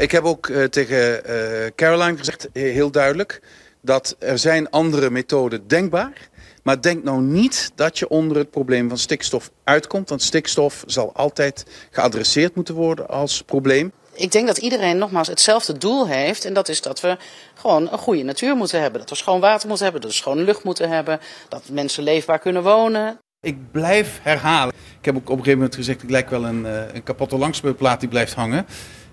Ik 0.00 0.10
heb 0.10 0.24
ook 0.24 0.46
uh, 0.46 0.64
tegen 0.64 1.30
uh, 1.30 1.66
Caroline 1.74 2.18
gezegd, 2.18 2.48
heel 2.52 2.90
duidelijk, 2.90 3.42
dat 3.80 4.16
er 4.18 4.38
zijn 4.38 4.70
andere 4.70 5.10
methoden 5.10 5.68
denkbaar. 5.68 6.28
Maar 6.62 6.80
denk 6.80 7.04
nou 7.04 7.22
niet 7.22 7.72
dat 7.74 7.98
je 7.98 8.08
onder 8.08 8.36
het 8.36 8.50
probleem 8.50 8.88
van 8.88 8.98
stikstof 8.98 9.50
uitkomt. 9.64 10.08
Want 10.08 10.22
stikstof 10.22 10.82
zal 10.86 11.12
altijd 11.14 11.66
geadresseerd 11.90 12.54
moeten 12.54 12.74
worden 12.74 13.08
als 13.08 13.42
probleem. 13.42 13.92
Ik 14.12 14.32
denk 14.32 14.46
dat 14.46 14.58
iedereen 14.58 14.98
nogmaals 14.98 15.28
hetzelfde 15.28 15.78
doel 15.78 16.08
heeft. 16.08 16.44
En 16.44 16.54
dat 16.54 16.68
is 16.68 16.80
dat 16.80 17.00
we 17.00 17.16
gewoon 17.54 17.92
een 17.92 17.98
goede 17.98 18.22
natuur 18.22 18.56
moeten 18.56 18.80
hebben. 18.80 19.00
Dat 19.00 19.10
we 19.10 19.16
schoon 19.16 19.40
water 19.40 19.68
moeten 19.68 19.84
hebben, 19.84 20.02
dat 20.02 20.10
we 20.10 20.16
schone 20.16 20.42
lucht 20.42 20.64
moeten 20.64 20.88
hebben. 20.88 21.20
Dat 21.48 21.62
mensen 21.72 22.02
leefbaar 22.02 22.38
kunnen 22.38 22.62
wonen. 22.62 23.18
Ik 23.40 23.70
blijf 23.70 24.18
herhalen. 24.22 24.74
Ik 24.98 25.04
heb 25.04 25.16
ook 25.16 25.22
op 25.22 25.28
een 25.28 25.36
gegeven 25.36 25.58
moment 25.58 25.74
gezegd, 25.74 26.02
ik 26.02 26.10
lijk 26.10 26.30
wel 26.30 26.44
een, 26.44 26.66
eh, 26.66 26.94
een 26.94 27.02
kapotte 27.02 27.36
langspeelplaat 27.36 28.00
die 28.00 28.08
blijft 28.08 28.34
hangen. 28.34 28.66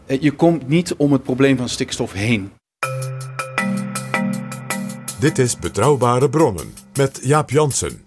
Eh, 0.08 0.21
je 0.21 0.31
komt 0.31 0.68
niet 0.68 0.95
om 0.95 1.12
het 1.12 1.23
probleem 1.23 1.58
van 1.58 1.70
stikstof 1.70 2.13
heen. 2.13 2.52
Dit 5.20 5.38
is 5.38 5.59
Betrouwbare 5.59 6.30
Bronnen 6.30 6.73
met 6.94 7.20
Jaap 7.23 7.50
Jansen. 7.50 8.04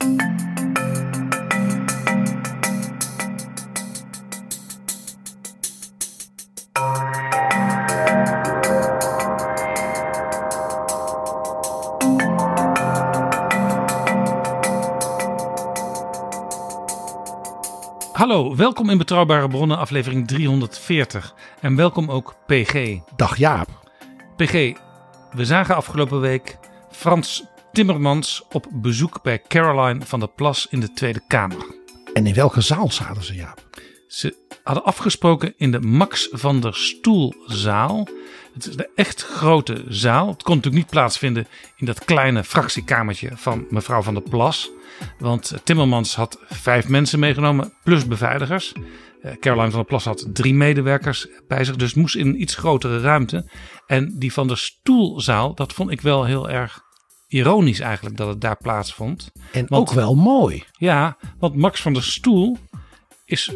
Hallo, 18.12 18.57
welkom 18.57 18.91
in 18.91 18.98
Betrouwbare 18.98 19.48
Bronnen, 19.48 19.79
aflevering 19.79 20.29
340. 20.29 21.35
En 21.60 21.77
welkom 21.77 22.10
ook 22.10 22.34
PG. 22.46 22.98
Dag 23.16 23.37
Jaap. 23.37 23.68
PG, 24.37 24.52
we 25.32 25.45
zagen 25.45 25.76
afgelopen 25.76 26.21
week 26.21 26.59
Frans 26.90 27.45
Timmermans 27.73 28.45
op 28.52 28.66
bezoek 28.73 29.23
bij 29.23 29.43
Caroline 29.48 30.04
van 30.04 30.20
der 30.20 30.29
Plas 30.29 30.66
in 30.70 30.80
de 30.80 30.93
Tweede 30.93 31.20
Kamer. 31.29 31.66
En 32.15 32.26
in 32.26 32.35
welke 32.35 32.60
zaal 32.60 32.90
zaten 32.90 33.24
ze, 33.24 33.35
Jaap? 33.35 33.68
Ze 34.09 34.37
hadden 34.65 34.85
afgesproken 34.85 35.54
in 35.57 35.70
de 35.70 35.80
Max 35.80 36.29
van 36.32 36.60
der 36.60 36.74
Stoelzaal. 36.74 38.09
Het 38.54 38.66
is 38.66 38.76
de 38.76 38.90
echt 38.95 39.23
grote 39.23 39.85
zaal. 39.88 40.29
Het 40.29 40.42
kon 40.42 40.54
natuurlijk 40.54 40.82
niet 40.82 40.92
plaatsvinden 40.92 41.46
in 41.76 41.87
dat 41.87 42.04
kleine 42.04 42.45
fractiekamertje 42.45 43.30
van 43.35 43.66
mevrouw 43.70 44.02
van 44.02 44.15
der 44.15 44.23
Plas. 44.23 44.70
Want 45.18 45.54
Timmermans 45.65 46.15
had 46.15 46.38
vijf 46.48 46.88
mensen 46.88 47.18
meegenomen, 47.18 47.73
plus 47.82 48.07
beveiligers. 48.07 48.73
Eh, 49.23 49.32
Caroline 49.40 49.71
van 49.71 49.79
der 49.79 49.88
Plas 49.88 50.04
had 50.04 50.26
drie 50.32 50.54
medewerkers 50.54 51.29
bij 51.49 51.65
zich, 51.65 51.76
dus 51.76 51.95
moest 51.95 52.16
in 52.16 52.26
een 52.26 52.40
iets 52.40 52.54
grotere 52.54 53.01
ruimte. 53.01 53.51
En 53.87 54.18
die 54.18 54.32
van 54.32 54.49
de 54.49 54.57
stoelzaal, 54.57 55.54
dat 55.54 55.73
vond 55.73 55.90
ik 55.90 56.01
wel 56.01 56.24
heel 56.24 56.51
erg 56.51 56.80
ironisch 57.29 57.80
eigenlijk 57.80 58.16
dat 58.16 58.29
het 58.29 58.41
daar 58.41 58.57
plaatsvond. 58.57 59.30
En 59.52 59.71
ook 59.71 59.93
wel 59.93 60.15
mooi. 60.15 60.65
Ja, 60.73 61.16
want 61.38 61.57
Max 61.57 61.80
van 61.80 61.93
der 61.93 62.02
Stoel 62.02 62.59
is 63.24 63.52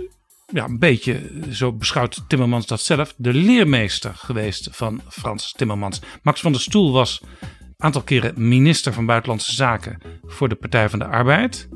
ja, 0.46 0.64
een 0.64 0.78
beetje, 0.78 1.30
zo 1.50 1.72
beschouwt 1.72 2.24
Timmermans 2.28 2.66
dat 2.66 2.80
zelf, 2.80 3.14
de 3.16 3.34
leermeester 3.34 4.14
geweest 4.14 4.68
van 4.70 5.00
Frans 5.08 5.52
Timmermans. 5.52 6.00
Max 6.22 6.40
van 6.40 6.52
der 6.52 6.60
Stoel 6.60 6.92
was 6.92 7.20
een 7.22 7.74
aantal 7.76 8.02
keren 8.02 8.48
minister 8.48 8.92
van 8.92 9.06
Buitenlandse 9.06 9.54
Zaken 9.54 10.00
voor 10.24 10.48
de 10.48 10.54
Partij 10.54 10.88
van 10.88 10.98
de 10.98 11.06
Arbeid. 11.06 11.68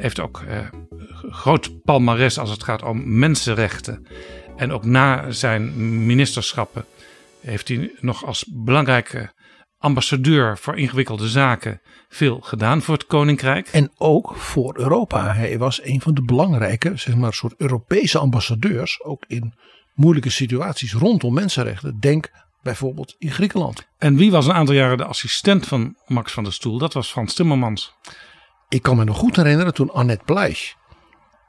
Heeft 0.00 0.20
ook 0.20 0.42
eh, 0.48 0.58
groot 1.30 1.82
palmares 1.82 2.38
als 2.38 2.50
het 2.50 2.62
gaat 2.62 2.82
om 2.82 3.18
mensenrechten. 3.18 4.06
En 4.56 4.72
ook 4.72 4.84
na 4.84 5.30
zijn 5.30 6.06
ministerschappen 6.06 6.84
heeft 7.40 7.68
hij 7.68 7.92
nog 8.00 8.24
als 8.24 8.44
belangrijke 8.48 9.32
ambassadeur 9.78 10.58
voor 10.58 10.78
ingewikkelde 10.78 11.28
zaken 11.28 11.80
veel 12.08 12.40
gedaan 12.40 12.82
voor 12.82 12.94
het 12.94 13.06
Koninkrijk. 13.06 13.68
En 13.68 13.92
ook 13.96 14.36
voor 14.36 14.78
Europa. 14.78 15.34
Hij 15.34 15.58
was 15.58 15.84
een 15.84 16.00
van 16.00 16.14
de 16.14 16.22
belangrijke, 16.22 16.92
zeg 16.94 17.16
maar, 17.16 17.34
soort 17.34 17.54
Europese 17.56 18.18
ambassadeurs. 18.18 19.02
Ook 19.04 19.24
in 19.26 19.54
moeilijke 19.94 20.30
situaties 20.30 20.92
rondom 20.92 21.34
mensenrechten. 21.34 22.00
Denk 22.00 22.30
bijvoorbeeld 22.62 23.14
in 23.18 23.30
Griekenland. 23.30 23.86
En 23.98 24.16
wie 24.16 24.30
was 24.30 24.46
een 24.46 24.52
aantal 24.52 24.74
jaren 24.74 24.96
de 24.96 25.04
assistent 25.04 25.66
van 25.66 25.96
Max 26.06 26.32
van 26.32 26.44
der 26.44 26.52
Stoel? 26.52 26.78
Dat 26.78 26.92
was 26.92 27.10
Frans 27.10 27.34
Timmermans. 27.34 27.94
Ik 28.72 28.82
kan 28.82 28.96
me 28.96 29.04
nog 29.04 29.18
goed 29.18 29.36
herinneren 29.36 29.74
toen 29.74 29.90
Annette 29.90 30.24
Pleich 30.24 30.74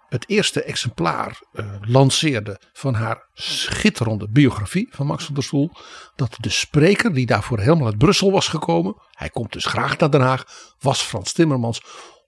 het 0.09 0.29
eerste 0.29 0.63
exemplaar 0.63 1.41
uh, 1.53 1.75
lanceerde 1.81 2.59
van 2.73 2.93
haar 2.93 3.29
schitterende 3.33 4.29
biografie 4.29 4.87
van 4.91 5.05
Max 5.05 5.25
van 5.25 5.33
der 5.33 5.43
Stoel. 5.43 5.71
Dat 6.15 6.37
de 6.39 6.49
spreker 6.49 7.13
die 7.13 7.25
daarvoor 7.25 7.59
helemaal 7.59 7.85
uit 7.85 7.97
Brussel 7.97 8.31
was 8.31 8.47
gekomen. 8.47 8.95
Hij 9.11 9.29
komt 9.29 9.53
dus 9.53 9.65
graag 9.65 9.97
naar 9.97 10.09
Den 10.09 10.21
Haag. 10.21 10.43
Was 10.79 11.01
Frans 11.01 11.33
Timmermans. 11.33 11.81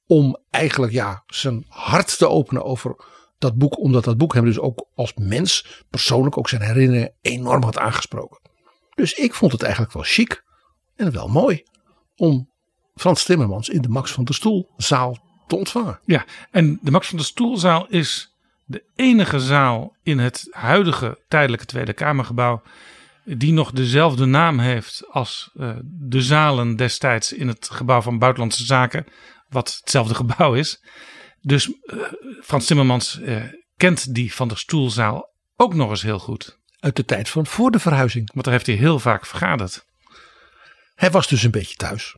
Om 0.07 0.37
eigenlijk 0.49 0.93
ja, 0.93 1.23
zijn 1.27 1.65
hart 1.67 2.17
te 2.17 2.29
openen 2.29 2.63
over 2.63 2.95
dat 3.37 3.57
boek. 3.57 3.79
Omdat 3.79 4.03
dat 4.03 4.17
boek 4.17 4.33
hem 4.33 4.45
dus 4.45 4.59
ook 4.59 4.87
als 4.93 5.13
mens 5.15 5.83
persoonlijk 5.89 6.37
ook 6.37 6.49
zijn 6.49 6.61
herinneringen 6.61 7.13
enorm 7.21 7.63
had 7.63 7.77
aangesproken. 7.77 8.39
Dus 8.93 9.13
ik 9.13 9.33
vond 9.33 9.51
het 9.51 9.61
eigenlijk 9.61 9.93
wel 9.93 10.03
chic 10.03 10.43
en 10.95 11.11
wel 11.11 11.27
mooi 11.27 11.63
om 12.15 12.53
Frans 12.95 13.23
Timmermans 13.23 13.69
in 13.69 13.81
de 13.81 13.89
Max 13.89 14.11
van 14.11 14.23
der 14.23 14.35
Stoel 14.35 14.73
zaal 14.77 15.17
te 15.47 15.55
ontvangen. 15.55 15.99
Ja, 16.05 16.25
en 16.51 16.79
de 16.81 16.91
Max 16.91 17.07
van 17.07 17.17
der 17.17 17.25
Stoelzaal 17.25 17.87
is 17.87 18.35
de 18.65 18.83
enige 18.95 19.39
zaal 19.39 19.95
in 20.03 20.19
het 20.19 20.47
huidige 20.51 21.23
tijdelijke 21.27 21.65
Tweede 21.65 21.93
Kamergebouw 21.93 22.61
die 23.23 23.53
nog 23.53 23.71
dezelfde 23.71 24.25
naam 24.25 24.59
heeft 24.59 25.03
als 25.09 25.51
uh, 25.55 25.75
de 25.83 26.21
zalen 26.21 26.75
destijds 26.75 27.33
in 27.33 27.47
het 27.47 27.69
gebouw 27.71 28.01
van 28.01 28.19
Buitenlandse 28.19 28.65
Zaken, 28.65 29.05
wat 29.49 29.77
hetzelfde 29.79 30.15
gebouw 30.23 30.53
is. 30.53 30.83
Dus 31.41 31.67
uh, 31.67 32.01
Frans 32.43 32.65
Timmermans 32.65 33.19
uh, 33.19 33.43
kent 33.77 34.13
die 34.13 34.33
van 34.33 34.47
der 34.47 34.57
Stoelzaal 34.57 35.29
ook 35.55 35.73
nog 35.73 35.89
eens 35.89 36.01
heel 36.01 36.19
goed. 36.19 36.59
Uit 36.79 36.95
de 36.95 37.05
tijd 37.05 37.29
van 37.29 37.45
voor 37.45 37.71
de 37.71 37.79
verhuizing. 37.79 38.33
Want 38.33 38.45
daar 38.45 38.53
heeft 38.53 38.65
hij 38.65 38.75
heel 38.75 38.99
vaak 38.99 39.25
vergaderd. 39.25 39.85
Hij 40.95 41.11
was 41.11 41.27
dus 41.27 41.43
een 41.43 41.51
beetje 41.51 41.75
thuis 41.75 42.15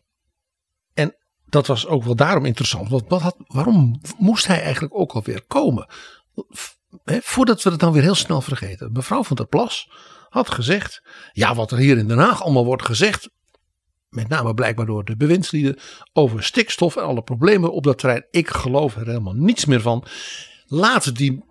dat 1.49 1.67
was 1.67 1.87
ook 1.87 2.03
wel 2.03 2.15
daarom 2.15 2.45
interessant. 2.45 2.89
Want 2.89 3.03
wat 3.07 3.21
had, 3.21 3.35
waarom 3.47 4.01
moest 4.17 4.47
hij 4.47 4.61
eigenlijk 4.61 4.95
ook 4.95 5.11
alweer 5.11 5.43
komen? 5.47 5.87
voordat 7.05 7.63
we 7.63 7.69
het 7.69 7.79
dan 7.79 7.93
weer 7.93 8.01
heel 8.01 8.15
snel 8.15 8.41
vergeten. 8.41 8.91
Mevrouw 8.91 9.23
van 9.23 9.35
der 9.35 9.47
Plas 9.47 9.91
had 10.29 10.51
gezegd. 10.51 11.01
Ja, 11.31 11.55
wat 11.55 11.71
er 11.71 11.77
hier 11.77 11.97
in 11.97 12.07
Den 12.07 12.17
Haag 12.17 12.43
allemaal 12.43 12.65
wordt 12.65 12.85
gezegd. 12.85 13.29
Met 14.09 14.27
name 14.27 14.53
blijkbaar 14.53 14.85
door 14.85 15.05
de 15.05 15.17
bewindslieden. 15.17 15.79
Over 16.13 16.43
stikstof 16.43 16.95
en 16.95 17.03
alle 17.03 17.21
problemen 17.21 17.73
op 17.73 17.83
dat 17.83 17.97
terrein. 17.97 18.27
Ik 18.31 18.49
geloof 18.49 18.95
er 18.95 19.05
helemaal 19.05 19.33
niets 19.33 19.65
meer 19.65 19.81
van. 19.81 20.05
Laten 20.65 21.13
die 21.13 21.45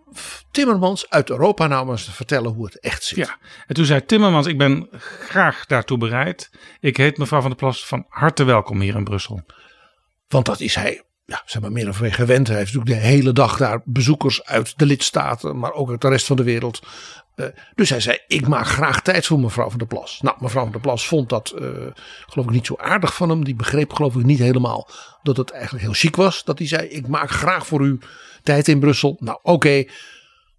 Timmermans 0.51 1.11
uit 1.11 1.31
Europa 1.31 1.67
nou 1.67 1.91
eens 1.91 2.11
vertellen 2.11 2.53
hoe 2.53 2.65
het 2.65 2.81
echt 2.81 3.05
zit. 3.05 3.17
Ja, 3.17 3.39
en 3.67 3.75
toen 3.75 3.85
zei 3.85 4.05
Timmermans, 4.05 4.47
ik 4.47 4.59
ben 4.59 4.89
graag 4.99 5.67
daartoe 5.67 5.99
bereid. 5.99 6.51
Ik 6.81 6.97
heet 6.97 7.19
mevrouw 7.19 7.41
van 7.41 7.51
der 7.51 7.59
Plas 7.59 7.87
van 7.87 8.05
harte 8.09 8.45
welkom 8.45 8.81
hier 8.81 8.97
in 8.97 9.05
Brussel. 9.05 9.45
Want 10.29 10.47
dat 10.47 10.61
is 10.61 10.75
hij, 10.75 11.03
ja, 11.25 11.43
zeg 11.47 11.63
maar 11.63 11.73
meer 11.73 11.89
of 11.89 12.01
meer 12.01 12.15
gewend. 12.15 12.49
Hij 12.49 12.57
heeft 12.57 12.75
natuurlijk 12.75 13.01
de 13.01 13.07
hele 13.07 13.33
dag 13.33 13.57
daar 13.57 13.81
bezoekers 13.85 14.45
uit 14.45 14.79
de 14.79 14.87
lidstaten, 14.87 15.59
maar 15.59 15.73
ook 15.73 15.91
uit 15.91 16.01
de 16.01 16.09
rest 16.09 16.27
van 16.27 16.37
de 16.37 16.43
wereld. 16.43 16.83
Uh, 17.37 17.47
dus 17.75 17.91
hij 17.91 18.01
zei: 18.01 18.19
Ik 18.27 18.49
maak 18.49 18.67
graag 18.67 19.03
tijd 19.03 19.27
voor 19.27 19.41
mevrouw 19.41 19.69
van 19.69 19.79
der 19.79 19.87
Plas. 19.87 20.21
Nou, 20.23 20.37
mevrouw 20.41 20.63
van 20.63 20.73
der 20.73 20.81
Plas 20.81 21.09
vond 21.09 21.29
dat, 21.29 21.55
uh, 21.59 21.69
geloof 22.27 22.47
ik, 22.47 22.53
niet 22.53 22.67
zo 22.67 22.75
aardig 22.77 23.15
van 23.15 23.29
hem. 23.29 23.45
Die 23.45 23.55
begreep, 23.55 23.93
geloof 23.93 24.15
ik, 24.15 24.25
niet 24.25 24.39
helemaal 24.39 24.89
dat 25.23 25.37
het 25.37 25.51
eigenlijk 25.51 25.85
heel 25.85 25.93
chic 25.93 26.17
was. 26.17 26.45
Dat 26.45 26.59
hij 26.59 26.67
zei: 26.67 26.89
Ik 26.89 27.09
maak 27.09 27.31
graag 27.31 27.67
voor 27.67 27.81
u 27.81 27.99
tijd 28.43 28.69
in 28.69 28.81
Brussel. 28.81 29.17
Nou, 29.21 29.39
oké. 29.43 29.85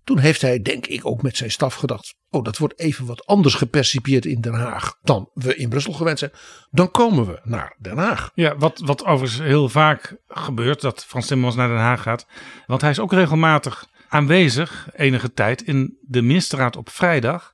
Toen 0.08 0.20
heeft 0.20 0.42
hij, 0.42 0.62
denk 0.62 0.86
ik, 0.86 1.06
ook 1.06 1.22
met 1.22 1.38
zijn 1.38 1.52
staf 1.52 1.76
gedacht: 1.76 2.16
Oh, 2.30 2.44
dat 2.44 2.58
wordt 2.58 2.80
even 2.80 3.06
wat 3.06 3.26
anders 3.26 3.54
gepercipieerd 3.54 4.26
in 4.26 4.42
Den 4.42 4.54
Haag 4.54 4.98
dan 5.02 5.30
we 5.34 5.56
in 5.56 5.70
Brussel 5.70 5.94
gewend 5.94 6.20
zijn. 6.20 6.32
Dan 6.72 6.92
komen 6.92 7.26
we 7.26 7.40
naar 7.44 7.76
Den 7.80 7.98
Haag. 7.98 8.32
Ja, 8.34 8.58
wat, 8.58 8.82
wat 8.86 9.06
overigens 9.06 9.42
heel 9.42 9.70
vaak 9.70 10.18
gebeurt, 10.28 10.82
dat 10.82 11.06
Frans 11.06 11.28
Timmermans 11.28 11.58
naar 11.58 11.68
Den 11.68 11.78
Haag 11.78 12.02
gaat. 12.02 12.28
Want 12.66 12.82
hij 12.82 12.90
is 12.90 13.00
ook 13.00 13.14
regelmatig 13.14 13.88
aanwezig, 14.10 14.90
enige 14.96 15.34
tijd, 15.34 15.62
in 15.62 15.98
de 16.02 16.22
ministerraad 16.22 16.76
op 16.76 16.90
vrijdag. 16.90 17.54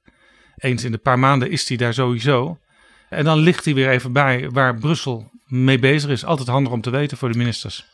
Eens 0.55 0.83
in 0.83 0.91
de 0.91 0.97
paar 0.97 1.19
maanden 1.19 1.51
is 1.51 1.67
hij 1.67 1.77
daar 1.77 1.93
sowieso. 1.93 2.57
En 3.09 3.23
dan 3.23 3.39
ligt 3.39 3.65
hij 3.65 3.73
weer 3.73 3.89
even 3.89 4.13
bij 4.13 4.49
waar 4.49 4.75
Brussel 4.75 5.31
mee 5.45 5.79
bezig 5.79 6.09
is. 6.09 6.25
Altijd 6.25 6.47
handig 6.47 6.71
om 6.73 6.81
te 6.81 6.89
weten 6.89 7.17
voor 7.17 7.31
de 7.31 7.37
ministers. 7.37 7.92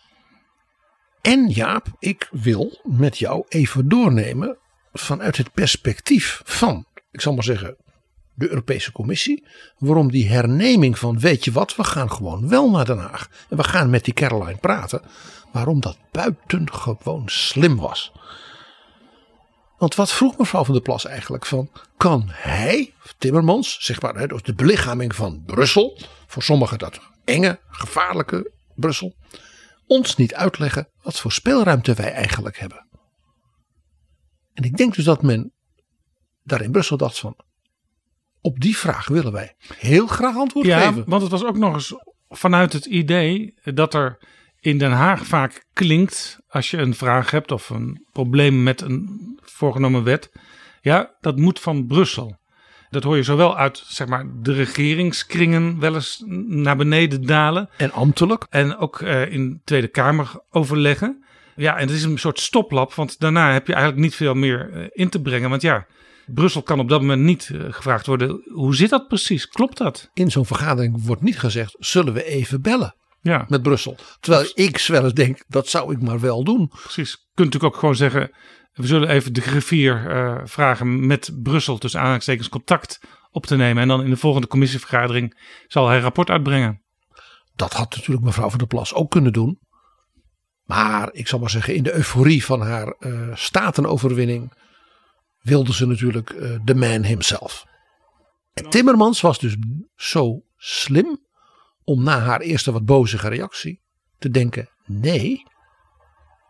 En 1.21 1.47
Jaap, 1.49 1.87
ik 1.99 2.27
wil 2.31 2.79
met 2.83 3.17
jou 3.17 3.45
even 3.49 3.89
doornemen 3.89 4.57
vanuit 4.93 5.37
het 5.37 5.53
perspectief 5.53 6.41
van, 6.43 6.85
ik 7.11 7.21
zal 7.21 7.33
maar 7.33 7.43
zeggen, 7.43 7.75
de 8.39 8.49
Europese 8.49 8.91
Commissie. 8.91 9.45
Waarom 9.77 10.11
die 10.11 10.29
herneming 10.29 10.99
van, 10.99 11.19
weet 11.19 11.43
je 11.43 11.51
wat, 11.51 11.75
we 11.75 11.83
gaan 11.83 12.11
gewoon 12.11 12.49
wel 12.49 12.69
naar 12.69 12.85
Den 12.85 12.97
Haag. 12.97 13.29
En 13.49 13.57
we 13.57 13.63
gaan 13.63 13.89
met 13.89 14.05
die 14.05 14.13
Caroline 14.13 14.57
praten. 14.57 15.01
Waarom 15.51 15.79
dat 15.79 15.97
buitengewoon 16.11 17.23
slim 17.25 17.77
was. 17.77 18.11
Want 19.77 19.95
wat 19.95 20.11
vroeg 20.11 20.37
mevrouw 20.37 20.63
van 20.63 20.73
der 20.73 20.83
Plas 20.83 21.05
eigenlijk 21.05 21.45
van, 21.45 21.69
kan 21.97 22.23
hij, 22.27 22.93
Timmermans, 23.17 23.77
zeg 23.79 24.01
maar, 24.01 24.27
dus 24.27 24.41
de 24.41 24.53
belichaming 24.53 25.15
van 25.15 25.43
Brussel, 25.45 25.99
voor 26.27 26.43
sommigen 26.43 26.77
dat 26.77 26.99
enge, 27.25 27.59
gevaarlijke 27.69 28.51
Brussel, 28.75 29.15
ons 29.89 30.15
niet 30.15 30.33
uitleggen 30.33 30.89
wat 31.01 31.19
voor 31.19 31.31
speelruimte 31.31 31.93
wij 31.93 32.11
eigenlijk 32.11 32.57
hebben. 32.59 32.87
En 34.53 34.63
ik 34.63 34.77
denk 34.77 34.95
dus 34.95 35.05
dat 35.05 35.21
men 35.23 35.53
daar 36.43 36.61
in 36.61 36.71
Brussel 36.71 36.97
dacht 36.97 37.19
van, 37.19 37.35
op 38.41 38.59
die 38.59 38.77
vraag 38.77 39.07
willen 39.07 39.31
wij 39.31 39.55
heel 39.77 40.07
graag 40.07 40.35
antwoord 40.35 40.65
Ja, 40.65 40.79
geven. 40.87 41.03
want 41.09 41.21
het 41.21 41.31
was 41.31 41.43
ook 41.43 41.57
nog 41.57 41.73
eens 41.73 41.93
vanuit 42.29 42.73
het 42.73 42.85
idee 42.85 43.53
dat 43.63 43.93
er 43.93 44.27
in 44.59 44.77
Den 44.77 44.91
Haag 44.91 45.25
vaak 45.25 45.65
klinkt 45.73 46.39
als 46.47 46.71
je 46.71 46.77
een 46.77 46.95
vraag 46.95 47.31
hebt 47.31 47.51
of 47.51 47.69
een 47.69 48.05
probleem 48.11 48.63
met 48.63 48.81
een 48.81 49.39
voorgenomen 49.43 50.03
wet. 50.03 50.31
Ja, 50.81 51.15
dat 51.19 51.37
moet 51.37 51.59
van 51.59 51.85
Brussel. 51.85 52.38
Dat 52.89 53.03
hoor 53.03 53.15
je 53.15 53.23
zowel 53.23 53.57
uit 53.57 53.83
zeg 53.87 54.07
maar, 54.07 54.25
de 54.41 54.53
regeringskringen 54.53 55.79
wel 55.79 55.95
eens 55.95 56.23
naar 56.47 56.75
beneden 56.77 57.25
dalen. 57.25 57.69
En 57.77 57.91
ambtelijk, 57.91 58.45
En 58.49 58.77
ook 58.77 59.01
eh, 59.01 59.31
in 59.31 59.61
Tweede 59.63 59.87
Kamer 59.87 60.31
overleggen. 60.49 61.23
Ja, 61.55 61.77
en 61.77 61.87
het 61.87 61.95
is 61.95 62.03
een 62.03 62.17
soort 62.17 62.39
stoplap, 62.39 62.93
want 62.93 63.19
daarna 63.19 63.53
heb 63.53 63.67
je 63.67 63.73
eigenlijk 63.73 64.03
niet 64.03 64.15
veel 64.15 64.33
meer 64.33 64.69
eh, 64.73 64.85
in 64.91 65.09
te 65.09 65.21
brengen. 65.21 65.49
Want 65.49 65.61
ja, 65.61 65.85
Brussel 66.25 66.61
kan 66.61 66.79
op 66.79 66.89
dat 66.89 67.01
moment 67.01 67.21
niet 67.21 67.49
eh, 67.53 67.61
gevraagd 67.69 68.05
worden. 68.05 68.41
Hoe 68.53 68.75
zit 68.75 68.89
dat 68.89 69.07
precies? 69.07 69.47
Klopt 69.47 69.77
dat? 69.77 70.09
in 70.13 70.31
zo'n 70.31 70.45
vergadering 70.45 71.05
wordt 71.05 71.21
niet 71.21 71.39
gezegd, 71.39 71.75
zullen 71.79 72.13
we 72.13 72.23
even 72.23 72.61
bellen 72.61 72.95
Ja, 73.21 73.45
met 73.47 73.61
Brussel. 73.61 73.97
Terwijl 74.19 74.51
ik 74.53 74.85
wel 74.87 75.03
eens 75.03 75.13
denk, 75.13 75.43
dat 75.47 75.67
zou 75.67 75.93
ik 75.93 76.01
maar 76.01 76.19
wel 76.19 76.43
doen. 76.43 76.67
precies. 76.67 77.11
Je 77.11 77.17
kunt 77.33 77.47
natuurlijk 77.47 77.73
ook 77.73 77.79
gewoon 77.79 77.95
zeggen. 77.95 78.31
We 78.79 78.87
zullen 78.87 79.09
even 79.09 79.33
de 79.33 79.41
griffier 79.41 80.07
eh, 80.07 80.41
vragen 80.43 81.07
met 81.07 81.31
Brussel 81.43 81.77
tussen 81.77 81.99
aanhalingstekens 81.99 82.49
contact 82.49 82.99
op 83.31 83.45
te 83.45 83.55
nemen. 83.55 83.81
En 83.81 83.87
dan 83.87 84.03
in 84.03 84.09
de 84.09 84.17
volgende 84.17 84.47
commissievergadering 84.47 85.39
zal 85.67 85.87
hij 85.87 85.99
rapport 85.99 86.29
uitbrengen. 86.29 86.81
Dat 87.55 87.73
had 87.73 87.95
natuurlijk 87.95 88.25
mevrouw 88.25 88.49
van 88.49 88.57
der 88.57 88.67
Plas 88.67 88.93
ook 88.93 89.11
kunnen 89.11 89.33
doen. 89.33 89.59
Maar 90.63 91.09
ik 91.11 91.27
zal 91.27 91.39
maar 91.39 91.49
zeggen, 91.49 91.75
in 91.75 91.83
de 91.83 91.93
euforie 91.93 92.45
van 92.45 92.61
haar 92.61 92.87
eh, 92.87 93.35
statenoverwinning 93.35 94.53
wilde 95.41 95.73
ze 95.73 95.87
natuurlijk 95.87 96.29
eh, 96.29 96.55
de 96.63 96.75
man 96.75 97.03
himself. 97.03 97.65
En 98.53 98.69
Timmermans 98.69 99.21
was 99.21 99.39
dus 99.39 99.55
zo 99.95 100.41
slim 100.57 101.25
om 101.83 102.03
na 102.03 102.19
haar 102.19 102.41
eerste 102.41 102.71
wat 102.71 102.85
bozige 102.85 103.27
reactie 103.27 103.81
te 104.17 104.29
denken: 104.29 104.69
nee, 104.85 105.43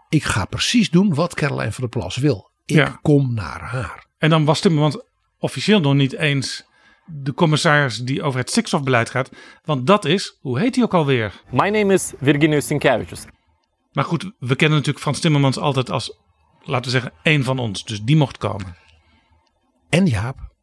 ik 0.10 0.24
ga 0.24 0.46
precies 0.46 0.90
doen 0.90 1.14
wat 1.14 1.34
Caroline 1.36 1.72
van 1.72 1.82
der 1.90 2.00
Plas 2.00 2.18
wil. 2.18 2.52
Ik 2.66 2.76
Ja. 2.76 3.00
kom 3.02 3.34
naar 3.34 3.62
haar. 3.62 4.08
En 4.18 4.30
dan 4.30 4.46
was 4.46 4.60
Timmermans 4.60 4.98
officieel 5.40 5.80
nog 5.80 5.94
niet 5.94 6.14
eens 6.14 6.64
de 7.06 7.34
commissaris 7.34 7.98
die 7.98 8.24
over 8.24 8.40
het 8.40 8.50
stikstofbeleid 8.50 9.10
gaat. 9.10 9.30
Want 9.64 9.88
dat 9.88 10.06
is, 10.06 10.38
hoe 10.42 10.60
heet 10.60 10.76
hij 10.76 10.84
ook 10.84 10.94
alweer? 10.94 11.42
My 11.52 11.70
name 11.70 11.94
is 11.94 12.14
Virginijus 12.22 12.68
Sinkevicius. 12.68 13.24
Maar 13.92 14.04
goed, 14.04 14.32
we 14.40 14.56
kennen 14.56 14.78
natuurlijk 14.78 15.04
Frans 15.04 15.20
Timmermans 15.20 15.58
altijd 15.58 15.90
als, 15.90 16.18
laten 16.62 16.86
we 16.86 16.90
zeggen, 17.00 17.14
één 17.24 17.44
van 17.44 17.60
ons. 17.60 17.84
Dus 17.86 18.02
die 18.02 18.16
mocht 18.16 18.38
komen. 18.38 18.76
En 19.90 20.06
Jaap, 20.06 20.54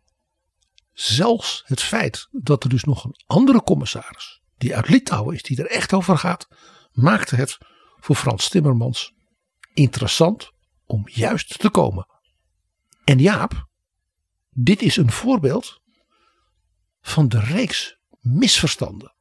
zelfs 0.92 1.62
het 1.66 1.82
feit 1.82 2.28
dat 2.30 2.64
er 2.64 2.70
dus 2.70 2.84
nog 2.84 3.04
een 3.04 3.14
andere 3.26 3.62
commissaris, 3.62 4.40
die 4.58 4.76
uit 4.76 4.88
Litouwen 4.88 5.34
is, 5.34 5.42
die 5.42 5.58
er 5.62 5.70
echt 5.70 5.92
over 5.92 6.18
gaat, 6.18 6.48
maakte 6.92 7.36
het 7.36 7.58
voor 8.00 8.16
Frans 8.16 8.48
Timmermans 8.48 9.12
interessant 9.76 10.52
om 10.86 11.02
juist 11.04 11.58
te 11.58 11.70
komen. 11.70 12.06
En 13.04 13.18
Jaap, 13.18 13.68
dit 14.50 14.82
is 14.82 14.96
een 14.96 15.10
voorbeeld 15.10 15.80
van 17.00 17.28
de 17.28 17.40
reeks 17.40 17.98
misverstanden 18.20 19.14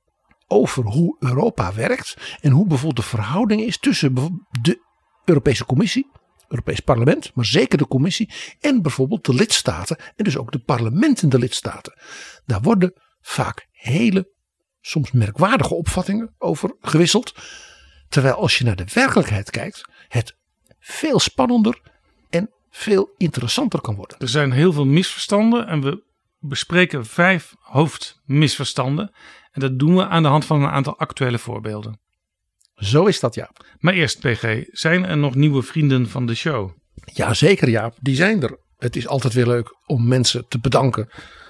over 0.47 0.83
hoe 0.83 1.15
Europa 1.19 1.73
werkt 1.73 2.37
en 2.41 2.51
hoe 2.51 2.67
bijvoorbeeld 2.67 3.05
de 3.05 3.15
verhouding 3.17 3.61
is 3.61 3.77
tussen 3.77 4.13
de 4.61 4.83
Europese 5.25 5.65
Commissie, 5.65 6.11
Europees 6.47 6.79
Parlement, 6.79 7.35
maar 7.35 7.45
zeker 7.45 7.77
de 7.77 7.87
Commissie 7.87 8.33
en 8.59 8.81
bijvoorbeeld 8.81 9.25
de 9.25 9.33
lidstaten 9.33 9.97
en 10.15 10.23
dus 10.23 10.37
ook 10.37 10.51
de 10.51 10.59
parlementen 10.59 11.29
de 11.29 11.39
lidstaten. 11.39 11.99
Daar 12.45 12.61
worden 12.61 12.93
vaak 13.21 13.67
hele, 13.71 14.33
soms 14.81 15.11
merkwaardige 15.11 15.73
opvattingen 15.73 16.35
over 16.37 16.75
gewisseld. 16.81 17.35
Terwijl 18.09 18.35
als 18.35 18.57
je 18.57 18.63
naar 18.63 18.75
de 18.75 18.87
werkelijkheid 18.93 19.49
kijkt, 19.49 19.89
het 20.07 20.37
veel 20.85 21.19
spannender 21.19 21.81
en 22.29 22.49
veel 22.69 23.13
interessanter 23.17 23.81
kan 23.81 23.95
worden. 23.95 24.19
Er 24.19 24.27
zijn 24.27 24.51
heel 24.51 24.73
veel 24.73 24.85
misverstanden 24.85 25.67
en 25.67 25.81
we 25.81 26.03
bespreken 26.39 27.05
vijf 27.05 27.55
hoofdmisverstanden. 27.59 29.11
En 29.51 29.61
dat 29.61 29.79
doen 29.79 29.95
we 29.95 30.07
aan 30.07 30.23
de 30.23 30.29
hand 30.29 30.45
van 30.45 30.61
een 30.61 30.69
aantal 30.69 30.97
actuele 30.97 31.37
voorbeelden. 31.37 31.99
Zo 32.75 33.05
is 33.05 33.19
dat, 33.19 33.35
Jaap. 33.35 33.65
Maar 33.79 33.93
eerst, 33.93 34.19
PG, 34.19 34.63
zijn 34.71 35.05
er 35.05 35.17
nog 35.17 35.35
nieuwe 35.35 35.61
vrienden 35.61 36.09
van 36.09 36.25
de 36.25 36.35
show? 36.35 36.71
Jazeker, 37.13 37.69
Jaap, 37.69 37.95
die 37.99 38.15
zijn 38.15 38.43
er. 38.43 38.59
Het 38.77 38.95
is 38.95 39.07
altijd 39.07 39.33
weer 39.33 39.47
leuk 39.47 39.75
om 39.85 40.07
mensen 40.07 40.47
te 40.47 40.59
bedanken 40.59 41.09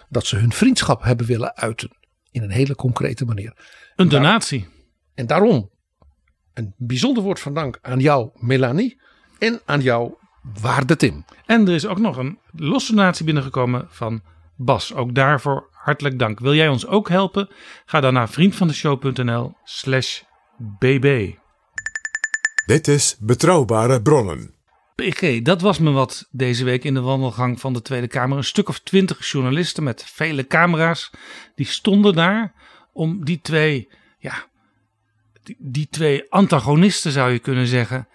dat 0.09 0.25
ze 0.25 0.35
hun 0.35 0.51
vriendschap 0.51 1.03
hebben 1.03 1.25
willen 1.25 1.55
uiten. 1.55 1.97
In 2.31 2.43
een 2.43 2.51
hele 2.51 2.75
concrete 2.75 3.25
manier. 3.25 3.53
Een 3.95 4.09
donatie. 4.09 4.67
En 5.13 5.27
daarom 5.27 5.69
een 6.53 6.73
bijzonder 6.77 7.23
woord 7.23 7.39
van 7.39 7.53
dank 7.53 7.79
aan 7.81 7.99
jou, 7.99 8.29
Melanie. 8.33 9.03
En 9.39 9.61
aan 9.65 9.81
jou, 9.81 10.13
Waarde 10.61 10.95
Tim. 10.95 11.25
En 11.45 11.67
er 11.67 11.73
is 11.73 11.85
ook 11.85 11.99
nog 11.99 12.17
een 12.17 12.39
losse 12.51 12.95
donatie 12.95 13.25
binnengekomen 13.25 13.87
van 13.89 14.21
Bas. 14.55 14.93
Ook 14.93 15.15
daarvoor 15.15 15.69
hartelijk 15.71 16.19
dank. 16.19 16.39
Wil 16.39 16.53
jij 16.53 16.67
ons 16.67 16.87
ook 16.87 17.09
helpen? 17.09 17.49
Ga 17.85 17.99
dan 17.99 18.13
naar 18.13 18.29
vriendvandeshow.nl 18.29 19.53
slash 19.63 20.21
bb. 20.57 21.33
Dit 22.65 22.87
is 22.87 23.15
Betrouwbare 23.19 24.01
Bronnen. 24.01 24.53
PG, 24.95 25.41
dat 25.41 25.61
was 25.61 25.79
me 25.79 25.91
wat 25.91 26.27
deze 26.31 26.63
week 26.63 26.83
in 26.83 26.93
de 26.93 27.01
wandelgang 27.01 27.59
van 27.59 27.73
de 27.73 27.81
Tweede 27.81 28.07
Kamer. 28.07 28.37
Een 28.37 28.43
stuk 28.43 28.69
of 28.69 28.79
twintig 28.79 29.31
journalisten 29.31 29.83
met 29.83 30.03
vele 30.03 30.47
camera's. 30.47 31.11
Die 31.55 31.65
stonden 31.65 32.13
daar 32.13 32.53
om 32.93 33.25
die 33.25 33.39
twee, 33.41 33.89
ja, 34.19 34.45
die, 35.43 35.55
die 35.59 35.87
twee 35.89 36.23
antagonisten 36.29 37.11
zou 37.11 37.31
je 37.31 37.39
kunnen 37.39 37.67
zeggen, 37.67 38.07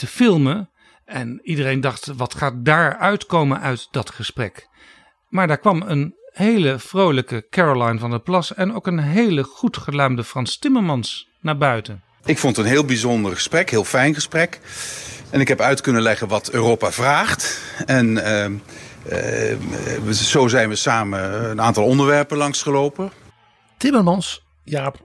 te 0.00 0.06
filmen. 0.06 0.70
En 1.04 1.40
iedereen 1.42 1.80
dacht, 1.80 2.06
wat 2.16 2.34
gaat 2.34 2.54
daar 2.64 2.96
uitkomen 2.96 3.60
uit 3.60 3.88
dat 3.90 4.10
gesprek? 4.10 4.68
Maar 5.28 5.46
daar 5.46 5.58
kwam 5.58 5.82
een 5.82 6.14
hele 6.32 6.78
vrolijke 6.78 7.46
Caroline 7.50 7.98
van 7.98 8.10
der 8.10 8.20
Plas 8.20 8.54
en 8.54 8.74
ook 8.74 8.86
een 8.86 8.98
hele 8.98 9.42
goed 9.42 9.76
geluimde 9.76 10.24
Frans 10.24 10.58
Timmermans 10.58 11.28
naar 11.40 11.56
buiten. 11.56 12.02
Ik 12.24 12.38
vond 12.38 12.56
het 12.56 12.64
een 12.66 12.70
heel 12.72 12.84
bijzonder 12.84 13.32
gesprek, 13.34 13.70
heel 13.70 13.84
fijn 13.84 14.14
gesprek. 14.14 14.60
En 15.30 15.40
ik 15.40 15.48
heb 15.48 15.60
uit 15.60 15.80
kunnen 15.80 16.02
leggen 16.02 16.28
wat 16.28 16.50
Europa 16.50 16.90
vraagt. 16.92 17.60
En 17.86 18.24
ehm, 18.24 18.54
eh, 19.04 19.56
we- 20.04 20.14
zo 20.14 20.48
zijn 20.48 20.68
we 20.68 20.76
samen 20.76 21.50
een 21.50 21.60
aantal 21.60 21.84
onderwerpen 21.84 22.36
langsgelopen. 22.36 23.10
Timmermans, 23.78 24.42
Jaap, 24.64 24.96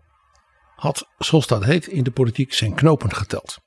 had, 0.76 1.08
zoals 1.18 1.48
dat 1.48 1.64
heet 1.64 1.88
in 1.88 2.04
de 2.04 2.12
politiek, 2.12 2.54
zijn 2.54 2.74
knopen 2.76 3.14
geteld. 3.16 3.58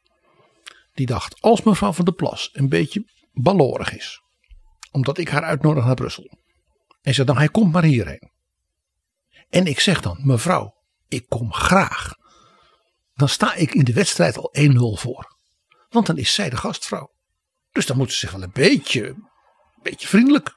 Die 0.99 1.07
dacht, 1.07 1.41
als 1.41 1.63
mevrouw 1.63 1.93
van 1.93 2.05
der 2.05 2.15
Plas 2.15 2.51
een 2.53 2.69
beetje 2.69 3.05
ballorig 3.33 3.97
is, 3.97 4.23
omdat 4.91 5.19
ik 5.19 5.29
haar 5.29 5.43
uitnodig 5.43 5.85
naar 5.85 5.95
Brussel. 5.95 6.39
En 7.03 7.15
zei 7.15 7.27
dan, 7.27 7.37
hij 7.37 7.49
komt 7.49 7.73
maar 7.73 7.83
hierheen. 7.83 8.31
En 9.49 9.67
ik 9.67 9.81
zeg 9.81 10.01
dan, 10.01 10.19
mevrouw, 10.23 10.75
ik 11.09 11.29
kom 11.29 11.53
graag. 11.53 12.15
Dan 13.15 13.29
sta 13.29 13.55
ik 13.55 13.75
in 13.75 13.85
de 13.85 13.93
wedstrijd 13.93 14.39
al 14.39 14.55
1-0 14.59 15.01
voor. 15.01 15.37
Want 15.89 16.07
dan 16.07 16.17
is 16.17 16.35
zij 16.35 16.51
de 16.51 16.57
gastvrouw. 16.57 17.11
Dus 17.73 17.87
dan 17.87 17.97
moeten 17.97 18.17
ze 18.17 18.27
zich 18.27 18.35
wel 18.35 18.43
een 18.43 18.53
beetje, 18.53 19.09
een 19.09 19.29
beetje 19.83 20.09
vriendelijk 20.09 20.57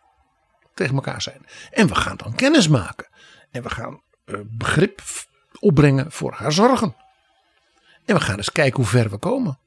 tegen 0.74 0.96
elkaar 0.96 1.22
zijn. 1.22 1.46
En 1.72 1.88
we 1.88 1.96
gaan 1.96 2.18
dan 2.18 2.36
kennis 2.36 2.68
maken. 2.68 3.10
En 3.52 3.64
we 3.64 3.70
gaan 3.70 4.02
eh, 4.26 4.40
begrip 4.44 5.02
opbrengen 5.60 6.12
voor 6.12 6.34
haar 6.34 6.52
zorgen. 6.52 6.96
En 8.06 8.16
we 8.16 8.22
gaan 8.22 8.38
eens 8.38 8.52
kijken 8.52 8.76
hoe 8.76 8.92
ver 8.92 9.10
we 9.10 9.18
komen. 9.18 9.60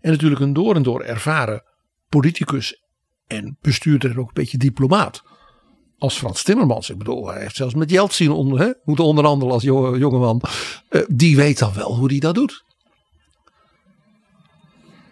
En 0.00 0.10
natuurlijk 0.10 0.40
een 0.40 0.52
door 0.52 0.74
en 0.74 0.82
door 0.82 1.02
ervaren 1.02 1.62
politicus 2.08 2.82
en 3.26 3.56
bestuurder 3.60 4.10
en 4.10 4.18
ook 4.18 4.26
een 4.26 4.34
beetje 4.34 4.58
diplomaat. 4.58 5.22
Als 5.98 6.18
Frans 6.18 6.42
Timmermans. 6.42 6.90
Ik 6.90 6.98
bedoel, 6.98 7.28
hij 7.28 7.40
heeft 7.40 7.56
zelfs 7.56 7.74
met 7.74 7.90
Jeltsin 7.90 8.30
onder, 8.30 8.60
hè, 8.60 8.72
moeten 8.84 9.04
onderhandelen 9.04 9.54
als 9.54 9.62
jonge, 9.62 9.98
jongeman. 9.98 10.42
Eh, 10.88 11.02
die 11.08 11.36
weet 11.36 11.58
dan 11.58 11.74
wel 11.74 11.96
hoe 11.96 12.10
hij 12.10 12.18
dat 12.18 12.34
doet. 12.34 12.64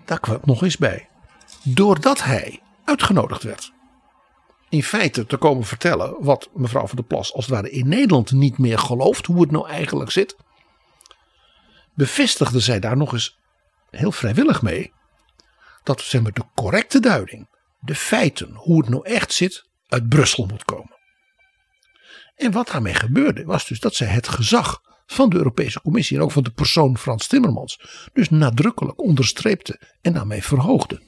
Daar 0.04 0.20
kwam 0.20 0.40
nog 0.44 0.62
eens 0.62 0.76
bij. 0.76 1.08
Doordat 1.62 2.22
hij 2.22 2.60
uitgenodigd 2.84 3.42
werd 3.42 3.72
in 4.70 4.82
feite 4.82 5.26
te 5.26 5.36
komen 5.36 5.64
vertellen 5.64 6.14
wat 6.18 6.50
mevrouw 6.54 6.86
van 6.86 6.96
der 6.96 7.04
Plas 7.04 7.34
als 7.34 7.46
het 7.46 7.54
ware 7.54 7.70
in 7.70 7.88
Nederland 7.88 8.32
niet 8.32 8.58
meer 8.58 8.78
gelooft, 8.78 9.26
hoe 9.26 9.40
het 9.40 9.50
nou 9.50 9.68
eigenlijk 9.68 10.10
zit, 10.10 10.36
bevestigde 11.94 12.60
zij 12.60 12.80
daar 12.80 12.96
nog 12.96 13.12
eens 13.12 13.38
heel 13.90 14.12
vrijwillig 14.12 14.62
mee 14.62 14.92
dat 15.82 16.00
zeg 16.00 16.22
maar, 16.22 16.32
de 16.32 16.44
correcte 16.54 17.00
duiding 17.00 17.48
de 17.80 17.94
feiten, 17.94 18.54
hoe 18.54 18.80
het 18.80 18.88
nou 18.88 19.06
echt 19.06 19.32
zit, 19.32 19.68
uit 19.88 20.08
Brussel 20.08 20.46
moet 20.46 20.64
komen. 20.64 20.98
En 22.34 22.52
wat 22.52 22.68
daarmee 22.68 22.94
gebeurde 22.94 23.44
was 23.44 23.66
dus 23.66 23.80
dat 23.80 23.94
zij 23.94 24.06
het 24.06 24.28
gezag 24.28 24.80
van 25.06 25.30
de 25.30 25.36
Europese 25.36 25.80
Commissie 25.80 26.16
en 26.16 26.22
ook 26.22 26.32
van 26.32 26.42
de 26.42 26.50
persoon 26.50 26.98
Frans 26.98 27.26
Timmermans 27.26 27.80
dus 28.12 28.30
nadrukkelijk 28.30 29.00
onderstreepte 29.00 29.80
en 30.00 30.12
daarmee 30.12 30.42
verhoogde. 30.42 31.02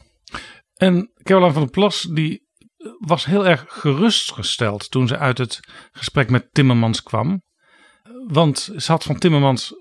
En 0.74 1.12
Caroline 1.22 1.52
van 1.52 1.62
der 1.62 1.70
Plas 1.70 2.02
die 2.10 2.50
was 2.98 3.24
heel 3.24 3.46
erg 3.46 3.64
gerustgesteld 3.68 4.90
toen 4.90 5.08
ze 5.08 5.18
uit 5.18 5.38
het 5.38 5.60
gesprek 5.92 6.30
met 6.30 6.48
Timmermans 6.52 7.02
kwam. 7.02 7.42
Want 8.26 8.70
ze 8.76 8.92
had 8.92 9.04
van 9.04 9.18
Timmermans 9.18 9.74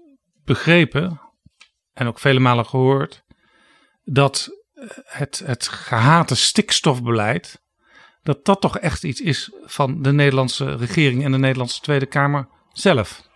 begrepen 0.43 1.21
en 1.93 2.07
ook 2.07 2.19
vele 2.19 2.39
malen 2.39 2.65
gehoord 2.65 3.23
dat 4.03 4.49
het, 5.03 5.41
het 5.45 5.67
gehate 5.67 6.35
stikstofbeleid 6.35 7.61
dat 8.23 8.45
dat 8.45 8.61
toch 8.61 8.77
echt 8.77 9.03
iets 9.03 9.21
is 9.21 9.51
van 9.63 10.01
de 10.01 10.11
Nederlandse 10.11 10.75
regering 10.75 11.23
en 11.23 11.31
de 11.31 11.37
Nederlandse 11.37 11.81
Tweede 11.81 12.05
Kamer 12.05 12.47
zelf. 12.73 13.29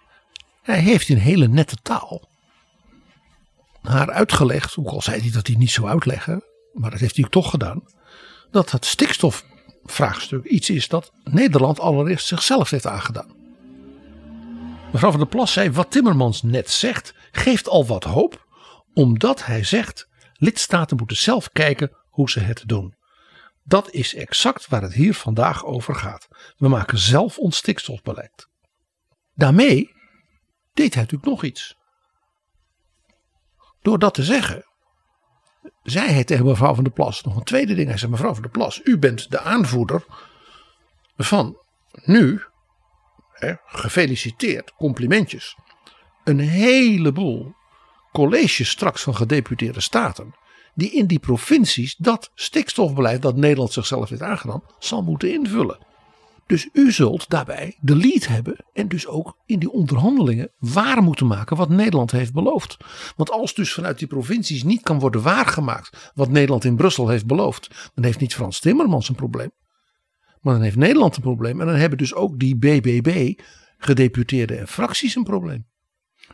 Hij 0.61 0.79
heeft 0.79 1.09
in 1.09 1.17
hele 1.17 1.47
nette 1.47 1.75
taal 1.81 2.29
haar 3.81 4.11
uitgelegd, 4.11 4.77
ook 4.77 4.87
al 4.87 5.01
zei 5.01 5.21
hij 5.21 5.31
dat 5.31 5.47
hij 5.47 5.55
niet 5.55 5.71
zou 5.71 5.87
uitleggen, 5.87 6.43
maar 6.73 6.91
dat 6.91 6.99
heeft 6.99 7.15
hij 7.15 7.29
toch 7.29 7.49
gedaan, 7.49 7.83
dat 8.51 8.71
het 8.71 8.85
stikstofvraagstuk 8.85 10.45
iets 10.45 10.69
is 10.69 10.87
dat 10.87 11.11
Nederland 11.23 11.79
allereerst 11.79 12.27
zichzelf 12.27 12.69
heeft 12.69 12.87
aangedaan. 12.87 13.33
Mevrouw 14.91 15.11
van 15.11 15.19
der 15.19 15.29
Plas 15.29 15.53
zei, 15.53 15.71
wat 15.71 15.91
Timmermans 15.91 16.41
net 16.41 16.71
zegt, 16.71 17.13
geeft 17.31 17.69
al 17.69 17.85
wat 17.85 18.03
hoop, 18.03 18.44
omdat 18.95 19.45
hij 19.45 19.63
zegt, 19.63 20.07
lidstaten 20.33 20.97
moeten 20.97 21.17
zelf 21.17 21.49
kijken 21.49 21.97
hoe 22.09 22.29
ze 22.29 22.39
het 22.39 22.63
doen. 22.65 22.95
Dat 23.63 23.91
is 23.91 24.15
exact 24.15 24.67
waar 24.67 24.81
het 24.81 24.93
hier 24.93 25.13
vandaag 25.13 25.65
over 25.65 25.95
gaat. 25.95 26.27
We 26.57 26.67
maken 26.67 26.97
zelf 26.97 27.37
ons 27.37 27.57
stikstofbeleid. 27.57 28.47
Daarmee 29.33 29.91
deed 30.73 30.93
hij 30.93 31.03
natuurlijk 31.03 31.31
nog 31.31 31.43
iets. 31.43 31.75
Door 33.81 33.99
dat 33.99 34.13
te 34.13 34.23
zeggen, 34.23 34.65
zei 35.83 36.09
hij 36.09 36.23
tegen 36.23 36.45
mevrouw 36.45 36.73
van 36.73 36.83
der 36.83 36.93
Plas 36.93 37.21
nog 37.21 37.35
een 37.35 37.43
tweede 37.43 37.73
ding. 37.73 37.87
Hij 37.87 37.97
zei: 37.97 38.11
Mevrouw 38.11 38.33
van 38.33 38.41
der 38.41 38.51
Plas, 38.51 38.81
u 38.83 38.97
bent 38.97 39.31
de 39.31 39.39
aanvoerder 39.39 40.05
van 41.17 41.57
nu, 41.91 42.43
hè, 43.31 43.53
gefeliciteerd, 43.65 44.73
complimentjes, 44.73 45.57
een 46.23 46.39
heleboel 46.39 47.55
colleges 48.15 48.69
straks 48.69 49.01
van 49.01 49.15
gedeputeerde 49.15 49.81
staten. 49.81 50.35
Die 50.73 50.91
in 50.91 51.07
die 51.07 51.19
provincies 51.19 51.95
dat 51.97 52.31
stikstofbeleid 52.33 53.21
dat 53.21 53.35
Nederland 53.35 53.71
zichzelf 53.71 54.09
heeft 54.09 54.21
aangedaan, 54.21 54.63
zal 54.79 55.03
moeten 55.03 55.33
invullen. 55.33 55.77
Dus 56.47 56.69
u 56.73 56.91
zult 56.91 57.29
daarbij 57.29 57.77
de 57.79 57.95
lead 57.95 58.27
hebben 58.27 58.65
en 58.73 58.87
dus 58.87 59.07
ook 59.07 59.37
in 59.45 59.59
die 59.59 59.71
onderhandelingen 59.71 60.51
waar 60.59 61.03
moeten 61.03 61.27
maken 61.27 61.57
wat 61.57 61.69
Nederland 61.69 62.11
heeft 62.11 62.33
beloofd. 62.33 62.77
Want 63.15 63.31
als 63.31 63.53
dus 63.53 63.73
vanuit 63.73 63.99
die 63.99 64.07
provincies 64.07 64.63
niet 64.63 64.81
kan 64.81 64.99
worden 64.99 65.21
waargemaakt 65.21 66.11
wat 66.13 66.29
Nederland 66.29 66.63
in 66.63 66.75
Brussel 66.75 67.07
heeft 67.07 67.25
beloofd, 67.25 67.91
dan 67.93 68.03
heeft 68.03 68.19
niet 68.19 68.35
Frans 68.35 68.59
Timmermans 68.59 69.09
een 69.09 69.15
probleem. 69.15 69.51
Maar 70.41 70.53
dan 70.53 70.63
heeft 70.63 70.75
Nederland 70.75 71.15
een 71.15 71.21
probleem 71.21 71.61
en 71.61 71.67
dan 71.67 71.75
hebben 71.75 71.97
dus 71.97 72.13
ook 72.13 72.39
die 72.39 72.57
BBB, 72.57 73.39
gedeputeerden 73.77 74.59
en 74.59 74.67
fracties 74.67 75.15
een 75.15 75.23
probleem. 75.23 75.65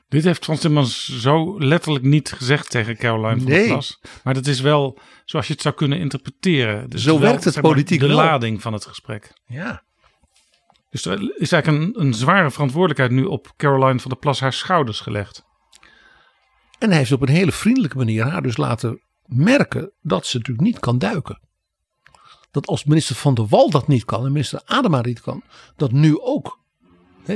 Dit 0.10 0.24
heeft 0.24 0.43
Frans 0.43 0.60
Timmermans 0.60 1.19
zo 1.21 1.60
letterlijk 1.60 2.05
niet 2.05 2.31
gezegd 2.31 2.69
tegen 2.69 2.98
Caroline 2.98 3.39
van 3.41 3.50
Nee. 3.50 3.57
der 3.60 3.67
Plas. 3.67 4.00
Maar 4.24 4.33
dat 4.33 4.48
is 4.48 4.60
wel 4.60 5.00
zoals 5.25 5.48
je 5.48 5.53
het 5.53 5.62
zou 5.62 5.75
kunnen 5.75 6.00
interpreteren. 6.00 6.89
Dus 6.89 7.03
Zo 7.03 7.19
wel, 7.19 7.29
werkt 7.29 7.43
het 7.43 7.62
politiek 7.62 8.00
De 8.00 8.07
wel. 8.07 8.15
lading 8.15 8.62
van 8.62 8.74
het 8.74 8.86
gesprek. 8.86 9.33
Ja. 9.45 9.83
Dus 10.89 11.05
er 11.05 11.39
is 11.39 11.51
eigenlijk 11.51 11.83
een, 11.95 12.01
een 12.05 12.13
zware 12.13 12.51
verantwoordelijkheid 12.51 13.12
nu 13.12 13.24
op 13.24 13.53
Caroline 13.57 14.00
van 14.00 14.10
der 14.12 14.19
Plas 14.19 14.39
haar 14.39 14.53
schouders 14.53 15.00
gelegd. 15.00 15.43
En 16.79 16.89
hij 16.89 16.98
heeft 16.98 17.12
op 17.12 17.21
een 17.21 17.29
hele 17.29 17.51
vriendelijke 17.51 17.98
manier 17.98 18.24
haar 18.24 18.41
dus 18.41 18.57
laten 18.57 19.01
merken 19.25 19.91
dat 20.01 20.25
ze 20.25 20.38
natuurlijk 20.38 20.67
niet 20.67 20.79
kan 20.79 20.98
duiken. 20.98 21.39
Dat 22.51 22.67
als 22.67 22.83
minister 22.83 23.15
Van 23.15 23.33
der 23.33 23.48
Wal 23.48 23.69
dat 23.69 23.88
niet 23.88 24.05
kan 24.05 24.25
en 24.25 24.31
minister 24.31 24.62
Adema 24.65 25.01
niet 25.01 25.21
kan, 25.21 25.43
dat 25.75 25.91
nu 25.91 26.19
ook, 26.19 26.60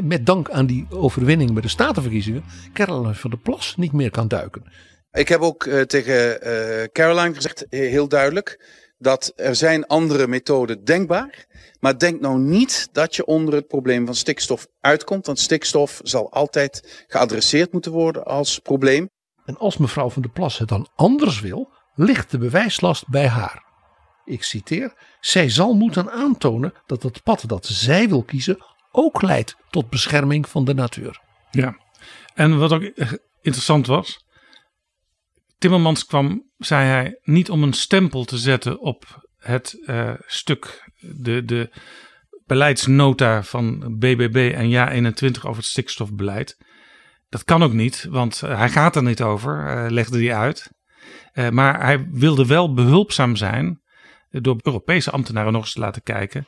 met 0.03 0.25
dank 0.25 0.49
aan 0.49 0.65
die 0.65 0.85
overwinning 0.89 1.53
bij 1.53 1.61
de 1.61 1.67
statenverkiezingen, 1.67 2.43
Caroline 2.73 3.15
van 3.15 3.29
der 3.29 3.39
Plas 3.39 3.75
niet 3.75 3.91
meer 3.91 4.11
kan 4.11 4.27
duiken. 4.27 4.71
Ik 5.11 5.27
heb 5.27 5.39
ook 5.39 5.65
eh, 5.65 5.81
tegen 5.81 6.41
eh, 6.41 6.83
Caroline 6.91 7.33
gezegd, 7.35 7.65
heel 7.69 8.07
duidelijk, 8.07 8.65
dat 8.97 9.33
er 9.35 9.55
zijn 9.55 9.87
andere 9.87 10.27
methoden 10.27 10.83
denkbaar. 10.83 11.45
Maar 11.79 11.97
denk 11.97 12.21
nou 12.21 12.39
niet 12.39 12.89
dat 12.91 13.15
je 13.15 13.25
onder 13.25 13.53
het 13.53 13.67
probleem 13.67 14.05
van 14.05 14.15
stikstof 14.15 14.67
uitkomt. 14.79 15.25
Want 15.25 15.39
stikstof 15.39 15.99
zal 16.03 16.31
altijd 16.31 17.05
geadresseerd 17.07 17.71
moeten 17.71 17.91
worden 17.91 18.25
als 18.25 18.59
probleem. 18.59 19.09
En 19.45 19.57
als 19.57 19.77
mevrouw 19.77 20.09
van 20.09 20.21
der 20.21 20.31
Plas 20.31 20.57
het 20.57 20.67
dan 20.67 20.89
anders 20.95 21.39
wil, 21.39 21.73
ligt 21.95 22.31
de 22.31 22.37
bewijslast 22.37 23.07
bij 23.07 23.27
haar. 23.27 23.63
Ik 24.25 24.43
citeer: 24.43 24.93
Zij 25.19 25.49
zal 25.49 25.73
moeten 25.73 26.11
aantonen 26.11 26.73
dat 26.85 27.03
het 27.03 27.23
pad 27.23 27.43
dat 27.47 27.65
zij 27.65 28.09
wil 28.09 28.23
kiezen 28.23 28.57
ook 28.95 29.21
leidt 29.21 29.55
tot 29.69 29.89
bescherming 29.89 30.49
van 30.49 30.65
de 30.65 30.73
natuur. 30.73 31.21
Ja. 31.51 31.77
En 32.33 32.57
wat 32.57 32.73
ook 32.73 32.91
interessant 33.41 33.87
was. 33.87 34.25
Timmermans 35.57 36.05
kwam, 36.05 36.49
zei 36.57 36.87
hij, 36.87 37.19
niet 37.23 37.49
om 37.49 37.63
een 37.63 37.73
stempel 37.73 38.23
te 38.23 38.37
zetten 38.37 38.79
op 38.79 39.25
het 39.37 39.83
eh, 39.85 40.13
stuk, 40.25 40.91
de, 40.99 41.45
de 41.45 41.81
beleidsnota 42.45 43.43
van 43.43 43.97
BBB 43.97 44.53
en 44.55 44.69
Ja21 44.71 45.41
over 45.41 45.55
het 45.55 45.65
stikstofbeleid. 45.65 46.57
Dat 47.29 47.43
kan 47.43 47.63
ook 47.63 47.73
niet, 47.73 48.07
want 48.09 48.41
eh, 48.41 48.57
hij 48.57 48.69
gaat 48.69 48.95
er 48.95 49.03
niet 49.03 49.21
over, 49.21 49.67
eh, 49.67 49.91
legde 49.91 50.17
hij 50.17 50.35
uit. 50.35 50.73
Maar 51.51 51.83
hij 51.83 52.07
wilde 52.11 52.45
wel 52.45 52.73
behulpzaam 52.73 53.35
zijn 53.35 53.81
door 54.29 54.59
Europese 54.61 55.11
ambtenaren 55.11 55.51
nog 55.51 55.61
eens 55.61 55.73
te 55.73 55.79
laten 55.79 56.03
kijken 56.03 56.47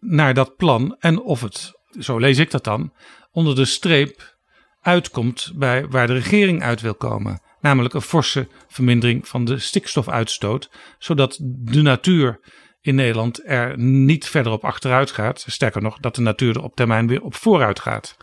naar 0.00 0.34
dat 0.34 0.56
plan 0.56 0.96
en 0.98 1.20
of 1.20 1.40
het, 1.40 1.77
zo 1.98 2.18
lees 2.18 2.38
ik 2.38 2.50
dat 2.50 2.64
dan, 2.64 2.92
onder 3.30 3.54
de 3.54 3.64
streep 3.64 4.36
uitkomt 4.80 5.52
bij 5.54 5.88
waar 5.88 6.06
de 6.06 6.12
regering 6.12 6.62
uit 6.62 6.80
wil 6.80 6.94
komen. 6.94 7.42
Namelijk 7.60 7.94
een 7.94 8.00
forse 8.00 8.48
vermindering 8.68 9.28
van 9.28 9.44
de 9.44 9.58
stikstofuitstoot, 9.58 10.70
zodat 10.98 11.38
de 11.42 11.82
natuur 11.82 12.40
in 12.80 12.94
Nederland 12.94 13.48
er 13.48 13.78
niet 13.78 14.28
verder 14.28 14.52
op 14.52 14.64
achteruit 14.64 15.10
gaat. 15.10 15.44
Sterker 15.46 15.82
nog, 15.82 15.98
dat 15.98 16.14
de 16.14 16.20
natuur 16.20 16.56
er 16.56 16.62
op 16.62 16.76
termijn 16.76 17.06
weer 17.06 17.22
op 17.22 17.34
vooruit 17.34 17.80
gaat. 17.80 18.16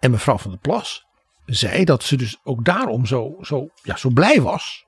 En 0.00 0.10
mevrouw 0.10 0.38
van 0.38 0.50
der 0.50 0.60
Plas 0.60 1.04
zei 1.44 1.84
dat 1.84 2.02
ze 2.02 2.16
dus 2.16 2.40
ook 2.42 2.64
daarom 2.64 3.06
zo, 3.06 3.36
zo, 3.40 3.66
ja, 3.82 3.96
zo 3.96 4.10
blij 4.10 4.40
was. 4.40 4.84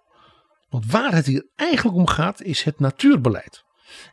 Want 0.68 0.90
waar 0.90 1.12
het 1.12 1.26
hier 1.26 1.50
eigenlijk 1.54 1.96
om 1.96 2.06
gaat 2.06 2.42
is 2.42 2.62
het 2.62 2.78
natuurbeleid. 2.80 3.64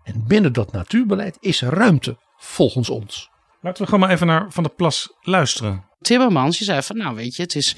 En 0.03 0.27
binnen 0.27 0.53
dat 0.53 0.71
natuurbeleid 0.71 1.37
is 1.39 1.61
ruimte 1.61 2.17
volgens 2.37 2.89
ons. 2.89 3.30
Laten 3.61 3.81
we 3.81 3.89
gewoon 3.89 3.99
maar 3.99 4.15
even 4.15 4.27
naar 4.27 4.51
Van 4.51 4.63
der 4.63 4.73
Plas 4.73 5.13
luisteren. 5.21 5.89
Timmermans, 5.99 6.57
die 6.57 6.65
zei 6.65 6.81
van 6.81 6.97
nou 6.97 7.15
weet 7.15 7.35
je, 7.35 7.41
het 7.41 7.55
is, 7.55 7.75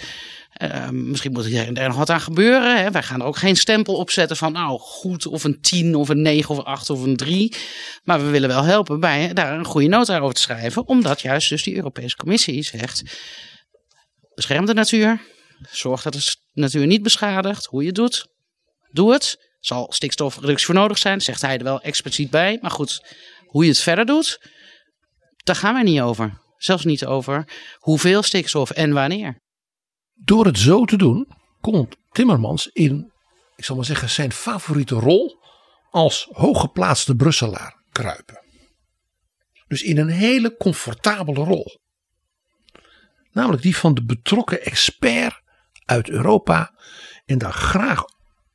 eh, 0.53 0.89
misschien 0.89 1.31
moet 1.31 1.45
er 1.45 1.77
er 1.77 1.87
nog 1.87 1.97
wat 1.97 2.09
aan 2.09 2.21
gebeuren. 2.21 2.83
Hè? 2.83 2.91
Wij 2.91 3.03
gaan 3.03 3.19
er 3.19 3.25
ook 3.25 3.37
geen 3.37 3.55
stempel 3.55 3.95
op 3.95 4.11
zetten 4.11 4.37
van 4.37 4.51
nou 4.51 4.79
goed 4.79 5.25
of 5.25 5.43
een 5.43 5.61
10 5.61 5.95
of 5.95 6.09
een 6.09 6.21
9 6.21 6.49
of 6.49 6.57
een 6.57 6.63
8 6.63 6.89
of 6.89 7.03
een 7.03 7.15
3. 7.15 7.55
Maar 8.03 8.19
we 8.19 8.29
willen 8.29 8.49
wel 8.49 8.63
helpen 8.63 8.99
bij 8.99 9.33
daar 9.33 9.57
een 9.57 9.65
goede 9.65 9.87
nota 9.87 10.19
over 10.19 10.35
te 10.35 10.41
schrijven. 10.41 10.87
Omdat 10.87 11.21
juist 11.21 11.49
dus 11.49 11.63
die 11.63 11.75
Europese 11.75 12.15
Commissie 12.15 12.63
zegt, 12.63 13.03
bescherm 14.35 14.65
de 14.65 14.73
natuur. 14.73 15.21
Zorg 15.71 16.01
dat 16.01 16.13
de 16.13 16.35
natuur 16.53 16.87
niet 16.87 17.03
beschadigt. 17.03 17.65
Hoe 17.65 17.81
je 17.81 17.87
het 17.87 17.95
doet, 17.95 18.27
doe 18.91 19.13
het. 19.13 19.51
Zal 19.59 19.85
stikstofreductie 19.89 20.65
voor 20.65 20.75
nodig 20.75 20.97
zijn, 20.97 21.21
zegt 21.21 21.41
hij 21.41 21.57
er 21.57 21.63
wel 21.63 21.81
expliciet 21.81 22.29
bij. 22.29 22.57
Maar 22.61 22.71
goed, 22.71 23.15
hoe 23.45 23.63
je 23.63 23.69
het 23.69 23.79
verder 23.79 24.05
doet, 24.05 24.39
daar 25.43 25.55
gaan 25.55 25.73
wij 25.73 25.83
niet 25.83 26.01
over. 26.01 26.41
Zelfs 26.57 26.83
niet 26.83 27.05
over 27.05 27.47
hoeveel 27.77 28.23
stikstof 28.23 28.69
en 28.71 28.93
wanneer. 28.93 29.41
Door 30.13 30.45
het 30.45 30.57
zo 30.57 30.85
te 30.85 30.97
doen, 30.97 31.27
komt 31.61 31.95
Timmermans 32.11 32.67
in, 32.67 33.11
ik 33.55 33.65
zal 33.65 33.75
maar 33.75 33.85
zeggen, 33.85 34.09
zijn 34.09 34.31
favoriete 34.31 34.95
rol 34.95 35.41
als 35.89 36.27
hooggeplaatste 36.31 37.15
Brusselaar 37.15 37.83
kruipen. 37.91 38.41
Dus 39.67 39.81
in 39.81 39.97
een 39.97 40.09
hele 40.09 40.55
comfortabele 40.55 41.43
rol. 41.43 41.79
Namelijk 43.31 43.61
die 43.61 43.77
van 43.77 43.93
de 43.93 44.03
betrokken 44.03 44.61
expert 44.61 45.41
uit 45.85 46.09
Europa 46.09 46.73
en 47.25 47.37
daar 47.37 47.53
graag 47.53 48.03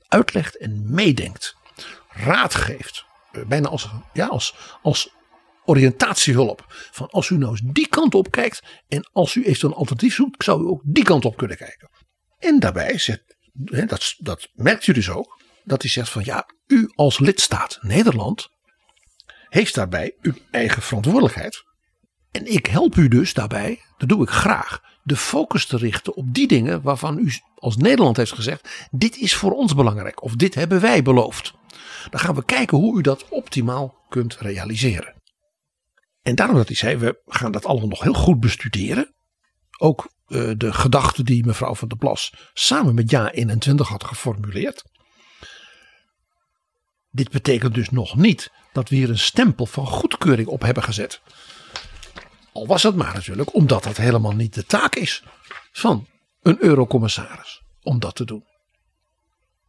uitlegt 0.08 0.56
en 0.58 0.94
meedenkt. 0.94 1.56
Raad 2.08 2.54
geeft. 2.54 3.04
Eh, 3.32 3.44
Bijna 3.44 3.68
als, 3.68 3.88
ja, 4.12 4.26
als, 4.26 4.54
als 4.82 5.10
oriëntatiehulp. 5.68 6.64
Van 6.90 7.08
als 7.08 7.28
u 7.28 7.36
nou 7.36 7.50
eens 7.50 7.62
die 7.64 7.88
kant 7.88 8.14
op 8.14 8.30
kijkt 8.30 8.62
en 8.88 9.10
als 9.12 9.34
u 9.34 9.44
eventueel 9.44 9.72
een 9.72 9.78
alternatief 9.78 10.14
zoekt, 10.14 10.44
zou 10.44 10.62
u 10.62 10.66
ook 10.66 10.82
die 10.84 11.04
kant 11.04 11.24
op 11.24 11.36
kunnen 11.36 11.56
kijken. 11.56 11.90
En 12.38 12.60
daarbij 12.60 13.00
hè, 13.64 13.86
dat, 13.86 14.14
dat 14.18 14.48
merkt 14.54 14.86
u 14.86 14.92
dus 14.92 15.10
ook, 15.10 15.40
dat 15.64 15.82
hij 15.82 15.90
zegt 15.90 16.08
van 16.08 16.24
ja, 16.24 16.48
u 16.66 16.92
als 16.94 17.18
lidstaat 17.18 17.78
Nederland 17.80 18.48
heeft 19.48 19.74
daarbij 19.74 20.16
uw 20.20 20.34
eigen 20.50 20.82
verantwoordelijkheid. 20.82 21.62
En 22.30 22.52
ik 22.52 22.66
help 22.66 22.96
u 22.96 23.08
dus 23.08 23.34
daarbij, 23.34 23.82
dat 23.96 24.08
doe 24.08 24.22
ik 24.22 24.30
graag, 24.30 24.80
de 25.02 25.16
focus 25.16 25.66
te 25.66 25.76
richten 25.76 26.16
op 26.16 26.34
die 26.34 26.48
dingen 26.48 26.82
waarvan 26.82 27.18
u 27.18 27.32
als 27.54 27.76
Nederland 27.76 28.16
heeft 28.16 28.32
gezegd, 28.32 28.88
dit 28.90 29.16
is 29.16 29.34
voor 29.34 29.52
ons 29.52 29.74
belangrijk 29.74 30.22
of 30.22 30.34
dit 30.34 30.54
hebben 30.54 30.80
wij 30.80 31.02
beloofd. 31.02 31.52
Dan 32.10 32.20
gaan 32.20 32.34
we 32.34 32.44
kijken 32.44 32.78
hoe 32.78 32.98
u 32.98 33.02
dat 33.02 33.28
optimaal 33.28 34.04
kunt 34.08 34.36
realiseren. 34.36 35.17
En 36.28 36.34
daarom 36.34 36.56
dat 36.56 36.66
hij 36.66 36.76
zei, 36.76 36.96
we 36.96 37.20
gaan 37.26 37.52
dat 37.52 37.64
allemaal 37.64 37.88
nog 37.88 38.02
heel 38.02 38.14
goed 38.14 38.40
bestuderen. 38.40 39.14
Ook 39.78 40.12
uh, 40.26 40.52
de 40.56 40.72
gedachten 40.72 41.24
die 41.24 41.46
mevrouw 41.46 41.74
van 41.74 41.88
der 41.88 41.98
Plas 41.98 42.32
samen 42.52 42.94
met 42.94 43.10
Ja 43.10 43.30
21 43.30 43.88
had 43.88 44.04
geformuleerd. 44.04 44.82
Dit 47.10 47.30
betekent 47.30 47.74
dus 47.74 47.90
nog 47.90 48.16
niet 48.16 48.50
dat 48.72 48.88
we 48.88 48.96
hier 48.96 49.08
een 49.08 49.18
stempel 49.18 49.66
van 49.66 49.86
goedkeuring 49.86 50.48
op 50.48 50.62
hebben 50.62 50.82
gezet. 50.82 51.20
Al 52.52 52.66
was 52.66 52.82
het 52.82 52.94
maar 52.94 53.14
natuurlijk 53.14 53.54
omdat 53.54 53.82
dat 53.82 53.96
helemaal 53.96 54.34
niet 54.34 54.54
de 54.54 54.64
taak 54.64 54.94
is 54.94 55.22
van 55.72 56.06
een 56.42 56.56
eurocommissaris 56.60 57.62
om 57.82 57.98
dat 57.98 58.14
te 58.14 58.24
doen. 58.24 58.44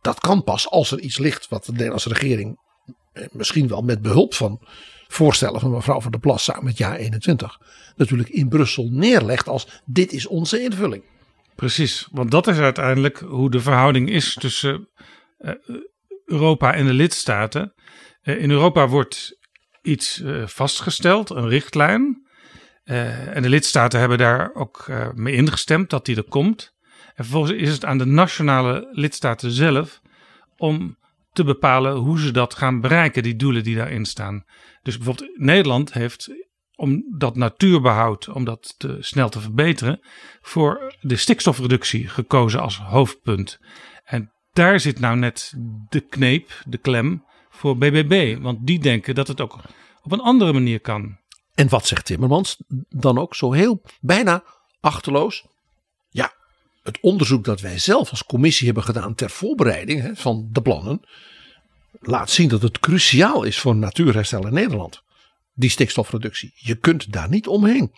Dat 0.01 0.19
kan 0.19 0.43
pas 0.43 0.69
als 0.69 0.91
er 0.91 0.99
iets 0.99 1.17
ligt 1.17 1.47
wat 1.47 1.65
de 1.65 1.71
Nederlandse 1.71 2.09
regering 2.09 2.59
eh, 3.13 3.25
misschien 3.31 3.67
wel 3.67 3.81
met 3.81 4.01
behulp 4.01 4.33
van 4.33 4.67
voorstellen 5.11 5.59
van 5.59 5.71
mevrouw 5.71 6.01
van 6.01 6.11
der 6.11 6.19
Plas 6.19 6.43
samen 6.43 6.63
met 6.63 6.77
jaar 6.77 6.95
21 6.95 7.57
natuurlijk 7.95 8.29
in 8.29 8.47
Brussel 8.47 8.89
neerlegt 8.91 9.47
als 9.47 9.81
dit 9.85 10.11
is 10.11 10.27
onze 10.27 10.61
invulling. 10.61 11.03
Precies, 11.55 12.07
want 12.11 12.31
dat 12.31 12.47
is 12.47 12.57
uiteindelijk 12.57 13.19
hoe 13.19 13.51
de 13.51 13.59
verhouding 13.59 14.09
is 14.09 14.33
tussen 14.33 14.89
uh, 15.39 15.51
Europa 16.25 16.73
en 16.73 16.85
de 16.85 16.93
lidstaten. 16.93 17.73
Uh, 18.23 18.41
in 18.41 18.51
Europa 18.51 18.87
wordt 18.87 19.37
iets 19.81 20.19
uh, 20.19 20.47
vastgesteld, 20.47 21.29
een 21.29 21.47
richtlijn. 21.47 22.27
en 22.83 23.41
de 23.41 23.49
lidstaten 23.49 23.99
hebben 23.99 24.17
daar 24.17 24.53
ook 24.53 24.91
mee 25.13 25.33
ingestemd 25.33 25.89
dat 25.89 26.05
die 26.05 26.15
er 26.15 26.23
komt. 26.23 26.73
En 27.15 27.23
vervolgens 27.23 27.51
is 27.51 27.71
het 27.71 27.85
aan 27.85 27.97
de 27.97 28.05
nationale 28.05 28.89
lidstaten 28.91 29.51
zelf 29.51 30.01
om 30.57 30.97
te 31.31 31.43
bepalen 31.43 31.95
hoe 31.95 32.19
ze 32.19 32.31
dat 32.31 32.55
gaan 32.55 32.81
bereiken, 32.81 33.23
die 33.23 33.35
doelen 33.35 33.63
die 33.63 33.75
daarin 33.75 34.05
staan. 34.05 34.43
Dus 34.81 34.97
bijvoorbeeld 34.97 35.39
Nederland 35.39 35.93
heeft, 35.93 36.29
om 36.75 37.03
dat 37.17 37.35
natuurbehoud, 37.35 38.29
om 38.29 38.43
dat 38.43 38.75
te, 38.77 38.97
snel 38.99 39.29
te 39.29 39.39
verbeteren, 39.39 39.99
voor 40.41 40.95
de 41.01 41.15
stikstofreductie 41.15 42.07
gekozen 42.07 42.61
als 42.61 42.77
hoofdpunt. 42.77 43.59
En 44.03 44.31
daar 44.53 44.79
zit 44.79 44.99
nou 44.99 45.17
net 45.17 45.53
de 45.89 45.99
kneep, 45.99 46.61
de 46.65 46.77
klem 46.77 47.23
voor 47.49 47.77
BBB. 47.77 48.37
Want 48.41 48.67
die 48.67 48.79
denken 48.79 49.15
dat 49.15 49.27
het 49.27 49.41
ook 49.41 49.59
op 50.01 50.11
een 50.11 50.21
andere 50.21 50.53
manier 50.53 50.79
kan. 50.79 51.17
En 51.55 51.69
wat 51.69 51.87
zegt 51.87 52.05
Timmermans 52.05 52.63
dan 52.89 53.17
ook 53.17 53.35
zo 53.35 53.51
heel 53.51 53.81
bijna 54.01 54.43
achterloos? 54.79 55.45
Het 56.83 56.97
onderzoek 57.01 57.43
dat 57.43 57.61
wij 57.61 57.79
zelf 57.79 58.09
als 58.09 58.25
commissie 58.25 58.65
hebben 58.65 58.83
gedaan 58.83 59.15
ter 59.15 59.29
voorbereiding 59.29 60.01
hè, 60.01 60.15
van 60.15 60.49
de 60.51 60.61
plannen, 60.61 61.01
laat 61.99 62.29
zien 62.29 62.49
dat 62.49 62.61
het 62.61 62.79
cruciaal 62.79 63.43
is 63.43 63.59
voor 63.59 63.75
natuurherstel 63.75 64.47
in 64.47 64.53
Nederland. 64.53 65.03
Die 65.53 65.69
stikstofreductie. 65.69 66.51
Je 66.55 66.75
kunt 66.75 67.11
daar 67.11 67.29
niet 67.29 67.47
omheen. 67.47 67.91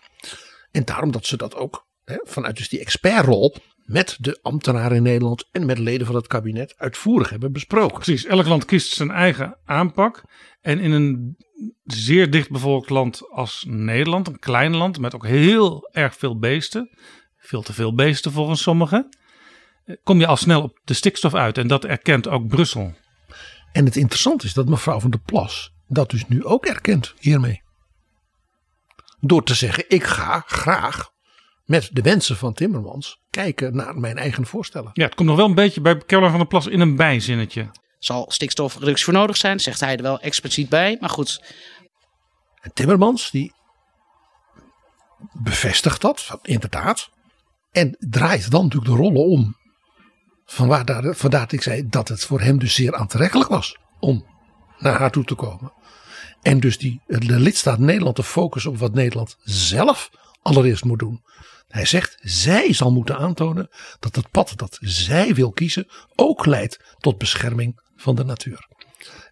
En 0.72 0.86
daarom 0.86 1.12
dat 1.12 1.26
ze 1.26 1.38
dat 1.38 1.56
ook 1.56 1.86
hè, 2.04 2.18
vanuit 2.24 2.58
dus 2.58 2.70
die 2.70 2.80
expertrol 2.80 3.56
met 3.86 4.18
de 4.20 4.40
ambtenaren 4.42 4.98
in 4.98 5.04
Nederland 5.04 5.48
en 5.52 5.66
met 5.66 5.78
leden 5.78 6.06
van 6.06 6.16
het 6.16 6.28
kabinet 6.28 6.74
uitvoerig 6.78 7.30
hebben 7.30 7.52
besproken. 7.52 7.96
Precies, 7.96 8.26
elk 8.26 8.48
land 8.48 8.66
kiest 8.66 8.94
zijn 8.94 9.12
eigen 9.12 9.58
aanpak. 9.66 10.24
En 10.62 10.80
in 10.80 10.92
een 10.92 11.38
zeer 11.84 12.32
dichtbevolkt 12.32 12.90
land 12.90 13.30
als 13.30 13.66
Nederland, 13.68 14.28
een 14.28 14.40
klein 14.40 14.76
land 14.76 15.00
met 15.00 15.16
ook 15.16 15.26
heel 15.26 15.90
erg 15.92 16.16
veel 16.16 16.40
beesten, 16.40 16.90
veel 17.42 17.62
te 17.62 17.74
veel 17.74 17.96
beesten 17.96 18.32
volgens 18.32 18.62
sommigen, 18.62 19.18
kom 20.04 20.20
je 20.20 20.28
al 20.28 20.38
snel 20.38 20.62
op 20.62 20.80
de 20.84 20.94
stikstof 20.94 21.34
uit. 21.34 21.58
En 21.58 21.68
dat 21.68 21.86
erkent 21.86 22.28
ook 22.28 22.48
Brussel. 22.48 22.94
En 23.72 23.86
het 23.86 23.96
interessante 23.96 24.46
is 24.46 24.54
dat 24.54 24.70
mevrouw 24.70 25.00
van 25.00 25.10
der 25.10 25.20
Plas 25.20 25.74
dat 25.88 26.10
dus 26.10 26.28
nu 26.28 26.46
ook 26.46 26.66
erkent 26.66 27.14
hiermee. 27.20 27.62
Door 29.20 29.44
te 29.44 29.54
zeggen, 29.54 29.86
ik 29.88 30.04
ga 30.04 30.44
graag 30.46 31.12
met 31.66 31.90
de 31.92 32.02
wensen 32.02 32.38
van 32.38 32.54
Timmermans 32.54 33.22
kijken 33.30 33.76
naar 33.76 33.96
mijn 33.96 34.18
eigen 34.18 34.46
voorstellen. 34.46 34.90
Ja, 34.94 35.06
het 35.06 35.16
komt 35.16 35.28
nog 35.28 35.38
wel 35.38 35.46
een 35.46 35.56
beetje 35.56 35.82
bij 35.82 35.98
Caroline 35.98 36.30
van 36.30 36.40
der 36.40 36.48
Plas 36.48 36.68
in 36.68 36.80
een 36.80 36.96
bijzinnetje. 36.96 37.70
Zal 38.00 38.26
stikstofreductie 38.32 39.06
voor 39.06 39.14
nodig 39.14 39.38
zijn, 39.38 39.60
zegt 39.60 39.80
hij 39.80 39.96
er 39.96 40.02
wel 40.02 40.20
expliciet 40.20 40.70
bij. 40.70 40.98
Maar 41.00 41.10
goed. 41.10 41.54
En 42.62 42.74
Timmermans 42.74 43.32
die 43.32 43.54
bevestigt 45.34 46.02
dat, 46.02 46.22
van, 46.22 46.40
inderdaad. 46.42 47.10
En 47.72 47.96
draait 48.00 48.52
dan 48.52 48.64
natuurlijk 48.64 48.92
de 48.92 48.98
rollen 48.98 49.26
om. 49.26 49.60
Daar, 50.86 51.16
vandaar 51.16 51.42
dat 51.42 51.52
ik 51.52 51.62
zei 51.62 51.88
dat 51.90 52.08
het 52.08 52.26
voor 52.26 52.42
hem 52.42 52.60
dus 52.60 52.74
zeer 52.74 52.96
aantrekkelijk 52.96 53.50
was 53.50 53.78
om 54.00 54.26
naar 54.78 55.00
haar 55.00 55.12
toe 55.12 55.24
te 55.24 55.36
komen. 55.36 55.74
En 56.42 56.60
dus 56.60 56.78
die, 56.78 57.02
de 57.08 57.40
lidstaat 57.40 57.80
Nederland 57.80 58.16
te 58.16 58.24
focussen 58.24 58.72
op 58.72 58.78
wat 58.78 58.94
Nederland 58.94 59.38
zelf 59.44 60.10
allereerst 60.42 60.84
moet 60.84 61.00
doen. 61.00 61.24
Hij 61.68 61.86
zegt, 61.86 62.18
zij 62.22 62.74
zal 62.74 62.92
moeten 62.92 63.18
aantonen 63.18 63.70
dat 64.00 64.16
het 64.16 64.32
pad 64.32 64.54
dat 64.56 64.78
zij 64.82 65.34
wil 65.34 65.52
kiezen 65.52 65.88
ook 66.16 66.46
leidt 66.46 66.80
tot 67.00 67.18
bescherming 67.18 67.82
van 67.96 68.16
de 68.16 68.24
natuur. 68.24 68.68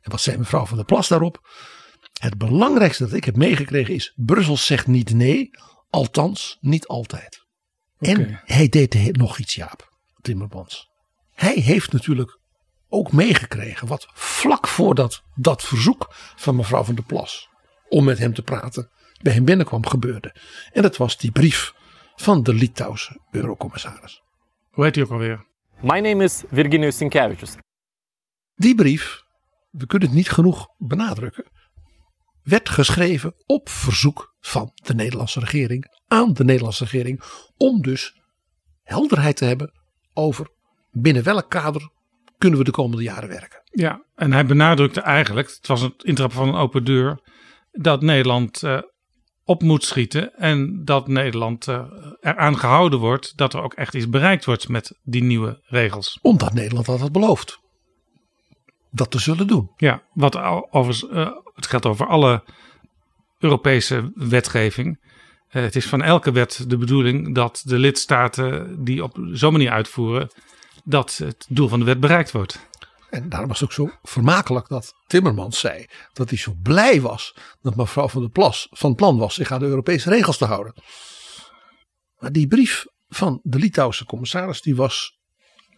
En 0.02 0.12
wat 0.12 0.22
zei 0.22 0.38
mevrouw 0.38 0.66
van 0.66 0.78
der 0.78 0.86
Plas 0.86 1.08
daarop? 1.08 1.50
Het 2.20 2.38
belangrijkste 2.38 3.04
dat 3.04 3.14
ik 3.14 3.24
heb 3.24 3.36
meegekregen 3.36 3.94
is, 3.94 4.14
Brussel 4.16 4.58
zegt 4.58 4.88
niet 4.88 5.14
nee, 5.14 5.50
althans 5.90 6.58
niet 6.62 6.88
altijd. 6.88 7.39
En 8.00 8.42
hij 8.46 8.70
deed 8.70 9.18
nog 9.18 9.38
iets, 9.38 9.56
Jaap, 9.56 9.94
Timmermans. 10.22 10.90
Hij 11.34 11.56
heeft 11.56 11.92
natuurlijk 11.92 12.40
ook 12.90 13.12
meegekregen 13.12 13.88
wat 13.88 14.08
vlak 14.14 14.68
voordat 14.68 15.24
dat 15.36 15.64
verzoek 15.64 16.08
van 16.36 16.56
mevrouw 16.56 16.84
van 16.84 16.96
der 16.96 17.04
Plas 17.04 17.50
om 17.90 18.04
met 18.04 18.18
hem 18.18 18.34
te 18.34 18.42
praten 18.42 18.90
bij 19.22 19.34
hem 19.34 19.46
binnenkwam 19.46 19.86
gebeurde. 19.86 20.36
En 20.72 20.82
dat 20.82 20.98
was 20.98 21.18
die 21.18 21.32
brief 21.32 21.74
van 22.16 22.44
de 22.44 22.54
Litouwse 22.54 23.20
eurocommissaris. 23.32 24.22
Hoe 24.70 24.84
heet 24.84 24.96
hij 24.96 25.04
ook 25.04 25.12
alweer? 25.12 25.46
My 25.82 26.00
name 26.00 26.24
is 26.24 26.44
Virginijus 26.52 26.98
Sinkevičius. 26.98 27.56
Die 28.56 28.76
brief, 28.76 29.24
we 29.70 29.86
kunnen 29.86 30.08
het 30.08 30.18
niet 30.18 30.30
genoeg 30.30 30.68
benadrukken, 30.78 31.46
werd 32.50 32.70
geschreven 32.70 33.34
op 33.46 33.70
verzoek 33.70 34.36
van 34.40 34.72
de 34.74 34.96
Nederlandse 34.96 35.40
regering 35.40 35.86
aan 36.08 36.34
de 36.34 36.44
Nederlandse 36.44 36.84
regering 36.84 37.22
om 37.58 37.82
dus 37.82 38.22
helderheid 38.84 39.36
te 39.36 39.46
hebben 39.46 39.72
over 40.14 40.48
binnen 40.92 41.24
welk 41.24 41.50
kader 41.50 41.90
kunnen 42.38 42.60
we 42.60 42.66
de 42.66 42.72
komende 42.72 43.04
jaren 43.04 43.30
werken. 43.30 43.62
Ja, 43.72 44.04
en 44.16 44.34
hij 44.34 44.46
benadrukte 44.46 45.02
eigenlijk, 45.02 45.48
het 45.48 45.68
was 45.68 45.82
het 45.82 46.04
intrappen 46.04 46.38
van 46.38 46.48
een 46.48 46.56
open 46.56 46.84
deur, 46.84 47.20
dat 47.72 48.02
Nederland 48.02 48.64
uh, 48.64 48.82
op 49.44 49.62
moet 49.62 49.84
schieten 49.84 50.36
en 50.36 50.86
dat 50.86 51.08
Nederland 51.08 51.68
uh, 51.68 51.86
eraan 52.20 52.58
gehouden 52.58 53.00
wordt 53.00 53.38
dat 53.38 53.54
er 53.54 53.62
ook 53.62 53.74
echt 53.74 53.94
iets 53.94 54.10
bereikt 54.10 54.46
wordt 54.46 54.68
met 54.68 55.00
die 55.04 55.24
nieuwe 55.24 55.62
regels. 55.64 56.20
Omdat 56.22 56.54
Nederland 56.54 56.86
dat 56.86 57.00
had 57.00 57.12
beloofd. 57.12 57.60
Dat 58.92 59.12
te 59.12 59.20
zullen 59.20 59.48
doen. 59.48 59.72
Ja, 59.78 60.02
wat 60.14 60.38
overigens, 60.70 61.12
uh, 61.12 61.32
het 61.56 61.68
geldt 61.68 61.86
over 61.86 62.08
alle 62.08 62.44
Europese 63.40 64.12
wetgeving. 64.16 65.00
het 65.48 65.76
is 65.76 65.86
van 65.86 66.02
elke 66.02 66.32
wet 66.32 66.64
de 66.68 66.78
bedoeling 66.78 67.36
dat 67.36 67.62
de 67.66 67.78
lidstaten 67.78 68.84
die 68.84 69.04
op 69.04 69.18
zo'n 69.32 69.52
manier 69.52 69.72
uitvoeren, 69.72 70.30
dat 70.84 71.18
het 71.18 71.46
doel 71.50 71.68
van 71.68 71.80
de 71.80 71.86
wet 71.86 72.00
bereikt 72.00 72.32
wordt. 72.32 72.68
En 73.10 73.30
daarom 73.30 73.50
was 73.50 73.60
het 73.60 73.70
ook 73.70 73.76
zo 73.76 73.98
vermakelijk 74.04 74.68
dat 74.68 74.94
Timmermans 75.08 75.60
zei 75.60 75.86
dat 76.14 76.30
hij 76.30 76.38
zo 76.38 76.54
blij 76.64 77.02
was 77.02 77.36
dat 77.62 77.76
mevrouw 77.76 78.08
van 78.08 78.22
der 78.22 78.30
Plas 78.30 78.68
van 78.72 78.96
plan 78.96 79.18
was 79.18 79.36
zich 79.36 79.52
aan 79.52 79.60
de 79.60 79.66
Europese 79.66 80.10
regels 80.10 80.38
te 80.38 80.46
houden. 80.46 80.74
Maar 82.18 82.32
die 82.32 82.48
brief 82.48 82.86
van 83.08 83.40
de 83.44 83.58
Litouwse 83.58 84.06
commissaris 84.06 84.62
die 84.62 84.76
was 84.76 85.19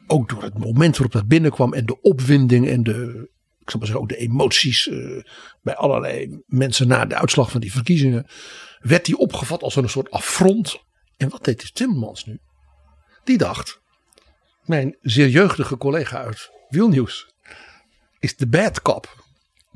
ook 0.08 0.30
door 0.30 0.44
het 0.44 0.58
moment 0.58 0.98
waarop 0.98 1.12
dat 1.12 1.28
binnenkwam 1.28 1.74
en 1.74 1.86
de 1.86 2.02
opwinding 2.02 2.68
en 2.68 2.84
de, 2.84 3.30
ik 3.60 3.70
zal 3.70 3.80
maar 3.80 3.88
zeggen, 3.88 4.00
ook 4.00 4.10
de 4.10 4.18
emoties 4.18 4.88
uh, 4.88 5.24
bij 5.62 5.76
allerlei 5.76 6.42
mensen 6.46 6.88
na 6.88 7.06
de 7.06 7.16
uitslag 7.16 7.52
van 7.52 7.62
die 7.62 7.72
verkiezingen, 7.72 8.28
werd 8.80 9.06
die 9.06 9.18
opgevat 9.18 9.62
als 9.62 9.76
een 9.76 9.90
soort 9.90 10.12
affront. 10.12 10.84
En 11.18 11.30
wat 11.30 11.44
deed 11.44 11.76
Timmermans 11.76 12.26
nu? 12.26 12.40
Die 13.24 13.38
dacht, 13.38 13.82
mijn 14.66 14.98
zeer 15.02 15.28
jeugdige 15.28 15.78
collega 15.78 16.18
uit 16.18 16.52
Wilnius 16.70 17.34
is 18.20 18.36
de 18.36 18.48
bad 18.48 18.82
cop 18.82 19.24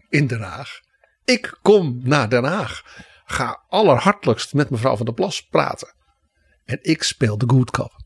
in 0.09 0.27
Den 0.27 0.41
Haag. 0.41 0.79
Ik 1.25 1.57
kom 1.61 1.99
naar 2.03 2.29
Den 2.29 2.43
Haag. 2.43 3.03
Ga 3.25 3.63
allerhartelijkst 3.69 4.53
met 4.53 4.69
mevrouw 4.69 4.95
van 4.95 5.05
der 5.05 5.15
Plas 5.15 5.47
praten. 5.47 5.93
En 6.65 6.79
ik 6.81 7.03
speel 7.03 7.37
de 7.37 7.49
good 7.49 7.71
cop. 7.71 8.04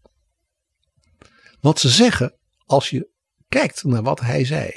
Wat 1.61 1.79
ze 1.79 1.89
zeggen, 1.89 2.35
als 2.65 2.89
je 2.89 3.09
kijkt 3.47 3.83
naar 3.83 4.03
wat 4.03 4.19
hij 4.19 4.45
zei. 4.45 4.71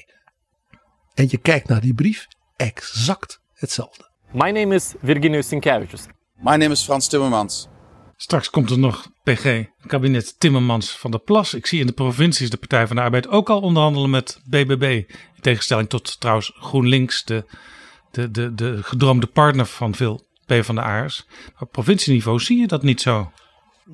En 1.15 1.27
je 1.29 1.39
kijkt 1.39 1.69
naar 1.69 1.81
die 1.81 1.95
brief, 1.95 2.27
exact 2.57 3.41
hetzelfde. 3.53 4.11
My 4.33 4.51
name 4.51 4.75
is 4.75 4.95
Virginijus 5.03 5.49
Sinkevičius. 5.49 6.07
My 6.37 6.57
name 6.57 6.69
is 6.71 6.83
Frans 6.83 7.09
Timmermans. 7.09 7.69
Straks 8.17 8.51
komt 8.51 8.71
er 8.71 8.79
nog 8.79 9.07
PG, 9.23 9.65
kabinet 9.87 10.41
Timmermans 10.41 10.99
van 10.99 11.11
der 11.11 11.21
Plas. 11.21 11.55
Ik 11.55 11.67
zie 11.67 11.81
in 11.81 11.87
de 11.87 11.93
provincies 11.93 12.51
de 12.51 12.57
Partij 12.57 12.87
van 12.87 12.97
de 12.97 13.03
Arbeid 13.03 13.29
ook 13.29 13.51
al 13.51 13.61
onderhandelen 13.61 14.11
met 14.11 14.41
BBB. 14.45 15.03
In 15.35 15.41
tegenstelling 15.41 15.89
tot 15.89 16.21
trouwens 16.21 16.53
GroenLinks, 16.55 17.25
de, 17.25 17.45
de, 18.11 18.31
de, 18.31 18.55
de 18.55 18.83
gedroomde 18.83 19.27
partner 19.27 19.67
van 19.67 19.95
veel 19.95 20.27
PvdA'ers. 20.47 21.25
Maar 21.29 21.63
op 21.63 21.73
provincieniveau 21.73 22.41
zie 22.41 22.59
je 22.59 22.67
dat 22.67 22.83
niet 22.83 23.01
zo. 23.01 23.33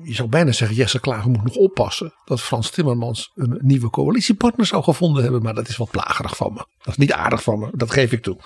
Je 0.03 0.13
zou 0.13 0.29
bijna 0.29 0.51
zeggen, 0.51 0.77
Jesse 0.77 0.99
Klaver 0.99 1.29
moet 1.29 1.43
nog 1.43 1.55
oppassen 1.55 2.13
dat 2.25 2.41
Frans 2.41 2.69
Timmermans 2.69 3.31
een 3.35 3.59
nieuwe 3.61 3.89
coalitiepartner 3.89 4.65
zou 4.65 4.83
gevonden 4.83 5.23
hebben. 5.23 5.41
Maar 5.41 5.53
dat 5.53 5.67
is 5.67 5.77
wat 5.77 5.91
plagerig 5.91 6.35
van 6.35 6.53
me. 6.53 6.65
Dat 6.77 6.87
is 6.87 6.97
niet 6.97 7.13
aardig 7.13 7.43
van 7.43 7.59
me, 7.59 7.69
dat 7.73 7.91
geef 7.91 8.11
ik 8.11 8.23
toe. 8.23 8.37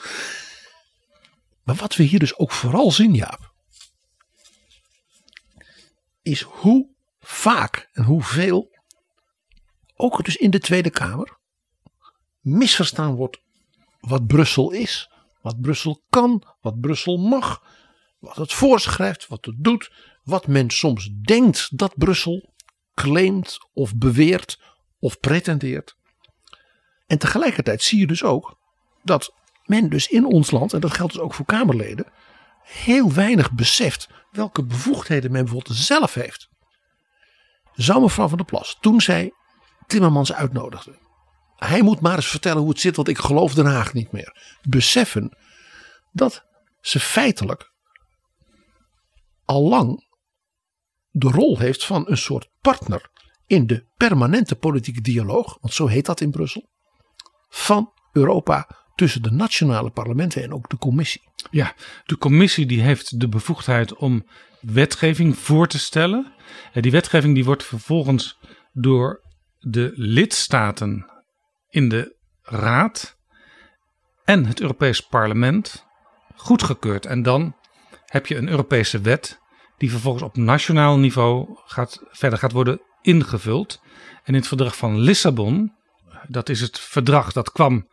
Maar 1.63 1.75
wat 1.75 1.95
we 1.95 2.03
hier 2.03 2.19
dus 2.19 2.38
ook 2.38 2.51
vooral 2.51 2.91
zien, 2.91 3.13
Jaap, 3.13 3.53
is 6.21 6.41
hoe 6.41 6.89
vaak 7.19 7.89
en 7.93 8.03
hoeveel, 8.03 8.71
ook 9.95 10.25
dus 10.25 10.36
in 10.36 10.49
de 10.49 10.60
Tweede 10.60 10.89
Kamer, 10.89 11.38
misverstaan 12.39 13.15
wordt 13.15 13.41
wat 13.99 14.27
Brussel 14.27 14.71
is, 14.71 15.10
wat 15.41 15.62
Brussel 15.62 16.03
kan, 16.10 16.43
wat 16.62 16.79
Brussel 16.79 17.17
mag, 17.17 17.62
wat 18.19 18.36
het 18.36 18.53
voorschrijft, 18.53 19.27
wat 19.27 19.45
het 19.45 19.56
doet, 19.58 19.91
wat 20.24 20.48
men 20.48 20.70
soms 20.70 21.10
denkt 21.22 21.78
dat 21.78 21.98
Brussel 21.98 22.54
claimt 22.94 23.58
of 23.74 23.96
beweert 23.96 24.60
of 25.00 25.20
pretendeert. 25.20 25.96
En 27.08 27.18
tegelijkertijd 27.18 27.82
zie 27.82 28.00
je 28.00 28.08
dus 28.08 28.24
ook 28.24 28.58
dat 29.04 29.34
men 29.66 29.90
dus 29.90 30.08
in 30.08 30.26
ons 30.26 30.52
land, 30.52 30.74
en 30.74 30.80
dat 30.80 30.94
geldt 30.94 31.14
dus 31.14 31.22
ook 31.22 31.34
voor 31.34 31.46
Kamerleden, 31.46 32.12
heel 32.64 33.14
weinig 33.14 33.52
beseft 33.52 34.10
welke 34.32 34.66
bevoegdheden 34.66 35.32
men 35.32 35.44
bijvoorbeeld 35.44 35.78
zelf 35.78 36.14
heeft. 36.14 36.50
Zou 37.74 38.02
mevrouw 38.02 38.28
van 38.28 38.38
der 38.38 38.46
Plas, 38.46 38.78
toen 38.80 39.02
zij 39.02 39.34
Timmermans 39.88 40.34
uitnodigde, 40.34 40.98
hij 41.56 41.82
moet 41.82 42.00
maar 42.00 42.16
eens 42.16 42.28
vertellen 42.28 42.62
hoe 42.62 42.70
het 42.70 42.80
zit, 42.80 42.96
want 42.96 43.08
ik 43.08 43.18
geloof 43.18 43.54
Den 43.54 43.66
Haag 43.66 43.94
niet 43.94 44.12
meer. 44.12 44.58
Beseffen 44.62 45.38
dat 46.12 46.46
ze 46.82 47.00
feitelijk 47.00 47.72
al 49.46 49.68
lang 49.68 50.08
de 51.13 51.28
rol 51.28 51.60
heeft 51.60 51.86
van 51.86 52.04
een 52.08 52.17
soort 52.17 52.49
partner 52.62 53.10
in 53.45 53.67
de 53.67 53.86
permanente 53.97 54.56
politieke 54.56 55.02
dialoog, 55.02 55.58
want 55.62 55.73
zo 55.73 55.88
heet 55.88 56.06
dat 56.06 56.21
in 56.21 56.32
Brussel, 56.32 56.69
van 57.49 57.91
Europa 58.12 58.67
tussen 58.95 59.21
de 59.21 59.32
nationale 59.32 59.89
parlementen 59.89 60.43
en 60.43 60.54
ook 60.54 60.69
de 60.69 60.78
commissie. 60.78 61.21
Ja, 61.52 61.73
de 62.06 62.17
commissie 62.17 62.65
die 62.65 62.82
heeft 62.82 63.19
de 63.19 63.30
bevoegdheid 63.30 63.95
om 63.95 64.28
wetgeving 64.62 65.38
voor 65.38 65.67
te 65.67 65.80
stellen. 65.80 66.34
En 66.73 66.82
die 66.82 66.91
wetgeving 66.91 67.36
die 67.36 67.45
wordt 67.45 67.63
vervolgens 67.63 68.39
door 68.71 69.21
de 69.60 69.91
lidstaten 69.95 71.12
in 71.69 71.89
de 71.89 72.15
Raad 72.41 73.17
en 74.23 74.45
het 74.45 74.62
Europees 74.62 75.02
Parlement 75.02 75.86
goedgekeurd. 76.36 77.06
En 77.06 77.23
dan 77.23 77.56
heb 78.06 78.28
je 78.28 78.36
een 78.36 78.49
Europese 78.49 79.02
wet 79.02 79.41
die 79.84 79.91
vervolgens 79.91 80.24
op 80.24 80.38
nationaal 80.38 81.00
niveau 81.00 81.48
gaat, 81.65 82.04
verder 82.12 82.39
gaat 82.39 82.52
worden 82.52 82.82
ingevuld. 83.02 83.82
En 84.13 84.34
in 84.34 84.34
het 84.34 84.48
verdrag 84.48 84.78
van 84.78 85.00
Lissabon, 85.00 85.74
dat 86.28 86.50
is 86.50 86.62
het 86.62 86.80
verdrag 86.80 87.32
dat 87.32 87.52
kwam 87.52 87.88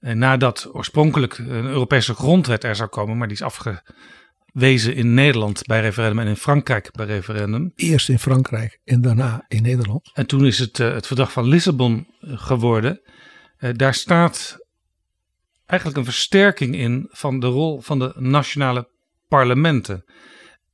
eh, 0.00 0.14
nadat 0.14 0.68
oorspronkelijk 0.72 1.38
een 1.38 1.66
Europese 1.66 2.14
grondwet 2.14 2.64
er 2.64 2.76
zou 2.76 2.88
komen, 2.88 3.16
maar 3.16 3.28
die 3.28 3.36
is 3.36 3.42
afgewezen 3.42 4.94
in 4.94 5.14
Nederland 5.14 5.66
bij 5.66 5.80
referendum 5.80 6.18
en 6.18 6.26
in 6.26 6.36
Frankrijk 6.36 6.90
bij 6.92 7.06
referendum. 7.06 7.72
Eerst 7.74 8.08
in 8.08 8.18
Frankrijk 8.18 8.80
en 8.84 9.00
daarna 9.00 9.44
in 9.48 9.62
Nederland. 9.62 10.10
En 10.14 10.26
toen 10.26 10.46
is 10.46 10.58
het 10.58 10.80
eh, 10.80 10.92
het 10.92 11.06
verdrag 11.06 11.32
van 11.32 11.48
Lissabon 11.48 12.06
eh, 12.20 12.38
geworden. 12.38 13.00
Eh, 13.56 13.70
daar 13.74 13.94
staat 13.94 14.56
eigenlijk 15.66 15.98
een 15.98 16.12
versterking 16.12 16.76
in 16.76 17.06
van 17.10 17.40
de 17.40 17.46
rol 17.46 17.80
van 17.80 17.98
de 17.98 18.12
nationale 18.16 18.88
parlementen. 19.28 20.04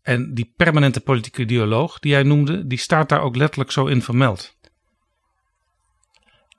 En 0.02 0.34
die 0.34 0.52
permanente 0.56 1.00
politieke 1.00 1.44
dialoog 1.44 1.98
die 1.98 2.10
jij 2.10 2.22
noemde, 2.22 2.66
die 2.66 2.78
staat 2.78 3.08
daar 3.08 3.20
ook 3.20 3.36
letterlijk 3.36 3.70
zo 3.70 3.86
in 3.86 4.02
vermeld. 4.02 4.56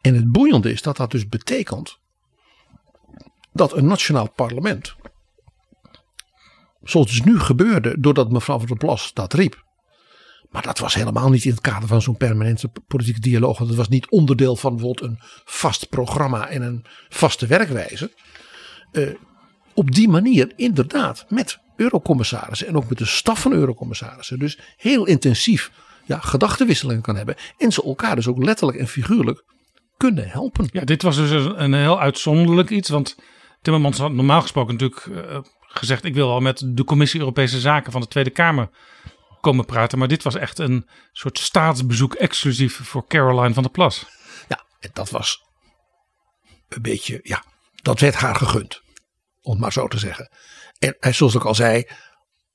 En 0.01 0.15
het 0.15 0.31
boeiende 0.31 0.71
is 0.71 0.81
dat 0.81 0.97
dat 0.97 1.11
dus 1.11 1.27
betekent 1.27 1.99
dat 3.53 3.73
een 3.73 3.87
nationaal 3.87 4.31
parlement, 4.31 4.95
zoals 6.83 7.07
dus 7.07 7.23
nu 7.23 7.39
gebeurde 7.39 7.99
doordat 7.99 8.31
mevrouw 8.31 8.57
van 8.57 8.67
der 8.67 8.77
Plas 8.77 9.13
dat 9.13 9.33
riep. 9.33 9.63
Maar 10.49 10.61
dat 10.61 10.79
was 10.79 10.93
helemaal 10.93 11.29
niet 11.29 11.45
in 11.45 11.51
het 11.51 11.61
kader 11.61 11.87
van 11.87 12.01
zo'n 12.01 12.17
permanente 12.17 12.71
politieke 12.87 13.19
dialoog. 13.19 13.57
Het 13.57 13.75
was 13.75 13.87
niet 13.87 14.09
onderdeel 14.09 14.55
van 14.55 14.75
bijvoorbeeld 14.75 15.09
een 15.09 15.19
vast 15.45 15.89
programma 15.89 16.49
en 16.49 16.61
een 16.61 16.85
vaste 17.09 17.47
werkwijze. 17.47 18.13
Eh, 18.91 19.09
op 19.73 19.91
die 19.91 20.09
manier 20.09 20.53
inderdaad 20.55 21.25
met 21.29 21.59
eurocommissarissen 21.75 22.67
en 22.67 22.75
ook 22.75 22.89
met 22.89 22.97
de 22.97 23.05
staf 23.05 23.41
van 23.41 23.51
eurocommissarissen. 23.51 24.39
Dus 24.39 24.59
heel 24.77 25.05
intensief 25.05 25.71
ja, 26.05 26.19
gedachtenwisselingen 26.19 27.01
kan 27.01 27.15
hebben. 27.15 27.35
En 27.57 27.71
ze 27.71 27.83
elkaar 27.83 28.15
dus 28.15 28.27
ook 28.27 28.43
letterlijk 28.43 28.79
en 28.79 28.87
figuurlijk 28.87 29.43
kunnen 29.97 30.29
helpen. 30.29 30.69
Ja, 30.71 30.83
dit 30.83 31.01
was 31.01 31.15
dus 31.15 31.31
een, 31.55 31.73
heel 31.73 31.99
uitzonderlijk 31.99 32.69
iets. 32.69 32.89
Want 32.89 33.15
Timmermans 33.61 33.97
had 33.97 34.11
normaal 34.11 34.41
gesproken 34.41 34.73
natuurlijk 34.73 35.05
eh, 35.05 35.39
gezegd: 35.59 36.05
ik 36.05 36.13
wil 36.13 36.29
al 36.29 36.39
met 36.39 36.63
de 36.65 36.83
Commissie 36.83 37.19
Europese 37.19 37.59
Zaken 37.59 37.91
van 37.91 38.01
de 38.01 38.07
Tweede 38.07 38.29
Kamer 38.29 38.69
komen 39.41 39.65
praten. 39.65 39.97
Maar 39.97 40.07
dit 40.07 40.23
was 40.23 40.35
echt 40.35 40.59
een 40.59 40.89
soort 41.11 41.39
staatsbezoek 41.39 42.13
exclusief 42.13 42.79
voor 42.83 43.07
Caroline 43.07 43.53
van 43.53 43.63
der 43.63 43.71
Plas. 43.71 44.05
Ja, 44.47 44.65
en 44.79 44.89
dat 44.93 45.09
was 45.09 45.41
een 46.69 46.81
beetje, 46.81 47.19
ja, 47.23 47.43
dat 47.81 47.99
werd 47.99 48.15
haar 48.15 48.35
gegund. 48.35 48.81
Om 49.41 49.59
maar 49.59 49.73
zo 49.73 49.87
te 49.87 49.97
zeggen. 49.97 50.29
En 50.83 51.15
zoals 51.15 51.35
ik 51.35 51.45
al 51.45 51.55
zei, 51.55 51.83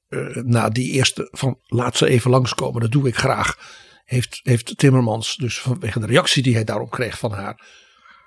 eh, 0.08 0.36
na 0.36 0.68
die 0.68 0.92
eerste 0.92 1.28
van 1.30 1.58
laat 1.66 1.96
ze 1.96 2.08
even 2.08 2.30
langskomen, 2.30 2.80
dat 2.80 2.90
doe 2.90 3.08
ik 3.08 3.16
graag. 3.16 3.76
Heeft, 4.04 4.40
heeft 4.42 4.78
Timmermans 4.78 5.36
dus 5.36 5.60
vanwege 5.60 6.00
de 6.00 6.06
reactie 6.06 6.42
die 6.42 6.54
hij 6.54 6.64
daarop 6.64 6.90
kreeg 6.90 7.18
van 7.18 7.32
haar, 7.32 7.66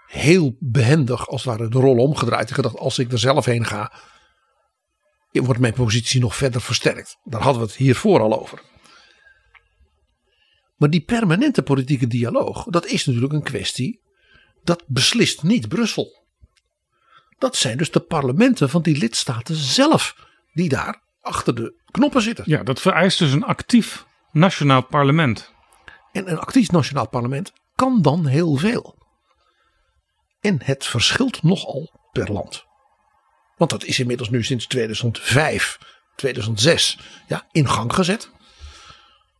heel 0.07 0.55
behendig 0.59 1.27
als 1.27 1.43
het 1.43 1.57
ware 1.57 1.69
de 1.69 1.79
rol 1.79 1.97
omgedraaid. 1.97 2.49
En 2.49 2.55
gedacht, 2.55 2.77
als 2.77 2.99
ik 2.99 3.11
er 3.11 3.19
zelf 3.19 3.45
heen 3.45 3.65
ga, 3.65 3.93
wordt 5.31 5.59
mijn 5.59 5.73
positie 5.73 6.19
nog 6.19 6.35
verder 6.35 6.61
versterkt. 6.61 7.17
Daar 7.23 7.41
hadden 7.41 7.61
we 7.61 7.67
het 7.67 7.77
hiervoor 7.77 8.19
al 8.19 8.39
over. 8.39 8.61
Maar 10.77 10.89
die 10.89 11.03
permanente 11.03 11.63
politieke 11.63 12.07
dialoog, 12.07 12.63
dat 12.63 12.85
is 12.85 13.05
natuurlijk 13.05 13.33
een 13.33 13.43
kwestie. 13.43 14.01
Dat 14.63 14.83
beslist 14.87 15.43
niet 15.43 15.67
Brussel. 15.67 16.20
Dat 17.41 17.55
zijn 17.55 17.77
dus 17.77 17.91
de 17.91 17.99
parlementen 17.99 18.69
van 18.69 18.81
die 18.81 18.97
lidstaten 18.97 19.55
zelf 19.55 20.15
die 20.53 20.69
daar 20.69 21.01
achter 21.21 21.55
de 21.55 21.81
knoppen 21.91 22.21
zitten. 22.21 22.43
Ja, 22.47 22.63
dat 22.63 22.81
vereist 22.81 23.19
dus 23.19 23.31
een 23.31 23.43
actief 23.43 24.05
nationaal 24.31 24.81
parlement. 24.81 25.53
En 26.11 26.31
een 26.31 26.39
actief 26.39 26.71
nationaal 26.71 27.07
parlement 27.07 27.51
kan 27.75 28.01
dan 28.01 28.25
heel 28.25 28.55
veel. 28.55 28.95
En 30.39 30.59
het 30.63 30.85
verschilt 30.85 31.43
nogal 31.43 32.09
per 32.11 32.31
land. 32.31 32.65
Want 33.57 33.71
dat 33.71 33.83
is 33.83 33.99
inmiddels 33.99 34.29
nu 34.29 34.43
sinds 34.43 34.67
2005, 34.67 35.77
2006 36.15 36.97
ja, 37.27 37.47
in 37.51 37.69
gang 37.69 37.93
gezet. 37.93 38.29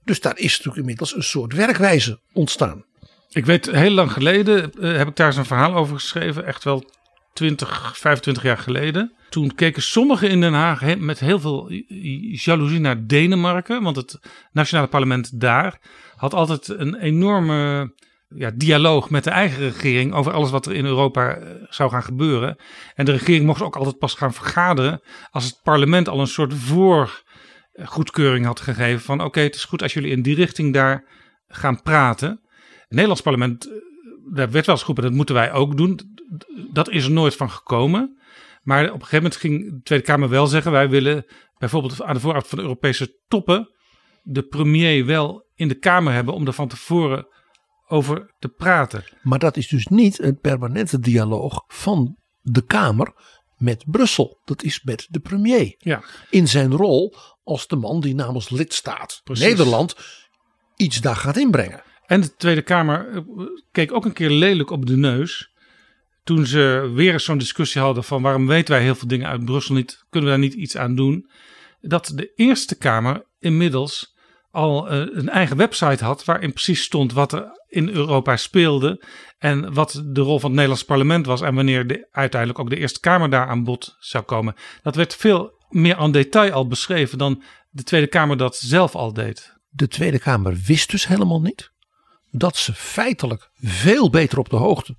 Dus 0.04 0.22
daar 0.22 0.38
is 0.38 0.52
natuurlijk 0.52 0.78
inmiddels 0.78 1.16
een 1.16 1.24
soort 1.24 1.54
werkwijze 1.54 2.20
ontstaan. 2.34 2.86
Ik 3.30 3.46
weet, 3.46 3.72
heel 3.72 3.92
lang 3.92 4.12
geleden 4.12 4.74
eh, 4.74 4.98
heb 4.98 5.08
ik 5.08 5.16
daar 5.16 5.28
eens 5.28 5.38
een 5.38 5.46
verhaal 5.46 5.74
over 5.76 5.96
geschreven. 5.96 6.46
Echt 6.46 6.64
wel 6.64 7.00
20, 7.34 7.98
25 7.98 8.44
jaar 8.44 8.58
geleden. 8.58 9.14
Toen 9.30 9.56
keken 9.56 9.82
sommigen 9.82 10.30
in 10.30 10.42
Den 10.42 10.54
Haag 10.54 10.98
met 10.98 11.20
heel 11.20 11.40
veel 11.40 11.72
jaloezie 12.32 12.80
naar 12.80 13.08
Denemarken. 13.08 13.84
Want 13.84 13.96
het 13.96 14.20
nationale 14.52 14.88
parlement 14.88 15.40
daar 15.40 15.80
had 16.16 16.34
altijd 16.34 16.68
een 16.68 16.96
enorme 16.96 17.92
ja, 18.36 18.52
dialoog 18.56 19.10
met 19.10 19.24
de 19.24 19.30
eigen 19.30 19.60
regering 19.60 20.14
over 20.14 20.32
alles 20.32 20.52
wat 20.52 20.66
er 20.66 20.74
in 20.74 20.86
Europa 20.86 21.36
eh, 21.36 21.50
zou 21.70 21.90
gaan 21.90 22.04
gebeuren. 22.04 22.56
En 22.96 23.06
de 23.06 23.12
regering 23.12 23.46
mocht 23.46 23.62
ook 23.62 23.76
altijd 23.76 23.98
pas 23.98 24.14
gaan 24.14 24.34
vergaderen 24.34 25.02
als 25.30 25.44
het 25.44 25.60
parlement 25.64 26.10
al 26.10 26.20
een 26.20 26.28
soort 26.28 26.54
voorgoedkeuring 26.54 28.46
had 28.46 28.60
gegeven 28.60 29.02
van 29.02 29.24
oké, 29.24 29.40
het 29.40 29.56
is 29.56 29.64
goed 29.64 29.82
als 29.82 29.94
jullie 29.94 30.12
in 30.12 30.22
die 30.22 30.36
richting 30.36 30.74
daar 30.74 31.06
gaan 31.48 31.82
praten. 31.82 32.30
Het 32.30 32.90
Nederlands 32.90 33.22
parlement, 33.22 33.66
eh, 33.66 33.74
daar 34.34 34.52
werd 34.52 34.66
wel 34.66 34.76
eens 34.76 34.80
geroepen, 34.84 35.04
dat 35.04 35.14
moeten 35.14 35.36
wij 35.36 35.52
ook 35.52 35.78
doen. 35.78 36.00
Dat 36.72 36.90
is 36.90 37.06
er 37.06 37.12
nooit 37.12 37.36
van 37.36 37.50
gekomen. 37.50 38.20
Maar 38.62 38.84
op 38.84 38.94
een 38.94 39.06
gegeven 39.06 39.18
moment 39.18 39.36
ging 39.36 39.70
de 39.70 39.82
Tweede 39.84 40.06
Kamer 40.06 40.30
wel 40.30 40.48
zeggen, 40.48 40.72
wij 40.72 40.90
willen 40.90 41.26
bijvoorbeeld 41.58 42.02
aan 42.02 42.14
de 42.14 42.20
vooravond 42.20 42.48
van 42.48 42.58
de 42.58 42.64
Europese 42.64 43.20
toppen 43.28 43.70
de 44.24 44.44
premier 44.44 45.06
wel 45.06 45.46
in 45.56 45.68
de 45.68 45.76
Kamer 45.76 46.14
hebben 46.14 46.34
om 46.34 46.48
er 46.48 46.54
van 46.54 46.68
tevoren 46.68 47.28
over 47.88 48.34
te 48.40 48.50
praten. 48.50 49.04
Maar 49.22 49.40
dat 49.40 49.58
is 49.58 49.68
dus 49.68 49.88
niet 49.88 50.22
een 50.22 50.40
permanente 50.40 51.00
dialoog 51.00 51.64
van 51.68 52.18
de 52.42 52.66
Kamer 52.66 53.14
met 53.58 53.84
Brussel. 53.88 54.42
Dat 54.46 54.64
is 54.64 54.84
met 54.84 55.08
de 55.10 55.20
premier. 55.20 55.76
Ja. 55.78 56.04
In 56.30 56.48
zijn 56.48 56.72
rol 56.72 57.16
als 57.44 57.68
de 57.68 57.76
man 57.76 58.02
die 58.02 58.16
namens 58.16 58.50
lidstaat 58.50 59.22
Precies. 59.24 59.46
Nederland 59.46 59.96
iets 60.76 61.02
daar 61.02 61.16
gaat 61.16 61.38
inbrengen. 61.38 61.84
En 62.12 62.22
de 62.22 62.36
Tweede 62.36 62.62
Kamer 62.62 63.08
eh, 63.10 63.22
keek 63.72 63.94
ook 63.94 64.06
een 64.06 64.14
keer 64.14 64.30
lelijk 64.30 64.70
op 64.70 64.86
de 64.86 64.98
neus. 64.98 65.52
Toen 66.24 66.46
ze 66.46 66.92
weer 66.94 67.14
eens 67.14 67.24
zo'n 67.24 67.38
discussie 67.38 67.82
hadden 67.82 68.04
van 68.04 68.22
waarom 68.22 68.48
weten 68.48 68.74
wij 68.74 68.84
heel 68.84 68.96
veel 68.96 69.08
dingen 69.08 69.28
uit 69.28 69.46
Brussel 69.46 69.76
niet, 69.76 70.06
kunnen 70.10 70.30
we 70.30 70.36
daar 70.36 70.46
niet 70.46 70.54
iets 70.54 70.78
aan 70.78 70.96
doen. 70.96 71.30
Dat 71.82 72.12
de 72.16 72.32
Eerste 72.36 72.78
Kamer 72.78 73.26
inmiddels 73.40 74.16
al 74.52 74.90
eh, 74.90 74.98
een 74.98 75.30
eigen 75.30 75.58
website 75.58 76.04
had 76.04 76.26
waarin 76.26 76.54
precies 76.54 76.82
stond 76.82 77.14
wat 77.14 77.34
er 77.34 77.50
in 77.68 77.90
Europa 77.90 78.38
speelde 78.38 79.06
en 79.38 79.74
wat 79.74 80.04
de 80.06 80.22
rol 80.22 80.40
van 80.40 80.50
het 80.50 80.60
Nederlands 80.60 80.86
parlement 80.86 81.26
was 81.26 81.42
en 81.42 81.56
wanneer 81.56 81.88
de, 81.88 82.08
uiteindelijk 82.12 82.60
ook 82.60 82.70
de 82.70 82.78
Eerste 82.78 83.00
Kamer 83.00 83.30
daar 83.30 83.48
aan 83.48 83.64
bod 83.64 83.96
zou 84.00 84.24
komen. 84.24 84.56
Dat 84.84 84.96
werd 84.96 85.16
veel 85.16 85.52
meer 85.70 85.96
aan 85.96 86.12
detail 86.12 86.52
al 86.52 86.68
beschreven 86.68 87.18
dan 87.18 87.44
de 87.70 87.84
Tweede 87.84 88.08
Kamer 88.08 88.38
dat 88.38 88.56
zelf 88.56 88.96
al 88.96 89.14
deed. 89.14 89.54
De 89.70 89.88
Tweede 89.88 90.20
Kamer 90.20 90.58
wist 90.66 90.92
dus 90.92 91.08
helemaal 91.08 91.42
niet 91.42 91.71
dat 92.32 92.58
ze 92.58 92.74
feitelijk 92.74 93.50
veel 93.56 94.10
beter 94.10 94.40
op 94.40 94.50
de 94.50 94.56
hoogte 94.56 94.96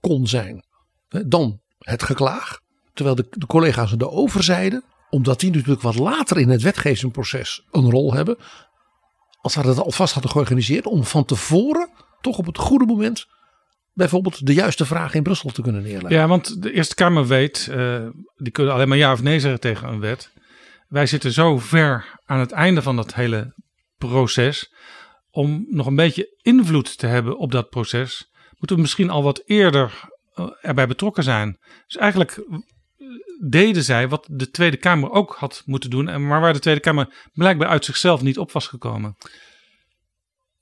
kon 0.00 0.26
zijn 0.26 0.64
dan 1.08 1.60
het 1.78 2.02
geklaag. 2.02 2.58
Terwijl 2.94 3.16
de, 3.16 3.26
de 3.30 3.46
collega's 3.46 3.92
er 3.92 4.10
over 4.10 4.42
zeiden, 4.42 4.84
omdat 5.10 5.40
die 5.40 5.50
natuurlijk 5.50 5.82
wat 5.82 5.98
later 5.98 6.38
in 6.38 6.48
het 6.48 6.62
wetgevingsproces 6.62 7.66
een 7.70 7.90
rol 7.90 8.14
hebben. 8.14 8.36
Als 9.40 9.52
ze 9.52 9.62
dat 9.62 9.78
alvast 9.78 10.12
hadden 10.12 10.30
georganiseerd 10.30 10.86
om 10.86 11.04
van 11.04 11.24
tevoren 11.24 11.90
toch 12.20 12.38
op 12.38 12.46
het 12.46 12.58
goede 12.58 12.86
moment 12.86 13.26
bijvoorbeeld 13.92 14.46
de 14.46 14.54
juiste 14.54 14.86
vraag 14.86 15.14
in 15.14 15.22
Brussel 15.22 15.50
te 15.50 15.62
kunnen 15.62 15.82
neerleggen. 15.82 16.20
Ja, 16.20 16.28
want 16.28 16.62
de 16.62 16.72
Eerste 16.72 16.94
Kamer 16.94 17.26
weet, 17.26 17.68
eh, 17.70 18.06
die 18.36 18.52
kunnen 18.52 18.74
alleen 18.74 18.88
maar 18.88 18.98
ja 18.98 19.12
of 19.12 19.22
nee 19.22 19.40
zeggen 19.40 19.60
tegen 19.60 19.88
een 19.88 20.00
wet. 20.00 20.32
Wij 20.88 21.06
zitten 21.06 21.32
zo 21.32 21.58
ver 21.58 22.18
aan 22.24 22.38
het 22.38 22.52
einde 22.52 22.82
van 22.82 22.96
dat 22.96 23.14
hele 23.14 23.54
proces. 23.98 24.72
Om 25.36 25.66
nog 25.68 25.86
een 25.86 25.94
beetje 25.94 26.38
invloed 26.42 26.98
te 26.98 27.06
hebben 27.06 27.38
op 27.38 27.52
dat 27.52 27.70
proces, 27.70 28.30
moeten 28.58 28.76
we 28.76 28.82
misschien 28.82 29.10
al 29.10 29.22
wat 29.22 29.42
eerder 29.46 30.08
eh, 30.34 30.48
erbij 30.60 30.86
betrokken 30.86 31.22
zijn. 31.22 31.58
Dus 31.86 31.96
eigenlijk 31.96 32.36
eh, 32.36 32.58
deden 33.48 33.82
zij 33.82 34.08
wat 34.08 34.26
de 34.30 34.50
Tweede 34.50 34.76
Kamer 34.76 35.10
ook 35.10 35.36
had 35.38 35.62
moeten 35.66 35.90
doen, 35.90 36.08
en 36.08 36.26
maar 36.26 36.40
waar 36.40 36.52
de 36.52 36.58
Tweede 36.58 36.80
Kamer 36.80 37.28
blijkbaar 37.32 37.68
uit 37.68 37.84
zichzelf 37.84 38.22
niet 38.22 38.38
op 38.38 38.52
was 38.52 38.66
gekomen. 38.66 39.16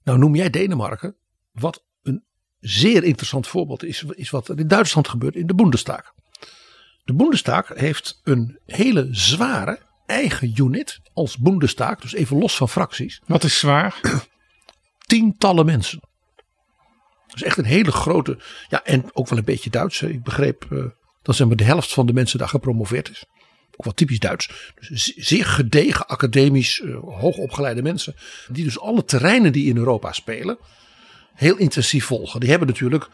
Nou 0.03 0.19
noem 0.19 0.35
jij 0.35 0.51
Denemarken, 0.51 1.17
wat 1.53 1.85
een 2.03 2.25
zeer 2.61 3.05
interessant 3.05 3.47
voorbeeld 3.47 3.85
is, 3.85 4.03
is 4.03 4.31
wat 4.31 4.49
er 4.49 4.59
in 4.59 4.69
Duitsland 4.69 5.09
gebeurt 5.09 5.35
in 5.35 5.47
de 5.47 5.55
Bundestag. 5.55 6.13
De 7.05 7.15
Bundestag 7.15 7.69
heeft 7.69 8.21
een 8.25 8.59
hele 8.67 9.09
zware 9.11 9.79
eigen 10.07 10.53
unit 10.55 11.01
als 11.13 11.39
Bundestag, 11.39 12.01
dus 12.01 12.13
even 12.13 12.39
los 12.39 12.57
van 12.57 12.69
fracties, 12.69 13.21
Wat 13.27 13.45
is 13.45 13.59
zwaar? 13.59 14.01
Tientallen 15.07 15.67
mensen. 15.67 16.01
Dat 17.27 17.37
is 17.37 17.43
echt 17.43 17.59
een 17.59 17.65
hele 17.65 17.93
grote, 17.93 18.39
ja 18.69 18.85
en 18.85 19.05
ook 19.13 19.29
wel 19.29 19.39
een 19.39 19.45
beetje 19.45 19.71
Duits. 19.71 20.03
Ik 20.03 20.23
begreep 20.23 20.67
eh, 20.71 20.85
dat 21.23 21.37
zeg 21.37 21.47
maar 21.47 21.57
de 21.57 21.65
helft 21.65 21.93
van 21.93 22.07
de 22.07 22.13
mensen 22.13 22.39
daar 22.39 22.49
gepromoveerd 22.49 23.11
is. 23.11 23.25
Ook 23.77 23.85
wel 23.85 23.95
typisch 23.95 24.19
Duits. 24.19 24.73
Dus 24.89 25.05
ze- 25.05 25.15
zeer 25.17 25.45
gedegen, 25.47 26.07
academisch, 26.07 26.81
eh, 26.81 26.97
hoogopgeleide 27.01 27.83
mensen. 27.83 28.15
Die 28.49 28.65
dus 28.65 28.79
alle 28.79 29.05
terreinen 29.05 29.53
die 29.53 29.69
in 29.69 29.77
Europa 29.77 30.13
spelen 30.13 30.59
heel 31.35 31.57
intensief 31.57 32.05
volgen. 32.05 32.41
Die 32.41 32.51
hebben 32.51 32.69
natuurlijk 32.69 33.09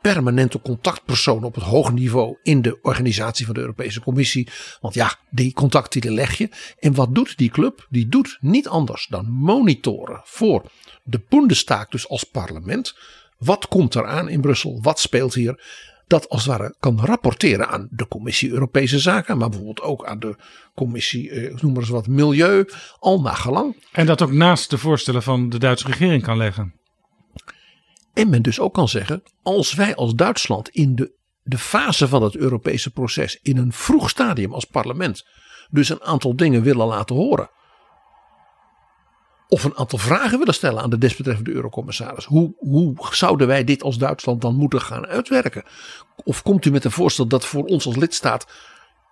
permanente 0.00 0.60
contactpersonen 0.60 1.44
op 1.44 1.54
het 1.54 1.64
hoog 1.64 1.92
niveau 1.92 2.36
in 2.42 2.62
de 2.62 2.78
organisatie 2.82 3.46
van 3.46 3.54
de 3.54 3.60
Europese 3.60 4.00
Commissie. 4.00 4.48
Want 4.80 4.94
ja, 4.94 5.14
die 5.30 5.52
contacten 5.52 6.00
die 6.00 6.10
leg 6.12 6.38
je. 6.38 6.48
En 6.78 6.94
wat 6.94 7.14
doet 7.14 7.36
die 7.36 7.50
club? 7.50 7.86
Die 7.90 8.08
doet 8.08 8.36
niet 8.40 8.68
anders 8.68 9.06
dan 9.06 9.30
monitoren 9.30 10.20
voor 10.24 10.70
de 11.08 11.20
Bundestag, 11.28 11.88
dus 11.88 12.08
als 12.08 12.24
parlement. 12.24 12.94
Wat 13.38 13.68
komt 13.68 13.94
er 13.94 14.06
aan 14.06 14.28
in 14.28 14.40
Brussel? 14.40 14.78
Wat 14.82 15.00
speelt 15.00 15.34
hier? 15.34 15.86
Dat 16.06 16.28
als 16.28 16.44
het 16.44 16.56
ware 16.56 16.74
kan 16.80 17.00
rapporteren 17.04 17.68
aan 17.68 17.88
de 17.90 18.08
Commissie 18.08 18.50
Europese 18.50 18.98
Zaken, 18.98 19.38
maar 19.38 19.48
bijvoorbeeld 19.48 19.80
ook 19.80 20.06
aan 20.06 20.18
de 20.18 20.36
Commissie, 20.74 21.30
eh, 21.30 21.60
noem 21.60 21.72
maar 21.72 21.80
eens 21.80 21.90
wat, 21.90 22.06
Milieu, 22.06 22.68
al 22.98 23.20
naar 23.20 23.36
gelang. 23.36 23.76
En 23.92 24.06
dat 24.06 24.22
ook 24.22 24.32
naast 24.32 24.70
de 24.70 24.78
voorstellen 24.78 25.22
van 25.22 25.48
de 25.48 25.58
Duitse 25.58 25.86
regering 25.86 26.22
kan 26.22 26.36
leggen. 26.36 26.74
En 28.14 28.30
men 28.30 28.42
dus 28.42 28.60
ook 28.60 28.74
kan 28.74 28.88
zeggen, 28.88 29.22
als 29.42 29.74
wij 29.74 29.94
als 29.94 30.14
Duitsland 30.14 30.68
in 30.68 30.94
de, 30.94 31.12
de 31.42 31.58
fase 31.58 32.08
van 32.08 32.22
het 32.22 32.36
Europese 32.36 32.90
proces 32.90 33.38
in 33.42 33.56
een 33.56 33.72
vroeg 33.72 34.10
stadium 34.10 34.52
als 34.52 34.64
parlement 34.64 35.24
dus 35.70 35.88
een 35.88 36.02
aantal 36.02 36.36
dingen 36.36 36.62
willen 36.62 36.86
laten 36.86 37.16
horen. 37.16 37.50
Of 39.48 39.64
een 39.64 39.76
aantal 39.76 39.98
vragen 39.98 40.38
willen 40.38 40.54
stellen 40.54 40.82
aan 40.82 40.90
de 40.90 40.98
desbetreffende 40.98 41.52
eurocommissaris. 41.52 42.24
Hoe, 42.24 42.54
hoe 42.56 42.96
zouden 43.10 43.46
wij 43.46 43.64
dit 43.64 43.82
als 43.82 43.98
Duitsland 43.98 44.40
dan 44.40 44.54
moeten 44.54 44.80
gaan 44.80 45.06
uitwerken? 45.06 45.64
Of 46.24 46.42
komt 46.42 46.64
u 46.64 46.70
met 46.70 46.84
een 46.84 46.90
voorstel 46.90 47.26
dat 47.26 47.46
voor 47.46 47.64
ons 47.64 47.86
als 47.86 47.96
lidstaat 47.96 48.46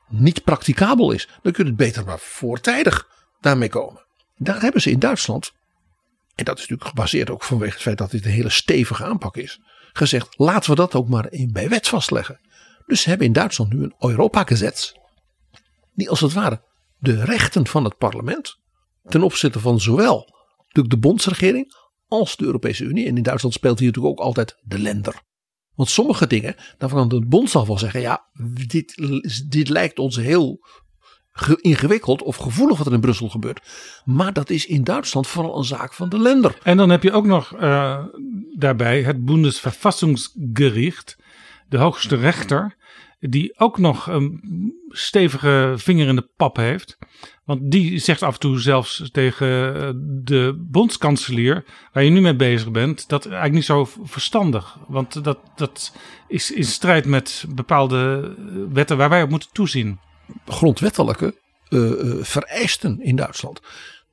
niet 0.08 0.44
practicabel 0.44 1.10
is? 1.10 1.28
Dan 1.42 1.52
kun 1.52 1.64
je 1.64 1.70
het 1.70 1.78
beter 1.78 2.04
maar 2.04 2.18
voortijdig 2.18 3.08
daarmee 3.40 3.68
komen. 3.68 4.06
Daar 4.36 4.60
hebben 4.60 4.80
ze 4.80 4.90
in 4.90 4.98
Duitsland 4.98 5.52
en 6.36 6.44
dat 6.44 6.54
is 6.54 6.60
natuurlijk 6.60 6.88
gebaseerd 6.88 7.30
ook 7.30 7.42
vanwege 7.42 7.72
het 7.72 7.82
feit 7.82 7.98
dat 7.98 8.10
dit 8.10 8.24
een 8.24 8.30
hele 8.30 8.50
stevige 8.50 9.04
aanpak 9.04 9.36
is, 9.36 9.60
gezegd 9.92 10.38
laten 10.38 10.70
we 10.70 10.76
dat 10.76 10.94
ook 10.94 11.08
maar 11.08 11.28
bij 11.52 11.68
wet 11.68 11.88
vastleggen. 11.88 12.40
Dus 12.86 13.00
ze 13.00 13.08
hebben 13.08 13.26
in 13.26 13.32
Duitsland 13.32 13.72
nu 13.72 13.82
een 13.82 13.94
Europa-gezet, 13.98 14.94
die 15.94 16.10
als 16.10 16.20
het 16.20 16.32
ware 16.32 16.62
de 16.98 17.24
rechten 17.24 17.66
van 17.66 17.84
het 17.84 17.96
parlement 17.96 18.58
ten 19.08 19.22
opzichte 19.22 19.60
van 19.60 19.80
zowel 19.80 20.34
de 20.72 20.98
bondsregering 20.98 21.74
als 22.06 22.36
de 22.36 22.44
Europese 22.44 22.84
Unie, 22.84 23.06
en 23.06 23.16
in 23.16 23.22
Duitsland 23.22 23.54
speelt 23.54 23.78
hier 23.78 23.88
natuurlijk 23.88 24.18
ook 24.20 24.26
altijd 24.26 24.56
de 24.62 24.78
lender. 24.78 25.22
Want 25.74 25.88
sommige 25.88 26.26
dingen, 26.26 26.54
daarvan 26.78 27.08
kan 27.08 27.20
de 27.20 27.26
Bondsdag 27.26 27.66
wel 27.66 27.78
zeggen, 27.78 28.00
ja, 28.00 28.28
dit, 28.66 28.94
dit 29.48 29.68
lijkt 29.68 29.98
ons 29.98 30.16
heel 30.16 30.58
ge- 31.30 31.58
ingewikkeld 31.60 32.22
of 32.22 32.36
gevoelig 32.36 32.78
wat 32.78 32.86
er 32.86 32.92
in 32.92 33.00
Brussel 33.00 33.28
gebeurt. 33.28 33.60
Maar 34.04 34.32
dat 34.32 34.50
is 34.50 34.66
in 34.66 34.84
Duitsland 34.84 35.26
vooral 35.26 35.58
een 35.58 35.64
zaak 35.64 35.92
van 35.94 36.08
de 36.08 36.18
lender. 36.18 36.58
En 36.62 36.76
dan 36.76 36.90
heb 36.90 37.02
je 37.02 37.12
ook 37.12 37.26
nog 37.26 37.54
eh, 37.56 38.04
daarbij 38.58 39.02
het 39.02 39.24
Bundesverfassungsgericht, 39.24 41.16
de 41.68 41.78
hoogste 41.78 42.16
rechter, 42.16 42.76
die 43.18 43.58
ook 43.58 43.78
nog 43.78 44.06
een 44.06 44.40
stevige 44.88 45.74
vinger 45.76 46.08
in 46.08 46.16
de 46.16 46.30
pap 46.36 46.56
heeft. 46.56 46.98
Want 47.46 47.70
die 47.70 47.98
zegt 47.98 48.22
af 48.22 48.34
en 48.34 48.40
toe 48.40 48.60
zelfs 48.60 49.08
tegen 49.12 49.74
eh, 49.74 49.90
de 50.04 50.64
bondskanselier, 50.70 51.64
waar 51.92 52.04
je 52.04 52.10
nu 52.10 52.20
mee 52.20 52.36
bezig 52.36 52.70
bent, 52.70 53.08
dat 53.08 53.24
eigenlijk 53.24 53.54
niet 53.54 53.64
zo 53.64 53.88
verstandig. 54.02 54.78
Want 54.88 55.24
dat, 55.24 55.38
dat 55.56 55.92
is 56.28 56.50
in 56.50 56.64
strijd 56.64 57.04
met 57.04 57.44
bepaalde 57.48 58.34
wetten 58.72 58.96
waar 58.96 59.08
wij 59.08 59.22
op 59.22 59.30
moeten 59.30 59.48
toezien. 59.52 59.98
grondwettelijke 60.46 61.34
eh, 61.68 61.90
eh, 61.90 62.24
vereisten 62.24 63.00
in 63.00 63.16
Duitsland. 63.16 63.60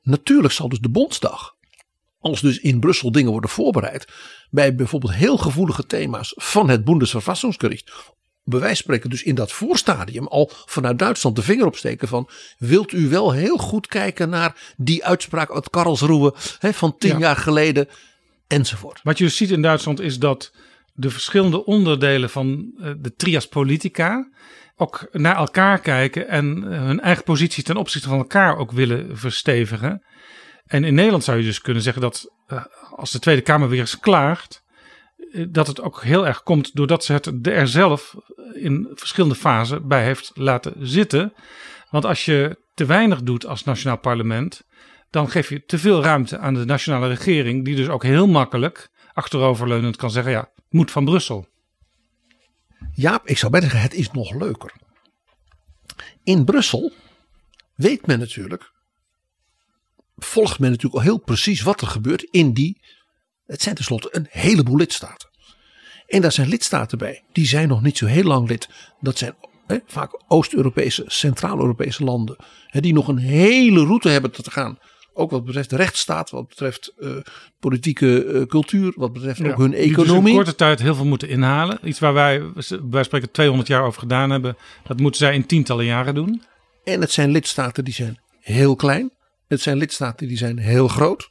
Natuurlijk 0.02 0.52
zal 0.52 0.68
dus 0.68 0.80
de 0.80 0.90
Bondsdag, 0.90 1.54
als 2.18 2.40
dus 2.40 2.58
in 2.58 2.80
Brussel 2.80 3.12
dingen 3.12 3.30
worden 3.30 3.50
voorbereid, 3.50 4.12
bij 4.50 4.74
bijvoorbeeld 4.74 5.14
heel 5.14 5.36
gevoelige 5.36 5.86
thema's 5.86 6.32
van 6.36 6.68
het 6.68 6.84
Bundesverfassungsgericht, 6.84 8.14
bij 8.44 8.58
wijze 8.58 8.74
van 8.74 8.84
spreken 8.84 9.10
dus 9.10 9.22
in 9.22 9.34
dat 9.34 9.52
voorstadium 9.52 10.26
al 10.26 10.50
vanuit 10.66 10.98
Duitsland 10.98 11.36
de 11.36 11.42
vinger 11.42 11.66
opsteken 11.66 12.08
van 12.08 12.28
wilt 12.58 12.92
u 12.92 13.08
wel 13.08 13.32
heel 13.32 13.56
goed 13.56 13.86
kijken 13.86 14.28
naar 14.28 14.74
die 14.76 15.04
uitspraak 15.04 15.50
uit 15.50 15.70
Karlsruhe 15.70 16.34
hè, 16.58 16.72
van 16.72 16.96
tien 16.98 17.10
Ja. 17.10 17.18
jaar 17.18 17.36
geleden 17.36 17.88
enzovoort. 18.46 19.00
Wat 19.02 19.18
je 19.18 19.24
dus 19.24 19.36
ziet 19.36 19.50
in 19.50 19.62
Duitsland 19.62 20.00
is 20.00 20.18
dat 20.18 20.52
de 20.92 21.10
verschillende 21.10 21.64
onderdelen 21.64 22.30
van 22.30 22.72
eh, 22.80 22.90
de 22.98 23.14
trias 23.14 23.46
politica 23.48 24.28
ook 24.76 25.08
naar 25.12 25.36
elkaar 25.36 25.78
kijken 25.80 26.28
en 26.28 26.72
eh, 26.72 26.78
hun 26.78 27.00
eigen 27.00 27.24
positie 27.24 27.62
ten 27.62 27.76
opzichte 27.76 28.08
van 28.08 28.18
elkaar 28.18 28.56
ook 28.56 28.72
willen 28.72 29.18
verstevigen. 29.18 30.04
En 30.64 30.84
in 30.84 30.94
Nederland 30.94 31.24
zou 31.24 31.38
je 31.38 31.44
dus 31.44 31.60
kunnen 31.60 31.82
zeggen 31.82 32.02
dat 32.02 32.32
eh, 32.46 32.64
als 32.90 33.10
de 33.10 33.18
Tweede 33.18 33.42
Kamer 33.42 33.68
weer 33.68 33.80
eens 33.80 33.98
klaagt, 33.98 34.62
dat 35.48 35.66
het 35.66 35.80
ook 35.80 36.02
heel 36.02 36.26
erg 36.26 36.42
komt 36.42 36.74
doordat 36.76 37.04
ze 37.04 37.12
het 37.12 37.46
er 37.46 37.68
zelf 37.68 38.16
in 38.54 38.90
verschillende 38.94 39.34
fasen 39.34 39.88
bij 39.88 40.04
heeft 40.04 40.30
laten 40.34 40.74
zitten. 40.78 41.32
Want 41.90 42.04
als 42.04 42.24
je 42.24 42.58
te 42.74 42.86
weinig 42.86 43.22
doet 43.22 43.46
als 43.46 43.64
nationaal 43.64 43.98
parlement, 43.98 44.66
dan 45.10 45.30
geef 45.30 45.48
je 45.48 45.64
te 45.64 45.78
veel 45.78 46.02
ruimte 46.02 46.38
aan 46.38 46.54
de 46.54 46.64
nationale 46.64 47.08
regering, 47.08 47.64
die 47.64 47.76
dus 47.76 47.88
ook 47.88 48.02
heel 48.02 48.26
makkelijk 48.26 48.90
achteroverleunend 49.12 49.96
kan 49.96 50.10
zeggen: 50.10 50.32
ja, 50.32 50.50
moet 50.68 50.90
van 50.90 51.04
Brussel. 51.04 51.48
Ja, 52.94 53.20
ik 53.24 53.38
zou 53.38 53.52
bijna 53.52 53.68
zeggen, 53.68 53.88
het 53.88 53.98
is 53.98 54.10
nog 54.10 54.34
leuker. 54.34 54.72
In 56.24 56.44
Brussel 56.44 56.92
weet 57.74 58.06
men 58.06 58.18
natuurlijk, 58.18 58.72
volgt 60.16 60.58
men 60.58 60.70
natuurlijk 60.70 60.96
al 60.96 61.08
heel 61.08 61.18
precies 61.18 61.62
wat 61.62 61.80
er 61.80 61.86
gebeurt 61.86 62.22
in 62.22 62.52
die, 62.52 62.82
het 63.46 63.62
zijn 63.62 63.74
tenslotte 63.74 64.08
een 64.10 64.26
heleboel 64.30 64.76
lidstaten. 64.76 65.28
En 66.06 66.20
daar 66.20 66.32
zijn 66.32 66.48
lidstaten 66.48 66.98
bij. 66.98 67.22
Die 67.32 67.46
zijn 67.46 67.68
nog 67.68 67.82
niet 67.82 67.98
zo 67.98 68.06
heel 68.06 68.24
lang 68.24 68.48
lid. 68.48 68.68
Dat 69.00 69.18
zijn 69.18 69.34
vaak 69.86 70.22
Oost-Europese, 70.28 71.04
Centraal-Europese 71.06 72.04
landen. 72.04 72.36
Die 72.70 72.92
nog 72.92 73.08
een 73.08 73.18
hele 73.18 73.84
route 73.84 74.08
hebben 74.08 74.32
te 74.32 74.50
gaan. 74.50 74.78
Ook 75.12 75.30
wat 75.30 75.44
betreft 75.44 75.70
de 75.70 75.76
rechtsstaat, 75.76 76.30
wat 76.30 76.48
betreft 76.48 76.92
eh, 76.98 77.16
politieke 77.60 78.24
eh, 78.24 78.42
cultuur, 78.42 78.92
wat 78.96 79.12
betreft 79.12 79.44
ook 79.44 79.58
hun 79.58 79.70
Die 79.70 79.78
dus 79.78 79.86
in 79.86 79.92
economie. 79.92 80.34
korte 80.34 80.54
tijd 80.54 80.80
heel 80.80 80.94
veel 80.94 81.04
moeten 81.04 81.28
inhalen. 81.28 81.78
Iets 81.82 81.98
waar 81.98 82.12
wij, 82.12 82.42
wij 82.90 83.02
spreken 83.02 83.30
200 83.30 83.68
jaar 83.68 83.84
over 83.84 84.00
gedaan 84.00 84.30
hebben. 84.30 84.56
Dat 84.84 85.00
moeten 85.00 85.20
zij 85.20 85.34
in 85.34 85.46
tientallen 85.46 85.84
jaren 85.84 86.14
doen. 86.14 86.42
En 86.84 87.00
het 87.00 87.12
zijn 87.12 87.30
lidstaten 87.30 87.84
die 87.84 87.94
zijn 87.94 88.20
heel 88.40 88.76
klein. 88.76 89.12
Het 89.48 89.60
zijn 89.60 89.76
lidstaten 89.76 90.28
die 90.28 90.36
zijn 90.36 90.58
heel 90.58 90.88
groot. 90.88 91.30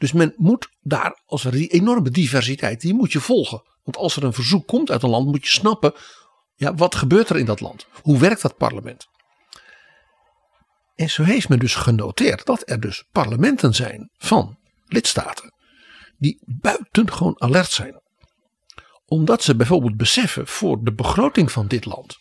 Dus 0.00 0.12
men 0.12 0.34
moet 0.36 0.68
daar, 0.82 1.20
als 1.26 1.44
er 1.44 1.52
die 1.52 1.68
enorme 1.68 2.10
diversiteit, 2.10 2.80
die 2.80 2.94
moet 2.94 3.12
je 3.12 3.20
volgen. 3.20 3.62
Want 3.84 3.96
als 3.96 4.16
er 4.16 4.24
een 4.24 4.32
verzoek 4.32 4.66
komt 4.66 4.90
uit 4.90 5.02
een 5.02 5.10
land, 5.10 5.26
moet 5.26 5.42
je 5.42 5.50
snappen, 5.50 5.94
ja, 6.54 6.74
wat 6.74 6.94
gebeurt 6.94 7.28
er 7.28 7.38
in 7.38 7.44
dat 7.44 7.60
land? 7.60 7.86
Hoe 8.02 8.18
werkt 8.18 8.42
dat 8.42 8.56
parlement? 8.56 9.08
En 10.94 11.10
zo 11.10 11.22
heeft 11.22 11.48
men 11.48 11.58
dus 11.58 11.74
genoteerd 11.74 12.46
dat 12.46 12.62
er 12.64 12.80
dus 12.80 13.04
parlementen 13.12 13.74
zijn 13.74 14.10
van 14.16 14.58
lidstaten 14.86 15.52
die 16.18 16.38
buitengewoon 16.46 17.40
alert 17.40 17.70
zijn. 17.70 18.00
Omdat 19.06 19.42
ze 19.42 19.56
bijvoorbeeld 19.56 19.96
beseffen 19.96 20.46
voor 20.46 20.84
de 20.84 20.92
begroting 20.92 21.52
van 21.52 21.66
dit 21.66 21.84
land 21.84 22.18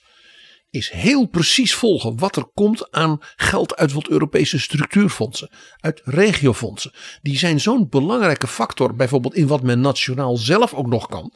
is 0.70 0.90
heel 0.90 1.28
precies 1.28 1.76
volgen 1.76 2.18
wat 2.18 2.36
er 2.36 2.46
komt 2.54 2.92
aan 2.92 3.18
geld 3.36 3.76
uit 3.76 3.94
wat 3.94 4.08
Europese 4.08 4.60
structuurfondsen, 4.60 5.52
uit 5.80 6.02
regiofondsen. 6.04 6.94
Die 7.22 7.38
zijn 7.38 7.60
zo'n 7.60 7.90
belangrijke 7.90 8.48
factor, 8.48 8.96
bijvoorbeeld 8.96 9.36
in 9.36 9.48
wat 9.48 9.64
men 9.64 9.82
nationaal 9.82 10.38
zelf 10.38 10.74
ook 10.74 10.88
nog 10.88 11.08
kan, 11.08 11.34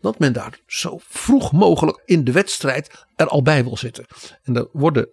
dat 0.00 0.18
men 0.18 0.32
daar 0.32 0.58
zo 0.66 0.98
vroeg 1.08 1.52
mogelijk 1.52 2.02
in 2.04 2.24
de 2.24 2.32
wedstrijd 2.32 3.06
er 3.16 3.28
al 3.28 3.42
bij 3.42 3.64
wil 3.64 3.76
zitten. 3.76 4.06
En 4.42 4.52
dan 4.52 4.68
worden, 4.72 5.08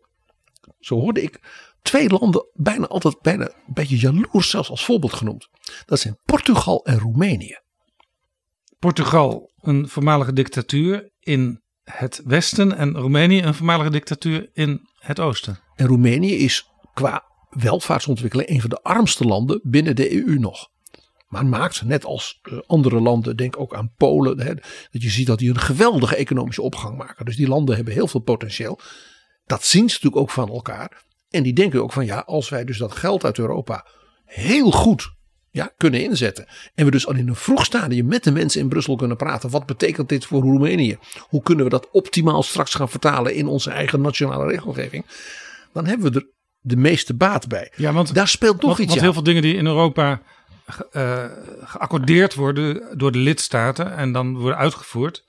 zo 0.80 1.00
hoorde 1.00 1.22
ik, 1.22 1.40
twee 1.82 2.10
landen 2.10 2.48
bijna 2.54 2.88
altijd 2.88 3.22
bijna 3.22 3.44
een 3.46 3.74
beetje 3.74 3.98
jaloers 3.98 4.50
zelfs 4.50 4.70
als 4.70 4.86
voorbeeld 4.86 5.14
genoemd. 5.14 5.50
Dat 5.86 6.00
zijn 6.00 6.20
Portugal 6.26 6.86
en 6.86 7.00
Roemenië. 7.00 7.60
Portugal, 8.80 9.52
een 9.62 9.90
voormalige 9.90 10.34
dictatuur 10.34 11.12
in 11.20 11.63
het 11.84 12.22
westen. 12.26 12.78
En 12.78 12.98
Roemenië, 12.98 13.42
een 13.42 13.54
voormalige 13.54 13.90
dictatuur 13.90 14.50
in 14.54 14.88
het 15.00 15.20
oosten. 15.20 15.60
En 15.76 15.88
Roemenië 15.88 16.34
is 16.34 16.70
qua 16.94 17.24
welvaartsontwikkeling 17.50 18.50
een 18.50 18.62
van 18.62 18.70
de 18.70 18.82
armste 18.82 19.26
landen 19.26 19.60
binnen 19.64 19.96
de 19.96 20.26
EU 20.26 20.40
nog. 20.40 20.72
Maar 21.28 21.46
maakt, 21.46 21.84
net 21.84 22.06
als 22.06 22.40
eh, 22.42 22.58
andere 22.68 23.02
landen, 23.02 23.38
denk 23.38 23.60
ook 23.60 23.76
aan 23.76 23.94
Polen, 23.98 24.40
hè, 24.40 24.54
dat 24.92 25.02
je 25.02 25.10
ziet 25.10 25.28
dat 25.28 25.40
die 25.40 25.50
een 25.50 25.60
geweldige 25.60 26.16
economische 26.16 26.62
opgang 26.62 26.98
maken. 26.98 27.26
Dus 27.26 27.36
die 27.36 27.48
landen 27.48 27.76
hebben 27.76 27.94
heel 27.94 28.08
veel 28.08 28.20
potentieel. 28.20 28.80
Dat 29.46 29.64
zien 29.64 29.90
ze 29.90 29.96
natuurlijk 29.96 30.22
ook 30.22 30.32
van 30.32 30.50
elkaar. 30.50 31.04
En 31.30 31.44
die 31.44 31.54
denken 31.54 31.84
ook 31.84 31.94
van 31.94 32.06
ja, 32.06 32.20
als 32.20 32.50
wij 32.50 32.66
dus 32.66 32.78
dat 32.78 32.96
geld 32.96 33.26
uit 33.26 33.38
Europa 33.38 33.88
heel 34.26 34.72
goed 34.72 35.14
ja, 35.54 35.74
kunnen 35.78 36.04
inzetten. 36.04 36.46
En 36.76 36.86
we 36.86 36.92
dus 36.92 37.08
al 37.08 37.16
in 37.16 37.28
een 37.28 37.36
vroeg 37.36 37.66
stadium 37.66 38.06
met 38.06 38.24
de 38.24 38.32
mensen 38.32 38.62
in 38.62 38.70
Brussel 38.70 38.96
kunnen 38.96 39.18
praten. 39.18 39.50
Wat 39.50 39.66
betekent 39.66 40.10
dit 40.10 40.26
voor 40.26 40.42
Roemenië? 40.42 40.98
Hoe 41.20 41.42
kunnen 41.44 41.64
we 41.64 41.72
dat 41.72 41.90
optimaal 41.92 42.44
straks 42.44 42.74
gaan 42.74 42.90
vertalen 42.90 43.36
in 43.36 43.48
onze 43.48 43.72
eigen 43.72 44.02
nationale 44.02 44.48
regelgeving? 44.48 45.06
Dan 45.74 45.86
hebben 45.86 46.12
we 46.12 46.20
er 46.20 46.28
de 46.60 46.76
meeste 46.76 47.14
baat 47.16 47.48
bij. 47.48 47.72
Ja, 47.76 47.94
want, 47.94 48.14
Daar 48.14 48.28
speelt 48.28 48.62
nog 48.62 48.64
want, 48.64 48.78
iets 48.78 48.88
want 48.88 48.98
aan. 49.00 49.06
heel 49.06 49.14
veel 49.14 49.24
dingen 49.24 49.42
die 49.42 49.56
in 49.56 49.66
Europa 49.66 50.22
eh, 50.92 51.26
geaccordeerd 51.64 52.36
worden 52.36 52.98
door 52.98 53.12
de 53.12 53.18
lidstaten 53.18 53.96
en 53.96 54.12
dan 54.12 54.38
worden 54.38 54.58
uitgevoerd. 54.58 55.26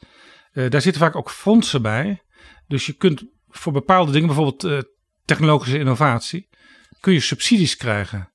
eh, 0.52 0.70
daar 0.70 0.82
zitten 0.82 1.02
vaak 1.02 1.16
ook 1.16 1.30
fondsen 1.30 1.82
bij. 1.82 2.22
Dus 2.68 2.86
je 2.86 2.92
kunt 2.92 3.24
voor 3.48 3.72
bepaalde 3.72 4.12
dingen, 4.12 4.26
bijvoorbeeld 4.26 4.64
eh, 4.64 4.78
technologische 5.24 5.78
innovatie, 5.78 6.48
kun 7.00 7.12
je 7.12 7.20
subsidies 7.20 7.76
krijgen. 7.76 8.32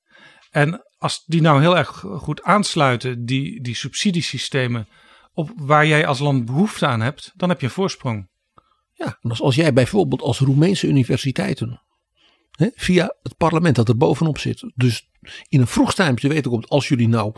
En 0.50 0.84
als 1.00 1.24
die 1.26 1.40
nou 1.40 1.60
heel 1.60 1.76
erg 1.76 2.04
goed 2.06 2.42
aansluiten, 2.42 3.26
die, 3.26 3.60
die 3.60 3.74
subsidiesystemen, 3.74 4.88
op 5.32 5.50
waar 5.56 5.86
jij 5.86 6.06
als 6.06 6.18
land 6.18 6.44
behoefte 6.44 6.86
aan 6.86 7.00
hebt, 7.00 7.32
dan 7.36 7.48
heb 7.48 7.60
je 7.60 7.70
voorsprong. 7.70 8.28
Ja, 8.92 9.18
als, 9.22 9.40
als 9.40 9.54
jij 9.54 9.72
bijvoorbeeld 9.72 10.22
als 10.22 10.38
Roemeense 10.38 10.86
universiteiten 10.86 11.82
hè, 12.50 12.68
via 12.74 13.14
het 13.22 13.36
parlement 13.36 13.76
dat 13.76 13.88
er 13.88 13.96
bovenop 13.96 14.38
zit, 14.38 14.70
dus 14.74 15.08
in 15.48 15.60
een 15.60 15.66
vroeg 15.66 15.94
te 15.94 16.28
weten 16.28 16.50
komt, 16.50 16.68
als 16.68 16.88
jullie 16.88 17.08
nou 17.08 17.34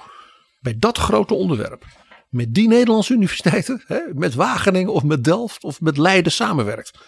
bij 0.60 0.78
dat 0.78 0.98
grote 0.98 1.34
onderwerp 1.34 1.86
met 2.28 2.54
die 2.54 2.68
Nederlandse 2.68 3.12
universiteiten, 3.12 3.82
hè, 3.86 4.00
met 4.14 4.34
Wageningen 4.34 4.92
of 4.92 5.02
met 5.02 5.24
Delft 5.24 5.64
of 5.64 5.80
met 5.80 5.96
Leiden 5.96 6.32
samenwerkt, 6.32 6.98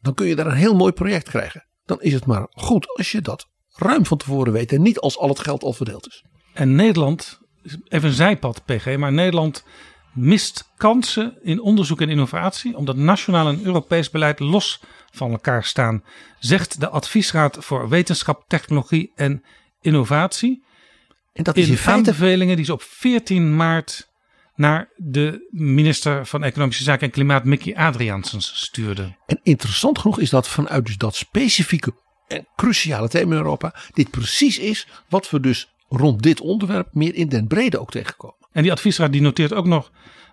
dan 0.00 0.14
kun 0.14 0.26
je 0.26 0.36
daar 0.36 0.46
een 0.46 0.52
heel 0.52 0.76
mooi 0.76 0.92
project 0.92 1.28
krijgen. 1.28 1.66
Dan 1.84 2.02
is 2.02 2.12
het 2.12 2.26
maar 2.26 2.46
goed 2.50 2.96
als 2.96 3.12
je 3.12 3.20
dat 3.20 3.49
ruim 3.72 4.06
van 4.06 4.18
tevoren 4.18 4.52
weet 4.52 4.72
en 4.72 4.82
niet 4.82 4.98
als 4.98 5.18
al 5.18 5.28
het 5.28 5.40
geld 5.40 5.62
al 5.62 5.72
verdeeld 5.72 6.06
is. 6.06 6.24
En 6.52 6.74
Nederland, 6.74 7.40
even 7.88 8.08
een 8.08 8.14
zijpad 8.14 8.64
PG, 8.64 8.96
maar 8.96 9.12
Nederland 9.12 9.64
mist 10.12 10.70
kansen 10.76 11.38
in 11.42 11.60
onderzoek 11.60 12.00
en 12.00 12.08
innovatie, 12.08 12.76
omdat 12.76 12.96
nationaal 12.96 13.48
en 13.48 13.64
Europees 13.64 14.10
beleid 14.10 14.38
los 14.38 14.80
van 15.10 15.30
elkaar 15.30 15.64
staan, 15.64 16.04
zegt 16.38 16.80
de 16.80 16.88
Adviesraad 16.88 17.56
voor 17.60 17.88
Wetenschap, 17.88 18.44
Technologie 18.48 19.12
en 19.14 19.44
Innovatie. 19.80 20.64
En 21.32 21.44
dat 21.44 21.56
is 21.56 21.64
In 21.64 21.70
in 21.70 21.76
feite 21.76 22.10
aanbevelingen 22.10 22.56
die 22.56 22.64
ze 22.64 22.72
op 22.72 22.82
14 22.82 23.56
maart 23.56 24.08
naar 24.54 24.88
de 24.96 25.48
minister 25.50 26.26
van 26.26 26.44
Economische 26.44 26.82
Zaken 26.82 27.06
en 27.06 27.12
Klimaat, 27.12 27.44
Mickey 27.44 27.76
Adriaansens, 27.76 28.64
stuurde. 28.64 29.16
En 29.26 29.40
interessant 29.42 29.98
genoeg 29.98 30.20
is 30.20 30.30
dat 30.30 30.48
vanuit 30.48 30.86
dus 30.86 30.96
dat 30.96 31.14
specifieke 31.14 31.94
en 32.30 32.46
cruciale 32.56 33.08
thema 33.08 33.32
in 33.32 33.38
Europa, 33.38 33.74
dit 33.92 34.10
precies 34.10 34.58
is 34.58 34.88
wat 35.08 35.30
we 35.30 35.40
dus 35.40 35.74
rond 35.88 36.22
dit 36.22 36.40
onderwerp 36.40 36.88
meer 36.92 37.14
in 37.14 37.28
den 37.28 37.46
brede 37.46 37.80
ook 37.80 37.90
tegenkomen. 37.90 38.36
En 38.52 38.62
die 38.62 38.72
adviesraad 38.72 39.12
die 39.12 39.20
noteert 39.20 39.52
ook 39.52 39.66
nog 39.66 39.90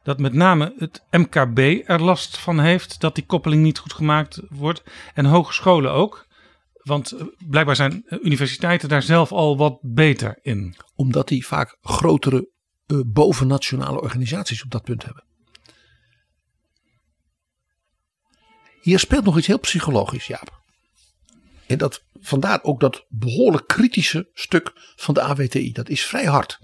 dat 0.08 0.20
met 0.20 0.34
name 0.34 0.74
het 0.78 1.04
MKB 1.12 1.60
er 1.90 2.04
last 2.04 2.38
van 2.38 2.60
heeft 2.60 3.00
dat 3.00 3.16
die 3.16 3.26
koppeling 3.26 3.64
niet 3.64 3.80
goed 3.80 3.94
gemaakt 3.94 4.42
wordt. 4.50 4.84
En 5.14 5.26
hogescholen 5.26 5.92
ook. 5.92 6.28
Want 6.74 7.12
eh, 7.12 7.26
blijkbaar 7.50 7.76
zijn 7.76 8.04
eh, 8.06 8.20
universiteiten 8.22 8.90
daar 8.90 9.02
zelf 9.02 9.32
al 9.32 9.58
wat 9.58 9.80
beter 9.82 10.40
in. 10.42 10.76
Omdat 10.96 11.28
die 11.28 11.48
vaak 11.48 11.78
grotere 11.82 12.50
eh, 12.86 13.00
bovennationale 13.06 14.02
organisaties 14.02 14.64
op 14.64 14.72
dat 14.72 14.84
punt 14.84 15.04
hebben. 15.04 15.26
Hier 18.82 19.00
speelt 19.00 19.24
nog 19.24 19.38
iets 19.38 19.48
heel 19.48 19.60
psychologisch, 19.60 20.28
Jaap. 20.28 20.57
En 21.68 21.78
dat, 21.78 22.04
vandaar 22.20 22.60
ook 22.64 22.80
dat 22.80 23.06
behoorlijk 23.10 23.68
kritische 23.68 24.30
stuk 24.34 24.72
van 24.96 25.14
de 25.14 25.22
AWTI. 25.22 25.72
Dat 25.72 25.90
is 25.90 26.06
vrij 26.06 26.26
hard. 26.26 26.60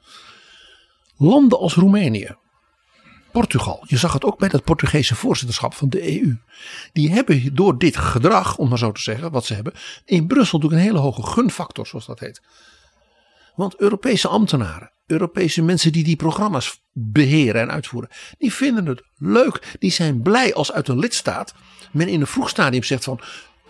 Landen 1.18 1.60
als 1.60 1.74
Roemenië, 1.74 2.36
Portugal, 3.32 3.84
je 3.88 3.98
zag 3.98 4.13
het 4.13 4.24
ook 4.24 4.38
bij 4.38 4.50
het 4.52 4.63
Portugese 4.63 5.16
voorzitterschap 5.16 5.74
van 5.74 5.89
de 5.89 6.22
EU. 6.22 6.38
Die 6.94 7.12
hebben 7.12 7.56
door 7.56 7.78
dit 7.78 7.98
gedrag, 7.98 8.58
om 8.58 8.70
maar 8.70 8.78
zo 8.78 8.92
te 8.92 9.02
zeggen, 9.02 9.32
wat 9.32 9.46
ze 9.46 9.54
hebben, 9.54 9.74
in 10.06 10.28
Brussel 10.28 10.58
natuurlijk 10.60 10.86
een 10.86 10.94
hele 10.94 11.04
hoge 11.04 11.24
gunfactor, 11.24 11.88
zoals 11.88 12.06
dat 12.06 12.20
heet. 12.20 12.42
Want 13.56 13.76
Europese 13.76 14.28
ambtenaren, 14.28 14.92
Europese 15.06 15.62
mensen 15.62 15.92
die 15.92 16.04
die 16.04 16.16
programma's 16.16 16.84
beheren 16.92 17.62
en 17.62 17.72
uitvoeren, 17.72 18.10
die 18.38 18.54
vinden 18.54 18.86
het 18.86 19.04
leuk. 19.18 19.76
Die 19.80 19.92
zijn 19.92 20.22
blij 20.22 20.54
als 20.54 20.72
uit 20.72 20.88
een 20.88 21.00
lidstaat 21.00 21.54
men 21.94 22.08
in 22.08 22.22
een 22.22 22.28
vroeg 22.28 22.50
stadium 22.50 22.84
zegt 22.84 23.04
van 23.04 23.20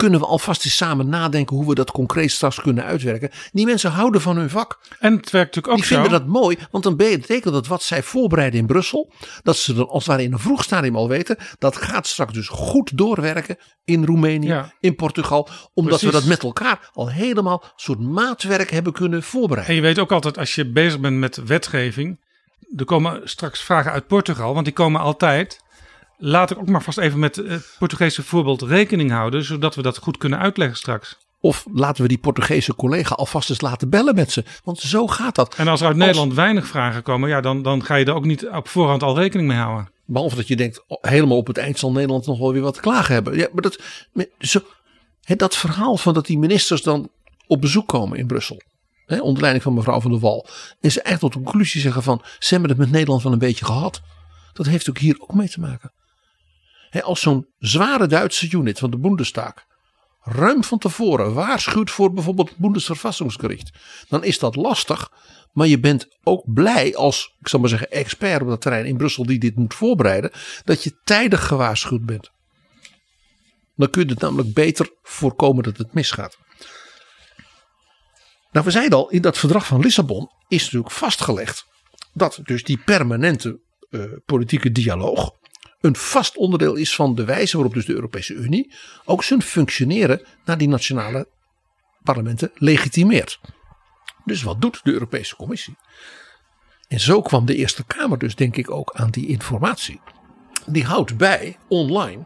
kunnen 0.03 0.21
we 0.21 0.25
alvast 0.25 0.65
eens 0.65 0.75
samen 0.77 1.09
nadenken 1.09 1.55
hoe 1.55 1.67
we 1.67 1.75
dat 1.75 1.91
concreet 1.91 2.31
straks 2.31 2.61
kunnen 2.61 2.83
uitwerken. 2.83 3.29
Die 3.51 3.65
mensen 3.65 3.91
houden 3.91 4.21
van 4.21 4.37
hun 4.37 4.49
vak. 4.49 4.79
En 4.99 5.15
het 5.15 5.29
werkt 5.29 5.55
natuurlijk 5.55 5.67
ook 5.67 5.75
Die 5.75 5.85
vinden 5.85 6.11
zo. 6.11 6.17
dat 6.17 6.27
mooi, 6.27 6.57
want 6.71 6.83
dan 6.83 6.95
betekent 6.95 7.53
dat 7.53 7.67
wat 7.67 7.83
zij 7.83 8.03
voorbereiden 8.03 8.59
in 8.59 8.65
Brussel, 8.65 9.13
dat 9.43 9.57
ze 9.57 9.73
dan 9.73 9.87
als 9.87 10.03
het 10.03 10.11
ware 10.11 10.23
in 10.23 10.33
een 10.33 10.39
vroeg 10.39 10.63
stadium 10.63 10.95
al 10.95 11.07
weten, 11.07 11.37
dat 11.59 11.75
gaat 11.77 12.07
straks 12.07 12.33
dus 12.33 12.47
goed 12.47 12.97
doorwerken 12.97 13.57
in 13.83 14.05
Roemenië, 14.05 14.47
Ja. 14.47 14.73
in 14.79 14.95
Portugal, 14.95 15.49
omdat 15.73 16.01
we 16.01 16.11
dat 16.11 16.25
met 16.25 16.43
elkaar 16.43 16.89
al 16.93 17.09
helemaal 17.09 17.63
een 17.63 17.69
soort 17.75 17.99
maatwerk 17.99 18.69
hebben 18.71 18.93
kunnen 18.93 19.17
En 19.17 19.23
voorbereiden. 19.23 19.75
je 19.75 19.81
weet 19.81 19.99
ook 19.99 20.11
altijd 20.11 20.37
als 20.37 20.55
je 20.55 20.71
bezig 20.71 20.99
bent 20.99 21.17
met 21.17 21.43
wetgeving. 21.45 22.19
Er 22.75 22.85
komen 22.85 23.21
straks 23.23 23.61
vragen 23.61 23.91
uit 23.91 24.07
Portugal, 24.07 24.53
want 24.53 24.65
die 24.65 24.73
komen 24.73 25.01
altijd. 25.01 25.61
Laat 26.25 26.51
ik 26.51 26.57
ook 26.57 26.69
maar 26.69 26.83
vast 26.83 26.97
even 26.97 27.19
met 27.19 27.35
het 27.35 27.75
Portugese 27.79 28.23
voorbeeld 28.23 28.61
rekening 28.61 29.11
houden, 29.11 29.43
zodat 29.43 29.75
we 29.75 29.81
dat 29.81 29.97
goed 29.97 30.17
kunnen 30.17 30.39
uitleggen 30.39 30.77
straks. 30.77 31.17
Of 31.39 31.65
laten 31.73 32.01
we 32.01 32.07
die 32.07 32.17
Portugese 32.17 32.75
collega 32.75 33.15
alvast 33.15 33.49
eens 33.49 33.61
laten 33.61 33.89
bellen 33.89 34.15
met 34.15 34.31
ze, 34.31 34.43
want 34.63 34.79
zo 34.79 35.07
gaat 35.07 35.35
dat. 35.35 35.55
En 35.55 35.67
als 35.67 35.81
er 35.81 35.87
uit 35.87 35.95
Nederland 35.95 36.33
weinig 36.33 36.67
vragen 36.67 37.03
komen, 37.03 37.29
ja, 37.29 37.41
dan, 37.41 37.61
dan 37.61 37.83
ga 37.83 37.95
je 37.95 38.05
er 38.05 38.13
ook 38.13 38.25
niet 38.25 38.47
op 38.47 38.67
voorhand 38.67 39.03
al 39.03 39.17
rekening 39.17 39.47
mee 39.47 39.57
houden. 39.57 39.89
Behalve 40.05 40.35
dat 40.35 40.47
je 40.47 40.55
denkt, 40.55 40.83
oh, 40.87 40.97
helemaal 41.01 41.37
op 41.37 41.47
het 41.47 41.57
eind 41.57 41.79
zal 41.79 41.91
Nederland 41.91 42.25
nog 42.25 42.39
wel 42.39 42.53
weer 42.53 42.61
wat 42.61 42.73
te 42.73 42.81
klagen 42.81 43.13
hebben. 43.13 43.35
Ja, 43.37 43.47
maar 43.53 43.61
dat, 43.61 43.81
zo, 44.39 44.59
hè, 45.21 45.35
dat 45.35 45.55
verhaal 45.55 45.97
van 45.97 46.13
dat 46.13 46.25
die 46.25 46.37
ministers 46.37 46.81
dan 46.81 47.09
op 47.47 47.61
bezoek 47.61 47.87
komen 47.87 48.17
in 48.17 48.27
Brussel. 48.27 48.61
hè, 49.05 49.21
onder 49.21 49.41
leiding 49.41 49.63
van 49.63 49.73
mevrouw 49.73 50.01
van 50.01 50.11
der 50.11 50.19
Wal, 50.19 50.47
en 50.81 50.91
ze 50.91 51.01
echt 51.01 51.19
tot 51.19 51.33
de 51.33 51.41
conclusie 51.41 51.81
zeggen 51.81 52.03
van 52.03 52.21
ze 52.39 52.53
hebben 52.53 52.69
het 52.69 52.79
met 52.79 52.91
Nederland 52.91 53.23
wel 53.23 53.31
een 53.31 53.39
beetje 53.39 53.65
gehad. 53.65 54.01
Dat 54.53 54.65
heeft 54.65 54.89
ook 54.89 54.97
hier 54.97 55.15
ook 55.19 55.33
mee 55.33 55.49
te 55.49 55.59
maken. 55.59 55.91
Als 57.01 57.21
zo'n 57.21 57.47
zware 57.59 58.07
Duitse 58.07 58.51
unit 58.51 58.79
van 58.79 58.91
de 58.91 58.97
Bundestag 58.97 59.53
ruim 60.19 60.63
van 60.63 60.77
tevoren 60.77 61.33
waarschuwt 61.33 61.91
voor 61.91 62.13
bijvoorbeeld 62.13 62.49
het 62.49 62.57
Bundesverfassungsgericht, 62.57 63.71
dan 64.09 64.23
is 64.23 64.39
dat 64.39 64.55
lastig. 64.55 65.11
Maar 65.51 65.67
je 65.67 65.79
bent 65.79 66.07
ook 66.23 66.53
blij 66.53 66.95
als, 66.95 67.35
ik 67.39 67.47
zal 67.47 67.59
maar 67.59 67.69
zeggen, 67.69 67.91
expert 67.91 68.41
op 68.41 68.47
dat 68.47 68.61
terrein 68.61 68.85
in 68.85 68.97
Brussel 68.97 69.25
die 69.25 69.39
dit 69.39 69.55
moet 69.55 69.73
voorbereiden, 69.73 70.31
dat 70.63 70.83
je 70.83 70.99
tijdig 71.03 71.47
gewaarschuwd 71.47 72.05
bent. 72.05 72.31
Dan 73.75 73.89
kun 73.89 74.05
je 74.05 74.09
het 74.09 74.19
namelijk 74.19 74.53
beter 74.53 74.89
voorkomen 75.01 75.63
dat 75.63 75.77
het 75.77 75.93
misgaat. 75.93 76.37
Nou, 78.51 78.65
we 78.65 78.71
zeiden 78.71 78.97
al, 78.97 79.09
in 79.09 79.21
dat 79.21 79.37
verdrag 79.37 79.65
van 79.65 79.81
Lissabon 79.81 80.29
is 80.47 80.63
natuurlijk 80.63 80.91
vastgelegd 80.91 81.65
dat 82.13 82.39
dus 82.43 82.63
die 82.63 82.77
permanente 82.77 83.59
eh, 83.89 84.01
politieke 84.25 84.71
dialoog 84.71 85.31
een 85.83 85.95
vast 85.95 86.37
onderdeel 86.37 86.75
is 86.75 86.95
van 86.95 87.15
de 87.15 87.25
wijze 87.25 87.55
waarop 87.55 87.73
dus 87.73 87.85
de 87.85 87.93
Europese 87.93 88.33
Unie 88.33 88.73
ook 89.05 89.23
zijn 89.23 89.41
functioneren 89.41 90.25
naar 90.45 90.57
die 90.57 90.67
nationale 90.67 91.27
parlementen 92.03 92.51
legitimeert. 92.53 93.39
Dus 94.25 94.43
wat 94.43 94.61
doet 94.61 94.79
de 94.83 94.91
Europese 94.91 95.35
Commissie? 95.35 95.77
En 96.87 96.99
zo 96.99 97.21
kwam 97.21 97.45
de 97.45 97.55
Eerste 97.55 97.85
Kamer 97.85 98.17
dus 98.17 98.35
denk 98.35 98.55
ik 98.55 98.71
ook 98.71 98.91
aan 98.93 99.09
die 99.09 99.27
informatie. 99.27 100.01
Die 100.65 100.83
houdt 100.83 101.17
bij 101.17 101.57
online 101.67 102.25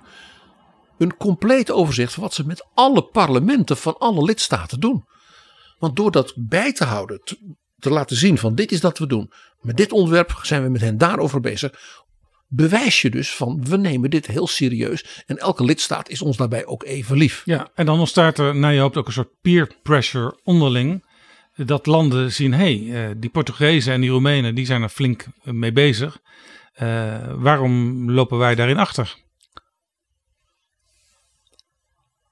een 0.97 1.18
compleet 1.18 1.72
overzicht 1.72 2.14
van 2.14 2.24
wat 2.24 2.34
ze 2.34 2.45
met 2.45 2.66
alle 2.74 3.03
parlementen 3.03 3.78
van 3.78 3.97
alle 3.97 4.24
lidstaten 4.24 4.80
doen. 4.80 5.05
Want 5.80 5.95
door 5.95 6.12
dat 6.12 6.34
bij 6.36 6.74
te 6.74 6.84
houden, 6.84 7.22
te, 7.24 7.55
te 7.78 7.89
laten 7.89 8.16
zien 8.16 8.38
van 8.38 8.55
dit 8.55 8.72
is 8.72 8.82
dat 8.82 8.97
we 8.97 9.08
doen. 9.08 9.32
Met 9.62 9.78
dit 9.78 9.91
onderwerp 9.91 10.39
zijn 10.41 10.64
we 10.64 10.70
met 10.70 10.82
hen 10.82 10.97
daarover 10.97 11.39
bezig. 11.39 12.03
Bewijs 12.50 13.02
je 13.02 13.10
dus 13.10 13.36
van 13.36 13.66
we 13.66 13.78
nemen 13.78 14.10
dit 14.10 14.28
heel 14.28 14.48
serieus. 14.48 15.24
En 15.26 15.38
elke 15.38 15.64
lidstaat 15.64 16.10
is 16.10 16.22
ons 16.22 16.38
daarbij 16.38 16.66
ook 16.66 16.84
even 16.84 17.18
lief. 17.18 17.41
Ja, 17.45 17.70
en 17.76 17.86
dan 17.86 18.00
ontstaat 18.00 18.38
er, 18.38 18.56
naar 18.56 18.74
je 18.74 18.80
hoopt, 18.80 18.98
ook 18.98 19.08
een 19.08 19.14
soort 19.14 19.41
peer 19.41 19.72
pressure 19.84 20.39
onderling. 20.43 21.06
Dat 21.56 21.86
landen 21.86 22.34
zien, 22.34 22.54
hé, 22.54 22.88
hey, 22.88 23.20
die 23.20 23.30
Portugezen 23.30 23.93
en 23.93 24.02
die 24.02 24.10
Roemenen, 24.10 24.56
die 24.56 24.66
zijn 24.66 24.82
er 24.82 24.89
flink 24.89 25.26
mee 25.43 25.72
bezig. 25.72 26.20
Uh, 26.82 27.34
waarom 27.36 28.12
lopen 28.12 28.38
wij 28.38 28.56
daarin 28.56 28.78
achter? 28.78 29.16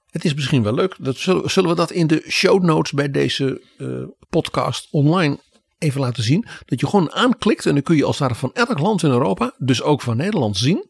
Het 0.10 0.26
is 0.26 0.34
misschien 0.34 0.64
wel 0.64 0.74
leuk. 0.74 0.96
Dat 1.00 1.18
zullen, 1.18 1.52
zullen 1.52 1.70
we 1.70 1.76
dat 1.76 1.92
in 1.92 2.08
de 2.08 2.26
show 2.30 2.64
notes 2.64 2.92
bij 2.92 3.12
deze 3.12 3.62
uh, 3.78 4.04
podcast 4.30 4.88
online 4.92 5.40
even 5.78 6.02
laten 6.02 6.24
zien. 6.24 6.46
Dat 6.66 6.80
je 6.80 6.88
gewoon 6.88 7.12
aanklikt 7.12 7.66
en 7.66 7.74
dan 7.74 7.84
kun 7.84 7.96
je 7.96 8.06
als 8.06 8.18
daar 8.18 8.36
van 8.36 8.54
elk 8.54 8.80
land 8.80 9.04
in 9.04 9.10
Europa, 9.10 9.54
dus 9.58 9.82
ook 9.82 10.02
van 10.02 10.18
Nederland, 10.18 10.58
zien 10.58 10.90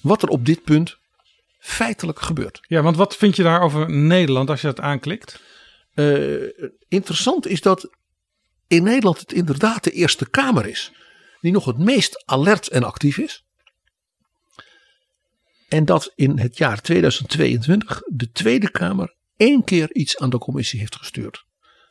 wat 0.00 0.22
er 0.22 0.28
op 0.28 0.46
dit 0.46 0.62
punt 0.62 0.98
feitelijk 1.58 2.20
gebeurt. 2.20 2.60
Ja, 2.62 2.82
want 2.82 2.96
wat 2.96 3.16
vind 3.16 3.36
je 3.36 3.42
daar 3.42 3.60
over 3.60 3.90
Nederland 3.90 4.50
als 4.50 4.60
je 4.60 4.66
dat 4.66 4.80
aanklikt? 4.80 5.42
Uh, 5.94 6.48
interessant 6.88 7.46
is 7.46 7.60
dat 7.60 7.90
in 8.66 8.82
Nederland 8.82 9.20
het 9.20 9.32
inderdaad 9.32 9.84
de 9.84 9.90
Eerste 9.90 10.30
Kamer 10.30 10.66
is. 10.66 10.92
Die 11.40 11.52
nog 11.52 11.64
het 11.64 11.78
meest 11.78 12.22
alert 12.26 12.68
en 12.68 12.84
actief 12.84 13.18
is. 13.18 13.44
En 15.68 15.84
dat 15.84 16.12
in 16.14 16.38
het 16.38 16.56
jaar 16.56 16.80
2022 16.80 18.02
de 18.06 18.30
Tweede 18.30 18.70
Kamer 18.70 19.14
één 19.36 19.64
keer 19.64 19.94
iets 19.94 20.18
aan 20.18 20.30
de 20.30 20.38
commissie 20.38 20.80
heeft 20.80 20.96
gestuurd. 20.96 21.44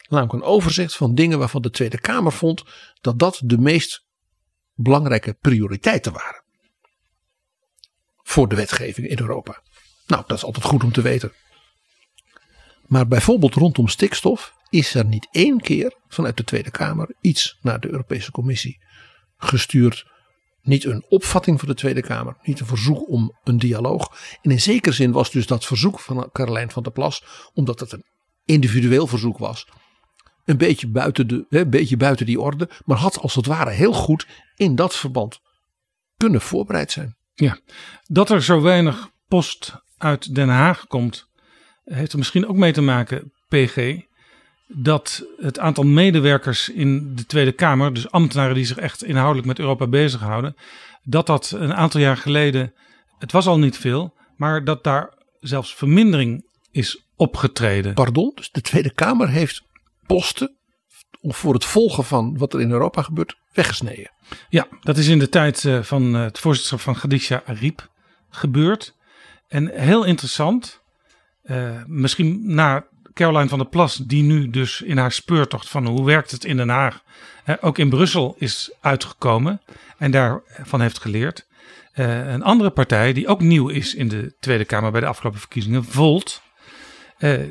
Namelijk 0.10 0.34
een 0.34 0.49
overzicht 0.49 0.95
van 0.95 1.16
dingen 1.16 1.39
waarvan 1.39 1.62
de 1.62 1.70
Tweede 1.70 1.99
Kamer 1.99 2.32
vond 2.32 2.64
dat 3.01 3.20
dat 3.20 3.41
de 3.43 3.57
meest 3.57 4.05
belangrijke 4.74 5.34
prioriteiten 5.34 6.14
waren. 6.14 6.43
Voor 8.24 8.47
de 8.47 8.55
wetgeving 8.55 9.07
in 9.07 9.20
Europa. 9.20 9.62
Nou, 10.07 10.24
dat 10.28 10.38
is 10.38 10.43
altijd 10.43 10.66
goed 10.66 10.84
om 10.84 10.91
te 10.91 11.01
weten. 11.01 11.34
Maar 12.88 13.07
bijvoorbeeld 13.07 13.53
rondom 13.53 13.88
stikstof 13.88 14.53
is 14.70 14.93
er 14.93 15.05
niet 15.05 15.28
één 15.32 15.62
keer 15.62 15.93
vanuit 16.07 16.38
de 16.38 16.43
Tweede 16.43 16.72
Kamer 16.72 17.16
iets 17.22 17.57
naar 17.62 17.80
de 17.80 17.89
Europese 17.89 18.32
Commissie 18.32 18.80
gestuurd. 19.38 20.05
Niet 20.62 20.86
een 20.86 21.05
opvatting 21.10 21.60
van 21.60 21.68
de 21.68 21.76
Tweede 21.76 22.01
Kamer, 22.01 22.38
niet 22.43 22.60
een 22.60 22.66
verzoek 22.66 23.10
om 23.10 23.38
een 23.43 23.60
dialoog. 23.60 24.18
En 24.41 24.51
in 24.51 24.62
zekere 24.62 24.95
zin 24.95 25.12
was 25.12 25.32
dus 25.32 25.47
dat 25.47 25.66
verzoek 25.66 25.99
van 25.99 26.30
Carolijn 26.32 26.72
van 26.72 26.84
der 26.84 26.91
Plas, 26.91 27.24
omdat 27.53 27.80
het 27.80 27.91
een 27.91 28.05
individueel 28.45 29.07
verzoek 29.07 29.38
was, 29.38 29.68
een 30.50 30.58
beetje 30.58 30.88
buiten, 30.88 31.28
de, 31.28 31.45
een 31.50 31.70
beetje 31.70 31.97
buiten 31.97 32.26
die 32.26 32.39
orde, 32.39 32.70
maar 32.86 32.97
had 32.97 33.20
als 33.20 33.36
het 33.36 33.45
ware 33.45 33.70
heel 33.70 33.93
goed 33.93 34.28
in 34.56 34.76
dat 34.76 34.95
verband 34.95 35.39
kunnen 36.18 36.41
voorbereid 36.41 36.91
zijn. 36.91 37.16
Ja, 37.34 37.58
dat 38.04 38.30
er 38.30 38.43
zo 38.43 38.62
weinig 38.62 39.10
post 39.28 39.74
uit 39.97 40.36
Den 40.36 40.50
Haag 40.50 40.88
komt, 40.88 41.28
heeft 41.84 42.12
er 42.12 42.18
misschien 42.18 42.47
ook 42.47 42.56
mee 42.56 42.72
te 42.72 42.82
maken, 42.82 43.32
PG, 43.47 44.00
dat 44.68 45.26
het 45.38 45.60
aantal 45.60 45.84
medewerkers 45.84 46.70
in 46.70 47.16
de 47.16 47.26
Tweede 47.26 47.52
Kamer, 47.52 47.93
dus 47.93 48.12
ambtenaren 48.12 48.56
die 48.56 48.66
zich 48.66 48.78
echt 48.78 49.04
inhoudelijk 49.04 49.47
met 49.47 49.60
Europa 49.60 49.88
bezighouden, 49.88 50.56
dat 51.04 51.26
dat 51.26 51.52
een 51.52 51.74
aantal 51.74 52.02
jaar 52.02 52.18
geleden, 52.18 52.74
het 53.20 53.32
was 53.32 53.47
al 53.47 53.60
niet 53.60 53.78
veel, 53.78 54.14
maar 54.38 54.64
dat 54.64 54.84
daar 54.84 55.14
zelfs 55.39 55.76
vermindering 55.76 56.45
is 56.72 57.04
opgetreden. 57.16 57.93
Pardon, 57.93 58.32
dus 58.36 58.52
de 58.52 58.62
Tweede 58.62 58.93
Kamer 58.93 59.30
heeft 59.30 59.68
posten 60.18 60.57
voor 61.22 61.53
het 61.53 61.66
volgen 61.66 62.03
van 62.03 62.38
wat 62.38 62.53
er 62.53 62.62
in 62.62 62.72
Europa 62.72 63.01
gebeurt 63.01 63.36
weggesneden. 63.53 64.12
Ja, 64.49 64.68
dat 64.82 64.97
is 64.97 65.07
in 65.07 65.20
de 65.20 65.30
tijd 65.30 65.66
van 65.82 66.14
het 66.14 66.39
voorzitterschap 66.39 66.80
van 66.80 66.95
Khadija 66.95 67.43
Ariep 67.45 67.89
gebeurd. 68.30 68.95
En 69.47 69.68
heel 69.68 70.03
interessant, 70.03 70.82
uh, 71.43 71.84
misschien 71.86 72.41
na 72.43 72.88
Caroline 73.14 73.49
van 73.49 73.57
der 73.57 73.68
Plas, 73.68 73.95
die 73.95 74.24
nu 74.24 74.49
dus 74.49 74.82
in 74.82 74.97
haar 74.97 75.12
speurtocht 75.12 75.70
van 75.70 75.88
hoe 75.88 76.05
werkt 76.05 76.32
het 76.32 76.45
in 76.45 76.57
Den 76.57 76.70
Haag, 76.70 77.03
ook 77.62 77.78
in 77.78 77.89
Brussel 77.89 78.36
is 78.38 78.72
uitgekomen 78.82 79.62
en 79.97 80.12
daarvan 80.12 80.82
heeft 80.82 80.99
geleerd. 80.99 81.47
Een 81.93 82.43
andere 82.43 82.70
partij 82.70 83.14
die 83.14 83.28
ook 83.28 83.41
nieuw 83.41 83.68
is 83.68 83.95
in 83.95 84.07
de 84.07 84.36
Tweede 84.39 84.66
Kamer 84.66 84.91
bij 84.91 85.01
de 85.01 85.07
afgelopen 85.07 85.39
verkiezingen, 85.39 85.84
Volt, 85.84 86.41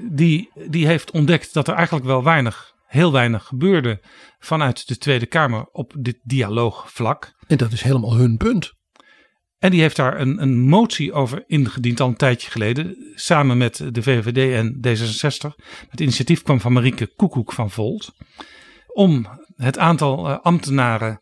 die, 0.03 0.51
die 0.69 0.87
heeft 0.87 1.11
ontdekt 1.11 1.55
dat 1.55 1.69
er 1.69 1.75
eigenlijk 1.75 2.07
wel 2.07 2.25
weinig 2.25 2.77
heel 2.89 3.13
weinig 3.13 3.45
gebeurde 3.45 4.01
vanuit 4.39 4.89
de 4.89 4.99
Tweede 4.99 5.27
Kamer 5.27 5.69
op 5.73 5.95
dit 5.99 6.19
dialoogvlak. 6.23 7.35
En 7.47 7.57
dat 7.57 7.73
is 7.73 7.83
helemaal 7.83 8.17
hun 8.17 8.37
punt. 8.37 8.77
En 9.59 9.71
die 9.71 9.81
heeft 9.81 9.97
daar 9.97 10.21
een, 10.21 10.43
een 10.43 10.59
motie 10.61 11.13
over 11.13 11.45
ingediend 11.47 12.01
al 12.01 12.09
een 12.09 12.17
tijdje 12.17 12.51
geleden, 12.51 13.13
samen 13.15 13.59
met 13.59 13.89
de 13.93 14.03
VVD 14.03 14.53
en 14.55 14.75
D66. 14.87 15.65
Het 15.89 16.01
initiatief 16.01 16.43
kwam 16.43 16.61
van 16.61 16.73
Marieke 16.73 17.15
Koekoek 17.15 17.53
van 17.53 17.71
Volt, 17.71 18.13
om 18.87 19.27
het 19.57 19.79
aantal 19.79 20.29
uh, 20.29 20.39
ambtenaren 20.39 21.21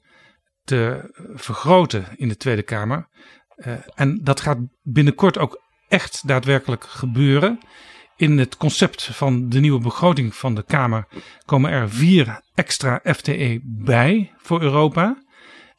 te 0.65 1.11
vergroten 1.35 2.07
in 2.17 2.29
de 2.29 2.37
Tweede 2.37 2.63
Kamer. 2.63 3.09
Uh, 3.57 3.75
en 3.95 4.21
dat 4.23 4.41
gaat 4.41 4.59
binnenkort 4.83 5.39
ook 5.39 5.63
echt 5.89 6.29
daadwerkelijk 6.29 6.85
gebeuren. 6.85 7.59
In 8.17 8.39
het 8.39 8.57
concept 8.57 9.03
van 9.03 9.49
de 9.49 9.61
nieuwe 9.61 9.81
begroting 9.81 10.35
van 10.35 10.55
de 10.55 10.63
Kamer 10.63 11.09
komen 11.45 11.71
er 11.71 11.91
vier 11.91 12.41
extra 12.55 13.01
FTE 13.05 13.61
bij 13.65 14.33
voor 14.37 14.63
Europa. 14.63 15.23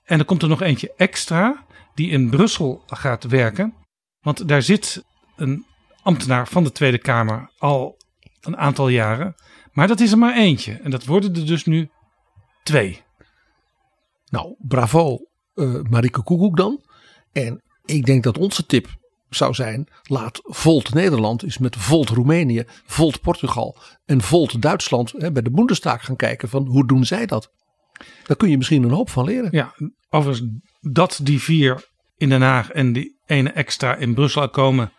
En 0.04 0.20
er 0.20 0.26
komt 0.26 0.42
er 0.42 0.50
nog 0.50 0.62
eentje 0.62 0.94
extra 0.98 1.66
die 1.94 2.10
in 2.10 2.30
Brussel 2.30 2.84
gaat 2.86 3.24
werken. 3.24 3.74
Want 4.22 4.48
daar 4.48 4.62
zit 4.62 5.04
een 5.36 5.66
ambtenaar 6.02 6.48
van 6.48 6.64
de 6.64 6.72
Tweede 6.72 6.98
Kamer 6.98 7.52
al 7.58 7.98
een 8.42 8.58
aantal 8.58 8.88
jaren. 8.88 9.36
Maar 9.72 9.88
dat 9.88 10.00
is 10.00 10.12
er 10.12 10.18
maar 10.18 10.36
eentje. 10.36 10.74
En 10.74 10.92
dat 10.92 11.06
worden 11.06 11.36
er 11.36 11.46
dus 11.46 11.66
nu 11.66 11.90
twee. 12.64 13.04
Nou, 14.30 14.56
bravo 14.58 15.18
uh, 15.56 15.82
Marike 15.82 16.24
Koekoek 16.24 16.58
dan. 16.58 16.84
En 17.32 17.62
ik 17.86 18.06
denk 18.06 18.24
dat 18.24 18.38
onze 18.38 18.66
tip 18.66 18.88
zou 19.30 19.54
zijn: 19.54 19.88
laat 20.04 20.40
Volt 20.44 20.94
Nederland 20.94 21.44
eens 21.44 21.58
met 21.58 21.76
Volt 21.76 22.10
Roemenië, 22.10 22.64
Volt 22.86 23.22
Portugal 23.22 23.78
en 24.06 24.22
Volt 24.22 24.62
Duitsland 24.62 25.14
hè, 25.18 25.32
bij 25.32 25.42
de 25.42 25.52
Bundestag 25.52 26.06
gaan 26.06 26.16
kijken 26.16 26.50
van 26.50 26.66
hoe 26.66 26.88
doen 26.88 27.06
zij 27.06 27.26
dat. 27.26 27.52
Daar 28.24 28.38
kun 28.38 28.50
je 28.50 28.58
misschien 28.58 28.84
een 28.84 28.92
hoop 28.92 29.10
van 29.10 29.26
leren. 29.26 29.50
Ja, 29.52 29.74
overigens 30.10 30.50
dat 30.80 31.20
die 31.24 31.42
vier 31.42 31.90
in 32.18 32.30
Den 32.30 32.42
Haag 32.42 32.72
en 32.72 32.94
die 32.94 33.20
ene 33.26 33.50
extra 33.50 33.96
in 33.96 34.14
Brussel 34.14 34.50
komen, 34.50 34.92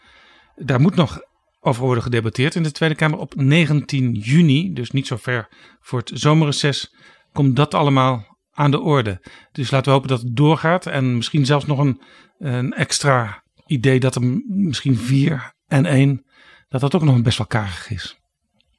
daar 0.56 0.80
moet 0.80 0.94
nog 0.94 1.20
over 1.60 1.84
worden 1.84 2.02
gedebatteerd 2.02 2.54
in 2.54 2.62
de 2.62 2.72
Tweede 2.72 2.94
Kamer 2.94 3.18
op 3.18 3.34
19 3.34 4.12
juni, 4.12 4.72
dus 4.72 4.90
niet 4.90 5.06
zo 5.06 5.16
ver 5.16 5.48
voor 5.80 5.98
het 5.98 6.10
zomerreces, 6.14 6.94
komt 7.32 7.56
dat 7.56 7.74
allemaal 7.74 8.36
aan 8.52 8.70
de 8.70 8.80
orde. 8.80 9.26
Dus 9.52 9.70
laten 9.70 9.86
we 9.86 9.92
hopen 9.92 10.08
dat 10.08 10.22
het 10.22 10.36
doorgaat 10.36 10.86
en 10.86 11.16
misschien 11.16 11.46
zelfs 11.46 11.66
nog 11.66 11.78
een, 11.78 12.02
een 12.38 12.72
extra 12.72 13.42
idee 13.68 14.00
dat 14.00 14.14
er 14.14 14.42
misschien 14.46 14.96
vier 14.96 15.52
en 15.66 15.86
één, 15.86 16.26
dat 16.68 16.80
dat 16.80 16.94
ook 16.94 17.02
nog 17.02 17.22
best 17.22 17.38
wel 17.38 17.46
karig 17.46 17.90
is. 17.90 18.18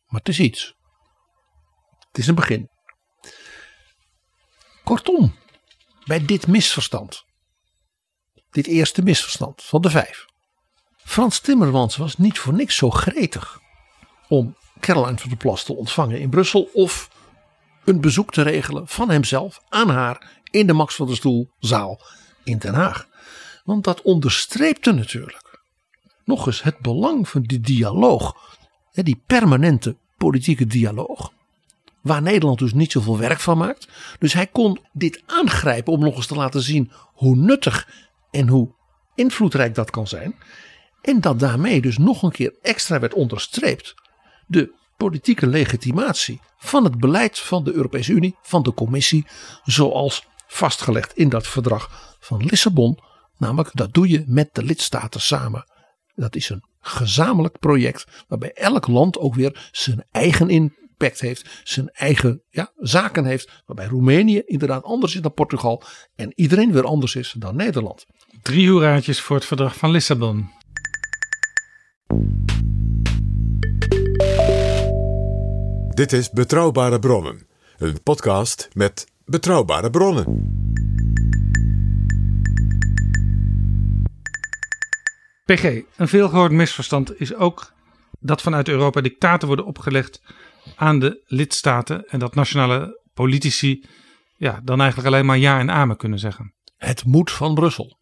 Maar 0.08 0.20
het 0.20 0.30
is 0.30 0.40
iets. 0.40 0.76
Het 2.08 2.18
is 2.18 2.28
een 2.28 2.36
begin. 2.36 2.70
Kortom, 4.84 5.36
bij 6.06 6.26
dit 6.26 6.48
misverstand, 6.48 7.26
dit 8.50 8.68
eerste 8.68 9.02
misverstand 9.02 9.64
van 9.64 9.82
de 9.82 9.90
vijf, 9.90 10.26
Frans 11.10 11.40
Timmermans 11.40 11.96
was 11.96 12.18
niet 12.18 12.40
voor 12.40 12.54
niks 12.54 12.76
zo 12.76 12.90
gretig 12.90 13.60
om 14.28 14.56
Caroline 14.80 15.18
van 15.18 15.30
der 15.30 15.38
Plas 15.38 15.64
te 15.64 15.76
ontvangen 15.76 16.20
in 16.20 16.30
Brussel 16.30 16.70
of 16.74 17.10
een 17.86 18.02
bezoek 18.02 18.32
te 18.32 18.42
regelen 18.42 18.88
van 18.88 19.10
hemzelf 19.10 19.62
aan 19.70 19.90
haar 19.90 20.42
in 20.52 20.68
de 20.68 20.74
Max 20.74 20.96
van 20.96 21.08
der 21.08 21.16
Stoel 21.16 21.52
zaal 21.60 22.02
in 22.44 22.58
Den 22.58 22.74
Haag. 22.74 23.09
Want 23.70 23.84
dat 23.84 24.02
onderstreepte 24.02 24.92
natuurlijk 24.92 25.60
nog 26.26 26.48
eens 26.48 26.64
het 26.64 26.80
belang 26.80 27.30
van 27.30 27.42
die 27.42 27.60
dialoog, 27.60 28.58
die 28.92 29.22
permanente 29.28 29.96
politieke 30.18 30.66
dialoog. 30.66 31.32
Waar 32.02 32.22
Nederland 32.22 32.60
dus 32.60 32.74
niet 32.74 32.92
zoveel 32.92 33.18
werk 33.18 33.40
van 33.40 33.58
maakt. 33.58 33.88
Dus 34.20 34.34
hij 34.34 34.48
kon 34.48 34.80
dit 34.92 35.24
aangrijpen 35.26 35.94
om 35.94 36.00
nog 36.00 36.16
eens 36.16 36.28
te 36.28 36.36
laten 36.36 36.62
zien 36.62 36.92
hoe 37.14 37.36
nuttig 37.36 37.88
en 38.32 38.48
hoe 38.48 38.74
invloedrijk 39.16 39.76
dat 39.76 39.92
kan 39.92 40.08
zijn. 40.08 40.36
En 41.02 41.22
dat 41.22 41.40
daarmee 41.40 41.82
dus 41.82 41.98
nog 41.98 42.24
een 42.24 42.32
keer 42.32 42.54
extra 42.62 43.00
werd 43.00 43.14
onderstreept 43.14 43.96
de 44.48 44.74
politieke 44.98 45.48
legitimatie 45.48 46.40
van 46.58 46.84
het 46.84 47.00
beleid 47.00 47.40
van 47.40 47.64
de 47.64 47.74
Europese 47.74 48.12
Unie, 48.12 48.36
van 48.42 48.64
de 48.64 48.74
Commissie, 48.74 49.26
zoals 49.64 50.28
vastgelegd 50.48 51.14
in 51.18 51.30
dat 51.30 51.48
verdrag 51.48 52.16
van 52.20 52.46
Lissabon. 52.46 53.08
Namelijk, 53.40 53.70
dat 53.74 53.94
doe 53.94 54.10
je 54.10 54.24
met 54.26 54.50
de 54.54 54.64
lidstaten 54.64 55.22
samen. 55.22 55.64
Dat 56.16 56.36
is 56.36 56.50
een 56.50 56.64
gezamenlijk 56.80 57.60
project 57.60 58.06
waarbij 58.28 58.54
elk 58.54 58.88
land 58.88 59.18
ook 59.18 59.36
weer 59.36 59.70
zijn 59.72 60.06
eigen 60.12 60.50
impact 60.50 61.20
heeft, 61.20 61.62
zijn 61.64 61.90
eigen 61.90 62.44
ja, 62.50 62.72
zaken 62.76 63.26
heeft. 63.26 63.64
Waarbij 63.66 63.86
Roemenië 63.86 64.42
inderdaad 64.46 64.84
anders 64.84 65.16
is 65.16 65.22
dan 65.22 65.34
Portugal 65.34 65.84
en 66.16 66.32
iedereen 66.36 66.72
weer 66.72 66.86
anders 66.86 67.16
is 67.16 67.36
dan 67.38 67.56
Nederland. 67.56 68.06
Drie 68.42 68.70
hoeraatjes 68.70 69.22
voor 69.22 69.36
het 69.36 69.46
verdrag 69.46 69.76
van 69.76 69.92
Lissabon. 69.92 70.50
Dit 75.90 76.14
is 76.14 76.30
Betrouwbare 76.30 77.00
Bronnen, 77.00 77.48
een 77.78 78.04
podcast 78.04 78.70
met 78.74 79.08
betrouwbare 79.26 79.90
bronnen. 79.90 80.69
PG, 85.50 85.82
een 85.96 86.08
veelgehoord 86.08 86.52
misverstand 86.52 87.20
is 87.20 87.36
ook 87.36 87.74
dat 88.20 88.42
vanuit 88.42 88.68
Europa 88.68 89.02
dictaten 89.02 89.48
worden 89.48 89.66
opgelegd 89.66 90.22
aan 90.76 91.00
de 91.00 91.24
lidstaten 91.26 92.08
en 92.08 92.20
dat 92.20 92.36
nationale 92.36 93.02
politici 93.14 93.86
ja, 94.38 94.62
dan 94.64 94.80
eigenlijk 94.80 95.10
alleen 95.10 95.26
maar 95.26 95.38
ja 95.38 95.60
en 95.60 95.72
amen 95.72 95.98
kunnen 95.98 96.20
zeggen. 96.20 96.54
Het 96.78 97.06
moet 97.06 97.32
van 97.32 97.54
Brussel. 97.54 97.98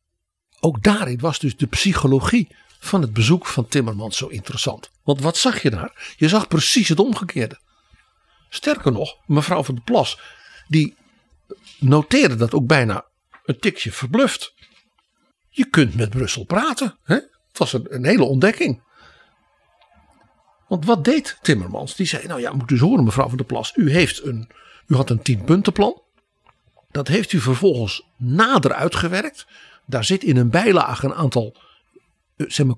Ook 0.60 0.84
daarin 0.84 1.20
was 1.20 1.40
dus 1.40 1.58
de 1.58 1.68
psychologie 1.68 2.56
van 2.80 3.02
het 3.02 3.14
bezoek 3.14 3.46
van 3.46 3.68
Timmermans 3.68 4.18
zo 4.18 4.28
interessant. 4.28 4.92
Want 5.04 5.22
wat 5.22 5.38
zag 5.38 5.62
je 5.62 5.70
daar? 5.70 6.14
Je 6.18 6.28
zag 6.28 6.48
precies 6.48 6.90
het 6.90 7.00
omgekeerde. 7.00 7.60
Sterker 8.50 8.92
nog, 8.92 9.16
mevrouw 9.26 9.64
van 9.64 9.76
der 9.76 9.84
Plas, 9.84 10.20
die 10.68 10.96
noteerde 11.80 12.36
dat 12.36 12.54
ook 12.54 12.68
bijna 12.68 13.06
een 13.44 13.60
tikje 13.60 13.92
verbluft. 13.92 14.54
Je 15.50 15.70
kunt 15.70 15.96
met 15.96 16.10
Brussel 16.10 16.44
praten. 16.44 16.98
Hè? 17.04 17.36
Was 17.58 17.74
een, 17.74 17.86
een 17.90 18.06
hele 18.06 18.24
ontdekking. 18.24 18.82
Want 20.68 20.86
wat 20.86 21.04
deed 21.04 21.38
Timmermans? 21.42 21.96
Die 21.96 22.06
zei, 22.06 22.28
nou 22.28 22.42
ja, 22.42 22.54
moet 22.54 22.68
dus 22.68 22.80
horen 22.80 23.04
mevrouw 23.04 23.28
van 23.28 23.38
der 23.38 23.46
Plas. 23.46 23.72
U, 23.76 23.92
heeft 23.92 24.24
een, 24.24 24.50
u 24.88 24.96
had 24.96 25.10
een 25.10 25.22
tienpuntenplan. 25.22 26.02
Dat 26.92 27.08
heeft 27.08 27.34
u 27.34 27.40
vervolgens 27.40 28.04
nader 28.18 28.74
uitgewerkt. 28.74 29.48
Daar 29.86 30.04
zit 30.04 30.24
in 30.24 30.38
een 30.38 30.50
bijlage 30.50 31.06
een 31.06 31.14
aantal 31.14 31.56
eh, 32.36 32.50
zeg 32.50 32.66
maar, 32.66 32.76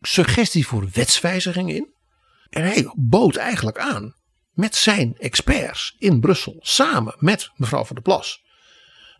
suggesties 0.00 0.66
voor 0.66 0.88
wetswijzigingen 0.92 1.74
in. 1.74 1.92
En 2.50 2.62
hij 2.62 2.92
bood 2.96 3.36
eigenlijk 3.36 3.78
aan 3.78 4.14
met 4.52 4.76
zijn 4.76 5.14
experts 5.18 5.94
in 5.98 6.20
Brussel, 6.20 6.56
samen 6.60 7.14
met 7.18 7.50
mevrouw 7.56 7.84
van 7.84 7.94
der 7.94 8.04
Plas, 8.04 8.44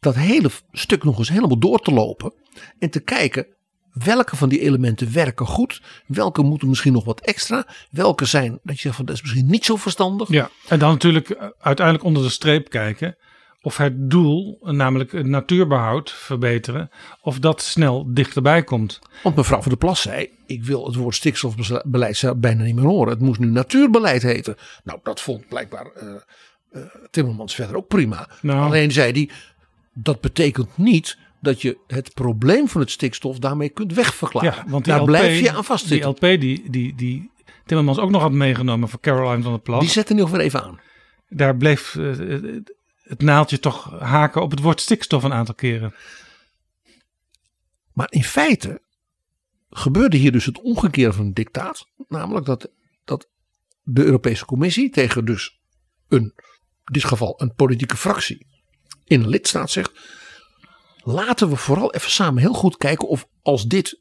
dat 0.00 0.14
hele 0.14 0.50
stuk 0.72 1.04
nog 1.04 1.18
eens 1.18 1.28
helemaal 1.28 1.58
door 1.58 1.80
te 1.80 1.92
lopen 1.92 2.34
en 2.78 2.90
te 2.90 3.00
kijken 3.00 3.53
welke 3.94 4.36
van 4.36 4.48
die 4.48 4.60
elementen 4.60 5.12
werken 5.12 5.46
goed, 5.46 5.82
welke 6.06 6.42
moeten 6.42 6.68
misschien 6.68 6.92
nog 6.92 7.04
wat 7.04 7.20
extra, 7.20 7.66
welke 7.90 8.24
zijn 8.24 8.58
dat 8.62 8.76
je 8.76 8.82
zegt 8.82 8.96
van 8.96 9.04
dat 9.04 9.14
is 9.14 9.22
misschien 9.22 9.46
niet 9.46 9.64
zo 9.64 9.76
verstandig. 9.76 10.28
Ja, 10.28 10.50
en 10.68 10.78
dan 10.78 10.90
natuurlijk 10.90 11.30
eh, 11.30 11.46
uiteindelijk 11.60 12.06
onder 12.06 12.22
de 12.22 12.28
streep 12.28 12.70
kijken 12.70 13.16
of 13.64 13.76
het 13.76 14.10
doel, 14.10 14.58
namelijk 14.62 15.12
het 15.12 15.26
natuurbehoud 15.26 16.12
verbeteren, 16.12 16.90
of 17.22 17.38
dat 17.38 17.62
snel 17.62 18.04
dichterbij 18.08 18.64
komt. 18.64 18.98
Want 19.22 19.36
mevrouw 19.36 19.60
van 19.60 19.68
der 19.68 19.78
Plas 19.78 20.00
zei, 20.00 20.28
ik 20.46 20.64
wil 20.64 20.86
het 20.86 20.94
woord 20.94 21.14
stikstofbeleid 21.14 22.32
bijna 22.36 22.62
niet 22.62 22.74
meer 22.74 22.84
horen. 22.84 23.12
Het 23.12 23.20
moest 23.20 23.40
nu 23.40 23.46
natuurbeleid 23.46 24.22
heten. 24.22 24.56
Nou, 24.82 24.98
dat 25.02 25.20
vond 25.20 25.48
blijkbaar 25.48 25.86
uh, 26.02 26.14
uh, 26.72 26.82
Timmermans 27.10 27.54
verder 27.54 27.76
ook 27.76 27.88
prima. 27.88 28.28
Nou. 28.40 28.64
Alleen 28.64 28.92
zei 28.92 29.12
hij, 29.12 29.30
dat 29.92 30.20
betekent 30.20 30.76
niet 30.76 31.18
dat 31.44 31.62
je 31.62 31.78
het 31.86 32.14
probleem 32.14 32.68
van 32.68 32.80
het 32.80 32.90
stikstof 32.90 33.38
daarmee 33.38 33.68
kunt 33.68 33.94
wegverklaren. 33.94 34.52
Ja, 34.52 34.64
want 34.66 34.84
Daar 34.84 35.00
LP, 35.00 35.06
blijf 35.06 35.40
je 35.40 35.52
aan 35.52 35.64
vastzitten. 35.64 36.14
Die 36.20 36.28
LP 36.30 36.40
die, 36.40 36.70
die, 36.70 36.94
die 36.94 37.30
Timmermans 37.66 37.98
ook 37.98 38.10
nog 38.10 38.22
had 38.22 38.32
meegenomen 38.32 38.88
voor 38.88 39.00
Caroline 39.00 39.42
van 39.42 39.52
der 39.52 39.60
Plas. 39.60 39.80
Die 39.80 39.90
zetten 39.90 40.16
nu 40.16 40.20
nog 40.20 40.30
weer 40.30 40.40
even 40.40 40.62
aan. 40.62 40.80
Daar 41.28 41.56
bleef 41.56 41.94
uh, 41.94 42.62
het 43.02 43.22
naaldje 43.22 43.58
toch 43.58 44.00
haken 44.00 44.42
op 44.42 44.50
het 44.50 44.60
woord 44.60 44.80
stikstof 44.80 45.22
een 45.22 45.32
aantal 45.32 45.54
keren. 45.54 45.94
Maar 47.92 48.06
in 48.10 48.24
feite 48.24 48.82
gebeurde 49.70 50.16
hier 50.16 50.32
dus 50.32 50.44
het 50.44 50.60
omgekeerde 50.60 51.12
van 51.12 51.24
een 51.24 51.34
dictaat. 51.34 51.86
Namelijk 52.08 52.46
dat, 52.46 52.70
dat 53.04 53.28
de 53.82 54.04
Europese 54.04 54.44
Commissie 54.44 54.90
tegen 54.90 55.24
dus 55.24 55.60
een, 56.08 56.32
in 56.84 56.92
dit 56.92 57.04
geval 57.04 57.34
een 57.36 57.54
politieke 57.54 57.96
fractie 57.96 58.46
in 59.04 59.22
een 59.22 59.28
lidstaat 59.28 59.70
zegt. 59.70 59.92
Laten 61.04 61.48
we 61.48 61.56
vooral 61.56 61.94
even 61.94 62.10
samen 62.10 62.42
heel 62.42 62.52
goed 62.52 62.76
kijken 62.76 63.08
of 63.08 63.26
als 63.42 63.66
dit 63.66 64.00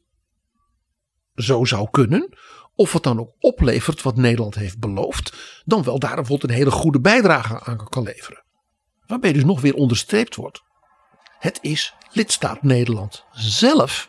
zo 1.34 1.64
zou 1.64 1.90
kunnen. 1.90 2.38
Of 2.74 2.92
het 2.92 3.02
dan 3.02 3.20
ook 3.20 3.32
oplevert 3.38 4.02
wat 4.02 4.16
Nederland 4.16 4.54
heeft 4.54 4.78
beloofd. 4.78 5.36
Dan 5.64 5.82
wel 5.82 5.98
daar 5.98 6.14
bijvoorbeeld 6.14 6.50
een 6.50 6.56
hele 6.56 6.70
goede 6.70 7.00
bijdrage 7.00 7.60
aan 7.60 7.88
kan 7.88 8.02
leveren. 8.02 8.44
Waarbij 9.06 9.32
dus 9.32 9.44
nog 9.44 9.60
weer 9.60 9.74
onderstreept 9.74 10.36
wordt. 10.36 10.62
Het 11.38 11.58
is 11.62 11.94
lidstaat 12.12 12.62
Nederland 12.62 13.24
zelf. 13.32 14.08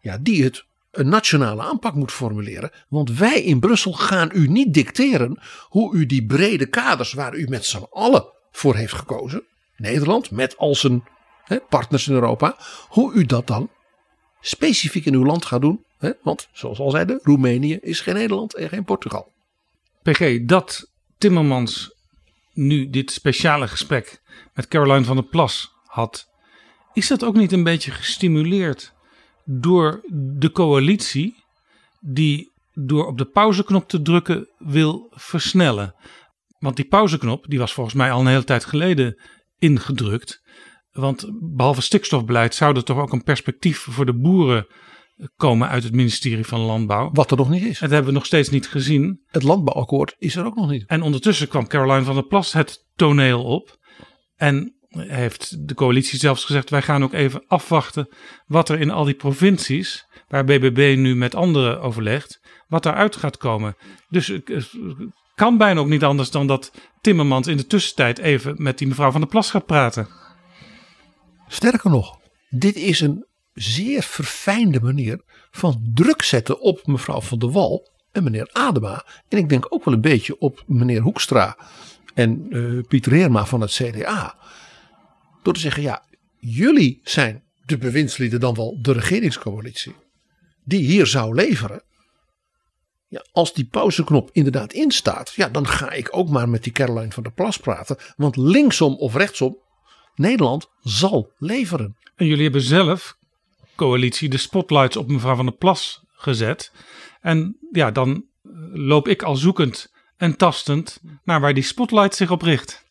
Ja, 0.00 0.18
die 0.18 0.44
het 0.44 0.64
een 0.90 1.08
nationale 1.08 1.62
aanpak 1.62 1.94
moet 1.94 2.12
formuleren. 2.12 2.70
Want 2.88 3.10
wij 3.10 3.42
in 3.42 3.60
Brussel 3.60 3.92
gaan 3.92 4.30
u 4.32 4.48
niet 4.48 4.74
dicteren 4.74 5.40
hoe 5.68 5.94
u 5.94 6.06
die 6.06 6.26
brede 6.26 6.66
kaders 6.66 7.12
waar 7.12 7.34
u 7.34 7.48
met 7.48 7.64
z'n 7.64 7.86
allen 7.90 8.32
voor 8.50 8.76
heeft 8.76 8.92
gekozen. 8.92 9.42
Nederland 9.76 10.30
met 10.30 10.56
al 10.56 10.74
zijn 10.74 11.04
hè, 11.44 11.60
partners 11.60 12.08
in 12.08 12.14
Europa. 12.14 12.56
Hoe 12.88 13.12
u 13.12 13.24
dat 13.24 13.46
dan 13.46 13.70
specifiek 14.40 15.04
in 15.04 15.14
uw 15.14 15.24
land 15.24 15.44
gaat 15.44 15.60
doen. 15.60 15.84
Hè? 15.98 16.10
Want 16.22 16.48
zoals 16.52 16.78
al 16.78 16.90
zeiden, 16.90 17.20
Roemenië 17.22 17.78
is 17.80 18.00
geen 18.00 18.14
Nederland 18.14 18.54
en 18.54 18.68
geen 18.68 18.84
Portugal. 18.84 19.32
PG, 20.02 20.44
dat 20.44 20.90
Timmermans 21.18 21.94
nu 22.52 22.90
dit 22.90 23.10
speciale 23.10 23.68
gesprek 23.68 24.22
met 24.54 24.68
Caroline 24.68 25.04
van 25.04 25.16
der 25.16 25.24
Plas 25.24 25.70
had, 25.84 26.26
is 26.92 27.08
dat 27.08 27.24
ook 27.24 27.34
niet 27.34 27.52
een 27.52 27.64
beetje 27.64 27.90
gestimuleerd 27.90 28.92
door 29.44 30.00
de 30.38 30.50
coalitie 30.50 31.44
die 32.00 32.52
door 32.72 33.06
op 33.06 33.18
de 33.18 33.24
pauzeknop 33.24 33.88
te 33.88 34.02
drukken 34.02 34.48
wil 34.58 35.06
versnellen? 35.10 35.94
Want 36.58 36.76
die 36.76 36.88
pauzeknop 36.88 37.44
die 37.48 37.58
was 37.58 37.72
volgens 37.72 37.94
mij 37.94 38.10
al 38.10 38.20
een 38.20 38.26
hele 38.26 38.44
tijd 38.44 38.64
geleden 38.64 39.20
ingedrukt. 39.58 40.42
Want 40.94 41.30
behalve 41.40 41.82
stikstofbeleid 41.82 42.54
zou 42.54 42.76
er 42.76 42.84
toch 42.84 42.98
ook 42.98 43.12
een 43.12 43.22
perspectief 43.22 43.78
voor 43.78 44.06
de 44.06 44.18
boeren 44.18 44.66
komen 45.36 45.68
uit 45.68 45.82
het 45.82 45.94
ministerie 45.94 46.46
van 46.46 46.60
Landbouw. 46.60 47.10
Wat 47.12 47.30
er 47.30 47.36
nog 47.36 47.48
niet 47.48 47.64
is. 47.64 47.78
Dat 47.78 47.90
hebben 47.90 48.08
we 48.08 48.18
nog 48.18 48.26
steeds 48.26 48.48
niet 48.48 48.68
gezien. 48.68 49.20
Het 49.26 49.42
landbouwakkoord 49.42 50.14
is 50.18 50.36
er 50.36 50.44
ook 50.44 50.54
nog 50.54 50.70
niet. 50.70 50.84
En 50.86 51.02
ondertussen 51.02 51.48
kwam 51.48 51.66
Caroline 51.66 52.04
van 52.04 52.14
der 52.14 52.26
Plas 52.26 52.52
het 52.52 52.84
toneel 52.94 53.44
op. 53.44 53.78
En 54.36 54.76
heeft 54.88 55.68
de 55.68 55.74
coalitie 55.74 56.18
zelfs 56.18 56.44
gezegd: 56.44 56.70
wij 56.70 56.82
gaan 56.82 57.02
ook 57.02 57.12
even 57.12 57.44
afwachten 57.46 58.08
wat 58.46 58.68
er 58.68 58.80
in 58.80 58.90
al 58.90 59.04
die 59.04 59.14
provincies, 59.14 60.06
waar 60.28 60.44
BBB 60.44 60.94
nu 60.98 61.16
met 61.16 61.34
anderen 61.34 61.80
overlegt, 61.80 62.40
wat 62.66 62.82
daaruit 62.82 63.16
gaat 63.16 63.36
komen. 63.36 63.76
Dus 64.08 64.26
het 64.26 64.70
kan 65.34 65.58
bijna 65.58 65.80
ook 65.80 65.88
niet 65.88 66.04
anders 66.04 66.30
dan 66.30 66.46
dat 66.46 66.72
Timmermans 67.00 67.46
in 67.46 67.56
de 67.56 67.66
tussentijd 67.66 68.18
even 68.18 68.54
met 68.62 68.78
die 68.78 68.88
mevrouw 68.88 69.10
van 69.10 69.20
der 69.20 69.30
Plas 69.30 69.50
gaat 69.50 69.66
praten. 69.66 70.08
Sterker 71.48 71.90
nog, 71.90 72.18
dit 72.50 72.76
is 72.76 73.00
een 73.00 73.26
zeer 73.52 74.02
verfijnde 74.02 74.80
manier 74.80 75.20
van 75.50 75.90
druk 75.94 76.22
zetten 76.22 76.60
op 76.60 76.86
mevrouw 76.86 77.20
van 77.20 77.38
der 77.38 77.50
Wal 77.50 77.92
en 78.12 78.24
meneer 78.24 78.50
Adema. 78.52 79.06
En 79.28 79.38
ik 79.38 79.48
denk 79.48 79.66
ook 79.68 79.84
wel 79.84 79.94
een 79.94 80.00
beetje 80.00 80.38
op 80.38 80.62
meneer 80.66 81.00
Hoekstra 81.00 81.56
en 82.14 82.46
eh, 82.50 82.86
Pieter 82.88 83.12
Heerma 83.12 83.46
van 83.46 83.60
het 83.60 83.70
CDA. 83.70 84.38
Door 85.42 85.54
te 85.54 85.60
zeggen, 85.60 85.82
ja, 85.82 86.04
jullie 86.38 87.00
zijn 87.04 87.42
de 87.64 87.78
bewindslieden 87.78 88.40
dan 88.40 88.54
wel 88.54 88.78
de 88.82 88.92
regeringscoalitie. 88.92 89.94
Die 90.64 90.84
hier 90.84 91.06
zou 91.06 91.34
leveren. 91.34 91.82
Ja, 93.08 93.24
als 93.32 93.54
die 93.54 93.64
pauzeknop 93.64 94.30
inderdaad 94.32 94.72
instaat, 94.72 95.32
ja, 95.32 95.48
dan 95.48 95.66
ga 95.66 95.90
ik 95.90 96.08
ook 96.10 96.28
maar 96.28 96.48
met 96.48 96.62
die 96.62 96.72
Caroline 96.72 97.12
van 97.12 97.22
der 97.22 97.32
Plas 97.32 97.56
praten. 97.56 97.96
Want 98.16 98.36
linksom 98.36 98.94
of 98.94 99.14
rechtsom, 99.14 99.58
Nederland 100.14 100.70
zal 100.82 101.32
leveren. 101.38 101.96
En 102.16 102.26
jullie 102.26 102.42
hebben 102.42 102.62
zelf, 102.62 103.16
coalitie, 103.76 104.28
de 104.28 104.36
spotlights 104.36 104.96
op 104.96 105.08
mevrouw 105.08 105.36
van 105.36 105.46
der 105.46 105.54
Plas 105.54 106.04
gezet. 106.12 106.72
En 107.20 107.56
ja, 107.72 107.90
dan 107.90 108.10
eh, 108.10 108.50
loop 108.72 109.08
ik 109.08 109.22
al 109.22 109.36
zoekend 109.36 109.92
en 110.16 110.36
tastend 110.36 111.00
naar 111.24 111.40
waar 111.40 111.54
die 111.54 111.62
spotlight 111.62 112.14
zich 112.14 112.30
op 112.30 112.42
richt. 112.42 112.84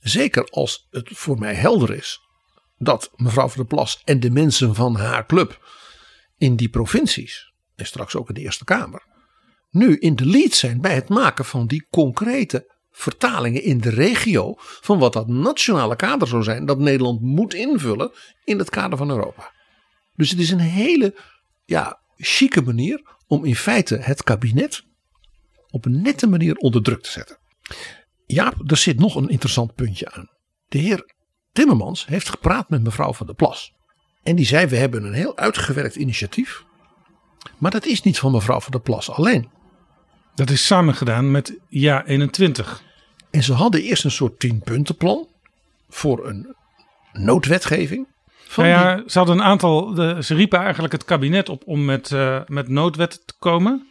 Zeker 0.00 0.44
als 0.44 0.86
het 0.90 1.08
voor 1.12 1.38
mij 1.38 1.54
helder 1.54 1.94
is 1.94 2.20
dat 2.78 3.10
mevrouw 3.16 3.48
van 3.48 3.56
der 3.56 3.66
Plas 3.66 4.02
en 4.04 4.20
de 4.20 4.30
mensen 4.30 4.74
van 4.74 4.96
haar 4.96 5.26
club 5.26 5.66
in 6.36 6.56
die 6.56 6.68
provincies 6.68 7.52
en 7.76 7.86
straks 7.86 8.16
ook 8.16 8.28
in 8.28 8.34
de 8.34 8.40
Eerste 8.40 8.64
Kamer 8.64 9.06
nu 9.70 9.96
in 9.96 10.16
de 10.16 10.26
lead 10.26 10.52
zijn 10.52 10.80
bij 10.80 10.94
het 10.94 11.08
maken 11.08 11.44
van 11.44 11.66
die 11.66 11.86
concrete 11.90 12.76
vertalingen 12.98 13.62
in 13.62 13.78
de 13.78 13.90
regio 13.90 14.54
van 14.58 14.98
wat 14.98 15.12
dat 15.12 15.28
nationale 15.28 15.96
kader 15.96 16.28
zou 16.28 16.42
zijn 16.42 16.66
dat 16.66 16.78
Nederland 16.78 17.20
moet 17.20 17.54
invullen 17.54 18.10
in 18.44 18.58
het 18.58 18.70
kader 18.70 18.98
van 18.98 19.10
Europa. 19.10 19.52
Dus 20.14 20.30
het 20.30 20.38
is 20.38 20.50
een 20.50 20.58
hele 20.58 21.14
ja, 21.64 22.00
chique 22.16 22.62
manier 22.62 23.16
om 23.26 23.44
in 23.44 23.56
feite 23.56 23.96
het 23.96 24.22
kabinet 24.22 24.84
op 25.70 25.84
een 25.84 26.02
nette 26.02 26.26
manier 26.26 26.56
onder 26.56 26.82
druk 26.82 27.02
te 27.02 27.10
zetten. 27.10 27.38
Ja, 28.26 28.52
er 28.66 28.76
zit 28.76 28.98
nog 28.98 29.14
een 29.14 29.28
interessant 29.28 29.74
puntje 29.74 30.12
aan. 30.12 30.28
De 30.68 30.78
heer 30.78 31.14
Timmermans 31.52 32.06
heeft 32.06 32.28
gepraat 32.28 32.68
met 32.68 32.82
mevrouw 32.82 33.12
van 33.12 33.26
der 33.26 33.34
Plas. 33.34 33.72
En 34.22 34.36
die 34.36 34.46
zei: 34.46 34.66
We 34.66 34.76
hebben 34.76 35.04
een 35.04 35.12
heel 35.12 35.36
uitgewerkt 35.36 35.96
initiatief. 35.96 36.64
Maar 37.58 37.70
dat 37.70 37.86
is 37.86 38.02
niet 38.02 38.18
van 38.18 38.32
mevrouw 38.32 38.60
van 38.60 38.72
der 38.72 38.80
Plas 38.80 39.10
alleen. 39.10 39.50
Dat 40.34 40.50
is 40.50 40.66
samengedaan 40.66 41.30
met 41.30 41.58
Ja 41.68 42.06
21. 42.06 42.86
En 43.30 43.42
ze 43.42 43.52
hadden 43.52 43.82
eerst 43.82 44.04
een 44.04 44.10
soort 44.10 44.38
tienpuntenplan 44.40 45.26
voor 45.88 46.26
een 46.28 46.54
noodwetgeving. 47.12 48.06
Van 48.26 48.64
Nou 48.64 48.76
ja, 48.76 48.94
die- 48.96 49.10
ze 49.10 49.18
hadden 49.18 49.38
een 49.38 49.44
aantal. 49.44 49.94
De, 49.94 50.22
ze 50.22 50.34
riepen 50.34 50.58
eigenlijk 50.60 50.92
het 50.92 51.04
kabinet 51.04 51.48
op 51.48 51.62
om 51.66 51.84
met, 51.84 52.12
eh, 52.12 52.40
met 52.46 52.68
noodwet 52.68 53.26
te 53.26 53.34
komen. 53.38 53.86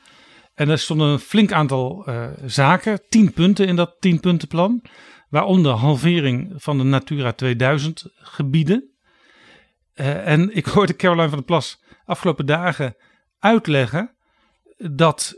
En 0.53 0.69
er 0.69 0.79
stonden 0.79 1.07
een 1.07 1.19
flink 1.19 1.51
aantal 1.51 2.05
eh, 2.05 2.25
zaken, 2.45 3.01
tien 3.09 3.33
punten 3.33 3.67
in 3.67 3.75
dat 3.75 3.95
tienpuntenplan. 3.99 4.81
Waaronder 5.29 5.71
halvering 5.71 6.53
van 6.55 6.77
de 6.77 6.83
Natura 6.83 7.31
2000 7.33 8.05
gebieden. 8.15 8.91
Eh, 9.93 10.27
en 10.27 10.55
ik 10.55 10.65
hoorde 10.65 10.95
Caroline 10.95 11.27
van 11.29 11.37
der 11.37 11.47
Plas 11.47 11.83
afgelopen 12.05 12.45
dagen 12.45 12.95
uitleggen 13.39 14.15
dat 14.77 15.33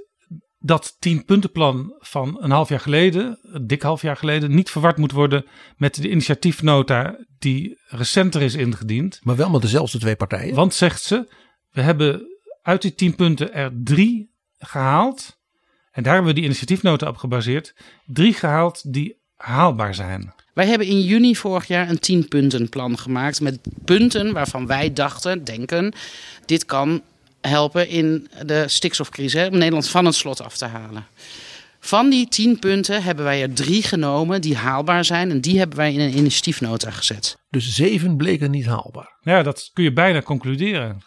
dat 0.59 0.95
tienpuntenplan 0.99 1.95
van 1.99 2.37
een 2.39 2.51
half 2.51 2.69
jaar 2.69 2.79
geleden, 2.79 3.39
een 3.41 3.67
dik 3.67 3.81
half 3.81 4.01
jaar 4.01 4.17
geleden, 4.17 4.55
niet 4.55 4.69
verward 4.69 4.97
moet 4.97 5.11
worden 5.11 5.45
met 5.77 5.95
de 5.95 6.09
initiatiefnota 6.09 7.25
die 7.39 7.79
recenter 7.87 8.41
is 8.41 8.55
ingediend. 8.55 9.19
maar 9.23 9.35
wel 9.35 9.49
met 9.49 9.61
dezelfde 9.61 9.99
twee 9.99 10.15
partijen. 10.15 10.55
Want 10.55 10.73
zegt 10.73 11.01
ze, 11.01 11.33
we 11.69 11.81
hebben 11.81 12.27
uit 12.61 12.81
die 12.81 12.95
tien 12.95 13.15
punten 13.15 13.53
er 13.53 13.71
drie 13.83 14.35
gehaald. 14.57 15.37
En 15.91 16.03
daar 16.03 16.13
hebben 16.13 16.31
we 16.31 16.39
die 16.39 16.47
initiatiefnota 16.47 17.07
op 17.07 17.17
gebaseerd. 17.17 17.75
Drie 18.05 18.33
gehaald 18.33 18.93
die 18.93 19.17
haalbaar 19.35 19.95
zijn. 19.95 20.33
Wij 20.53 20.67
hebben 20.67 20.87
in 20.87 21.01
juni 21.01 21.35
vorig 21.35 21.67
jaar 21.67 21.89
een 21.89 21.99
tienpuntenplan 21.99 22.97
gemaakt 22.97 23.41
met 23.41 23.59
punten 23.85 24.33
waarvan 24.33 24.67
wij 24.67 24.93
dachten, 24.93 25.43
denken, 25.43 25.93
dit 26.45 26.65
kan 26.65 27.01
helpen 27.41 27.87
in 27.87 28.27
de 28.45 28.67
stikstofcrisis, 28.67 29.33
hè, 29.33 29.47
om 29.47 29.57
Nederland 29.57 29.89
van 29.89 30.05
het 30.05 30.15
slot 30.15 30.41
af 30.41 30.57
te 30.57 30.65
halen. 30.65 31.07
Van 31.79 32.09
die 32.09 32.27
tien 32.27 32.59
punten 32.59 33.03
hebben 33.03 33.25
wij 33.25 33.41
er 33.41 33.53
drie 33.53 33.83
genomen 33.83 34.41
die 34.41 34.55
haalbaar 34.55 35.05
zijn 35.05 35.29
en 35.29 35.41
die 35.41 35.57
hebben 35.57 35.77
wij 35.77 35.93
in 35.93 35.99
een 35.99 36.17
initiatiefnota 36.17 36.91
gezet. 36.91 37.37
Dus 37.49 37.75
zeven 37.75 38.17
bleken 38.17 38.51
niet 38.51 38.65
haalbaar. 38.65 39.17
Ja, 39.21 39.43
dat 39.43 39.69
kun 39.73 39.83
je 39.83 39.93
bijna 39.93 40.21
concluderen. 40.21 41.03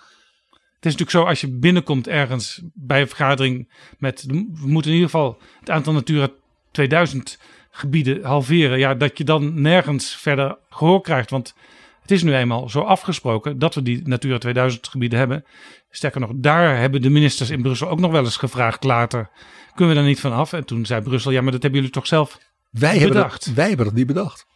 Het 0.83 0.93
is 0.93 0.99
natuurlijk 0.99 1.11
zo 1.11 1.25
als 1.25 1.41
je 1.41 1.59
binnenkomt 1.59 2.09
ergens 2.09 2.61
bij 2.75 3.01
een 3.01 3.09
vergadering 3.09 3.73
met 3.99 4.25
we 4.27 4.67
moeten 4.67 4.91
in 4.91 4.97
ieder 4.97 5.11
geval 5.11 5.39
het 5.61 5.71
aantal 5.71 5.93
Natura 5.93 6.29
2000 6.71 7.39
gebieden 7.71 8.25
halveren. 8.25 8.79
Ja, 8.79 8.95
dat 8.95 9.19
je 9.19 9.25
dan 9.25 9.61
nergens 9.61 10.17
verder 10.17 10.59
gehoor 10.71 11.01
krijgt. 11.01 11.31
Want 11.31 11.55
het 12.03 12.11
is 12.11 12.23
nu 12.23 12.35
eenmaal 12.35 12.69
zo 12.69 12.81
afgesproken 12.81 13.59
dat 13.59 13.75
we 13.75 13.83
die 13.83 14.09
Natura 14.09 14.39
2000 14.39 14.89
gebieden 14.89 15.19
hebben. 15.19 15.45
Sterker 15.91 16.21
nog, 16.21 16.31
daar 16.35 16.79
hebben 16.79 17.03
de 17.03 17.11
ministers 17.11 17.51
in 17.51 17.63
Brussel 17.63 17.89
ook 17.89 18.01
nog 18.01 18.11
wel 18.11 18.25
eens 18.25 18.37
gevraagd 18.37 18.85
later. 18.85 19.31
Kunnen 19.75 19.95
we 19.95 20.01
daar 20.01 20.09
niet 20.09 20.21
van 20.21 20.33
af? 20.33 20.53
En 20.53 20.65
toen 20.65 20.87
zei 20.87 21.01
Brussel, 21.03 21.31
ja, 21.31 21.41
maar 21.41 21.53
dat 21.53 21.63
hebben 21.63 21.81
jullie 21.81 21.95
toch 21.95 22.07
zelf 22.07 22.39
Wij 22.71 22.99
hebben, 22.99 23.09
Bedacht. 23.09 23.45
dat, 23.45 23.55
wij 23.55 23.69
hebben 23.69 23.87
dat 23.87 23.95
niet 23.95 24.07
bedacht. 24.07 24.47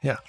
Ja. 0.00 0.24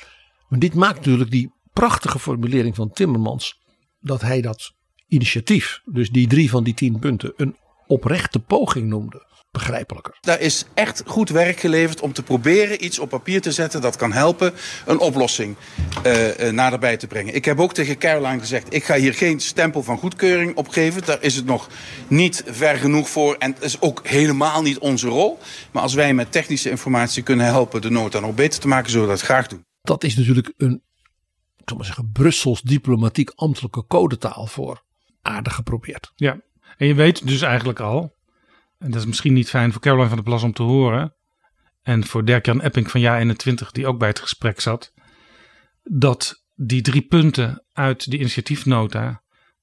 Maar 0.48 0.60
dit 0.60 0.74
maakt 0.74 1.06
natuurlijk 1.06 1.32
die 1.32 1.54
prachtige 1.74 2.20
formulering 2.20 2.76
van 2.76 2.92
Timmermans. 2.92 3.60
Dat 4.00 4.22
hij 4.22 4.42
dat 4.42 4.74
initiatief, 5.08 5.82
dus 5.86 6.10
die 6.10 6.28
drie 6.28 6.50
van 6.50 6.64
die 6.64 6.74
tien 6.74 7.00
punten, 7.00 7.34
een 7.36 7.56
oprechte 7.90 8.40
poging 8.40 8.88
noemde. 8.88 9.28
Begrijpelijker. 9.52 10.18
Daar 10.22 10.40
is 10.40 10.66
echt 10.74 11.04
goed 11.06 11.30
werk 11.30 11.60
geleverd 11.60 12.02
om 12.02 12.14
te 12.14 12.24
proberen 12.24 12.86
iets 12.86 13.00
op 13.00 13.10
papier 13.10 13.42
te 13.42 13.52
zetten 13.52 13.82
dat 13.82 13.96
kan 13.96 14.12
helpen 14.12 14.54
een 14.86 15.00
oplossing 15.00 15.56
eh, 16.04 16.48
eh, 16.48 16.54
naderbij 16.54 16.98
te 16.98 17.08
brengen. 17.08 17.36
Ik 17.36 17.46
heb 17.46 17.60
ook 17.60 17.74
tegen 17.74 17.98
Caroline 17.98 18.40
gezegd, 18.40 18.74
ik 18.74 18.84
ga 18.84 18.96
hier 18.96 19.14
geen 19.14 19.40
stempel 19.40 19.84
van 19.84 19.98
goedkeuring 19.98 20.56
op 20.56 20.68
geven. 20.68 21.06
Daar 21.06 21.22
is 21.22 21.36
het 21.36 21.46
nog 21.46 21.70
niet 22.08 22.44
ver 22.48 22.76
genoeg 22.78 23.10
voor 23.10 23.36
en 23.36 23.54
het 23.54 23.64
is 23.64 23.82
ook 23.82 24.08
helemaal 24.08 24.62
niet 24.62 24.80
onze 24.80 25.08
rol. 25.08 25.40
Maar 25.72 25.84
als 25.84 25.94
wij 25.94 26.14
met 26.14 26.32
technische 26.32 26.70
informatie 26.70 27.24
kunnen 27.24 27.46
helpen 27.46 27.82
de 27.82 27.92
nota 27.92 28.20
nog 28.20 28.36
beter 28.36 28.60
te 28.60 28.68
maken, 28.68 28.92
zullen 28.92 29.08
we 29.08 29.14
dat 29.14 29.22
graag 29.22 29.48
doen. 29.48 29.66
Dat 29.82 30.04
is 30.04 30.16
natuurlijk 30.16 30.54
een, 30.58 30.84
ik 31.58 31.64
zal 31.66 31.78
maar 31.78 31.86
zeggen, 31.86 32.10
Brussels 32.12 32.62
diplomatiek 32.62 33.32
ambtelijke 33.36 33.86
codetaal 33.88 34.48
voor. 34.48 34.84
Aardig 35.22 35.56
geprobeerd. 35.56 36.12
Ja, 36.16 36.40
en 36.80 36.88
je 36.88 36.94
weet 36.94 37.28
dus 37.28 37.42
eigenlijk 37.42 37.80
al, 37.80 38.16
en 38.78 38.92
dat 38.92 39.00
is 39.00 39.08
misschien 39.08 39.34
niet 39.34 39.50
fijn 39.50 39.72
voor 39.72 39.82
Caroline 39.82 40.08
van 40.08 40.18
der 40.18 40.26
Plas 40.26 40.44
om 40.44 40.54
te 40.54 40.64
horen, 40.64 41.16
en 41.82 42.06
voor 42.06 42.26
Dirk-Jan 42.26 42.62
Epping 42.62 42.92
van 42.92 43.02
JA21, 43.02 43.72
die 43.72 43.88
ook 43.88 44.00
bij 44.00 44.08
het 44.08 44.20
gesprek 44.20 44.60
zat, 44.60 44.94
dat 45.84 46.44
die 46.56 46.82
drie 46.82 47.02
punten 47.02 47.64
uit 47.74 48.10
die 48.10 48.20
initiatiefnota, 48.20 49.22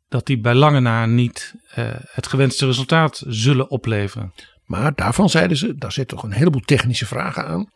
dat 0.08 0.26
die 0.26 0.40
bij 0.40 0.54
lange 0.54 0.80
na 0.80 1.06
niet 1.06 1.54
eh, 1.70 1.94
het 1.98 2.26
gewenste 2.26 2.66
resultaat 2.66 3.22
zullen 3.26 3.70
opleveren. 3.70 4.32
Maar 4.64 4.94
daarvan 4.94 5.30
zeiden 5.30 5.56
ze, 5.56 5.74
daar 5.74 5.92
zit 5.92 6.08
toch 6.08 6.22
een 6.22 6.32
heleboel 6.32 6.60
technische 6.60 7.06
vragen 7.06 7.46
aan. 7.46 7.70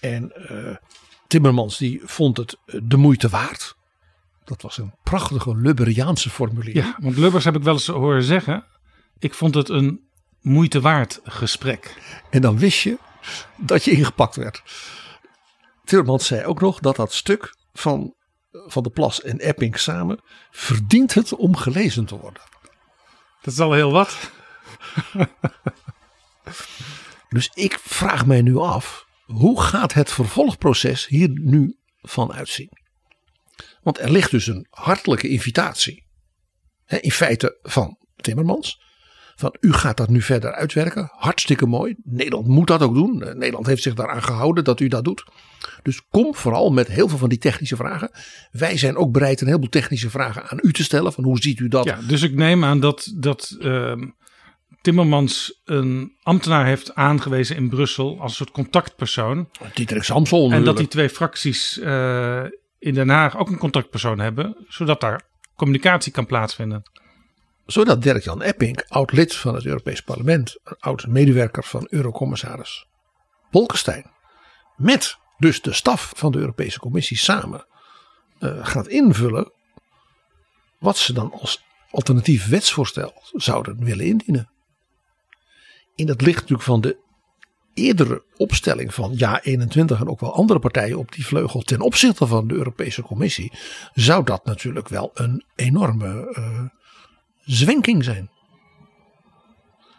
En 0.00 0.32
eh, 0.32 0.76
Timmermans 1.26 1.78
die 1.78 2.00
vond 2.04 2.36
het 2.36 2.56
eh, 2.64 2.80
de 2.82 2.96
moeite 2.96 3.28
waard. 3.28 3.76
Dat 4.44 4.62
was 4.62 4.78
een 4.78 4.94
prachtige 5.02 5.56
Lubberiaanse 5.56 6.30
formulering. 6.30 6.84
Ja, 6.84 6.96
want 7.00 7.16
Lubbers 7.16 7.44
heb 7.44 7.56
ik 7.56 7.62
wel 7.62 7.72
eens 7.72 7.86
horen 7.86 8.22
zeggen, 8.22 8.64
ik 9.18 9.34
vond 9.34 9.54
het 9.54 9.68
een 9.68 10.00
moeite 10.40 10.80
waard 10.80 11.20
gesprek. 11.24 11.96
En 12.30 12.40
dan 12.40 12.58
wist 12.58 12.80
je 12.80 12.98
dat 13.56 13.84
je 13.84 13.90
ingepakt 13.90 14.36
werd. 14.36 14.62
Timmermans 15.84 16.26
zei 16.26 16.44
ook 16.44 16.60
nog 16.60 16.80
dat 16.80 16.96
dat 16.96 17.12
stuk 17.12 17.56
van 17.72 18.14
Van 18.52 18.82
de 18.82 18.90
Plas 18.90 19.22
en 19.22 19.38
Epping 19.38 19.78
samen 19.78 20.20
verdient 20.50 21.14
het 21.14 21.34
om 21.34 21.56
gelezen 21.56 22.04
te 22.04 22.18
worden. 22.18 22.42
Dat 23.42 23.52
is 23.54 23.60
al 23.60 23.72
heel 23.72 23.92
wat. 23.92 24.30
Dus 27.32 27.50
ik 27.54 27.78
vraag 27.82 28.26
mij 28.26 28.42
nu 28.42 28.56
af, 28.56 29.06
hoe 29.24 29.60
gaat 29.60 29.92
het 29.92 30.12
vervolgproces 30.12 31.06
hier 31.06 31.28
nu 31.28 31.76
van 32.02 32.32
uitzien? 32.32 32.81
Want 33.82 34.00
er 34.00 34.10
ligt 34.10 34.30
dus 34.30 34.46
een 34.46 34.66
hartelijke 34.70 35.28
invitatie, 35.28 36.06
hè, 36.84 36.96
in 36.96 37.10
feite 37.10 37.58
van 37.62 37.98
Timmermans. 38.16 38.80
Van 39.36 39.56
u 39.60 39.72
gaat 39.72 39.96
dat 39.96 40.08
nu 40.08 40.22
verder 40.22 40.52
uitwerken, 40.52 41.10
hartstikke 41.12 41.66
mooi. 41.66 41.94
Nederland 42.04 42.46
moet 42.46 42.66
dat 42.66 42.82
ook 42.82 42.94
doen. 42.94 43.22
Eh, 43.22 43.34
Nederland 43.34 43.66
heeft 43.66 43.82
zich 43.82 43.94
daaraan 43.94 44.22
gehouden 44.22 44.64
dat 44.64 44.80
u 44.80 44.88
dat 44.88 45.04
doet. 45.04 45.24
Dus 45.82 46.00
kom 46.08 46.34
vooral 46.34 46.70
met 46.70 46.88
heel 46.88 47.08
veel 47.08 47.18
van 47.18 47.28
die 47.28 47.38
technische 47.38 47.76
vragen. 47.76 48.10
Wij 48.50 48.76
zijn 48.76 48.96
ook 48.96 49.12
bereid 49.12 49.40
een 49.40 49.46
heleboel 49.46 49.68
technische 49.68 50.10
vragen 50.10 50.48
aan 50.48 50.58
u 50.62 50.72
te 50.72 50.82
stellen. 50.82 51.12
Van 51.12 51.24
hoe 51.24 51.38
ziet 51.38 51.58
u 51.58 51.68
dat? 51.68 51.84
Ja, 51.84 51.98
dus 52.06 52.22
ik 52.22 52.34
neem 52.34 52.64
aan 52.64 52.80
dat, 52.80 53.12
dat 53.16 53.56
ehm, 53.60 54.08
Timmermans 54.80 55.60
een 55.64 56.12
ambtenaar 56.22 56.66
heeft 56.66 56.94
aangewezen 56.94 57.56
in 57.56 57.68
Brussel 57.68 58.20
als 58.20 58.30
een 58.30 58.36
soort 58.36 58.50
contactpersoon. 58.50 59.48
Diederik 59.74 60.02
Samson 60.02 60.52
En 60.52 60.64
dat 60.64 60.76
die 60.76 60.88
twee 60.88 61.10
fracties 61.10 61.78
eh, 61.78 62.44
in 62.82 62.94
Den 62.94 63.08
Haag 63.08 63.36
ook 63.36 63.48
een 63.48 63.58
contactpersoon 63.58 64.18
hebben, 64.18 64.56
zodat 64.68 65.00
daar 65.00 65.22
communicatie 65.56 66.12
kan 66.12 66.26
plaatsvinden. 66.26 66.82
zodat 67.66 68.02
Dirk-Jan 68.02 68.42
Epping, 68.42 68.84
oud 68.88 69.12
lid 69.12 69.36
van 69.36 69.54
het 69.54 69.64
Europees 69.64 70.00
Parlement, 70.00 70.58
een 70.64 70.76
oud 70.78 71.06
medewerker 71.06 71.64
van 71.64 71.86
Eurocommissaris 71.90 72.86
Bolkestein, 73.50 74.10
met 74.76 75.18
dus 75.38 75.62
de 75.62 75.72
staf 75.72 76.12
van 76.16 76.32
de 76.32 76.38
Europese 76.38 76.78
Commissie 76.78 77.16
samen 77.16 77.66
eh, 78.38 78.66
gaat 78.66 78.88
invullen 78.88 79.52
wat 80.78 80.96
ze 80.96 81.12
dan 81.12 81.32
als 81.32 81.64
alternatief 81.90 82.48
wetsvoorstel 82.48 83.22
zouden 83.32 83.84
willen 83.84 84.06
indienen. 84.06 84.50
In 85.94 86.08
het 86.08 86.20
licht 86.20 86.40
natuurlijk 86.40 86.68
van 86.68 86.80
de 86.80 86.98
eerdere 87.74 88.24
opstelling 88.36 88.94
van 88.94 89.12
Ja 89.16 89.42
21 89.42 90.00
en 90.00 90.08
ook 90.08 90.20
wel 90.20 90.34
andere 90.34 90.58
partijen 90.58 90.98
op 90.98 91.12
die 91.12 91.26
vleugel 91.26 91.60
ten 91.62 91.80
opzichte 91.80 92.26
van 92.26 92.48
de 92.48 92.54
Europese 92.54 93.02
Commissie, 93.02 93.52
zou 93.92 94.24
dat 94.24 94.44
natuurlijk 94.44 94.88
wel 94.88 95.10
een 95.14 95.44
enorme 95.54 96.34
uh, 96.38 96.64
zwenking 97.44 98.04
zijn. 98.04 98.30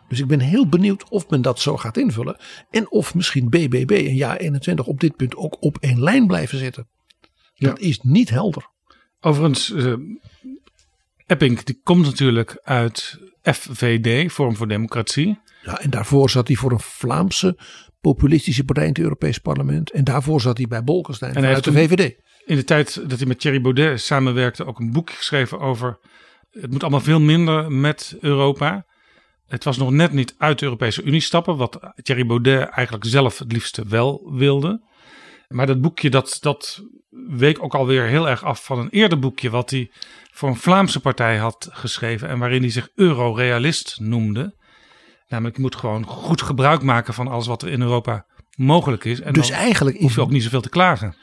Dus 0.07 0.19
ik 0.19 0.27
ben 0.27 0.39
heel 0.39 0.67
benieuwd 0.67 1.09
of 1.09 1.29
men 1.29 1.41
dat 1.41 1.59
zo 1.59 1.77
gaat 1.77 1.97
invullen. 1.97 2.37
En 2.69 2.91
of 2.91 3.15
misschien 3.15 3.49
BBB 3.49 3.91
en 3.91 4.15
Ja 4.15 4.37
21 4.37 4.85
op 4.85 4.99
dit 4.99 5.15
punt 5.15 5.35
ook 5.35 5.57
op 5.59 5.77
één 5.79 5.99
lijn 6.03 6.27
blijven 6.27 6.57
zitten. 6.57 6.87
Dat 7.55 7.79
is 7.79 7.99
niet 8.01 8.29
helder. 8.29 8.69
Overigens, 9.19 9.69
uh, 9.69 9.93
Epping 11.25 11.63
die 11.63 11.79
komt 11.83 12.05
natuurlijk 12.05 12.59
uit 12.63 13.19
FVD, 13.41 14.31
Vorm 14.31 14.55
voor 14.55 14.67
Democratie. 14.67 15.39
Ja, 15.63 15.79
en 15.79 15.89
daarvoor 15.89 16.29
zat 16.29 16.47
hij 16.47 16.55
voor 16.55 16.71
een 16.71 16.79
Vlaamse 16.79 17.57
populistische 18.01 18.63
partij 18.63 18.83
in 18.83 18.89
het 18.89 18.99
Europees 18.99 19.37
Parlement. 19.37 19.91
En 19.91 20.03
daarvoor 20.03 20.41
zat 20.41 20.57
hij 20.57 20.67
bij 20.67 20.83
Bolkestein 20.83 21.35
en 21.35 21.45
uit 21.45 21.63
de 21.63 21.71
VVD. 21.71 22.15
In 22.45 22.55
de 22.55 22.63
tijd 22.63 23.09
dat 23.09 23.17
hij 23.17 23.27
met 23.27 23.39
Thierry 23.39 23.61
Baudet 23.61 24.01
samenwerkte 24.01 24.65
ook 24.65 24.79
een 24.79 24.91
boek 24.91 25.11
geschreven 25.11 25.59
over... 25.59 25.99
het 26.51 26.71
moet 26.71 26.81
allemaal 26.81 26.99
veel 26.99 27.19
minder 27.19 27.71
met 27.71 28.17
Europa. 28.19 28.85
Het 29.47 29.63
was 29.63 29.77
nog 29.77 29.91
net 29.91 30.11
niet 30.11 30.35
uit 30.37 30.59
de 30.59 30.65
Europese 30.65 31.03
Unie 31.03 31.21
stappen, 31.21 31.57
wat 31.57 31.79
Thierry 31.95 32.25
Baudet 32.25 32.69
eigenlijk 32.69 33.05
zelf 33.05 33.39
het 33.39 33.51
liefste 33.51 33.87
wel 33.87 34.31
wilde. 34.33 34.81
Maar 35.47 35.67
dat 35.67 35.81
boekje 35.81 36.09
dat, 36.09 36.37
dat 36.41 36.83
week 37.27 37.63
ook 37.63 37.75
alweer 37.75 38.03
heel 38.03 38.29
erg 38.29 38.43
af 38.43 38.65
van 38.65 38.79
een 38.79 38.89
eerder 38.89 39.19
boekje 39.19 39.49
wat 39.49 39.69
hij 39.69 39.91
voor 40.31 40.49
een 40.49 40.55
Vlaamse 40.55 40.99
partij 40.99 41.37
had 41.37 41.69
geschreven 41.71 42.29
en 42.29 42.39
waarin 42.39 42.61
hij 42.61 42.71
zich 42.71 42.89
eurorealist 42.95 43.99
noemde. 43.99 44.55
Namelijk, 45.33 45.55
je 45.55 45.61
moet 45.61 45.75
gewoon 45.75 46.05
goed 46.05 46.41
gebruik 46.41 46.81
maken 46.81 47.13
van 47.13 47.27
alles 47.27 47.47
wat 47.47 47.61
er 47.61 47.69
in 47.69 47.81
Europa 47.81 48.25
mogelijk 48.55 49.03
is. 49.03 49.21
En 49.21 49.33
dus 49.33 49.49
eigenlijk 49.49 49.97
hoef 49.97 50.15
je 50.15 50.21
ook 50.21 50.29
niet 50.29 50.43
zoveel 50.43 50.61
te 50.61 50.69
klagen. 50.69 51.15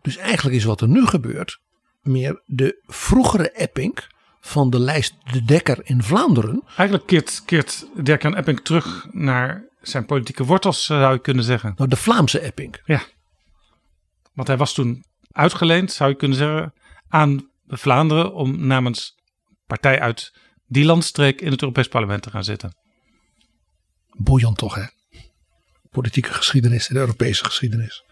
Dus 0.00 0.16
eigenlijk 0.16 0.56
is 0.56 0.64
wat 0.64 0.80
er 0.80 0.88
nu 0.88 1.06
gebeurt 1.06 1.60
meer 2.00 2.42
de 2.46 2.82
vroegere 2.86 3.50
Epping 3.50 3.98
van 4.40 4.70
de 4.70 4.78
lijst 4.78 5.14
De 5.32 5.44
Dekker 5.44 5.78
in 5.82 6.02
Vlaanderen. 6.02 6.62
Eigenlijk 6.66 7.06
keert, 7.06 7.42
keert 7.44 7.86
Dirk-Jan 7.94 8.36
Epping 8.36 8.60
terug 8.60 9.06
naar 9.10 9.64
zijn 9.80 10.06
politieke 10.06 10.44
wortels, 10.44 10.84
zou 10.84 11.12
je 11.12 11.20
kunnen 11.20 11.44
zeggen. 11.44 11.72
Nou, 11.76 11.88
de 11.88 11.96
Vlaamse 11.96 12.40
Epping. 12.40 12.80
Ja. 12.84 13.02
Want 14.32 14.48
hij 14.48 14.56
was 14.56 14.74
toen 14.74 15.04
uitgeleend, 15.32 15.92
zou 15.92 16.10
je 16.10 16.16
kunnen 16.16 16.36
zeggen, 16.36 16.72
aan 17.08 17.50
Vlaanderen 17.66 18.34
om 18.34 18.66
namens 18.66 19.14
partij 19.66 20.00
uit 20.00 20.32
die 20.66 20.84
landstreek 20.84 21.40
in 21.40 21.50
het 21.50 21.60
Europees 21.60 21.88
Parlement 21.88 22.22
te 22.22 22.30
gaan 22.30 22.44
zitten. 22.44 22.80
Boeiend 24.16 24.58
toch, 24.58 24.74
hè? 24.74 24.84
Politieke 25.90 26.32
geschiedenis 26.32 26.88
en 26.88 26.96
Europese 26.96 27.44
geschiedenis. 27.44 28.04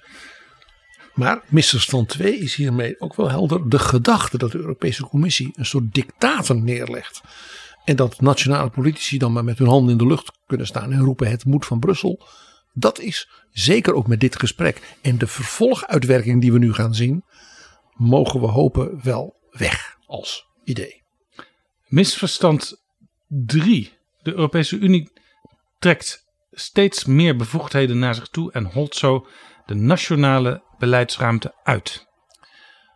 Maar 1.14 1.42
misverstand 1.48 2.08
2 2.08 2.38
is 2.38 2.54
hiermee 2.54 3.00
ook 3.00 3.16
wel 3.16 3.30
helder. 3.30 3.68
De 3.70 3.78
gedachte 3.78 4.38
dat 4.38 4.52
de 4.52 4.58
Europese 4.58 5.04
Commissie 5.04 5.52
een 5.54 5.66
soort 5.66 5.94
dictator 5.94 6.56
neerlegt. 6.56 7.20
En 7.84 7.96
dat 7.96 8.20
nationale 8.20 8.70
politici 8.70 9.18
dan 9.18 9.32
maar 9.32 9.44
met 9.44 9.58
hun 9.58 9.68
handen 9.68 9.92
in 9.92 9.98
de 9.98 10.06
lucht 10.06 10.32
kunnen 10.46 10.66
staan 10.66 10.92
en 10.92 11.00
roepen 11.00 11.30
het 11.30 11.44
moet 11.44 11.66
van 11.66 11.78
Brussel. 11.78 12.26
Dat 12.72 12.98
is 12.98 13.28
zeker 13.52 13.94
ook 13.94 14.06
met 14.06 14.20
dit 14.20 14.38
gesprek 14.38 14.96
en 15.00 15.18
de 15.18 15.26
vervolguitwerking 15.26 16.40
die 16.40 16.52
we 16.52 16.58
nu 16.58 16.72
gaan 16.72 16.94
zien, 16.94 17.24
mogen 17.94 18.40
we 18.40 18.46
hopen 18.46 19.00
wel 19.02 19.36
weg 19.50 19.96
als 20.06 20.46
idee. 20.64 21.02
Misverstand 21.86 22.80
3. 23.28 23.92
De 24.22 24.30
Europese 24.30 24.76
Unie 24.78 25.10
trekt 25.80 26.24
steeds 26.50 27.04
meer 27.04 27.36
bevoegdheden 27.36 27.98
naar 27.98 28.14
zich 28.14 28.28
toe 28.28 28.52
en 28.52 28.64
holt 28.64 28.96
zo 28.96 29.26
de 29.66 29.74
nationale 29.74 30.62
beleidsruimte 30.78 31.54
uit. 31.62 32.08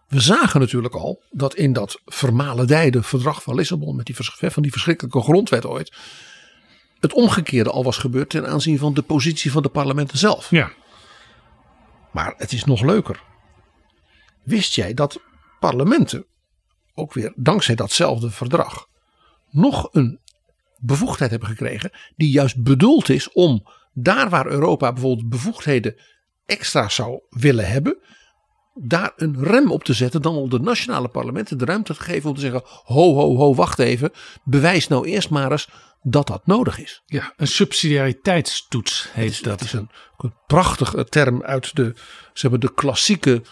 We 0.08 0.20
zagen 0.20 0.60
natuurlijk 0.60 0.94
al 0.94 1.22
dat 1.30 1.54
in 1.54 1.72
dat 1.72 2.00
vermalendijde 2.04 3.02
verdrag 3.02 3.42
van 3.42 3.54
Lissabon 3.54 3.96
met 3.96 4.06
die, 4.06 4.16
van 4.50 4.62
die 4.62 4.72
verschrikkelijke 4.72 5.20
grondwet 5.20 5.66
ooit 5.66 5.96
het 7.04 7.12
omgekeerde 7.12 7.70
al 7.70 7.84
was 7.84 7.98
gebeurd 7.98 8.30
ten 8.30 8.46
aanzien 8.46 8.78
van 8.78 8.94
de 8.94 9.02
positie 9.02 9.52
van 9.52 9.62
de 9.62 9.68
parlementen 9.68 10.18
zelf. 10.18 10.50
Ja. 10.50 10.72
Maar 12.12 12.34
het 12.36 12.52
is 12.52 12.64
nog 12.64 12.82
leuker. 12.82 13.22
Wist 14.42 14.74
jij 14.74 14.94
dat 14.94 15.20
parlementen, 15.60 16.26
ook 16.94 17.12
weer 17.12 17.32
dankzij 17.36 17.74
datzelfde 17.74 18.30
verdrag, 18.30 18.88
nog 19.50 19.88
een 19.92 20.20
bevoegdheid 20.84 21.30
hebben 21.30 21.48
gekregen 21.48 21.90
die 22.16 22.30
juist 22.30 22.62
bedoeld 22.62 23.08
is 23.08 23.32
om 23.32 23.66
daar 23.92 24.28
waar 24.28 24.46
Europa 24.46 24.92
bijvoorbeeld 24.92 25.28
bevoegdheden 25.28 25.94
extra 26.46 26.88
zou 26.88 27.20
willen 27.30 27.68
hebben, 27.68 27.98
daar 28.74 29.12
een 29.16 29.44
rem 29.44 29.70
op 29.70 29.84
te 29.84 29.92
zetten, 29.92 30.22
dan 30.22 30.36
om 30.36 30.50
de 30.50 30.60
nationale 30.60 31.08
parlementen 31.08 31.58
de 31.58 31.64
ruimte 31.64 31.94
te 31.94 32.02
geven 32.02 32.28
om 32.28 32.34
te 32.34 32.40
zeggen: 32.40 32.62
ho, 32.64 33.14
ho, 33.14 33.36
ho, 33.36 33.54
wacht 33.54 33.78
even, 33.78 34.10
bewijs 34.44 34.88
nou 34.88 35.06
eerst 35.06 35.30
maar 35.30 35.52
eens 35.52 35.68
dat 36.02 36.26
dat 36.26 36.46
nodig 36.46 36.78
is. 36.78 37.02
Ja, 37.06 37.32
een 37.36 37.46
subsidiariteitstoets 37.46 39.08
heet 39.12 39.30
is, 39.30 39.42
dat. 39.42 39.60
Het 39.60 39.68
is 39.68 39.72
een, 39.72 39.90
een 40.16 40.34
prachtige 40.46 41.04
term 41.04 41.42
uit 41.42 41.76
de, 41.76 41.94
zeg 42.32 42.50
maar, 42.50 42.60
de 42.60 42.74
klassieke 42.74 43.42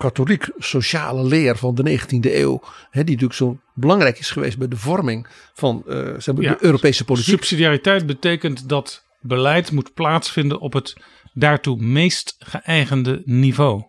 katholiek 0.00 0.50
sociale 0.58 1.24
leer 1.24 1.56
van 1.56 1.74
de 1.74 1.98
19e 1.98 2.34
eeuw. 2.34 2.62
Hè, 2.90 3.04
die 3.04 3.14
natuurlijk 3.14 3.32
zo 3.32 3.60
belangrijk 3.74 4.18
is 4.18 4.30
geweest 4.30 4.58
bij 4.58 4.68
de 4.68 4.76
vorming 4.76 5.26
van 5.54 5.82
uh, 5.86 5.94
zeg 6.18 6.34
maar, 6.34 6.44
Ja, 6.44 6.52
de 6.52 6.64
Europese 6.64 7.04
politiek. 7.04 7.34
Subsidiariteit 7.34 8.06
betekent 8.06 8.68
dat 8.68 9.04
beleid 9.20 9.72
moet 9.72 9.94
plaatsvinden 9.94 10.60
op 10.60 10.72
het 10.72 10.96
daartoe 11.32 11.76
meest 11.76 12.36
geëigende 12.38 13.22
niveau. 13.24 13.84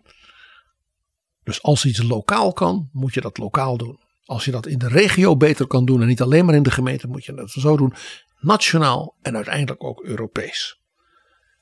Dus 1.44 1.62
als 1.62 1.84
iets 1.84 2.02
lokaal 2.02 2.52
kan, 2.52 2.88
moet 2.92 3.14
je 3.14 3.20
dat 3.20 3.38
lokaal 3.38 3.76
doen. 3.76 4.00
Als 4.24 4.44
je 4.44 4.50
dat 4.50 4.66
in 4.66 4.78
de 4.78 4.88
regio 4.88 5.36
beter 5.36 5.66
kan 5.66 5.84
doen 5.84 6.00
en 6.00 6.06
niet 6.06 6.22
alleen 6.22 6.44
maar 6.44 6.54
in 6.54 6.62
de 6.62 6.70
gemeente, 6.70 7.08
moet 7.08 7.24
je 7.24 7.34
dat 7.34 7.50
zo 7.50 7.76
doen. 7.76 7.94
Nationaal 8.40 9.16
en 9.22 9.34
uiteindelijk 9.34 9.84
ook 9.84 10.02
Europees. 10.02 10.80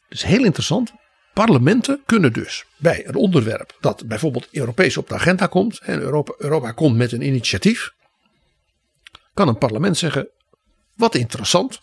Dus 0.08 0.24
heel 0.24 0.44
interessant. 0.44 0.92
Parlementen 1.34 2.02
kunnen 2.06 2.32
dus 2.32 2.64
bij 2.76 3.06
een 3.06 3.14
onderwerp 3.14 3.76
dat 3.80 4.06
bijvoorbeeld 4.06 4.48
Europees 4.50 4.96
op 4.96 5.08
de 5.08 5.14
agenda 5.14 5.46
komt. 5.46 5.78
En 5.78 6.00
Europa, 6.00 6.34
Europa 6.38 6.72
komt 6.72 6.96
met 6.96 7.12
een 7.12 7.26
initiatief. 7.26 7.90
Kan 9.34 9.48
een 9.48 9.58
parlement 9.58 9.96
zeggen, 9.96 10.28
wat 10.94 11.14
interessant. 11.14 11.80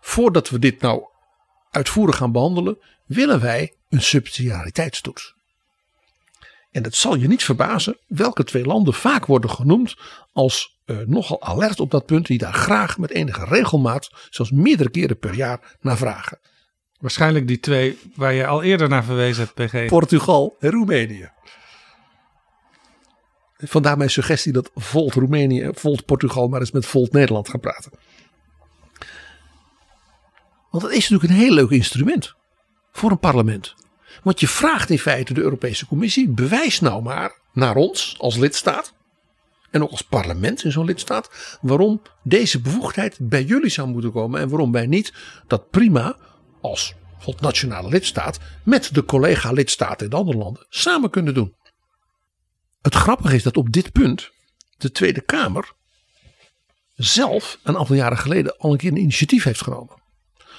Voordat 0.00 0.50
we 0.50 0.58
dit 0.58 0.80
nou 0.80 1.02
uitvoerig 1.70 2.16
gaan 2.16 2.32
behandelen, 2.32 2.78
willen 3.06 3.40
wij 3.40 3.74
een 3.88 4.02
subsidiariteitstoets. 4.02 5.34
En 6.70 6.82
het 6.82 6.94
zal 6.94 7.14
je 7.14 7.28
niet 7.28 7.44
verbazen 7.44 7.98
welke 8.06 8.44
twee 8.44 8.64
landen 8.64 8.94
vaak 8.94 9.26
worden 9.26 9.50
genoemd 9.50 9.96
als 10.32 10.78
eh, 10.84 10.96
nogal 11.06 11.42
alert 11.42 11.80
op 11.80 11.90
dat 11.90 12.06
punt, 12.06 12.26
die 12.26 12.38
daar 12.38 12.52
graag 12.52 12.98
met 12.98 13.10
enige 13.10 13.44
regelmaat, 13.44 14.10
zelfs 14.30 14.50
meerdere 14.50 14.90
keren 14.90 15.18
per 15.18 15.34
jaar, 15.34 15.76
naar 15.80 15.96
vragen. 15.96 16.38
Waarschijnlijk 17.00 17.46
die 17.46 17.60
twee 17.60 17.98
waar 18.14 18.32
je 18.32 18.46
al 18.46 18.62
eerder 18.62 18.88
naar 18.88 19.04
verwezen 19.04 19.44
hebt, 19.44 19.70
PG. 19.70 19.86
Portugal 19.86 20.56
en 20.58 20.70
Roemenië. 20.70 21.30
Vandaar 23.56 23.96
mijn 23.96 24.10
suggestie 24.10 24.52
dat 24.52 24.70
Volt 24.74 25.14
Roemenië, 25.14 25.70
Volt 25.72 26.04
Portugal 26.04 26.48
maar 26.48 26.60
eens 26.60 26.70
met 26.70 26.86
Volt 26.86 27.12
Nederland 27.12 27.48
gaan 27.48 27.60
praten. 27.60 27.92
Want 30.70 30.82
dat 30.82 30.92
is 30.92 31.08
natuurlijk 31.08 31.30
een 31.30 31.46
heel 31.46 31.54
leuk 31.54 31.70
instrument 31.70 32.34
voor 32.92 33.10
een 33.10 33.18
parlement. 33.18 33.74
Want 34.22 34.40
je 34.40 34.48
vraagt 34.48 34.90
in 34.90 34.98
feite 34.98 35.34
de 35.34 35.40
Europese 35.40 35.86
Commissie, 35.86 36.28
bewijs 36.28 36.80
nou 36.80 37.02
maar 37.02 37.38
naar 37.52 37.76
ons 37.76 38.14
als 38.18 38.36
lidstaat. 38.36 38.94
En 39.70 39.82
ook 39.82 39.90
als 39.90 40.02
parlement 40.02 40.64
in 40.64 40.72
zo'n 40.72 40.84
lidstaat. 40.84 41.58
Waarom 41.60 42.02
deze 42.22 42.60
bevoegdheid 42.60 43.16
bij 43.20 43.44
jullie 43.44 43.70
zou 43.70 43.88
moeten 43.88 44.12
komen. 44.12 44.40
En 44.40 44.48
waarom 44.48 44.72
wij 44.72 44.86
niet 44.86 45.12
dat 45.46 45.70
prima 45.70 46.16
als 46.60 46.94
nationale 47.40 47.88
lidstaat. 47.88 48.38
Met 48.62 48.94
de 48.94 49.04
collega 49.04 49.52
lidstaten 49.52 50.04
in 50.04 50.10
de 50.10 50.16
andere 50.16 50.38
landen 50.38 50.66
samen 50.68 51.10
kunnen 51.10 51.34
doen. 51.34 51.54
Het 52.80 52.94
grappige 52.94 53.34
is 53.34 53.42
dat 53.42 53.56
op 53.56 53.72
dit 53.72 53.92
punt 53.92 54.30
de 54.76 54.90
Tweede 54.90 55.20
Kamer 55.20 55.72
zelf 56.94 57.58
een 57.62 57.76
aantal 57.76 57.96
jaren 57.96 58.18
geleden 58.18 58.56
al 58.56 58.72
een 58.72 58.78
keer 58.78 58.90
een 58.90 58.96
initiatief 58.96 59.44
heeft 59.44 59.62
genomen. 59.62 59.98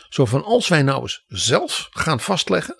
Zo 0.09 0.25
van 0.25 0.43
als 0.43 0.67
wij 0.67 0.81
nou 0.81 1.01
eens 1.01 1.25
zelf 1.27 1.87
gaan 1.91 2.19
vastleggen 2.19 2.79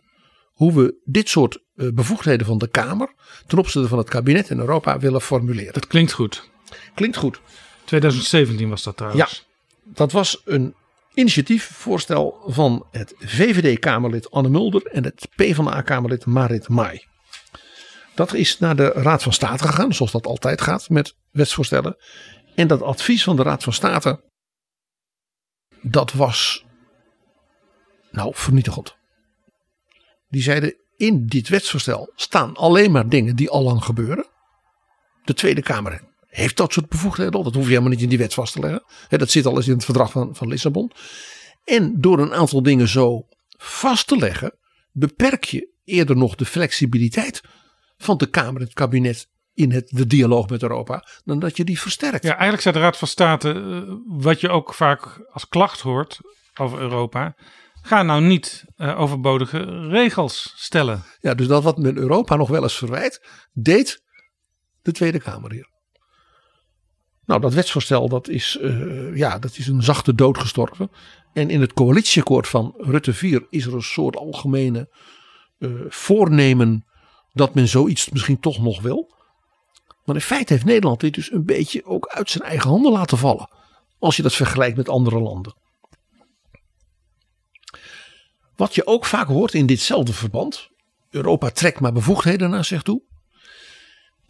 hoe 0.51 0.74
we 0.74 1.01
dit 1.03 1.30
soort 1.30 1.59
eh, 1.76 1.88
bevoegdheden 1.93 2.45
van 2.45 2.57
de 2.57 2.67
Kamer 2.67 3.13
ten 3.47 3.57
opzichte 3.57 3.88
van 3.88 3.97
het 3.97 4.09
kabinet 4.09 4.49
in 4.49 4.59
Europa 4.59 4.99
willen 4.99 5.22
formuleren. 5.22 5.74
Dat 5.74 5.88
klinkt 5.88 6.11
goed. 6.11 6.49
Klinkt 6.93 7.17
goed. 7.17 7.41
2017 7.86 8.69
was 8.69 8.84
dat 8.84 8.97
trouwens. 8.97 9.45
dat 9.84 10.11
was 10.11 10.41
een 10.45 10.76
initiatiefvoorstel 11.14 12.41
van 12.45 12.88
het 12.91 13.14
VVD-Kamerlid 13.18 14.32
Anne 14.32 14.49
Mulder 14.49 14.86
en 14.86 15.03
het 15.03 15.28
PvdA-Kamerlid 15.36 16.26
Marit 16.26 16.68
Mai. 16.68 17.05
Dat 18.16 18.34
is 18.34 18.59
naar 18.59 18.76
de 18.76 18.88
Raad 18.88 19.24
van 19.24 19.34
State 19.34 19.68
gegaan, 19.68 19.93
zoals 19.93 20.12
dat 20.12 20.26
altijd 20.26 20.62
gaat 20.62 20.89
met 20.89 21.16
wetsvoorstellen. 21.32 21.97
En 22.55 22.68
dat 22.68 22.82
advies 22.82 23.24
van 23.24 23.36
de 23.36 23.43
Raad 23.43 23.64
van 23.64 23.74
State, 23.74 24.24
dat 25.82 26.12
was 26.12 26.66
nou 28.12 28.32
vernietigend. 28.36 28.95
Die 30.28 30.41
zeiden 30.41 30.76
in 30.97 31.26
dit 31.26 31.49
wetsvoorstel 31.49 32.12
staan 32.16 32.55
alleen 32.55 32.91
maar 32.91 33.09
dingen 33.09 33.36
die 33.36 33.49
al 33.49 33.64
lang 33.64 33.84
gebeuren. 33.84 34.26
De 35.24 35.34
Tweede 35.34 35.62
Kamer 35.62 36.11
heeft 36.32 36.58
dat 36.58 36.74
soort 36.74 36.90
bevoegdheden 36.90 37.34
al. 37.34 37.44
Dat 37.44 37.54
hoef 37.54 37.64
je 37.64 37.70
helemaal 37.70 37.90
niet 37.90 38.02
in 38.02 38.10
die 38.10 38.18
wet 38.18 38.34
vast 38.34 38.54
te 38.54 38.60
leggen. 38.60 38.84
Dat 39.10 39.32
zit 39.32 39.46
al 39.46 39.56
eens 39.56 39.68
in 39.68 39.74
het 39.74 39.86
verdrag 39.86 40.12
van, 40.12 40.36
van 40.36 40.48
Lissabon. 40.48 40.92
En 41.64 42.02
door 42.02 42.20
een 42.20 42.34
aantal 42.34 42.64
dingen 42.64 42.88
zo 42.88 43.26
vast 43.58 44.08
te 44.08 44.18
leggen, 44.18 44.58
beperk 44.92 45.44
je 45.44 45.70
eerder 45.84 46.18
nog 46.18 46.36
de 46.36 46.46
flexibiliteit 46.46 47.42
van 47.98 48.18
de 48.18 48.30
Kamer 48.30 48.62
en 48.62 48.66
het 48.66 48.74
kabinet 48.74 49.30
in 49.54 49.72
het, 49.72 49.90
de 49.90 50.08
dialoog 50.08 50.50
met 50.50 50.62
Europa, 50.62 51.08
dan 51.24 51.40
dat 51.40 51.58
je 51.58 51.64
die 51.64 51.80
versterkt. 51.80 52.24
Ja, 52.24 52.32
eigenlijk 52.32 52.62
zei 52.62 52.76
de 52.76 52.82
Raad 52.82 52.98
van 52.98 53.08
State, 53.08 53.52
eh, 53.52 53.94
wat 54.06 54.42
je 54.42 54.50
ook 54.50 54.74
vaak 54.74 55.28
als 55.32 55.48
klacht 55.48 55.80
hoort 55.80 56.20
over 56.60 56.80
Europa. 56.80 57.36
Ga 57.82 58.04
nou 58.04 58.22
niet 58.22 58.66
eh, 58.76 59.00
overbodige 59.00 59.88
regels 59.88 60.54
stellen. 60.56 61.04
Ja, 61.20 61.34
dus 61.34 61.48
dat 61.48 61.64
wat 61.64 61.78
men 61.78 61.98
Europa 61.98 62.36
nog 62.36 62.50
wel 62.50 62.64
eens 62.64 62.78
verwijt, 62.78 63.28
deed 63.54 64.04
de 64.82 64.92
Tweede 64.92 65.20
Kamer 65.20 65.52
hier. 65.52 65.70
Nou, 67.32 67.44
dat 67.44 67.54
wetsvoorstel 67.54 68.10
dat 68.10 68.28
is, 68.28 68.58
eh, 68.62 69.16
ja, 69.16 69.40
dat 69.40 69.58
is 69.58 69.68
een 69.68 69.84
zachte 69.84 70.16
dood 70.16 70.38
gestorven. 70.38 70.92
En 71.34 71.50
in 71.50 71.62
het 71.62 71.74
coalitieakkoord 71.74 72.48
van 72.48 72.74
Rutte 72.78 73.14
4 73.14 73.46
is 73.50 73.66
er 73.66 73.74
een 73.74 73.82
soort 73.82 74.16
algemene 74.16 74.90
eh, 75.58 75.70
voornemen 75.88 76.86
dat 77.34 77.54
men 77.54 77.68
zoiets 77.68 78.10
misschien 78.10 78.40
toch 78.40 78.62
nog 78.62 78.82
wil. 78.82 79.14
Maar 80.06 80.16
in 80.16 80.22
feite 80.22 80.54
heeft 80.54 80.66
Nederland 80.66 81.00
dit 81.00 81.14
dus 81.14 81.32
een 81.32 81.46
beetje 81.46 81.86
ook 81.86 82.08
uit 82.08 82.30
zijn 82.30 82.44
eigen 82.44 82.70
handen 82.70 82.92
laten 82.92 83.18
vallen. 83.18 83.50
Als 84.00 84.16
je 84.16 84.22
dat 84.22 84.34
vergelijkt 84.34 84.78
met 84.78 84.90
andere 84.90 85.20
landen. 85.20 85.54
Wat 88.56 88.76
je 88.76 88.88
ook 88.88 89.06
vaak 89.06 89.28
hoort 89.28 89.54
in 89.54 89.66
ditzelfde 89.66 90.14
verband. 90.14 90.70
Europa 91.10 91.50
trekt 91.50 91.80
maar 91.80 91.94
bevoegdheden 91.94 92.50
naar 92.50 92.66
zich 92.66 92.82
toe. 92.82 93.02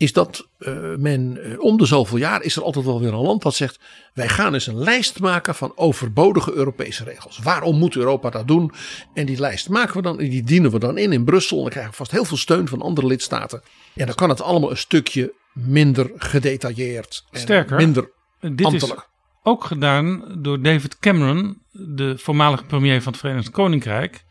Is 0.01 0.13
dat 0.13 0.47
uh, 0.59 0.95
men 0.97 1.37
uh, 1.37 1.59
om 1.59 1.77
de 1.77 1.85
zoveel 1.85 2.17
jaar 2.17 2.41
is 2.41 2.55
er 2.55 2.63
altijd 2.63 2.85
wel 2.85 2.99
weer 2.99 3.13
een 3.13 3.21
land 3.21 3.41
dat 3.41 3.55
zegt. 3.55 3.79
Wij 4.13 4.27
gaan 4.27 4.53
eens 4.53 4.67
een 4.67 4.77
lijst 4.77 5.19
maken 5.19 5.55
van 5.55 5.71
overbodige 5.75 6.53
Europese 6.53 7.03
regels. 7.03 7.39
Waarom 7.39 7.77
moet 7.77 7.95
Europa 7.95 8.29
dat 8.29 8.47
doen? 8.47 8.71
En 9.13 9.25
die 9.25 9.39
lijst 9.39 9.69
maken 9.69 9.95
we 9.95 10.01
dan 10.01 10.19
en 10.19 10.29
die 10.29 10.43
dienen 10.43 10.71
we 10.71 10.79
dan 10.79 10.97
in 10.97 11.11
in 11.11 11.23
Brussel. 11.23 11.57
En 11.57 11.63
dan 11.63 11.71
krijgen 11.71 11.91
we 11.91 11.97
vast 11.97 12.11
heel 12.11 12.25
veel 12.25 12.37
steun 12.37 12.67
van 12.67 12.81
andere 12.81 13.07
lidstaten. 13.07 13.61
En 13.95 14.05
dan 14.05 14.15
kan 14.15 14.29
het 14.29 14.41
allemaal 14.41 14.69
een 14.69 14.77
stukje 14.77 15.33
minder 15.53 16.11
gedetailleerd. 16.15 17.25
En 17.31 17.39
Sterker, 17.39 17.77
minder 17.77 18.11
Dit 18.39 18.65
ambtelijk. 18.65 18.99
is 18.99 19.05
ook 19.43 19.63
gedaan 19.63 20.37
door 20.37 20.61
David 20.61 20.99
Cameron, 20.99 21.61
de 21.71 22.17
voormalige 22.17 22.65
premier 22.65 23.01
van 23.01 23.11
het 23.11 23.21
Verenigd 23.21 23.49
Koninkrijk. 23.49 24.23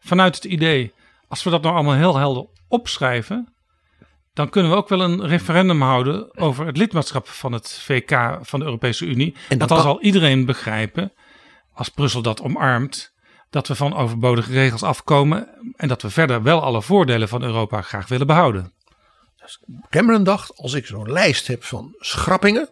Vanuit 0.00 0.34
het 0.34 0.44
idee, 0.44 0.92
als 1.28 1.42
we 1.42 1.50
dat 1.50 1.62
nou 1.62 1.74
allemaal 1.74 1.94
heel 1.94 2.16
helder 2.16 2.46
opschrijven, 2.68 3.53
dan 4.34 4.48
kunnen 4.48 4.70
we 4.70 4.76
ook 4.76 4.88
wel 4.88 5.00
een 5.00 5.26
referendum 5.26 5.82
houden 5.82 6.38
over 6.38 6.66
het 6.66 6.76
lidmaatschap 6.76 7.28
van 7.28 7.52
het 7.52 7.72
VK 7.82 8.38
van 8.42 8.58
de 8.58 8.64
Europese 8.64 9.06
Unie. 9.06 9.36
En 9.48 9.58
dan 9.58 9.68
kan- 9.68 9.82
zal 9.82 10.00
iedereen 10.02 10.44
begrijpen, 10.44 11.12
als 11.72 11.88
Brussel 11.88 12.22
dat 12.22 12.42
omarmt, 12.42 13.12
dat 13.50 13.68
we 13.68 13.74
van 13.74 13.94
overbodige 13.96 14.52
regels 14.52 14.82
afkomen 14.82 15.48
en 15.76 15.88
dat 15.88 16.02
we 16.02 16.10
verder 16.10 16.42
wel 16.42 16.62
alle 16.62 16.82
voordelen 16.82 17.28
van 17.28 17.42
Europa 17.42 17.82
graag 17.82 18.08
willen 18.08 18.26
behouden. 18.26 18.72
Cameron 19.90 20.24
dacht, 20.24 20.56
als 20.56 20.72
ik 20.72 20.86
zo'n 20.86 21.12
lijst 21.12 21.46
heb 21.46 21.64
van 21.64 21.94
schrappingen. 21.98 22.68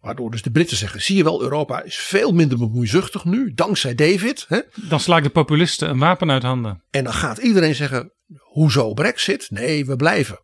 Waardoor 0.00 0.30
dus 0.30 0.42
de 0.42 0.50
Britten 0.50 0.76
zeggen, 0.76 1.02
zie 1.02 1.16
je 1.16 1.24
wel, 1.24 1.42
Europa 1.42 1.82
is 1.82 1.96
veel 1.96 2.32
minder 2.32 2.58
bemoeizuchtig 2.58 3.24
nu, 3.24 3.52
dankzij 3.54 3.94
David. 3.94 4.44
Hè? 4.48 4.60
Dan 4.74 5.00
sla 5.00 5.16
ik 5.16 5.22
de 5.22 5.30
populisten 5.30 5.88
een 5.88 5.98
wapen 5.98 6.30
uit 6.30 6.42
handen. 6.42 6.82
En 6.90 7.04
dan 7.04 7.12
gaat 7.12 7.38
iedereen 7.38 7.74
zeggen, 7.74 8.12
hoezo 8.38 8.92
brexit? 8.92 9.46
Nee, 9.50 9.86
we 9.86 9.96
blijven. 9.96 10.43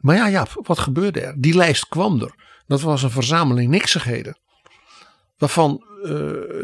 Maar 0.00 0.16
ja, 0.16 0.26
ja, 0.26 0.46
wat 0.62 0.78
gebeurde 0.78 1.20
er? 1.20 1.34
Die 1.36 1.54
lijst 1.54 1.88
kwam 1.88 2.20
er. 2.20 2.34
Dat 2.66 2.80
was 2.80 3.02
een 3.02 3.10
verzameling 3.10 3.70
niksigheden. 3.70 4.38
Waarvan 5.38 5.84
eh, 6.02 6.10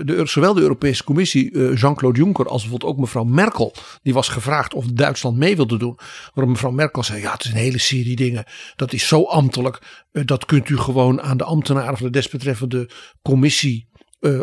de, 0.05 0.23
zowel 0.25 0.55
de 0.55 0.61
Europese 0.61 1.05
Commissie, 1.05 1.51
eh, 1.51 1.77
Jean-Claude 1.77 2.19
Juncker, 2.19 2.49
als 2.49 2.61
bijvoorbeeld 2.63 2.93
ook 2.93 2.99
mevrouw 2.99 3.25
Merkel, 3.25 3.75
die 4.03 4.15
was 4.15 4.29
gevraagd 4.29 4.75
of 4.75 4.87
Duitsland 4.87 5.37
mee 5.37 5.57
wilde 5.57 5.79
doen. 5.79 5.99
Waarop 6.35 6.55
mevrouw 6.55 6.71
Merkel 6.71 7.03
zei: 7.03 7.21
Ja, 7.21 7.33
het 7.33 7.45
is 7.45 7.51
een 7.51 7.57
hele 7.57 7.79
serie 7.79 8.17
dingen. 8.17 8.45
Dat 8.77 8.93
is 8.93 9.09
zo 9.09 9.23
ambtelijk. 9.23 9.79
eh, 10.13 10.23
dat 10.25 10.45
kunt 10.45 10.69
u 10.69 10.77
gewoon 10.79 11.23
aan 11.23 11.37
de 11.37 11.45
ambtenaren 11.45 11.97
van 11.97 12.07
de 12.07 12.13
desbetreffende 12.13 12.91
commissie 13.23 13.93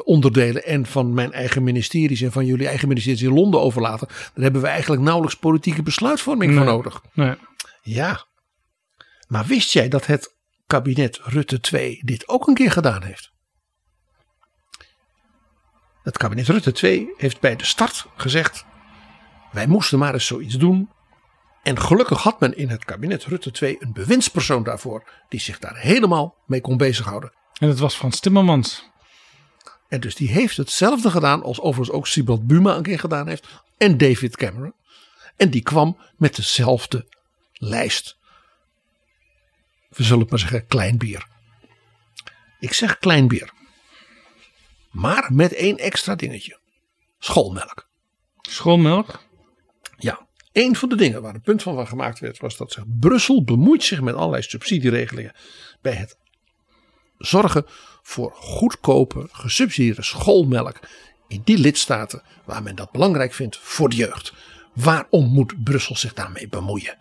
onderdelen 0.04 0.66
en 0.66 0.86
van 0.86 1.14
mijn 1.14 1.32
eigen 1.32 1.64
ministeries 1.64 2.22
en 2.22 2.32
van 2.32 2.46
jullie 2.46 2.68
eigen 2.68 2.88
ministeries 2.88 3.22
in 3.22 3.34
Londen 3.34 3.62
overlaten. 3.62 4.08
Daar 4.08 4.44
hebben 4.44 4.62
we 4.62 4.68
eigenlijk 4.68 5.02
nauwelijks 5.02 5.36
politieke 5.36 5.84
besluitvorming 5.84 6.54
voor 6.56 6.66
nodig. 6.66 7.02
Nee. 7.14 7.36
Ja. 7.82 8.26
Maar 9.32 9.46
wist 9.46 9.72
jij 9.72 9.88
dat 9.88 10.06
het 10.06 10.36
kabinet 10.68 11.20
Rutte 11.24 11.60
2 11.60 12.02
dit 12.04 12.28
ook 12.28 12.48
een 12.48 12.54
keer 12.54 12.72
gedaan 12.72 13.04
heeft? 13.04 13.32
Het 16.04 16.18
kabinet 16.18 16.48
Rutte 16.48 16.72
2 16.72 17.14
heeft 17.18 17.40
bij 17.40 17.56
de 17.56 17.66
start 17.66 18.06
gezegd: 18.16 18.66
wij 19.52 19.68
moesten 19.68 20.00
maar 20.00 20.14
eens 20.14 20.26
zoiets 20.26 20.58
doen. 20.58 20.90
En 21.64 21.80
gelukkig 21.80 22.24
had 22.24 22.40
men 22.40 22.58
in 22.58 22.70
het 22.70 22.86
kabinet 22.86 23.26
Rutte 23.26 23.52
2 23.52 23.78
een 23.80 23.94
bewindspersoon 23.94 24.64
daarvoor, 24.64 25.10
die 25.30 25.40
zich 25.40 25.60
daar 25.60 25.78
helemaal 25.78 26.36
mee 26.46 26.62
kon 26.62 26.78
bezighouden. 26.78 27.34
En 27.60 27.68
dat 27.68 27.80
was 27.80 27.96
Frans 27.96 28.20
Timmermans. 28.20 28.90
En 29.88 30.00
dus 30.00 30.16
die 30.16 30.30
heeft 30.30 30.58
hetzelfde 30.58 31.10
gedaan 31.10 31.44
als 31.44 31.60
overigens 31.60 31.98
ook 31.98 32.08
Sibrand 32.08 32.48
Buma 32.48 32.76
een 32.76 32.84
keer 32.84 33.00
gedaan 33.00 33.28
heeft. 33.28 33.48
En 33.78 33.98
David 33.98 34.38
Cameron. 34.38 34.74
En 35.38 35.50
die 35.50 35.64
kwam 35.64 35.98
met 36.18 36.36
dezelfde 36.36 37.08
lijst. 37.54 38.20
We 39.92 40.04
zullen 40.04 40.28
maar 40.30 40.40
zeggen 40.40 40.68
klein 40.68 40.98
bier. 40.98 41.28
Ik 42.60 42.74
zeg 42.74 42.98
klein 42.98 43.28
bier. 43.28 43.54
Maar 44.92 45.30
met 45.34 45.54
één 45.54 45.78
extra 45.78 46.16
dingetje. 46.16 46.60
Schoolmelk. 47.20 47.90
Schoolmelk. 48.42 49.24
Ja, 49.98 50.28
een 50.52 50.76
van 50.76 50.90
de 50.90 50.96
dingen 50.96 51.22
waar 51.22 51.36
een 51.36 51.42
punt 51.42 51.64
van, 51.64 51.76
van 51.76 51.88
gemaakt 51.88 52.20
werd 52.20 52.40
was 52.40 52.58
dat 52.58 52.72
zich 52.72 52.84
Brussel 53.00 53.44
bemoeit 53.44 53.84
zich 53.84 54.02
met 54.02 54.16
allerlei 54.16 54.44
subsidieregelingen 54.44 55.36
bij 55.82 55.94
het 55.94 56.18
zorgen 57.18 57.66
voor 58.02 58.32
goedkope 58.34 59.28
gesubsidieerde 59.32 60.04
schoolmelk 60.04 60.80
in 61.28 61.42
die 61.44 61.58
lidstaten 61.58 62.24
waar 62.46 62.64
men 62.64 62.76
dat 62.76 62.92
belangrijk 62.92 63.34
vindt 63.34 63.58
voor 63.58 63.90
de 63.90 63.96
jeugd. 63.96 64.34
Waarom 64.74 65.26
moet 65.26 65.64
Brussel 65.64 65.96
zich 65.96 66.14
daarmee 66.14 66.48
bemoeien? 66.48 66.98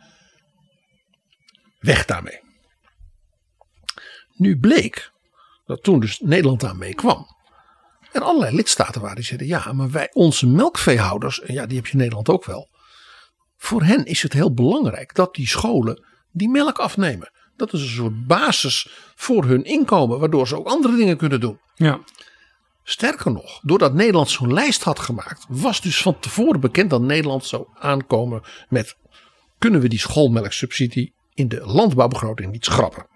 Weg 1.78 2.04
daarmee. 2.04 2.40
Nu 4.40 4.58
bleek 4.58 5.10
dat 5.66 5.82
toen 5.82 6.00
dus 6.00 6.20
Nederland 6.20 6.60
daarmee 6.60 6.94
kwam. 6.94 7.26
Er 8.12 8.22
allerlei 8.22 8.56
lidstaten 8.56 9.00
waren 9.00 9.16
die 9.16 9.24
zeiden: 9.24 9.46
ja, 9.46 9.72
maar 9.72 9.90
wij, 9.90 10.10
onze 10.12 10.46
melkveehouders, 10.46 11.40
en 11.40 11.54
ja, 11.54 11.66
die 11.66 11.76
heb 11.76 11.86
je 11.86 11.92
in 11.92 11.98
Nederland 11.98 12.28
ook 12.28 12.44
wel. 12.44 12.68
Voor 13.56 13.82
hen 13.82 14.04
is 14.04 14.22
het 14.22 14.32
heel 14.32 14.54
belangrijk 14.54 15.14
dat 15.14 15.34
die 15.34 15.48
scholen 15.48 16.04
die 16.30 16.48
melk 16.48 16.78
afnemen. 16.78 17.30
Dat 17.56 17.72
is 17.72 17.80
een 17.82 17.88
soort 17.88 18.26
basis 18.26 18.88
voor 19.14 19.44
hun 19.44 19.64
inkomen, 19.64 20.18
waardoor 20.18 20.48
ze 20.48 20.56
ook 20.56 20.66
andere 20.66 20.96
dingen 20.96 21.16
kunnen 21.16 21.40
doen. 21.40 21.60
Ja. 21.74 22.00
Sterker 22.82 23.32
nog, 23.32 23.60
doordat 23.62 23.94
Nederland 23.94 24.30
zo'n 24.30 24.52
lijst 24.52 24.82
had 24.82 24.98
gemaakt, 24.98 25.44
was 25.48 25.80
dus 25.80 26.02
van 26.02 26.18
tevoren 26.18 26.60
bekend 26.60 26.90
dat 26.90 27.00
Nederland 27.00 27.46
zou 27.46 27.66
aankomen 27.74 28.42
met: 28.68 28.96
kunnen 29.58 29.80
we 29.80 29.88
die 29.88 29.98
schoolmelksubsidie 29.98 31.14
in 31.34 31.48
de 31.48 31.60
landbouwbegroting 31.60 32.52
niet 32.52 32.64
schrappen? 32.64 33.09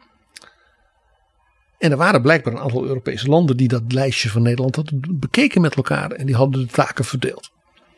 En 1.84 1.90
er 1.90 1.96
waren 1.96 2.22
blijkbaar 2.22 2.52
een 2.52 2.60
aantal 2.60 2.84
Europese 2.84 3.28
landen 3.28 3.56
die 3.56 3.68
dat 3.68 3.92
lijstje 3.92 4.30
van 4.30 4.42
Nederland 4.42 4.76
hadden 4.76 5.00
bekeken 5.18 5.60
met 5.60 5.74
elkaar 5.74 6.10
en 6.10 6.26
die 6.26 6.34
hadden 6.34 6.60
de 6.60 6.72
taken 6.72 7.04
verdeeld. 7.04 7.50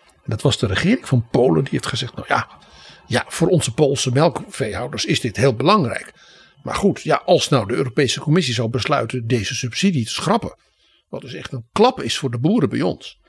En 0.06 0.30
dat 0.30 0.42
was 0.42 0.58
de 0.58 0.66
regering 0.66 1.08
van 1.08 1.28
Polen 1.30 1.62
die 1.62 1.72
heeft 1.72 1.86
gezegd: 1.86 2.14
nou 2.14 2.26
ja, 2.28 2.48
ja, 3.06 3.24
voor 3.28 3.48
onze 3.48 3.74
Poolse 3.74 4.12
melkveehouders 4.12 5.04
is 5.04 5.20
dit 5.20 5.36
heel 5.36 5.54
belangrijk. 5.54 6.12
Maar 6.62 6.74
goed, 6.74 7.02
ja, 7.02 7.22
als 7.24 7.48
nou 7.48 7.66
de 7.66 7.74
Europese 7.74 8.20
Commissie 8.20 8.54
zou 8.54 8.68
besluiten 8.68 9.26
deze 9.26 9.54
subsidie 9.54 10.04
te 10.04 10.12
schrappen, 10.12 10.58
wat 11.08 11.20
dus 11.20 11.34
echt 11.34 11.52
een 11.52 11.68
klap 11.72 12.02
is 12.02 12.18
voor 12.18 12.30
de 12.30 12.38
boeren 12.38 12.68
bij 12.68 12.82
ons. 12.82 13.20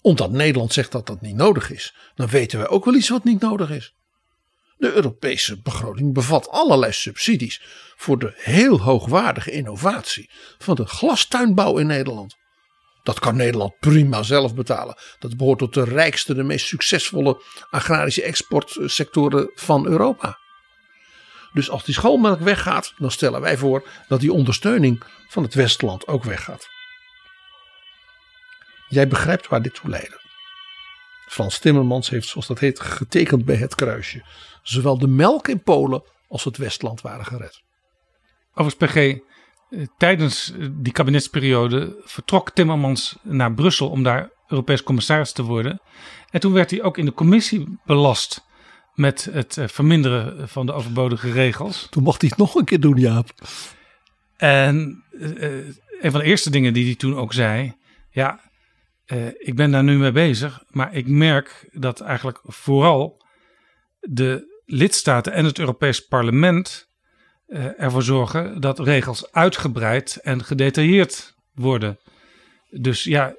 Omdat 0.00 0.30
Nederland 0.30 0.72
zegt 0.72 0.92
dat 0.92 1.06
dat 1.06 1.20
niet 1.20 1.36
nodig 1.36 1.70
is, 1.70 1.94
dan 2.14 2.28
weten 2.28 2.58
wij 2.58 2.68
ook 2.68 2.84
wel 2.84 2.94
iets 2.94 3.08
wat 3.08 3.24
niet 3.24 3.40
nodig 3.40 3.70
is. 3.70 3.94
De 4.84 4.92
Europese 4.92 5.62
begroting 5.62 6.14
bevat 6.14 6.48
allerlei 6.48 6.92
subsidies 6.92 7.62
voor 7.96 8.18
de 8.18 8.32
heel 8.36 8.80
hoogwaardige 8.80 9.50
innovatie 9.50 10.30
van 10.58 10.74
de 10.74 10.86
glastuinbouw 10.86 11.78
in 11.78 11.86
Nederland. 11.86 12.36
Dat 13.02 13.18
kan 13.18 13.36
Nederland 13.36 13.78
prima 13.80 14.22
zelf 14.22 14.54
betalen. 14.54 14.96
Dat 15.18 15.36
behoort 15.36 15.58
tot 15.58 15.74
de 15.74 15.84
rijkste, 15.84 16.34
de 16.34 16.42
meest 16.42 16.66
succesvolle 16.66 17.42
agrarische 17.70 18.22
exportsectoren 18.22 19.50
van 19.54 19.86
Europa. 19.86 20.38
Dus 21.52 21.70
als 21.70 21.84
die 21.84 21.94
schoolmelk 21.94 22.40
weggaat, 22.40 22.92
dan 22.98 23.10
stellen 23.10 23.40
wij 23.40 23.56
voor 23.56 23.88
dat 24.08 24.20
die 24.20 24.32
ondersteuning 24.32 25.02
van 25.28 25.42
het 25.42 25.54
Westland 25.54 26.06
ook 26.06 26.24
weggaat. 26.24 26.68
Jij 28.88 29.08
begrijpt 29.08 29.48
waar 29.48 29.62
dit 29.62 29.74
toe 29.74 29.90
leidt. 29.90 30.22
Frans 31.28 31.58
Timmermans 31.58 32.10
heeft, 32.10 32.28
zoals 32.28 32.46
dat 32.46 32.58
heet, 32.58 32.80
getekend 32.80 33.44
bij 33.44 33.56
het 33.56 33.74
kruisje. 33.74 34.22
Zowel 34.64 34.98
de 34.98 35.08
melk 35.08 35.48
in 35.48 35.62
Polen 35.62 36.02
als 36.28 36.44
het 36.44 36.56
Westland 36.56 37.00
waren 37.00 37.24
gered. 37.24 37.62
Overigens, 38.54 38.92
PG, 38.92 38.96
eh, 38.96 39.86
tijdens 39.98 40.52
eh, 40.52 40.66
die 40.72 40.92
kabinetsperiode 40.92 42.02
vertrok 42.04 42.50
Timmermans 42.50 43.18
naar 43.22 43.54
Brussel 43.54 43.90
om 43.90 44.02
daar 44.02 44.30
Europees 44.48 44.82
commissaris 44.82 45.32
te 45.32 45.42
worden. 45.42 45.80
En 46.30 46.40
toen 46.40 46.52
werd 46.52 46.70
hij 46.70 46.82
ook 46.82 46.98
in 46.98 47.04
de 47.04 47.12
commissie 47.12 47.78
belast 47.84 48.44
met 48.94 49.24
het 49.24 49.56
eh, 49.56 49.68
verminderen 49.68 50.48
van 50.48 50.66
de 50.66 50.72
overbodige 50.72 51.32
regels. 51.32 51.86
Toen 51.90 52.02
mocht 52.02 52.20
hij 52.20 52.30
het 52.30 52.38
nog 52.38 52.54
een 52.54 52.64
keer 52.64 52.80
doen, 52.80 52.96
Jaap. 52.96 53.30
En 54.36 55.04
een 56.00 56.10
van 56.10 56.20
de 56.20 56.26
eerste 56.26 56.50
dingen 56.50 56.72
die 56.72 56.84
hij 56.84 56.94
toen 56.94 57.16
ook 57.16 57.32
zei: 57.32 57.76
Ja, 58.10 58.40
ik 59.38 59.54
ben 59.54 59.70
daar 59.70 59.84
nu 59.84 59.98
mee 59.98 60.12
bezig, 60.12 60.64
maar 60.70 60.94
ik 60.94 61.08
merk 61.08 61.68
dat 61.72 62.00
eigenlijk 62.00 62.40
vooral 62.44 63.22
de 64.00 64.53
lidstaten 64.64 65.32
en 65.32 65.44
het 65.44 65.58
Europees 65.58 66.00
Parlement 66.00 66.88
uh, 67.46 67.80
ervoor 67.80 68.02
zorgen 68.02 68.60
dat 68.60 68.78
regels 68.78 69.32
uitgebreid 69.32 70.16
en 70.16 70.44
gedetailleerd 70.44 71.34
worden. 71.52 71.98
Dus 72.70 73.04
ja, 73.04 73.34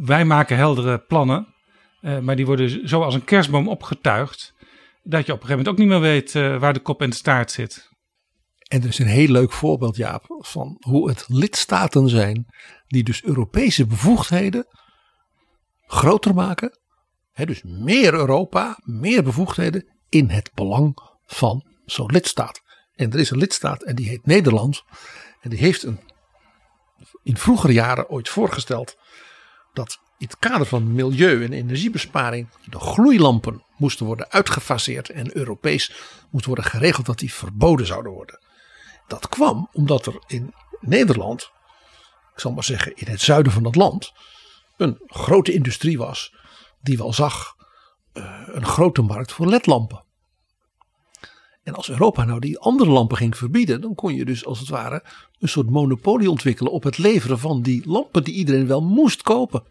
wij 0.00 0.24
maken 0.24 0.56
heldere 0.56 0.98
plannen, 0.98 1.54
uh, 2.00 2.18
maar 2.18 2.36
die 2.36 2.46
worden 2.46 2.88
zo 2.88 3.02
als 3.02 3.14
een 3.14 3.24
kerstboom 3.24 3.68
opgetuigd, 3.68 4.54
dat 5.02 5.26
je 5.26 5.32
op 5.32 5.40
een 5.40 5.46
gegeven 5.46 5.64
moment 5.64 5.68
ook 5.68 5.78
niet 5.78 5.88
meer 5.88 6.00
weet 6.00 6.34
uh, 6.34 6.60
waar 6.60 6.72
de 6.72 6.80
kop 6.80 7.02
en 7.02 7.10
de 7.10 7.16
staart 7.16 7.50
zit. 7.50 7.88
En 8.68 8.82
is 8.82 8.98
een 8.98 9.06
heel 9.06 9.28
leuk 9.28 9.52
voorbeeld, 9.52 9.96
Jaap, 9.96 10.24
van 10.38 10.76
hoe 10.78 11.08
het 11.08 11.24
lidstaten 11.28 12.08
zijn 12.08 12.46
die 12.86 13.02
dus 13.02 13.24
Europese 13.24 13.86
bevoegdheden 13.86 14.66
groter 15.86 16.34
maken. 16.34 16.78
Dus 17.44 17.62
meer 17.62 18.14
Europa, 18.14 18.78
meer 18.82 19.22
bevoegdheden 19.22 19.99
in 20.10 20.28
het 20.28 20.50
belang 20.54 20.98
van 21.26 21.64
zo'n 21.86 22.12
lidstaat. 22.12 22.62
En 22.94 23.12
er 23.12 23.18
is 23.18 23.30
een 23.30 23.38
lidstaat 23.38 23.82
en 23.82 23.94
die 23.94 24.08
heet 24.08 24.26
Nederland. 24.26 24.82
En 25.40 25.50
die 25.50 25.58
heeft 25.58 25.82
een, 25.82 26.00
in 27.22 27.36
vroegere 27.36 27.72
jaren 27.72 28.08
ooit 28.08 28.28
voorgesteld 28.28 28.96
dat 29.72 29.98
in 30.18 30.26
het 30.26 30.38
kader 30.38 30.66
van 30.66 30.92
milieu- 30.92 31.44
en 31.44 31.52
energiebesparing 31.52 32.48
de 32.64 32.78
gloeilampen 32.78 33.64
moesten 33.76 34.06
worden 34.06 34.30
uitgefaseerd 34.30 35.10
en 35.10 35.36
Europees 35.36 35.92
moest 36.30 36.44
worden 36.44 36.64
geregeld 36.64 37.06
dat 37.06 37.18
die 37.18 37.32
verboden 37.32 37.86
zouden 37.86 38.12
worden. 38.12 38.40
Dat 39.06 39.28
kwam 39.28 39.68
omdat 39.72 40.06
er 40.06 40.22
in 40.26 40.54
Nederland, 40.80 41.50
ik 42.34 42.40
zal 42.40 42.52
maar 42.52 42.64
zeggen 42.64 42.96
in 42.96 43.06
het 43.06 43.20
zuiden 43.20 43.52
van 43.52 43.64
het 43.64 43.74
land, 43.74 44.12
een 44.76 45.00
grote 45.06 45.52
industrie 45.52 45.98
was 45.98 46.34
die 46.80 46.98
wel 46.98 47.12
zag 47.12 47.54
een 48.46 48.66
grote 48.66 49.02
markt 49.02 49.32
voor 49.32 49.46
ledlampen. 49.46 50.04
En 51.62 51.74
als 51.74 51.90
Europa 51.90 52.24
nou 52.24 52.40
die 52.40 52.58
andere 52.58 52.90
lampen 52.90 53.16
ging 53.16 53.36
verbieden, 53.36 53.80
dan 53.80 53.94
kon 53.94 54.14
je 54.14 54.24
dus 54.24 54.44
als 54.44 54.58
het 54.58 54.68
ware 54.68 55.04
een 55.38 55.48
soort 55.48 55.70
monopolie 55.70 56.30
ontwikkelen 56.30 56.72
op 56.72 56.82
het 56.82 56.98
leveren 56.98 57.38
van 57.38 57.62
die 57.62 57.88
lampen 57.88 58.24
die 58.24 58.34
iedereen 58.34 58.66
wel 58.66 58.82
moest 58.82 59.22
kopen. 59.22 59.62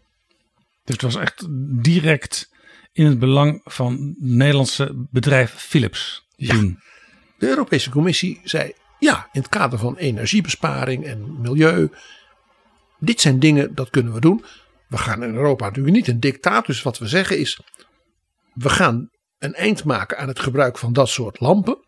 Dus 0.84 0.94
het 0.94 1.02
was 1.02 1.16
echt 1.16 1.46
direct 1.82 2.50
in 2.92 3.06
het 3.06 3.18
belang 3.18 3.60
van 3.64 3.92
het 3.92 4.14
Nederlandse 4.18 5.06
bedrijf 5.10 5.54
Philips. 5.54 6.26
Ja. 6.36 6.54
De 7.38 7.48
Europese 7.48 7.90
Commissie 7.90 8.40
zei: 8.44 8.72
ja, 8.98 9.28
in 9.32 9.40
het 9.40 9.48
kader 9.48 9.78
van 9.78 9.96
energiebesparing 9.96 11.04
en 11.04 11.40
milieu. 11.40 11.90
Dit 12.98 13.20
zijn 13.20 13.38
dingen, 13.38 13.74
dat 13.74 13.90
kunnen 13.90 14.12
we 14.12 14.20
doen. 14.20 14.44
We 14.88 14.98
gaan 14.98 15.22
in 15.22 15.34
Europa 15.34 15.66
natuurlijk 15.66 15.96
niet 15.96 16.08
een 16.08 16.20
dictaat. 16.20 16.66
Dus 16.66 16.82
wat 16.82 16.98
we 16.98 17.08
zeggen 17.08 17.38
is: 17.38 17.60
we 18.60 18.68
gaan 18.68 19.10
een 19.38 19.54
eind 19.54 19.84
maken 19.84 20.18
aan 20.18 20.28
het 20.28 20.40
gebruik 20.40 20.78
van 20.78 20.92
dat 20.92 21.08
soort 21.08 21.40
lampen. 21.40 21.78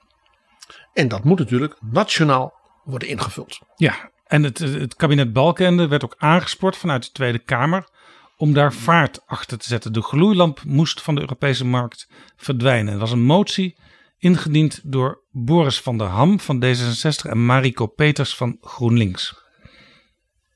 En 0.93 1.09
dat 1.09 1.25
moet 1.25 1.39
natuurlijk 1.39 1.77
nationaal 1.81 2.53
worden 2.85 3.09
ingevuld. 3.09 3.61
Ja, 3.77 4.11
en 4.25 4.43
het, 4.43 4.59
het 4.59 4.97
kabinet 4.97 5.33
Balkende 5.33 5.89
werd 5.89 6.05
ook 6.05 6.15
aangespoord 6.19 6.77
vanuit 6.77 7.05
de 7.05 7.11
Tweede 7.13 7.39
Kamer 7.39 7.89
om 8.37 8.53
daar 8.53 8.73
vaart 8.73 9.27
achter 9.27 9.59
te 9.59 9.69
zetten. 9.69 9.93
De 9.93 10.03
gloeilamp 10.03 10.65
moest 10.65 11.03
van 11.03 11.15
de 11.15 11.21
Europese 11.21 11.65
markt 11.65 12.09
verdwijnen. 12.37 12.93
Er 12.93 12.99
was 12.99 13.13
een 13.13 13.25
motie 13.25 13.79
ingediend 14.19 14.81
door 14.85 15.23
Boris 15.31 15.81
van 15.81 15.99
der 15.99 16.07
Ham 16.07 16.41
van 16.41 16.65
D66 16.65 17.31
en 17.31 17.45
Mariko 17.47 17.87
Peters 17.87 18.35
van 18.35 18.57
GroenLinks. 18.61 19.41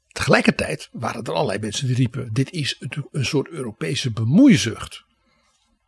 Tegelijkertijd 0.09 0.89
waren 0.93 1.23
er 1.23 1.33
allerlei 1.33 1.59
mensen 1.59 1.87
die 1.87 1.97
riepen: 1.97 2.33
dit 2.33 2.51
is 2.51 2.85
een 3.11 3.25
soort 3.25 3.49
Europese 3.49 4.13
bemoeizucht. 4.13 5.06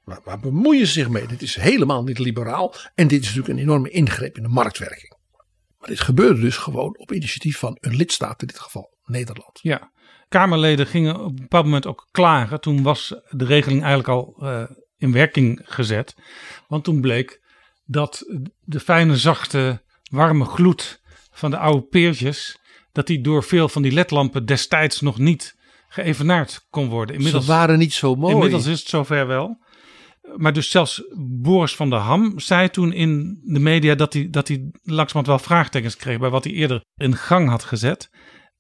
Waar, 0.09 0.21
waar 0.25 0.41
bemoeien 0.41 0.87
ze 0.87 0.93
zich 0.93 1.09
mee? 1.09 1.27
Dit 1.27 1.43
is 1.43 1.57
helemaal 1.57 2.03
niet 2.03 2.19
liberaal 2.19 2.75
en 2.95 3.09
dit 3.09 3.21
is 3.21 3.27
natuurlijk 3.27 3.55
een 3.55 3.65
enorme 3.65 3.91
ingreep 3.91 4.37
in 4.37 4.43
de 4.43 4.49
marktwerking. 4.49 5.17
Maar 5.79 5.89
dit 5.89 6.01
gebeurde 6.01 6.41
dus 6.41 6.57
gewoon 6.57 6.99
op 6.99 7.13
initiatief 7.13 7.59
van 7.59 7.77
een 7.81 7.97
lidstaat, 7.97 8.41
in 8.41 8.47
dit 8.47 8.59
geval 8.59 8.97
Nederland. 9.05 9.59
Ja, 9.63 9.93
Kamerleden 10.29 10.87
gingen 10.87 11.21
op 11.21 11.31
een 11.31 11.35
bepaald 11.35 11.65
moment 11.65 11.87
ook 11.87 12.09
klagen. 12.11 12.61
Toen 12.61 12.83
was 12.83 13.09
de 13.29 13.45
regeling 13.45 13.83
eigenlijk 13.83 14.09
al 14.09 14.37
uh, 14.43 14.63
in 14.97 15.13
werking 15.13 15.61
gezet. 15.65 16.15
Want 16.69 16.85
toen 16.85 17.01
bleek 17.01 17.43
dat 17.85 18.25
de 18.61 18.81
fijne, 18.81 19.17
zachte, 19.17 19.83
warme 20.11 20.45
gloed 20.45 21.01
van 21.31 21.51
de 21.51 21.59
oude 21.59 21.87
peertjes, 21.87 22.59
dat 22.93 23.07
die 23.07 23.21
door 23.21 23.45
veel 23.45 23.69
van 23.69 23.83
die 23.83 23.93
ledlampen 23.93 24.47
destijds 24.47 25.01
nog 25.01 25.19
niet 25.19 25.57
geëvenaard 25.89 26.67
kon 26.71 26.89
worden. 26.89 27.17
Inmiddels, 27.17 27.45
Ze 27.45 27.51
waren 27.51 27.79
niet 27.79 27.93
zo 27.93 28.15
mooi. 28.15 28.35
Inmiddels 28.35 28.67
is 28.67 28.79
het 28.79 28.89
zover 28.89 29.27
wel. 29.27 29.67
Maar 30.37 30.53
dus 30.53 30.70
zelfs 30.70 31.03
Boris 31.18 31.76
van 31.76 31.91
der 31.91 31.99
Ham 31.99 32.39
zei 32.39 32.70
toen 32.70 32.93
in 32.93 33.41
de 33.43 33.59
media 33.59 33.95
dat 33.95 34.12
hij, 34.12 34.31
dat 34.31 34.49
hij 34.49 34.70
langzamerhand 34.83 35.26
wel 35.26 35.39
vraagtekens 35.39 35.97
kreeg 35.97 36.18
bij 36.18 36.31
wat 36.31 36.45
hij 36.45 36.53
eerder 36.53 36.85
in 36.97 37.16
gang 37.16 37.49
had 37.49 37.64
gezet. 37.64 38.11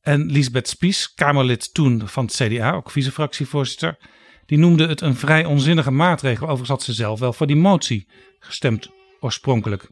En 0.00 0.30
Lisbeth 0.30 0.68
Spies, 0.68 1.14
Kamerlid 1.14 1.74
toen 1.74 2.08
van 2.08 2.24
het 2.24 2.34
CDA, 2.34 2.72
ook 2.72 2.90
vicefractievoorzitter, 2.90 3.98
die 4.46 4.58
noemde 4.58 4.86
het 4.86 5.00
een 5.00 5.16
vrij 5.16 5.44
onzinnige 5.44 5.90
maatregel. 5.90 6.42
Overigens 6.42 6.68
had 6.68 6.82
ze 6.82 6.92
zelf 6.92 7.20
wel 7.20 7.32
voor 7.32 7.46
die 7.46 7.56
motie 7.56 8.08
gestemd 8.38 8.88
oorspronkelijk. 9.20 9.90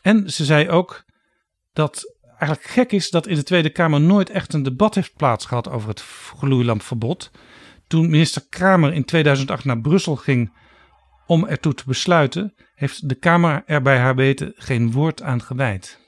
En 0.00 0.30
ze 0.30 0.44
zei 0.44 0.68
ook 0.68 1.04
dat 1.72 2.14
eigenlijk 2.38 2.70
gek 2.70 2.92
is 2.92 3.10
dat 3.10 3.26
in 3.26 3.34
de 3.34 3.42
Tweede 3.42 3.70
Kamer 3.70 4.00
nooit 4.00 4.30
echt 4.30 4.52
een 4.52 4.62
debat 4.62 4.94
heeft 4.94 5.16
plaatsgehad 5.16 5.68
over 5.68 5.88
het 5.88 6.00
gloeilampverbod. 6.38 7.30
Toen 7.86 8.10
minister 8.10 8.46
Kramer 8.48 8.92
in 8.92 9.04
2008 9.04 9.64
naar 9.64 9.80
Brussel 9.80 10.16
ging 10.16 10.52
om 11.26 11.46
ertoe 11.46 11.74
te 11.74 11.82
besluiten, 11.86 12.54
heeft 12.74 13.08
de 13.08 13.14
Kamer 13.14 13.62
er 13.66 13.82
bij 13.82 13.98
haar 13.98 14.14
weten 14.14 14.52
geen 14.56 14.92
woord 14.92 15.22
aan 15.22 15.42
gewijd. 15.42 15.98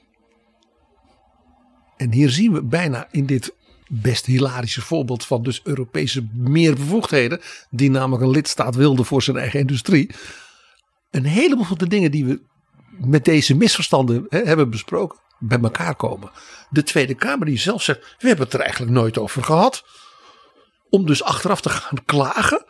En 1.97 2.11
hier 2.11 2.29
zien 2.29 2.53
we 2.53 2.63
bijna 2.63 3.07
in 3.11 3.25
dit 3.25 3.55
best 3.87 4.25
hilarische 4.25 4.81
voorbeeld 4.81 5.25
van 5.25 5.43
dus 5.43 5.61
Europese 5.63 6.27
meerbevoegdheden, 6.33 7.41
die 7.69 7.89
namelijk 7.89 8.23
een 8.23 8.29
lidstaat 8.29 8.75
wilde 8.75 9.03
voor 9.03 9.21
zijn 9.21 9.37
eigen 9.37 9.59
industrie. 9.59 10.11
Een 11.11 11.25
heleboel 11.25 11.65
van 11.65 11.77
de 11.77 11.87
dingen 11.87 12.11
die 12.11 12.25
we 12.25 12.41
met 12.97 13.25
deze 13.25 13.55
misverstanden 13.55 14.25
hè, 14.29 14.39
hebben 14.39 14.69
besproken, 14.69 15.19
bij 15.39 15.59
elkaar 15.59 15.95
komen. 15.95 16.31
De 16.69 16.83
Tweede 16.83 17.13
Kamer 17.13 17.45
die 17.45 17.57
zelf 17.57 17.83
zegt, 17.83 18.15
we 18.19 18.27
hebben 18.27 18.45
het 18.45 18.53
er 18.53 18.59
eigenlijk 18.59 18.91
nooit 18.91 19.17
over 19.17 19.43
gehad. 19.43 19.83
Om 20.89 21.05
dus 21.05 21.23
achteraf 21.23 21.61
te 21.61 21.69
gaan 21.69 22.05
klagen 22.05 22.65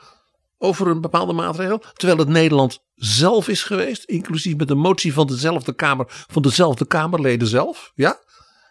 over 0.59 0.87
een 0.87 1.01
bepaalde 1.01 1.33
maatregel. 1.33 1.81
Terwijl 1.93 2.19
het 2.19 2.27
Nederland 2.27 2.79
zelf 2.95 3.47
is 3.47 3.63
geweest, 3.63 4.03
inclusief 4.03 4.55
met 4.55 4.69
een 4.69 4.77
motie 4.77 5.13
van 5.13 5.27
dezelfde 5.27 5.73
Kamer, 5.73 6.05
van 6.07 6.41
dezelfde 6.41 6.85
Kamerleden 6.85 7.47
zelf, 7.47 7.91
ja, 7.95 8.19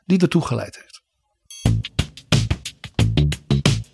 die 0.07 0.19
ertoe 0.19 0.47
geleid 0.47 0.77
heeft. 0.77 0.98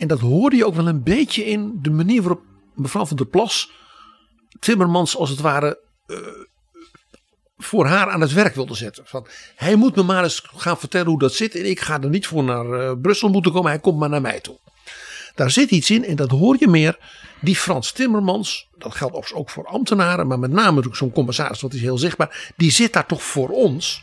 En 0.00 0.08
dat 0.08 0.20
hoorde 0.20 0.56
je 0.56 0.66
ook 0.66 0.74
wel 0.74 0.88
een 0.88 1.02
beetje 1.02 1.44
in 1.44 1.78
de 1.82 1.90
manier 1.90 2.22
waarop 2.22 2.42
mevrouw 2.74 3.06
van 3.06 3.16
der 3.16 3.26
Plas 3.26 3.70
Timmermans 4.60 5.16
als 5.16 5.30
het 5.30 5.40
ware 5.40 5.80
eh, 6.06 6.16
voor 7.56 7.86
haar 7.86 8.10
aan 8.10 8.20
het 8.20 8.32
werk 8.32 8.54
wilde 8.54 8.74
zetten. 8.74 9.06
Van, 9.06 9.26
hij 9.56 9.76
moet 9.76 9.96
me 9.96 10.02
maar 10.02 10.22
eens 10.22 10.42
gaan 10.56 10.78
vertellen 10.78 11.06
hoe 11.06 11.18
dat 11.18 11.34
zit 11.34 11.54
en 11.54 11.70
ik 11.70 11.80
ga 11.80 12.00
er 12.00 12.08
niet 12.08 12.26
voor 12.26 12.44
naar 12.44 12.72
eh, 12.72 12.92
Brussel 13.02 13.28
moeten 13.28 13.52
komen, 13.52 13.70
hij 13.70 13.80
komt 13.80 13.98
maar 13.98 14.08
naar 14.08 14.20
mij 14.20 14.40
toe. 14.40 14.58
Daar 15.34 15.50
zit 15.50 15.70
iets 15.70 15.90
in 15.90 16.04
en 16.04 16.16
dat 16.16 16.30
hoor 16.30 16.56
je 16.58 16.68
meer. 16.68 16.98
Die 17.40 17.56
Frans 17.56 17.92
Timmermans, 17.92 18.68
dat 18.78 18.94
geldt 18.94 19.32
ook 19.32 19.50
voor 19.50 19.66
ambtenaren, 19.66 20.26
maar 20.26 20.38
met 20.38 20.50
name 20.50 20.68
natuurlijk 20.70 20.96
zo'n 20.96 21.12
commissaris, 21.12 21.60
dat 21.60 21.74
is 21.74 21.80
heel 21.80 21.98
zichtbaar. 21.98 22.52
Die 22.56 22.70
zit 22.70 22.92
daar 22.92 23.06
toch 23.06 23.22
voor 23.22 23.48
ons. 23.48 24.02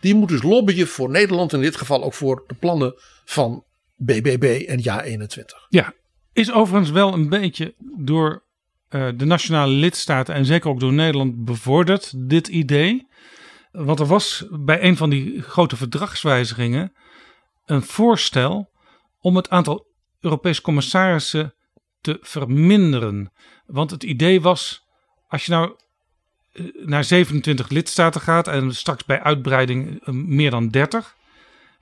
Die 0.00 0.14
moet 0.14 0.28
dus 0.28 0.42
lobbyen 0.42 0.86
voor 0.86 1.10
Nederland, 1.10 1.52
in 1.52 1.60
dit 1.60 1.76
geval 1.76 2.04
ook 2.04 2.14
voor 2.14 2.44
de 2.46 2.54
plannen 2.54 2.94
van 3.24 3.64
BBB 3.96 4.64
en 4.66 4.80
JA21. 4.80 5.68
Ja, 5.68 5.94
is 6.32 6.52
overigens 6.52 6.90
wel 6.90 7.12
een 7.12 7.28
beetje 7.28 7.74
door 7.96 8.44
eh, 8.88 9.08
de 9.16 9.24
nationale 9.24 9.72
lidstaten 9.72 10.34
en 10.34 10.44
zeker 10.44 10.70
ook 10.70 10.80
door 10.80 10.92
Nederland 10.92 11.44
bevorderd, 11.44 12.28
dit 12.28 12.48
idee. 12.48 13.06
Want 13.70 14.00
er 14.00 14.06
was 14.06 14.46
bij 14.50 14.82
een 14.82 14.96
van 14.96 15.10
die 15.10 15.42
grote 15.42 15.76
verdragswijzigingen 15.76 16.92
een 17.64 17.82
voorstel 17.82 18.70
om 19.20 19.36
het 19.36 19.50
aantal 19.50 19.86
Europese 20.20 20.62
commissarissen 20.62 21.54
te 22.00 22.18
verminderen. 22.20 23.32
Want 23.66 23.90
het 23.90 24.02
idee 24.02 24.40
was, 24.40 24.86
als 25.28 25.44
je 25.44 25.52
nou 25.52 25.76
eh, 26.52 26.64
naar 26.86 27.04
27 27.04 27.68
lidstaten 27.68 28.20
gaat 28.20 28.48
en 28.48 28.74
straks 28.74 29.04
bij 29.04 29.20
uitbreiding 29.20 30.04
eh, 30.04 30.14
meer 30.14 30.50
dan 30.50 30.68
30, 30.68 31.16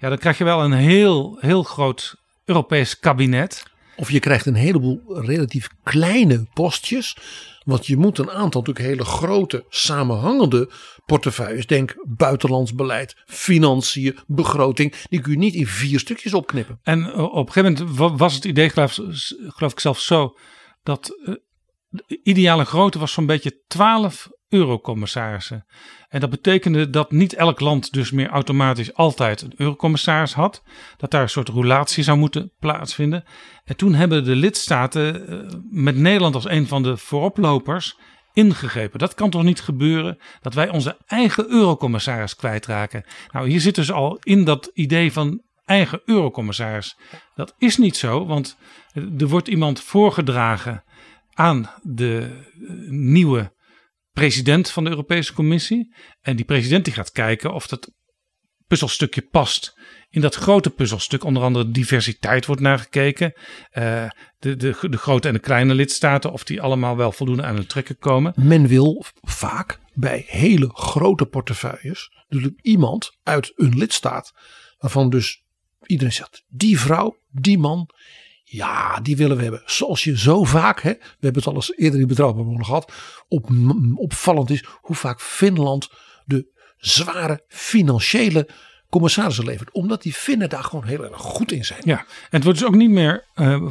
ja, 0.02 0.08
dan 0.08 0.18
krijg 0.18 0.38
je 0.38 0.44
wel 0.44 0.62
een 0.64 0.72
heel, 0.72 1.36
heel 1.40 1.62
groot 1.62 2.14
Europees 2.44 2.98
kabinet. 2.98 3.62
Of 3.96 4.10
je 4.10 4.20
krijgt 4.20 4.46
een 4.46 4.54
heleboel 4.54 5.02
relatief 5.06 5.68
kleine 5.82 6.46
postjes. 6.54 7.16
Want 7.64 7.86
je 7.86 7.96
moet 7.96 8.18
een 8.18 8.30
aantal 8.30 8.60
natuurlijk 8.60 8.86
hele 8.86 9.04
grote 9.04 9.64
samenhangende 9.68 10.70
portefeuilles. 11.06 11.66
Denk 11.66 11.94
buitenlands 12.08 12.74
beleid, 12.74 13.16
financiën, 13.26 14.18
begroting. 14.26 14.94
Die 15.08 15.20
kun 15.20 15.32
je 15.32 15.38
niet 15.38 15.54
in 15.54 15.66
vier 15.66 15.98
stukjes 15.98 16.34
opknippen. 16.34 16.78
En 16.82 17.04
eh, 17.04 17.22
op 17.22 17.46
een 17.46 17.52
gegeven 17.52 17.72
moment 17.78 17.98
wa- 17.98 18.16
was 18.16 18.34
het 18.34 18.44
idee, 18.44 18.70
geloof, 18.70 18.98
geloof 19.46 19.72
ik 19.72 19.80
zelf 19.80 20.00
zo, 20.00 20.36
dat 20.82 21.18
eh, 21.24 21.34
de 21.92 22.20
ideale 22.22 22.64
grootte 22.64 22.98
was 22.98 23.12
zo'n 23.12 23.26
beetje 23.26 23.62
12 23.66 24.28
eurocommissarissen. 24.48 25.66
En 26.08 26.20
dat 26.20 26.30
betekende 26.30 26.90
dat 26.90 27.10
niet 27.10 27.34
elk 27.34 27.60
land 27.60 27.92
dus 27.92 28.10
meer 28.10 28.28
automatisch 28.28 28.94
altijd 28.94 29.42
een 29.42 29.54
eurocommissaris 29.56 30.32
had. 30.32 30.62
Dat 30.96 31.10
daar 31.10 31.22
een 31.22 31.28
soort 31.28 31.48
roulatie 31.48 32.04
zou 32.04 32.18
moeten 32.18 32.52
plaatsvinden. 32.58 33.24
En 33.64 33.76
toen 33.76 33.94
hebben 33.94 34.24
de 34.24 34.36
lidstaten 34.36 35.28
eh, 35.28 35.58
met 35.70 35.96
Nederland 35.96 36.34
als 36.34 36.48
een 36.48 36.66
van 36.66 36.82
de 36.82 36.96
vooroplopers 36.96 37.96
ingegrepen. 38.32 38.98
Dat 38.98 39.14
kan 39.14 39.30
toch 39.30 39.42
niet 39.42 39.60
gebeuren 39.60 40.18
dat 40.40 40.54
wij 40.54 40.68
onze 40.68 40.96
eigen 41.06 41.50
eurocommissaris 41.50 42.36
kwijtraken. 42.36 43.04
Nou, 43.32 43.48
hier 43.48 43.60
zit 43.60 43.74
dus 43.74 43.92
al 43.92 44.18
in 44.20 44.44
dat 44.44 44.70
idee 44.74 45.12
van 45.12 45.42
eigen 45.64 46.00
eurocommissaris. 46.04 46.96
Dat 47.34 47.54
is 47.58 47.76
niet 47.76 47.96
zo, 47.96 48.26
want 48.26 48.56
er 49.18 49.28
wordt 49.28 49.48
iemand 49.48 49.80
voorgedragen 49.80 50.84
aan 51.34 51.70
de 51.82 52.42
eh, 52.54 52.70
nieuwe 52.88 53.52
president 54.12 54.70
van 54.70 54.84
de 54.84 54.90
Europese 54.90 55.32
Commissie. 55.32 55.94
En 56.20 56.36
die 56.36 56.44
president 56.44 56.84
die 56.84 56.94
gaat 56.94 57.12
kijken 57.12 57.54
of 57.54 57.66
dat 57.66 57.92
puzzelstukje 58.66 59.22
past 59.22 59.78
in 60.10 60.20
dat 60.20 60.34
grote 60.34 60.70
puzzelstuk. 60.70 61.24
Onder 61.24 61.42
andere 61.42 61.70
diversiteit 61.70 62.46
wordt 62.46 62.60
naar 62.60 62.78
gekeken. 62.78 63.32
Uh, 63.72 64.08
de, 64.38 64.56
de, 64.56 64.76
de 64.88 64.96
grote 64.96 65.28
en 65.28 65.34
de 65.34 65.40
kleine 65.40 65.74
lidstaten, 65.74 66.32
of 66.32 66.44
die 66.44 66.62
allemaal 66.62 66.96
wel 66.96 67.12
voldoende 67.12 67.42
aan 67.42 67.54
hun 67.54 67.66
trekken 67.66 67.98
komen. 67.98 68.32
Men 68.36 68.66
wil 68.66 69.04
vaak 69.20 69.78
bij 69.94 70.24
hele 70.26 70.70
grote 70.72 71.26
portefeuilles 71.26 72.10
natuurlijk 72.28 72.60
iemand 72.62 73.18
uit 73.22 73.52
een 73.56 73.78
lidstaat 73.78 74.32
waarvan 74.78 75.10
dus 75.10 75.44
iedereen 75.86 76.12
zegt, 76.12 76.44
die 76.48 76.80
vrouw, 76.80 77.16
die 77.30 77.58
man, 77.58 77.88
ja, 78.52 79.00
die 79.00 79.16
willen 79.16 79.36
we 79.36 79.42
hebben. 79.42 79.62
Zoals 79.66 80.04
je 80.04 80.18
zo 80.18 80.44
vaak, 80.44 80.80
hè, 80.80 80.90
we 80.90 80.98
hebben 81.20 81.42
het 81.42 81.46
al 81.46 81.54
eens 81.54 81.76
eerder 81.76 82.00
in 82.00 82.06
betrouwbaar 82.06 82.64
gehad, 82.64 82.92
op, 83.28 83.50
opvallend 83.94 84.50
is 84.50 84.64
hoe 84.80 84.96
vaak 84.96 85.20
Finland 85.20 85.90
de 86.24 86.46
zware 86.76 87.44
financiële 87.48 88.48
commissarissen 88.90 89.44
levert. 89.44 89.70
Omdat 89.72 90.02
die 90.02 90.12
Finnen 90.12 90.48
daar 90.48 90.64
gewoon 90.64 90.84
heel 90.84 91.04
erg 91.04 91.20
goed 91.20 91.52
in 91.52 91.64
zijn. 91.64 91.80
Ja, 91.84 91.98
en 91.98 92.06
het 92.30 92.44
wordt 92.44 92.58
dus 92.58 92.68
ook 92.68 92.74
niet 92.74 92.90
meer 92.90 93.26
uh, 93.34 93.66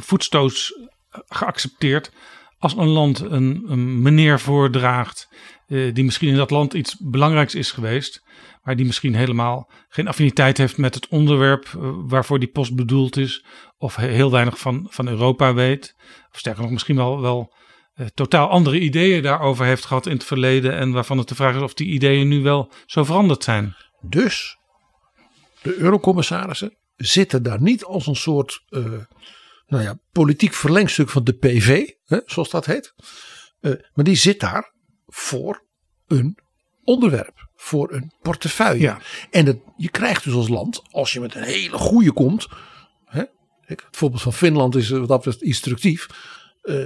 geaccepteerd 1.28 2.10
als 2.58 2.76
een 2.76 2.88
land 2.88 3.20
een, 3.20 3.64
een 3.68 4.02
meneer 4.02 4.40
voordraagt 4.40 5.28
uh, 5.72 5.94
die 5.94 6.04
misschien 6.04 6.28
in 6.28 6.36
dat 6.36 6.50
land 6.50 6.74
iets 6.74 6.96
belangrijks 6.98 7.54
is 7.54 7.70
geweest, 7.70 8.22
maar 8.62 8.76
die 8.76 8.86
misschien 8.86 9.14
helemaal 9.14 9.70
geen 9.88 10.08
affiniteit 10.08 10.58
heeft 10.58 10.76
met 10.76 10.94
het 10.94 11.08
onderwerp 11.08 11.72
uh, 11.76 11.90
waarvoor 12.06 12.38
die 12.38 12.48
post 12.48 12.74
bedoeld 12.74 13.16
is, 13.16 13.44
of 13.78 13.96
heel 13.96 14.30
weinig 14.30 14.58
van, 14.58 14.86
van 14.90 15.08
Europa 15.08 15.54
weet, 15.54 15.94
of 16.32 16.38
sterker 16.38 16.62
nog 16.62 16.70
misschien 16.70 16.96
wel, 16.96 17.20
wel 17.20 17.54
uh, 17.94 18.06
totaal 18.14 18.48
andere 18.48 18.80
ideeën 18.80 19.22
daarover 19.22 19.64
heeft 19.64 19.84
gehad 19.84 20.06
in 20.06 20.12
het 20.12 20.24
verleden 20.24 20.76
en 20.76 20.92
waarvan 20.92 21.18
het 21.18 21.28
de 21.28 21.34
vraag 21.34 21.56
is 21.56 21.62
of 21.62 21.74
die 21.74 21.88
ideeën 21.88 22.28
nu 22.28 22.42
wel 22.42 22.72
zo 22.86 23.04
veranderd 23.04 23.44
zijn. 23.44 23.76
Dus 24.00 24.56
de 25.62 25.76
eurocommissarissen 25.76 26.76
zitten 26.96 27.42
daar 27.42 27.62
niet 27.62 27.84
als 27.84 28.06
een 28.06 28.16
soort 28.16 28.64
nou 29.66 29.82
ja, 29.82 29.98
politiek 30.12 30.54
verlengstuk 30.54 31.08
van 31.08 31.24
de 31.24 31.32
PV, 31.32 31.88
hè, 32.04 32.18
zoals 32.26 32.50
dat 32.50 32.66
heet. 32.66 32.94
Maar 33.60 34.04
die 34.04 34.14
zit 34.14 34.40
daar 34.40 34.72
voor 35.14 35.64
een 36.06 36.38
onderwerp, 36.84 37.48
voor 37.54 37.92
een 37.92 38.12
portefeuille. 38.20 38.80
Ja. 38.80 38.98
En 39.30 39.44
dat, 39.44 39.56
je 39.76 39.90
krijgt 39.90 40.24
dus 40.24 40.34
als 40.34 40.48
land, 40.48 40.82
als 40.90 41.12
je 41.12 41.20
met 41.20 41.34
een 41.34 41.42
hele 41.42 41.78
goede 41.78 42.12
komt. 42.12 42.48
Hè, 43.04 43.22
het 43.60 43.84
voorbeeld 43.90 44.22
van 44.22 44.32
Finland 44.32 44.74
is 44.74 44.88
wat 44.88 45.08
dat 45.08 45.16
betreft 45.16 45.42
instructief. 45.42 46.06
Uh, 46.62 46.84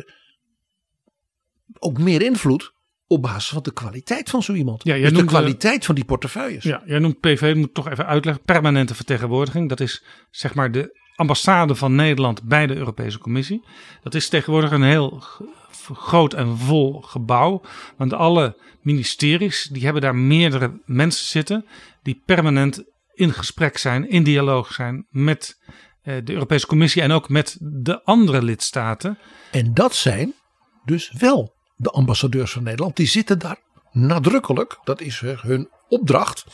ook 1.79 1.99
meer 1.99 2.23
invloed 2.23 2.73
op 3.07 3.23
basis 3.23 3.49
van 3.49 3.63
de 3.63 3.73
kwaliteit 3.73 4.31
van 4.31 4.43
zo 4.43 4.53
iemand. 4.53 4.85
Ja, 4.85 4.97
dus 4.97 5.13
de 5.13 5.25
kwaliteit 5.25 5.85
van 5.85 5.95
die 5.95 6.05
portefeuilles. 6.05 6.65
Ja, 6.65 6.83
jij 6.87 6.99
noemt 6.99 7.21
PV, 7.21 7.55
moet 7.57 7.75
toch 7.75 7.89
even 7.89 8.07
uitleggen. 8.07 8.45
Permanente 8.45 8.95
vertegenwoordiging. 8.95 9.69
Dat 9.69 9.81
is 9.81 10.05
zeg 10.31 10.55
maar 10.55 10.73
de 10.73 11.01
ambassade 11.17 11.75
van 11.75 11.95
Nederland 11.95 12.43
bij 12.43 12.67
de 12.67 12.77
Europese 12.77 13.19
Commissie. 13.19 13.67
Dat 14.03 14.15
is 14.15 14.29
tegenwoordig 14.29 14.71
een 14.71 14.83
heel 14.83 15.23
groot 15.93 16.35
en 16.35 16.59
vol 16.59 17.01
gebouw. 17.01 17.63
Want 17.97 18.13
alle 18.13 18.57
ministeries 18.81 19.69
die 19.73 19.85
hebben 19.85 20.03
daar 20.03 20.17
meerdere 20.17 20.81
mensen 20.85 21.27
zitten 21.27 21.67
die 22.03 22.23
permanent 22.25 22.85
in 23.15 23.33
gesprek 23.33 23.79
zijn, 23.79 24.09
in 24.09 24.23
dialoog 24.23 24.73
zijn 24.73 25.07
met 25.11 25.59
de 26.03 26.33
Europese 26.33 26.67
Commissie 26.67 27.03
en 27.03 27.13
ook 27.13 27.29
met 27.29 27.57
de 27.61 28.03
andere 28.05 28.43
lidstaten. 28.43 29.19
En 29.51 29.75
dat 29.75 29.95
zijn 29.95 30.35
dus 30.85 31.13
wel 31.19 31.55
de 31.77 31.91
ambassadeurs 31.91 32.53
van 32.53 32.63
Nederland. 32.63 32.97
Die 32.97 33.07
zitten 33.07 33.39
daar 33.39 33.59
nadrukkelijk, 33.93 34.79
dat 34.85 35.01
is 35.01 35.21
hun 35.21 35.69
opdracht 35.89 36.47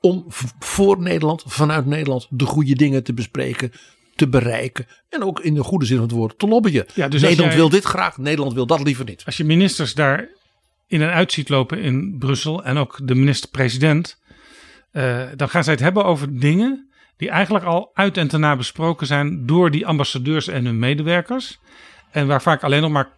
om 0.00 0.24
voor 0.58 1.00
Nederland, 1.00 1.44
vanuit 1.46 1.86
Nederland, 1.86 2.26
de 2.30 2.44
goede 2.44 2.74
dingen 2.74 3.04
te 3.04 3.12
bespreken, 3.12 3.72
te 4.20 4.28
bereiken. 4.28 4.86
En 5.08 5.24
ook 5.24 5.40
in 5.40 5.54
de 5.54 5.62
goede 5.62 5.84
zin 5.84 5.96
van 5.96 6.06
het 6.06 6.14
woord 6.14 6.38
te 6.38 6.48
lobbyen. 6.48 6.86
Ja, 6.94 7.08
dus 7.08 7.20
Nederland 7.22 7.52
jij, 7.52 7.60
wil 7.60 7.68
dit 7.68 7.84
graag, 7.84 8.18
Nederland 8.18 8.54
wil 8.54 8.66
dat 8.66 8.82
liever 8.82 9.04
niet. 9.04 9.22
Als 9.26 9.36
je 9.36 9.44
ministers 9.44 9.94
daar 9.94 10.28
in 10.86 11.02
en 11.02 11.10
uit 11.10 11.32
ziet 11.32 11.48
lopen 11.48 11.78
in 11.78 12.16
Brussel 12.18 12.64
en 12.64 12.76
ook 12.76 12.98
de 13.02 13.14
minister-president, 13.14 14.20
uh, 14.92 15.26
dan 15.36 15.48
gaan 15.48 15.64
zij 15.64 15.72
het 15.72 15.82
hebben 15.82 16.04
over 16.04 16.38
dingen 16.38 16.90
die 17.16 17.30
eigenlijk 17.30 17.64
al 17.64 17.90
uit 17.94 18.16
en 18.16 18.28
te 18.28 18.38
na 18.38 18.56
besproken 18.56 19.06
zijn 19.06 19.46
door 19.46 19.70
die 19.70 19.86
ambassadeurs 19.86 20.48
en 20.48 20.64
hun 20.64 20.78
medewerkers. 20.78 21.58
En 22.10 22.26
waar 22.26 22.42
vaak 22.42 22.62
alleen 22.62 22.82
nog 22.82 22.90
maar 22.90 23.08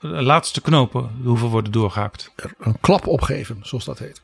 laatste 0.00 0.60
knopen 0.60 1.10
hoeven 1.24 1.48
worden 1.48 1.72
doorgehakt. 1.72 2.32
Er 2.36 2.54
een 2.58 2.80
klap 2.80 3.06
opgeven, 3.06 3.58
zoals 3.62 3.84
dat 3.84 3.98
heet. 3.98 4.22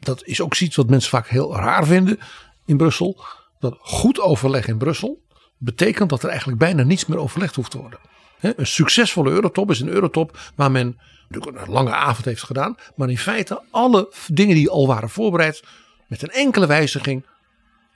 Dat 0.00 0.24
is 0.24 0.40
ook 0.40 0.56
iets 0.56 0.76
wat 0.76 0.88
mensen 0.88 1.10
vaak 1.10 1.28
heel 1.28 1.56
raar 1.56 1.86
vinden 1.86 2.18
in 2.64 2.76
Brussel. 2.76 3.24
Dat 3.58 3.76
goed 3.80 4.20
overleg 4.20 4.66
in 4.66 4.78
Brussel 4.78 5.23
betekent 5.64 6.10
dat 6.10 6.22
er 6.22 6.28
eigenlijk 6.28 6.58
bijna 6.58 6.82
niets 6.82 7.06
meer 7.06 7.18
overlegd 7.18 7.54
hoeft 7.54 7.70
te 7.70 7.78
worden. 7.78 7.98
Een 8.40 8.66
succesvolle 8.66 9.30
eurotop 9.30 9.70
is 9.70 9.80
een 9.80 9.88
eurotop 9.88 10.38
waar 10.54 10.70
men 10.70 11.00
natuurlijk 11.28 11.66
een 11.66 11.72
lange 11.72 11.94
avond 11.94 12.24
heeft 12.24 12.42
gedaan, 12.42 12.76
maar 12.96 13.10
in 13.10 13.18
feite 13.18 13.62
alle 13.70 14.12
dingen 14.26 14.54
die 14.54 14.70
al 14.70 14.86
waren 14.86 15.10
voorbereid 15.10 15.62
met 16.08 16.22
een 16.22 16.30
enkele 16.30 16.66
wijziging 16.66 17.24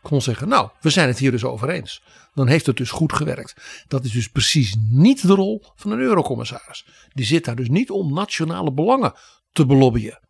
kon 0.03 0.23
zeggen, 0.23 0.49
nou, 0.49 0.69
we 0.81 0.91
zijn 0.91 1.09
het 1.09 1.19
hier 1.19 1.31
dus 1.31 1.45
over 1.45 1.69
eens. 1.69 2.03
Dan 2.35 2.47
heeft 2.47 2.67
het 2.67 2.77
dus 2.77 2.91
goed 2.91 3.13
gewerkt. 3.13 3.55
Dat 3.89 4.05
is 4.05 4.13
dus 4.13 4.29
precies 4.29 4.77
niet 4.91 5.27
de 5.27 5.35
rol 5.35 5.65
van 5.77 5.91
een 5.91 5.99
eurocommissaris. 5.99 6.87
Die 7.09 7.25
zit 7.25 7.45
daar 7.45 7.57
dus 7.57 7.69
niet 7.69 7.91
om 7.91 8.15
nationale 8.15 8.73
belangen 8.73 9.13
te 9.53 9.67
belobbyen. 9.67 10.21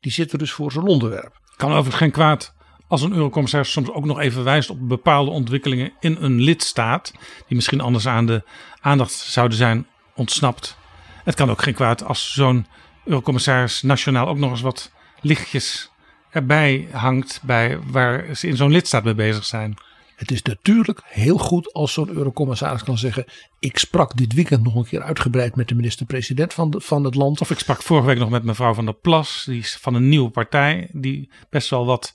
Die 0.00 0.12
zit 0.12 0.32
er 0.32 0.38
dus 0.38 0.52
voor 0.52 0.72
zijn 0.72 0.86
onderwerp. 0.86 1.40
Kan 1.56 1.70
overigens 1.70 1.96
geen 1.96 2.10
kwaad 2.10 2.54
als 2.90 3.02
een 3.02 3.12
eurocommissaris 3.12 3.72
soms 3.72 3.90
ook 3.90 4.04
nog 4.04 4.20
even 4.20 4.44
wijst 4.44 4.70
op 4.70 4.88
bepaalde 4.88 5.30
ontwikkelingen 5.30 5.92
in 6.00 6.16
een 6.20 6.40
lidstaat. 6.40 7.12
Die 7.46 7.56
misschien 7.56 7.80
anders 7.80 8.06
aan 8.06 8.26
de 8.26 8.42
aandacht 8.80 9.12
zouden 9.12 9.56
zijn 9.56 9.86
ontsnapt. 10.14 10.76
Het 11.24 11.34
kan 11.34 11.50
ook 11.50 11.62
geen 11.62 11.74
kwaad 11.74 12.04
als 12.04 12.32
zo'n 12.32 12.66
eurocommissaris 13.04 13.82
nationaal 13.82 14.28
ook 14.28 14.38
nog 14.38 14.50
eens 14.50 14.60
wat 14.60 14.92
lichtjes 15.20 15.90
erbij 16.30 16.88
hangt 16.92 17.40
bij 17.42 17.78
waar 17.86 18.34
ze 18.36 18.48
in 18.48 18.56
zo'n 18.56 18.70
lidstaat 18.70 19.04
mee 19.04 19.14
bezig 19.14 19.44
zijn. 19.44 19.76
Het 20.16 20.30
is 20.30 20.42
natuurlijk 20.42 21.00
heel 21.04 21.38
goed 21.38 21.72
als 21.72 21.92
zo'n 21.92 22.08
eurocommissaris 22.08 22.82
kan 22.82 22.98
zeggen: 22.98 23.24
Ik 23.58 23.78
sprak 23.78 24.16
dit 24.16 24.32
weekend 24.32 24.62
nog 24.62 24.74
een 24.74 24.84
keer 24.84 25.02
uitgebreid 25.02 25.56
met 25.56 25.68
de 25.68 25.74
minister-president 25.74 26.54
van, 26.54 26.70
de- 26.70 26.80
van 26.80 27.04
het 27.04 27.14
land. 27.14 27.40
Of 27.40 27.50
ik 27.50 27.58
sprak 27.58 27.82
vorige 27.82 28.06
week 28.06 28.18
nog 28.18 28.30
met 28.30 28.44
mevrouw 28.44 28.74
van 28.74 28.84
der 28.84 28.94
Plas, 28.94 29.44
die 29.46 29.58
is 29.58 29.78
van 29.80 29.94
een 29.94 30.08
nieuwe 30.08 30.30
partij, 30.30 30.88
die 30.92 31.30
best 31.50 31.70
wel 31.70 31.86
wat 31.86 32.14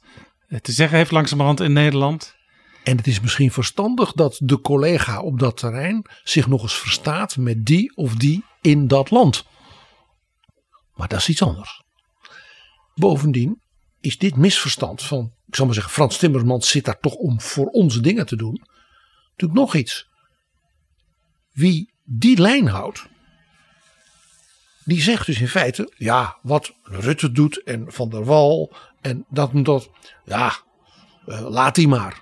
te 0.61 0.71
zeggen 0.71 0.97
heeft 0.97 1.11
langzamerhand 1.11 1.59
in 1.59 1.73
Nederland. 1.73 2.35
En 2.83 2.97
het 2.97 3.07
is 3.07 3.19
misschien 3.19 3.51
verstandig 3.51 4.11
dat 4.11 4.39
de 4.43 4.61
collega 4.61 5.21
op 5.21 5.39
dat 5.39 5.57
terrein 5.57 6.05
zich 6.23 6.47
nog 6.47 6.61
eens 6.61 6.75
verstaat 6.79 7.37
met 7.37 7.65
die 7.65 7.95
of 7.95 8.15
die 8.15 8.43
in 8.61 8.87
dat 8.87 9.11
land. 9.11 9.45
Maar 10.93 11.07
dat 11.07 11.19
is 11.19 11.29
iets 11.29 11.41
anders. 11.41 11.83
Bovendien 12.95 13.61
is 14.01 14.17
dit 14.17 14.35
misverstand 14.35 15.01
van, 15.03 15.33
ik 15.47 15.55
zal 15.55 15.65
maar 15.65 15.73
zeggen, 15.73 15.93
Frans 15.93 16.17
Timmermans 16.17 16.69
zit 16.69 16.85
daar 16.85 16.99
toch 16.99 17.13
om 17.13 17.41
voor 17.41 17.65
onze 17.65 18.01
dingen 18.01 18.25
te 18.25 18.35
doen. 18.35 18.61
Natuurlijk 19.29 19.59
nog 19.59 19.75
iets. 19.75 20.07
Wie 21.51 21.93
die 22.03 22.41
lijn 22.41 22.67
houdt, 22.67 23.07
die 24.85 25.01
zegt 25.01 25.25
dus 25.25 25.39
in 25.39 25.47
feite, 25.47 25.93
ja, 25.97 26.37
wat 26.41 26.73
Rutte 26.83 27.31
doet 27.31 27.63
en 27.63 27.85
Van 27.87 28.09
der 28.09 28.25
Wal 28.25 28.75
en 29.05 29.25
dat 29.29 29.51
en 29.51 29.63
dat, 29.63 29.89
ja, 30.23 30.53
eh, 31.25 31.49
laat 31.49 31.75
die 31.75 31.87
maar. 31.87 32.21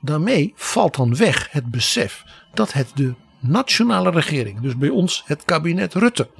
Daarmee 0.00 0.52
valt 0.56 0.96
dan 0.96 1.16
weg 1.16 1.50
het 1.50 1.70
besef 1.70 2.24
dat 2.54 2.72
het 2.72 2.90
de 2.94 3.14
nationale 3.40 4.10
regering, 4.10 4.60
dus 4.60 4.76
bij 4.76 4.88
ons 4.88 5.22
het 5.26 5.44
kabinet 5.44 5.94
Rutte, 5.94 6.30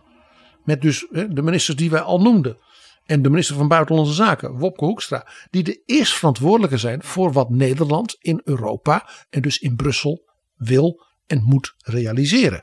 met 0.65 0.83
dus 0.83 1.07
de 1.11 1.43
ministers 1.43 1.77
die 1.77 1.91
wij 1.91 2.01
al 2.01 2.21
noemden 2.21 2.59
en 3.05 3.23
de 3.23 3.31
minister 3.31 3.57
van 3.57 3.69
Buitenlandse 3.69 4.15
Zaken, 4.15 4.59
Wopke 4.59 4.85
Hoekstra, 4.85 5.29
die 5.51 5.63
de 5.63 5.83
eerst 5.87 6.13
verantwoordelijke 6.13 6.79
zijn 6.79 7.03
voor 7.03 7.33
wat 7.33 7.51
Nederland 7.51 8.17
in 8.21 8.41
Europa 8.45 9.09
en 9.31 9.43
dus 9.43 9.59
in 9.59 9.77
Brussel 9.77 10.31
wil 10.57 11.07
en 11.27 11.43
moet 11.43 11.75
realiseren. 11.79 12.61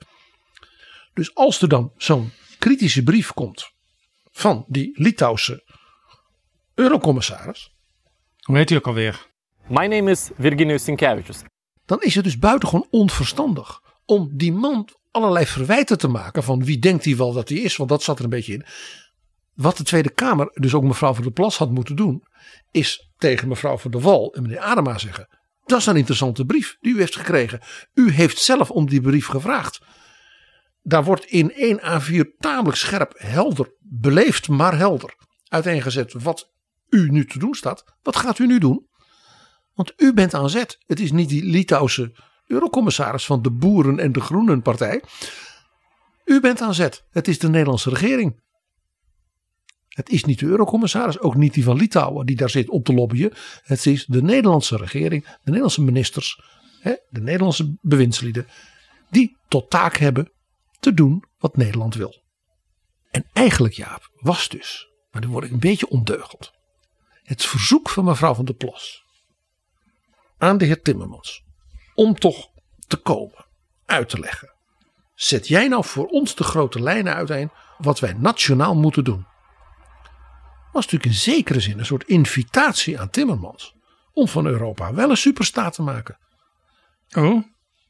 Dus 1.13 1.35
als 1.35 1.61
er 1.61 1.69
dan 1.69 1.91
zo'n 1.97 2.31
kritische 2.59 3.03
brief 3.03 3.33
komt 3.33 3.71
van 4.31 4.65
die 4.67 5.01
Litouwse 5.01 5.63
eurocommissaris, 6.79 7.75
Hoe 8.39 8.57
heet 8.57 8.69
hij 8.69 8.77
ook 8.77 8.87
alweer? 8.87 9.27
My 9.67 9.85
name 9.85 10.11
is 10.11 10.29
Virginijus 10.37 10.83
Sinkevičius. 10.83 11.41
dan 11.85 12.01
is 12.01 12.15
het 12.15 12.23
dus 12.23 12.37
buitengewoon 12.37 12.87
onverstandig 12.89 13.81
om 14.05 14.29
die 14.33 14.51
man 14.53 14.89
allerlei 15.11 15.45
verwijten 15.45 15.97
te 15.97 16.07
maken 16.07 16.43
van 16.43 16.63
wie 16.63 16.79
denkt 16.79 17.05
hij 17.05 17.15
wel 17.17 17.33
dat 17.33 17.49
hij 17.49 17.57
is, 17.57 17.75
want 17.75 17.89
dat 17.89 18.03
zat 18.03 18.17
er 18.17 18.23
een 18.23 18.29
beetje 18.29 18.53
in. 18.53 18.65
Wat 19.53 19.77
de 19.77 19.83
Tweede 19.83 20.09
Kamer, 20.09 20.49
dus 20.53 20.73
ook 20.73 20.83
mevrouw 20.83 21.13
van 21.13 21.23
der 21.23 21.31
Plas 21.31 21.57
had 21.57 21.71
moeten 21.71 21.95
doen, 21.95 22.23
is 22.71 23.11
tegen 23.17 23.47
mevrouw 23.47 23.77
van 23.77 23.91
der 23.91 24.01
Wal 24.01 24.33
en 24.33 24.41
meneer 24.41 24.59
Adema 24.59 24.97
zeggen. 24.97 25.27
Dat 25.65 25.79
is 25.79 25.85
een 25.85 25.95
interessante 25.95 26.45
brief 26.45 26.77
die 26.81 26.93
u 26.93 26.99
heeft 26.99 27.15
gekregen. 27.15 27.61
U 27.93 28.11
heeft 28.11 28.37
zelf 28.37 28.71
om 28.71 28.89
die 28.89 29.01
brief 29.01 29.27
gevraagd. 29.27 29.81
Daar 30.81 31.03
wordt 31.03 31.25
in 31.25 31.51
1 31.53 31.79
A4 31.79 32.37
tamelijk 32.37 32.77
scherp, 32.77 33.13
helder, 33.17 33.73
beleefd 33.79 34.47
maar 34.47 34.77
helder 34.77 35.15
uiteengezet 35.47 36.13
wat 36.13 36.51
u 36.89 37.09
nu 37.09 37.25
te 37.25 37.39
doen 37.39 37.53
staat. 37.53 37.83
Wat 38.01 38.15
gaat 38.15 38.39
u 38.39 38.47
nu 38.47 38.59
doen? 38.59 38.87
Want 39.73 39.93
u 39.97 40.13
bent 40.13 40.33
aan 40.33 40.49
zet. 40.49 40.77
Het 40.85 40.99
is 40.99 41.11
niet 41.11 41.29
die 41.29 41.43
Litouwse 41.43 42.15
eurocommissaris 42.47 43.25
van 43.25 43.41
de 43.41 43.51
Boeren 43.51 43.99
en 43.99 44.11
de 44.11 44.21
Groenen 44.21 44.61
partij. 44.61 45.03
U 46.25 46.39
bent 46.39 46.61
aan 46.61 46.73
zet. 46.73 47.05
Het 47.09 47.27
is 47.27 47.39
de 47.39 47.49
Nederlandse 47.49 47.89
regering. 47.89 48.41
Het 49.87 50.09
is 50.09 50.23
niet 50.23 50.39
de 50.39 50.45
eurocommissaris, 50.45 51.19
ook 51.19 51.35
niet 51.35 51.53
die 51.53 51.63
van 51.63 51.77
Litouwen 51.77 52.25
die 52.25 52.35
daar 52.35 52.49
zit 52.49 52.69
op 52.69 52.85
te 52.85 52.93
lobbyen. 52.93 53.33
Het 53.63 53.85
is 53.85 54.05
de 54.05 54.21
Nederlandse 54.21 54.77
regering, 54.77 55.23
de 55.23 55.37
Nederlandse 55.43 55.83
ministers, 55.83 56.41
de 57.09 57.21
Nederlandse 57.21 57.77
bewindslieden. 57.81 58.47
Die 59.09 59.37
tot 59.47 59.69
taak 59.69 59.97
hebben 59.97 60.31
te 60.79 60.93
doen 60.93 61.23
wat 61.37 61.57
Nederland 61.57 61.95
wil. 61.95 62.23
En 63.11 63.25
eigenlijk 63.33 63.73
Jaap 63.73 64.09
was 64.13 64.49
dus, 64.49 64.87
maar 65.11 65.21
nu 65.21 65.27
word 65.27 65.45
ik 65.45 65.51
een 65.51 65.59
beetje 65.59 65.89
ondeugend. 65.89 66.51
Het 67.29 67.45
verzoek 67.45 67.89
van 67.89 68.03
mevrouw 68.03 68.33
van 68.33 68.45
der 68.45 68.55
Plas 68.55 69.03
aan 70.37 70.57
de 70.57 70.65
heer 70.65 70.81
Timmermans 70.81 71.43
om 71.95 72.19
toch 72.19 72.49
te 72.87 72.97
komen, 72.97 73.45
uit 73.85 74.09
te 74.09 74.19
leggen. 74.19 74.53
Zet 75.15 75.47
jij 75.47 75.67
nou 75.67 75.85
voor 75.85 76.05
ons 76.05 76.35
de 76.35 76.43
grote 76.43 76.81
lijnen 76.81 77.15
uiteen 77.15 77.51
wat 77.77 77.99
wij 77.99 78.13
nationaal 78.13 78.75
moeten 78.75 79.03
doen? 79.03 79.27
Was 80.71 80.83
natuurlijk 80.83 81.05
in 81.05 81.13
zekere 81.13 81.59
zin 81.59 81.79
een 81.79 81.85
soort 81.85 82.03
invitatie 82.03 82.99
aan 82.99 83.09
Timmermans 83.09 83.75
om 84.13 84.27
van 84.27 84.45
Europa 84.45 84.93
wel 84.93 85.09
een 85.09 85.17
superstaat 85.17 85.73
te 85.73 85.81
maken. 85.81 86.17
Oh, 87.11 87.43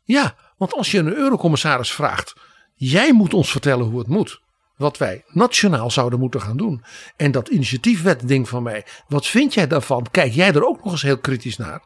Ja, 0.03 0.35
want 0.57 0.73
als 0.73 0.91
je 0.91 0.97
een 0.97 1.15
eurocommissaris 1.15 1.91
vraagt, 1.91 2.33
jij 2.75 3.13
moet 3.13 3.33
ons 3.33 3.51
vertellen 3.51 3.85
hoe 3.85 3.99
het 3.99 4.07
moet. 4.07 4.41
Wat 4.79 4.97
wij 4.97 5.23
nationaal 5.27 5.91
zouden 5.91 6.19
moeten 6.19 6.41
gaan 6.41 6.57
doen. 6.57 6.83
En 7.15 7.31
dat 7.31 7.47
initiatiefwetding 7.47 8.49
van 8.49 8.63
mij, 8.63 8.85
wat 9.07 9.27
vind 9.27 9.53
jij 9.53 9.67
daarvan? 9.67 10.07
Kijk 10.11 10.33
jij 10.33 10.53
er 10.53 10.67
ook 10.67 10.83
nog 10.83 10.91
eens 10.91 11.01
heel 11.01 11.17
kritisch 11.17 11.57
naar? 11.57 11.81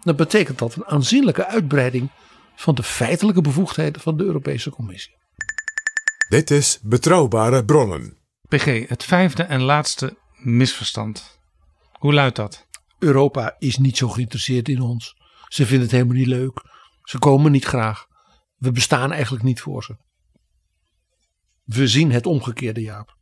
Dan 0.00 0.16
betekent 0.16 0.58
dat 0.58 0.74
een 0.74 0.86
aanzienlijke 0.86 1.46
uitbreiding 1.46 2.10
van 2.56 2.74
de 2.74 2.82
feitelijke 2.82 3.40
bevoegdheden 3.40 4.02
van 4.02 4.16
de 4.16 4.24
Europese 4.24 4.70
Commissie. 4.70 5.16
Dit 6.28 6.50
is 6.50 6.78
Betrouwbare 6.82 7.64
Bronnen. 7.64 8.18
PG, 8.48 8.88
het 8.88 9.04
vijfde 9.04 9.42
en 9.42 9.62
laatste 9.62 10.16
misverstand. 10.42 11.38
Hoe 11.92 12.14
luidt 12.14 12.36
dat? 12.36 12.66
Europa 12.98 13.56
is 13.58 13.76
niet 13.76 13.96
zo 13.96 14.08
geïnteresseerd 14.08 14.68
in 14.68 14.80
ons. 14.80 15.16
Ze 15.48 15.66
vinden 15.66 15.82
het 15.82 15.90
helemaal 15.90 16.16
niet 16.16 16.26
leuk. 16.26 16.62
Ze 17.02 17.18
komen 17.18 17.52
niet 17.52 17.64
graag. 17.64 18.06
We 18.56 18.72
bestaan 18.72 19.12
eigenlijk 19.12 19.44
niet 19.44 19.60
voor 19.60 19.84
ze. 19.84 19.96
We 21.74 21.88
zien 21.88 22.12
het 22.12 22.26
omgekeerde, 22.26 22.80
Jaap. 22.80 23.16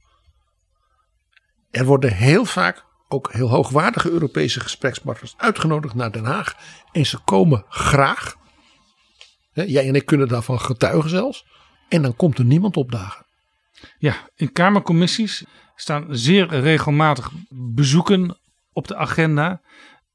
Er 1.70 1.84
worden 1.84 2.12
heel 2.12 2.44
vaak 2.44 2.84
ook 3.08 3.32
heel 3.32 3.48
hoogwaardige 3.48 4.10
Europese 4.10 4.60
gesprekspartners 4.60 5.34
uitgenodigd 5.36 5.94
naar 5.94 6.12
Den 6.12 6.24
Haag. 6.24 6.56
En 6.92 7.06
ze 7.06 7.18
komen 7.18 7.64
graag. 7.68 8.36
Jij 9.52 9.88
en 9.88 9.94
ik 9.94 10.06
kunnen 10.06 10.28
daarvan 10.28 10.60
getuigen 10.60 11.10
zelfs. 11.10 11.46
En 11.88 12.02
dan 12.02 12.16
komt 12.16 12.38
er 12.38 12.44
niemand 12.44 12.76
opdagen. 12.76 13.26
Ja, 13.98 14.16
in 14.34 14.52
Kamercommissies 14.52 15.44
staan 15.74 16.06
zeer 16.10 16.48
regelmatig 16.48 17.30
bezoeken 17.50 18.38
op 18.72 18.88
de 18.88 18.96
agenda 18.96 19.60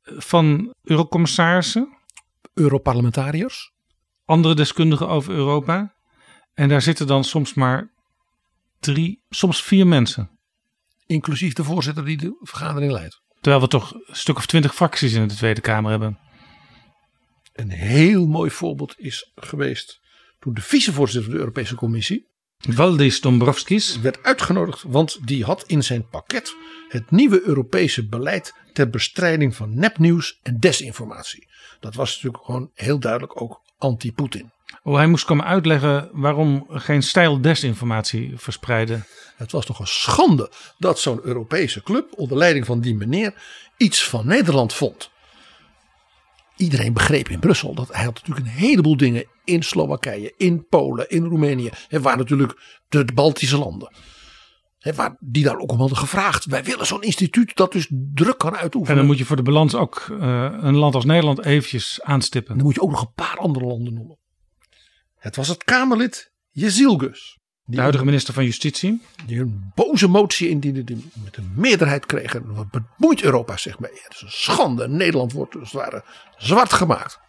van 0.04 0.74
eurocommissarissen, 0.84 1.98
Europarlementariërs. 2.54 3.72
andere 4.26 4.56
deskundigen 4.56 5.08
over 5.08 5.34
Europa. 5.34 5.96
En 6.54 6.70
daar 6.70 6.82
zitten 6.82 7.08
dan 7.08 7.24
soms 7.24 7.54
maar 7.54 7.93
drie, 8.84 9.24
soms 9.30 9.64
vier 9.64 9.88
mensen. 9.88 10.40
Inclusief 11.06 11.54
de 11.54 11.64
voorzitter 11.64 12.06
die 12.06 12.18
de 12.18 12.38
vergadering 12.42 12.92
leidt. 12.92 13.22
Terwijl 13.42 13.64
we 13.64 13.70
toch 13.70 13.94
een 13.94 14.16
stuk 14.16 14.38
of 14.38 14.46
twintig 14.46 14.76
fracties 14.76 15.14
in 15.14 15.28
de 15.28 15.36
Tweede 15.36 15.62
Kamer 15.62 15.92
hebben. 15.92 16.20
Een 17.54 17.70
heel 17.70 18.28
mooi 18.28 18.50
voorbeeld 18.50 18.94
is 18.98 19.32
geweest 19.36 20.00
toen 20.40 20.54
de 20.54 20.62
vicevoorzitter 20.62 21.24
van 21.24 21.34
de 21.34 21.40
Europese 21.40 21.76
Commissie 21.76 22.32
Valdis 22.70 23.22
Dombrovskis. 23.22 24.00
werd 24.00 24.24
uitgenodigd, 24.24 24.84
want 24.88 25.28
die 25.28 25.44
had 25.44 25.64
in 25.68 25.84
zijn 25.84 26.08
pakket 26.08 26.56
het 26.90 27.12
nieuwe 27.12 27.42
Europese 27.42 28.08
beleid 28.08 28.54
ter 28.74 28.90
bestrijding 28.90 29.56
van 29.56 29.76
nepnieuws 29.76 30.40
en 30.44 30.60
desinformatie. 30.60 31.48
Dat 31.80 31.96
was 31.96 32.16
natuurlijk 32.16 32.44
gewoon 32.44 32.72
heel 32.74 33.00
duidelijk 33.00 33.42
ook 33.42 33.62
anti-Poetin. 33.78 34.52
Oh, 34.84 34.96
hij 34.96 35.08
moest 35.08 35.26
komen 35.26 35.46
uitleggen 35.46 36.10
waarom 36.12 36.66
geen 36.70 37.04
stijl 37.04 37.42
desinformatie 37.42 38.34
verspreiden. 38.36 39.06
Het 39.36 39.52
was 39.52 39.66
toch 39.66 39.80
een 39.80 39.88
schande 39.88 40.52
dat 40.78 41.00
zo'n 41.00 41.20
Europese 41.24 41.84
club 41.84 42.14
onder 42.16 42.38
leiding 42.38 42.66
van 42.66 42.80
die 42.80 42.96
meneer 42.96 43.34
iets 43.78 44.08
van 44.08 44.28
Nederland 44.28 44.74
vond. 44.74 45.12
iedereen 46.56 46.94
begreep 46.94 47.30
in 47.30 47.40
Brussel 47.40 47.74
dat 47.74 47.94
hij 47.94 48.04
had 48.04 48.14
natuurlijk 48.14 48.46
een 48.46 48.54
heleboel 48.54 48.98
dingen 48.98 49.26
in 49.44 49.64
Slowakije, 49.64 50.34
in 50.38 50.68
Polen, 50.68 51.10
in 51.10 51.24
Roemenië. 51.26 51.70
En 51.90 52.02
waar 52.02 52.18
natuurlijk 52.18 52.82
de 52.90 53.06
Baltische 53.14 53.58
landen. 53.58 53.94
Hè, 54.80 54.94
waar 54.94 55.18
die 55.20 55.44
daar 55.44 55.58
ook 55.58 55.72
om 55.72 55.80
hadden 55.80 55.98
gevraagd. 55.98 56.46
Wij 56.46 56.64
willen 56.64 56.86
zo'n 56.86 57.02
instituut 57.02 57.56
dat 57.56 57.72
dus 57.72 57.92
druk 57.92 58.38
kan 58.38 58.54
En 58.54 58.60
uitoefenen. 58.60 58.98
dan 58.98 59.06
moet 59.06 59.18
je 59.18 59.26
voor 59.26 59.36
de 59.36 59.42
balans 59.42 59.76
ook 59.76 60.08
eh, 60.20 60.54
een 60.60 60.76
land 60.76 60.96
als 60.96 61.06
Nederland 61.06 61.46
eventjes 61.46 62.00
aanstippen. 62.02 62.56
Dan 62.56 62.66
moet 62.66 62.76
je 62.76 62.82
ook 62.82 62.92
nog 62.92 63.02
een 63.02 63.14
paar 63.16 63.38
andere 63.38 63.66
landen 63.66 63.94
noemen. 63.94 64.18
Het 65.24 65.36
was 65.36 65.48
het 65.48 65.64
Kamerlid 65.64 66.32
Jezilgus. 66.50 67.40
De 67.64 67.80
huidige 67.80 68.06
minister 68.06 68.34
van 68.34 68.44
Justitie. 68.44 69.02
Die 69.26 69.40
een 69.40 69.72
boze 69.76 70.08
motie 70.08 70.50
indiende 70.50 70.84
die 70.84 71.12
met 71.24 71.38
een 71.38 71.52
meerderheid 71.56 72.06
kreeg. 72.06 72.36
En 72.36 72.54
wat 72.54 72.68
bemoeit 72.70 73.24
Europa 73.24 73.58
zich 73.58 73.80
mee? 73.80 73.92
Het 73.92 74.14
is 74.14 74.22
een 74.22 74.32
schande. 74.32 74.88
Nederland 74.88 75.32
wordt 75.32 75.56
als 75.56 75.72
het 75.72 75.82
ware 75.82 76.04
zwart 76.38 76.74
gemaakt. 76.74 77.20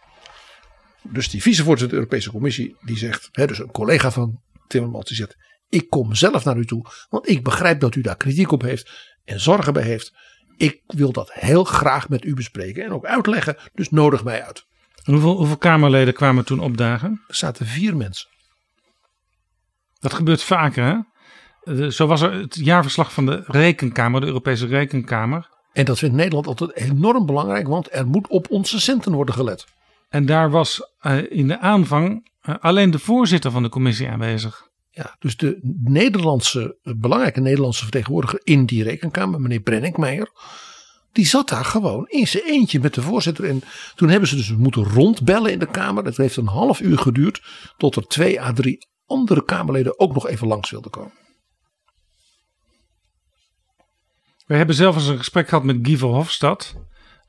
Dus 1.01 1.29
die 1.29 1.41
vicevoorzitter 1.41 1.87
van 1.87 1.97
de 1.97 2.03
Europese 2.03 2.31
Commissie 2.31 2.75
die 2.81 2.97
zegt, 2.97 3.29
hè, 3.31 3.47
dus 3.47 3.59
een 3.59 3.71
collega 3.71 4.11
van 4.11 4.41
Timmermans 4.67 5.07
die 5.07 5.17
zegt, 5.17 5.35
ik 5.69 5.89
kom 5.89 6.15
zelf 6.15 6.43
naar 6.43 6.57
u 6.57 6.65
toe, 6.65 6.85
want 7.09 7.29
ik 7.29 7.43
begrijp 7.43 7.79
dat 7.79 7.95
u 7.95 8.01
daar 8.01 8.17
kritiek 8.17 8.51
op 8.51 8.61
heeft 8.61 9.15
en 9.23 9.39
zorgen 9.39 9.73
bij 9.73 9.83
heeft. 9.83 10.13
Ik 10.57 10.81
wil 10.87 11.11
dat 11.11 11.33
heel 11.33 11.63
graag 11.63 12.09
met 12.09 12.25
u 12.25 12.33
bespreken 12.33 12.83
en 12.83 12.91
ook 12.91 13.05
uitleggen, 13.05 13.57
dus 13.73 13.89
nodig 13.89 14.23
mij 14.23 14.43
uit. 14.43 14.65
En 15.05 15.13
hoeveel, 15.13 15.35
hoeveel 15.37 15.57
Kamerleden 15.57 16.13
kwamen 16.13 16.45
toen 16.45 16.59
opdagen? 16.59 17.21
Er 17.27 17.35
zaten 17.35 17.65
vier 17.65 17.97
mensen. 17.97 18.27
Dat 19.99 20.13
gebeurt 20.13 20.43
vaker, 20.43 20.83
hè? 20.83 20.97
Eh, 21.83 21.89
Zo 21.89 22.07
was 22.07 22.21
er 22.21 22.33
het 22.33 22.55
jaarverslag 22.55 23.13
van 23.13 23.25
de 23.25 23.43
Rekenkamer, 23.45 24.21
de 24.21 24.27
Europese 24.27 24.65
Rekenkamer. 24.65 25.49
En 25.71 25.85
dat 25.85 25.97
vindt 25.97 26.15
Nederland 26.15 26.47
altijd 26.47 26.75
enorm 26.75 27.25
belangrijk, 27.25 27.67
want 27.67 27.87
er 27.91 28.07
moet 28.07 28.27
op 28.27 28.49
onze 28.49 28.79
centen 28.79 29.13
worden 29.13 29.35
gelet. 29.35 29.65
En 30.09 30.25
daar 30.25 30.49
was 30.49 30.81
eh, 30.99 31.31
in 31.31 31.47
de 31.47 31.59
aanvang 31.59 32.29
eh, 32.41 32.55
alleen 32.59 32.91
de 32.91 32.99
voorzitter 32.99 33.51
van 33.51 33.63
de 33.63 33.69
commissie 33.69 34.09
aanwezig. 34.09 34.67
Ja, 34.89 35.15
dus 35.19 35.37
de 35.37 35.59
Nederlandse, 35.83 36.77
belangrijke 36.81 37.41
Nederlandse 37.41 37.83
vertegenwoordiger 37.83 38.41
in 38.43 38.65
die 38.65 38.83
rekenkamer, 38.83 39.41
meneer 39.41 39.59
Brenninkmeijer, 39.59 40.29
die 41.15 41.25
zat 41.25 41.49
daar 41.49 41.65
gewoon 41.65 42.07
in 42.07 42.27
zijn 42.27 42.43
eentje 42.43 42.79
met 42.79 42.93
de 42.93 43.01
voorzitter. 43.01 43.45
En 43.45 43.61
toen 43.95 44.09
hebben 44.09 44.29
ze 44.29 44.35
dus 44.35 44.55
moeten 44.55 44.83
rondbellen 44.83 45.51
in 45.51 45.59
de 45.59 45.65
Kamer. 45.65 46.03
Dat 46.03 46.17
heeft 46.17 46.37
een 46.37 46.47
half 46.47 46.79
uur 46.79 46.97
geduurd 46.97 47.43
tot 47.77 47.95
er 47.95 48.07
twee 48.07 48.41
à 48.41 48.53
drie 48.53 48.87
andere 49.05 49.43
Kamerleden 49.43 49.99
ook 49.99 50.13
nog 50.13 50.27
even 50.27 50.47
langs 50.47 50.71
wilden 50.71 50.91
komen. 50.91 51.13
We 54.45 54.55
hebben 54.55 54.75
zelf 54.75 54.95
eens 54.95 55.07
een 55.07 55.17
gesprek 55.17 55.47
gehad 55.47 55.63
met 55.63 55.79
Guy 55.81 55.97
Verhofstadt, 55.97 56.75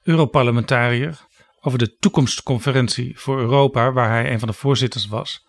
Europarlementariër, 0.02 1.26
over 1.60 1.78
de 1.78 1.96
toekomstconferentie 1.96 3.18
voor 3.18 3.38
Europa, 3.38 3.92
waar 3.92 4.10
hij 4.10 4.32
een 4.32 4.38
van 4.38 4.48
de 4.48 4.54
voorzitters 4.54 5.06
was. 5.06 5.46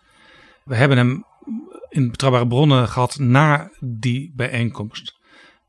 We 0.64 0.76
hebben 0.76 0.96
hem 0.96 1.24
in 1.88 2.10
betrouwbare 2.10 2.46
bronnen 2.46 2.88
gehad 2.88 3.18
na 3.18 3.70
die 3.80 4.32
bijeenkomst. 4.36 5.16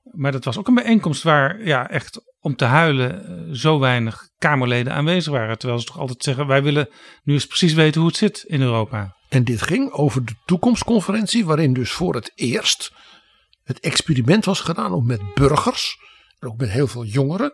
Maar 0.03 0.31
dat 0.31 0.43
was 0.43 0.57
ook 0.57 0.67
een 0.67 0.73
bijeenkomst 0.73 1.23
waar 1.23 1.65
ja, 1.65 1.89
echt 1.89 2.28
om 2.39 2.55
te 2.55 2.65
huilen 2.65 3.25
eh, 3.25 3.53
zo 3.53 3.79
weinig 3.79 4.29
Kamerleden 4.37 4.93
aanwezig 4.93 5.33
waren. 5.33 5.57
Terwijl 5.57 5.79
ze 5.79 5.85
toch 5.85 5.99
altijd 5.99 6.23
zeggen, 6.23 6.47
wij 6.47 6.63
willen 6.63 6.89
nu 7.23 7.33
eens 7.33 7.47
precies 7.47 7.73
weten 7.73 8.01
hoe 8.01 8.09
het 8.09 8.19
zit 8.19 8.43
in 8.47 8.61
Europa. 8.61 9.15
En 9.29 9.43
dit 9.43 9.61
ging 9.61 9.91
over 9.91 10.25
de 10.25 10.35
toekomstconferentie, 10.45 11.45
waarin 11.45 11.73
dus 11.73 11.91
voor 11.91 12.15
het 12.15 12.31
eerst 12.35 12.91
het 13.63 13.79
experiment 13.79 14.45
was 14.45 14.59
gedaan 14.59 14.93
om 14.93 15.05
met 15.05 15.33
burgers, 15.33 15.97
en 16.39 16.47
ook 16.47 16.57
met 16.57 16.69
heel 16.69 16.87
veel 16.87 17.05
jongeren, 17.05 17.53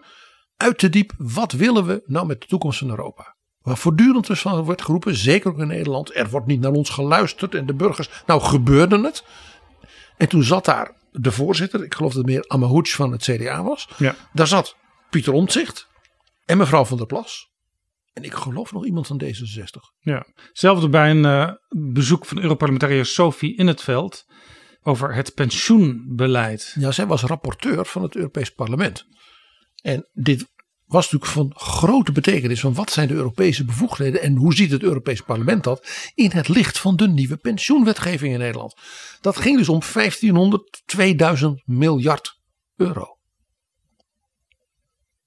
uit 0.58 0.78
te 0.78 0.90
diep 0.90 1.14
wat 1.18 1.52
willen 1.52 1.86
we 1.86 2.04
nou 2.06 2.26
met 2.26 2.42
de 2.42 2.48
toekomst 2.48 2.80
van 2.80 2.90
Europa. 2.90 3.36
Waar 3.62 3.78
voortdurend 3.78 4.28
dus 4.28 4.42
van 4.42 4.64
wordt 4.64 4.82
geroepen, 4.82 5.16
zeker 5.16 5.52
ook 5.52 5.60
in 5.60 5.68
Nederland, 5.68 6.16
er 6.16 6.30
wordt 6.30 6.48
niet 6.48 6.60
naar 6.60 6.72
ons 6.72 6.90
geluisterd 6.90 7.56
en 7.56 7.66
de 7.66 7.74
burgers. 7.74 8.10
Nou 8.26 8.42
gebeurde 8.42 9.04
het. 9.04 9.24
En 10.18 10.28
toen 10.28 10.44
zat 10.44 10.66
daar 10.66 10.96
de 11.22 11.32
voorzitter, 11.32 11.84
ik 11.84 11.94
geloof 11.94 12.14
dat 12.14 12.22
het 12.22 12.32
meer 12.32 12.48
Amahouch 12.48 12.90
van 12.90 13.12
het 13.12 13.24
CDA 13.24 13.64
was. 13.64 13.90
Ja. 13.98 14.16
Daar 14.34 14.48
zat 14.48 14.76
Pieter 15.10 15.34
Omtzigt 15.34 15.88
en 16.46 16.58
mevrouw 16.58 16.86
van 16.86 16.98
der 16.98 17.06
Plas. 17.06 17.54
En 18.14 18.24
ik 18.24 18.34
geloof 18.34 18.72
nog 18.72 18.86
iemand 18.86 19.08
van 19.08 19.22
D66. 19.24 20.00
Ja. 20.00 20.26
Zelfde 20.54 20.90
bij 20.90 21.10
een 21.10 21.26
eh, 21.26 21.52
bezoek 21.70 22.26
van 22.26 22.40
Europarlementariër 22.40 23.06
Sophie 23.06 23.56
in 23.58 23.68
het 23.68 23.82
veld 23.82 24.26
over 24.82 25.16
het 25.16 25.34
pensioenbeleid. 25.34 26.76
Ja, 26.80 26.92
zij 26.92 27.08
was 27.08 27.22
rapporteur 27.22 27.86
van 27.86 28.04
het 28.04 28.16
Europees 28.16 28.50
Parlement. 28.50 29.08
En 29.82 30.10
dit 30.14 30.48
was 30.86 31.12
natuurlijk 31.12 31.32
van 31.32 31.52
grote 31.56 32.12
betekenis 32.12 32.60
van 32.60 32.74
wat 32.74 32.92
zijn 32.92 33.08
de 33.08 33.14
Europese 33.14 33.66
bevoegdheden 33.66 34.22
en 34.22 34.36
hoe 34.36 34.54
ziet 34.54 34.72
het 34.72 34.84
Europees 34.84 35.22
Parlement 35.22 35.64
dat 35.64 35.88
in 36.16 36.32
het 36.32 36.48
licht 36.48 36.80
van 36.80 36.96
de 36.96 37.08
nieuwe 37.08 37.38
pensioenwetgeving 37.38 38.34
in 38.34 38.40
Nederland. 38.40 38.76
Dat 39.22 39.38
ging 39.38 39.58
dus 39.58 39.70
om 39.70 39.80
1500, 39.94 40.82
2000 40.86 41.62
miljard 41.66 42.40
euro. 42.76 43.18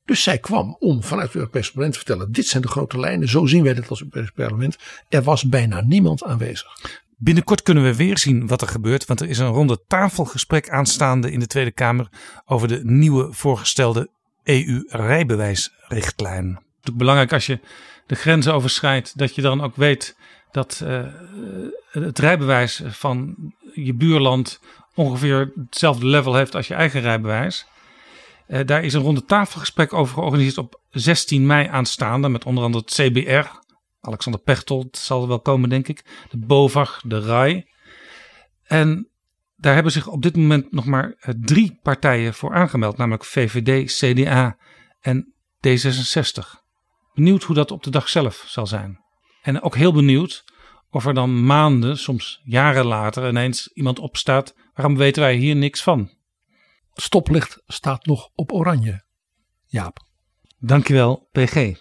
Dus 0.05 0.23
zij 0.23 0.39
kwam 0.39 0.77
om 0.79 1.03
vanuit 1.03 1.27
het 1.27 1.37
Europees 1.37 1.67
Parlement 1.67 1.93
te 1.93 1.99
vertellen: 1.99 2.33
dit 2.33 2.47
zijn 2.47 2.63
de 2.63 2.69
grote 2.69 2.99
lijnen, 2.99 3.29
zo 3.29 3.47
zien 3.47 3.63
wij 3.63 3.75
dit 3.75 3.89
als 3.89 4.01
Europees 4.01 4.31
Parlement. 4.31 4.77
Er 5.09 5.23
was 5.23 5.45
bijna 5.45 5.81
niemand 5.81 6.25
aanwezig. 6.25 6.67
Binnenkort 7.17 7.63
kunnen 7.63 7.85
we 7.85 7.97
weer 7.97 8.19
zien 8.19 8.47
wat 8.47 8.63
er 8.63 8.69
gebeurt, 8.69 9.07
want 9.07 9.21
er 9.21 9.29
is 9.29 9.39
een 9.39 9.47
ronde 9.47 9.85
tafelgesprek 9.87 10.71
aanstaande 10.71 11.31
in 11.31 11.41
de 11.41 11.47
Tweede 11.47 11.73
Kamer 11.73 12.09
over 12.45 12.69
de 12.69 12.81
nieuwe 12.85 13.33
voorgestelde 13.33 14.11
EU-rijbewijsrichtlijn. 14.49 16.59
Belangrijk 16.93 17.33
als 17.33 17.47
je 17.47 17.61
de 18.07 18.15
grenzen 18.15 18.55
overschrijdt, 18.55 19.19
dat 19.19 19.35
je 19.35 19.43
dan 19.43 19.61
ook 19.61 19.77
weet 19.77 20.17
dat 20.51 20.81
uh, 20.85 21.07
het 21.91 22.19
rijbewijs 22.19 22.83
van 22.87 23.37
je 23.75 23.95
buurland 23.95 24.61
ongeveer 24.95 25.53
hetzelfde 25.55 26.07
level 26.07 26.35
heeft 26.35 26.55
als 26.55 26.69
je 26.69 26.75
eigen 26.75 27.01
rijbewijs. 27.01 27.67
Uh, 28.49 28.61
daar 28.65 28.85
is 28.85 28.95
een 28.95 29.03
ronde 29.03 29.25
tafelgesprek 29.25 29.93
over 29.93 30.15
georganiseerd 30.15 30.59
op 30.59 30.81
16 30.91 31.47
mei 31.47 31.67
aanstaande 31.67 32.29
met 32.29 32.45
onder 32.45 32.65
andere 32.65 32.85
het 32.87 32.95
CBR, 32.95 33.49
Alexander 34.01 34.41
Pechtold 34.41 34.97
zal 34.97 35.23
er 35.23 35.29
wel 35.29 35.41
komen, 35.41 35.69
denk 35.69 35.89
ik. 35.89 36.05
De 36.31 36.39
BOVAG, 36.39 37.01
de 37.05 37.21
RAI. 37.21 37.67
En 38.65 39.08
daar 39.61 39.75
hebben 39.75 39.93
zich 39.93 40.07
op 40.07 40.23
dit 40.23 40.37
moment 40.37 40.73
nog 40.73 40.85
maar 40.85 41.35
drie 41.41 41.79
partijen 41.83 42.35
voor 42.35 42.55
aangemeld. 42.55 42.97
Namelijk 42.97 43.25
VVD, 43.25 43.93
CDA 43.99 44.57
en 45.01 45.35
D66. 45.69 46.67
Benieuwd 47.15 47.43
hoe 47.43 47.55
dat 47.55 47.71
op 47.71 47.83
de 47.83 47.91
dag 47.91 48.09
zelf 48.09 48.45
zal 48.47 48.67
zijn. 48.67 48.99
En 49.43 49.61
ook 49.63 49.77
heel 49.77 49.93
benieuwd 49.93 50.45
of 50.91 51.07
er 51.07 51.15
dan 51.15 51.45
maanden, 51.45 51.99
soms 51.99 52.41
jaren 52.45 52.87
later, 52.87 53.29
ineens 53.29 53.69
iemand 53.73 53.99
opstaat. 53.99 54.55
Waarom 54.75 54.97
weten 54.97 55.23
wij 55.23 55.35
hier 55.35 55.57
niks 55.57 55.83
van? 55.83 56.11
Stoplicht 56.95 57.63
staat 57.67 58.07
nog 58.07 58.31
op 58.35 58.53
oranje. 58.53 59.05
Jaap. 59.65 59.99
Dankjewel, 60.59 61.29
PG. 61.33 61.75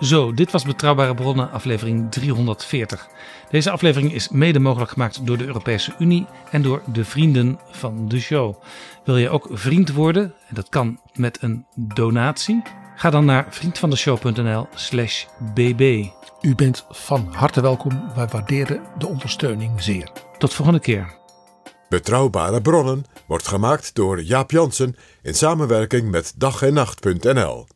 Zo, 0.00 0.32
dit 0.32 0.50
was 0.50 0.64
Betrouwbare 0.64 1.14
Bronnen, 1.14 1.50
aflevering 1.50 2.10
340. 2.10 3.08
Deze 3.50 3.70
aflevering 3.70 4.12
is 4.12 4.28
mede 4.28 4.58
mogelijk 4.58 4.90
gemaakt 4.90 5.26
door 5.26 5.38
de 5.38 5.46
Europese 5.46 5.94
Unie 5.98 6.26
en 6.50 6.62
door 6.62 6.82
de 6.92 7.04
vrienden 7.04 7.58
van 7.70 8.08
de 8.08 8.20
show. 8.20 8.54
Wil 9.04 9.16
je 9.16 9.28
ook 9.28 9.48
vriend 9.50 9.92
worden? 9.92 10.34
En 10.48 10.54
dat 10.54 10.68
kan 10.68 11.00
met 11.14 11.42
een 11.42 11.66
donatie. 11.74 12.62
Ga 12.96 13.10
dan 13.10 13.24
naar 13.24 13.46
vriendvandeshow.nl/slash 13.50 15.24
bb. 15.54 16.06
U 16.40 16.54
bent 16.54 16.86
van 16.90 17.28
harte 17.32 17.60
welkom. 17.60 18.02
Wij 18.14 18.26
waarderen 18.26 18.82
de 18.98 19.06
ondersteuning 19.06 19.82
zeer. 19.82 20.10
Tot 20.38 20.54
volgende 20.54 20.80
keer. 20.80 21.16
Betrouwbare 21.88 22.60
bronnen 22.60 23.04
wordt 23.26 23.48
gemaakt 23.48 23.94
door 23.94 24.22
Jaap 24.22 24.50
Jansen 24.50 24.96
in 25.22 25.34
samenwerking 25.34 26.10
met 26.10 26.32
dag 26.36 26.62
en 26.62 26.74
nacht.nl. 26.74 27.66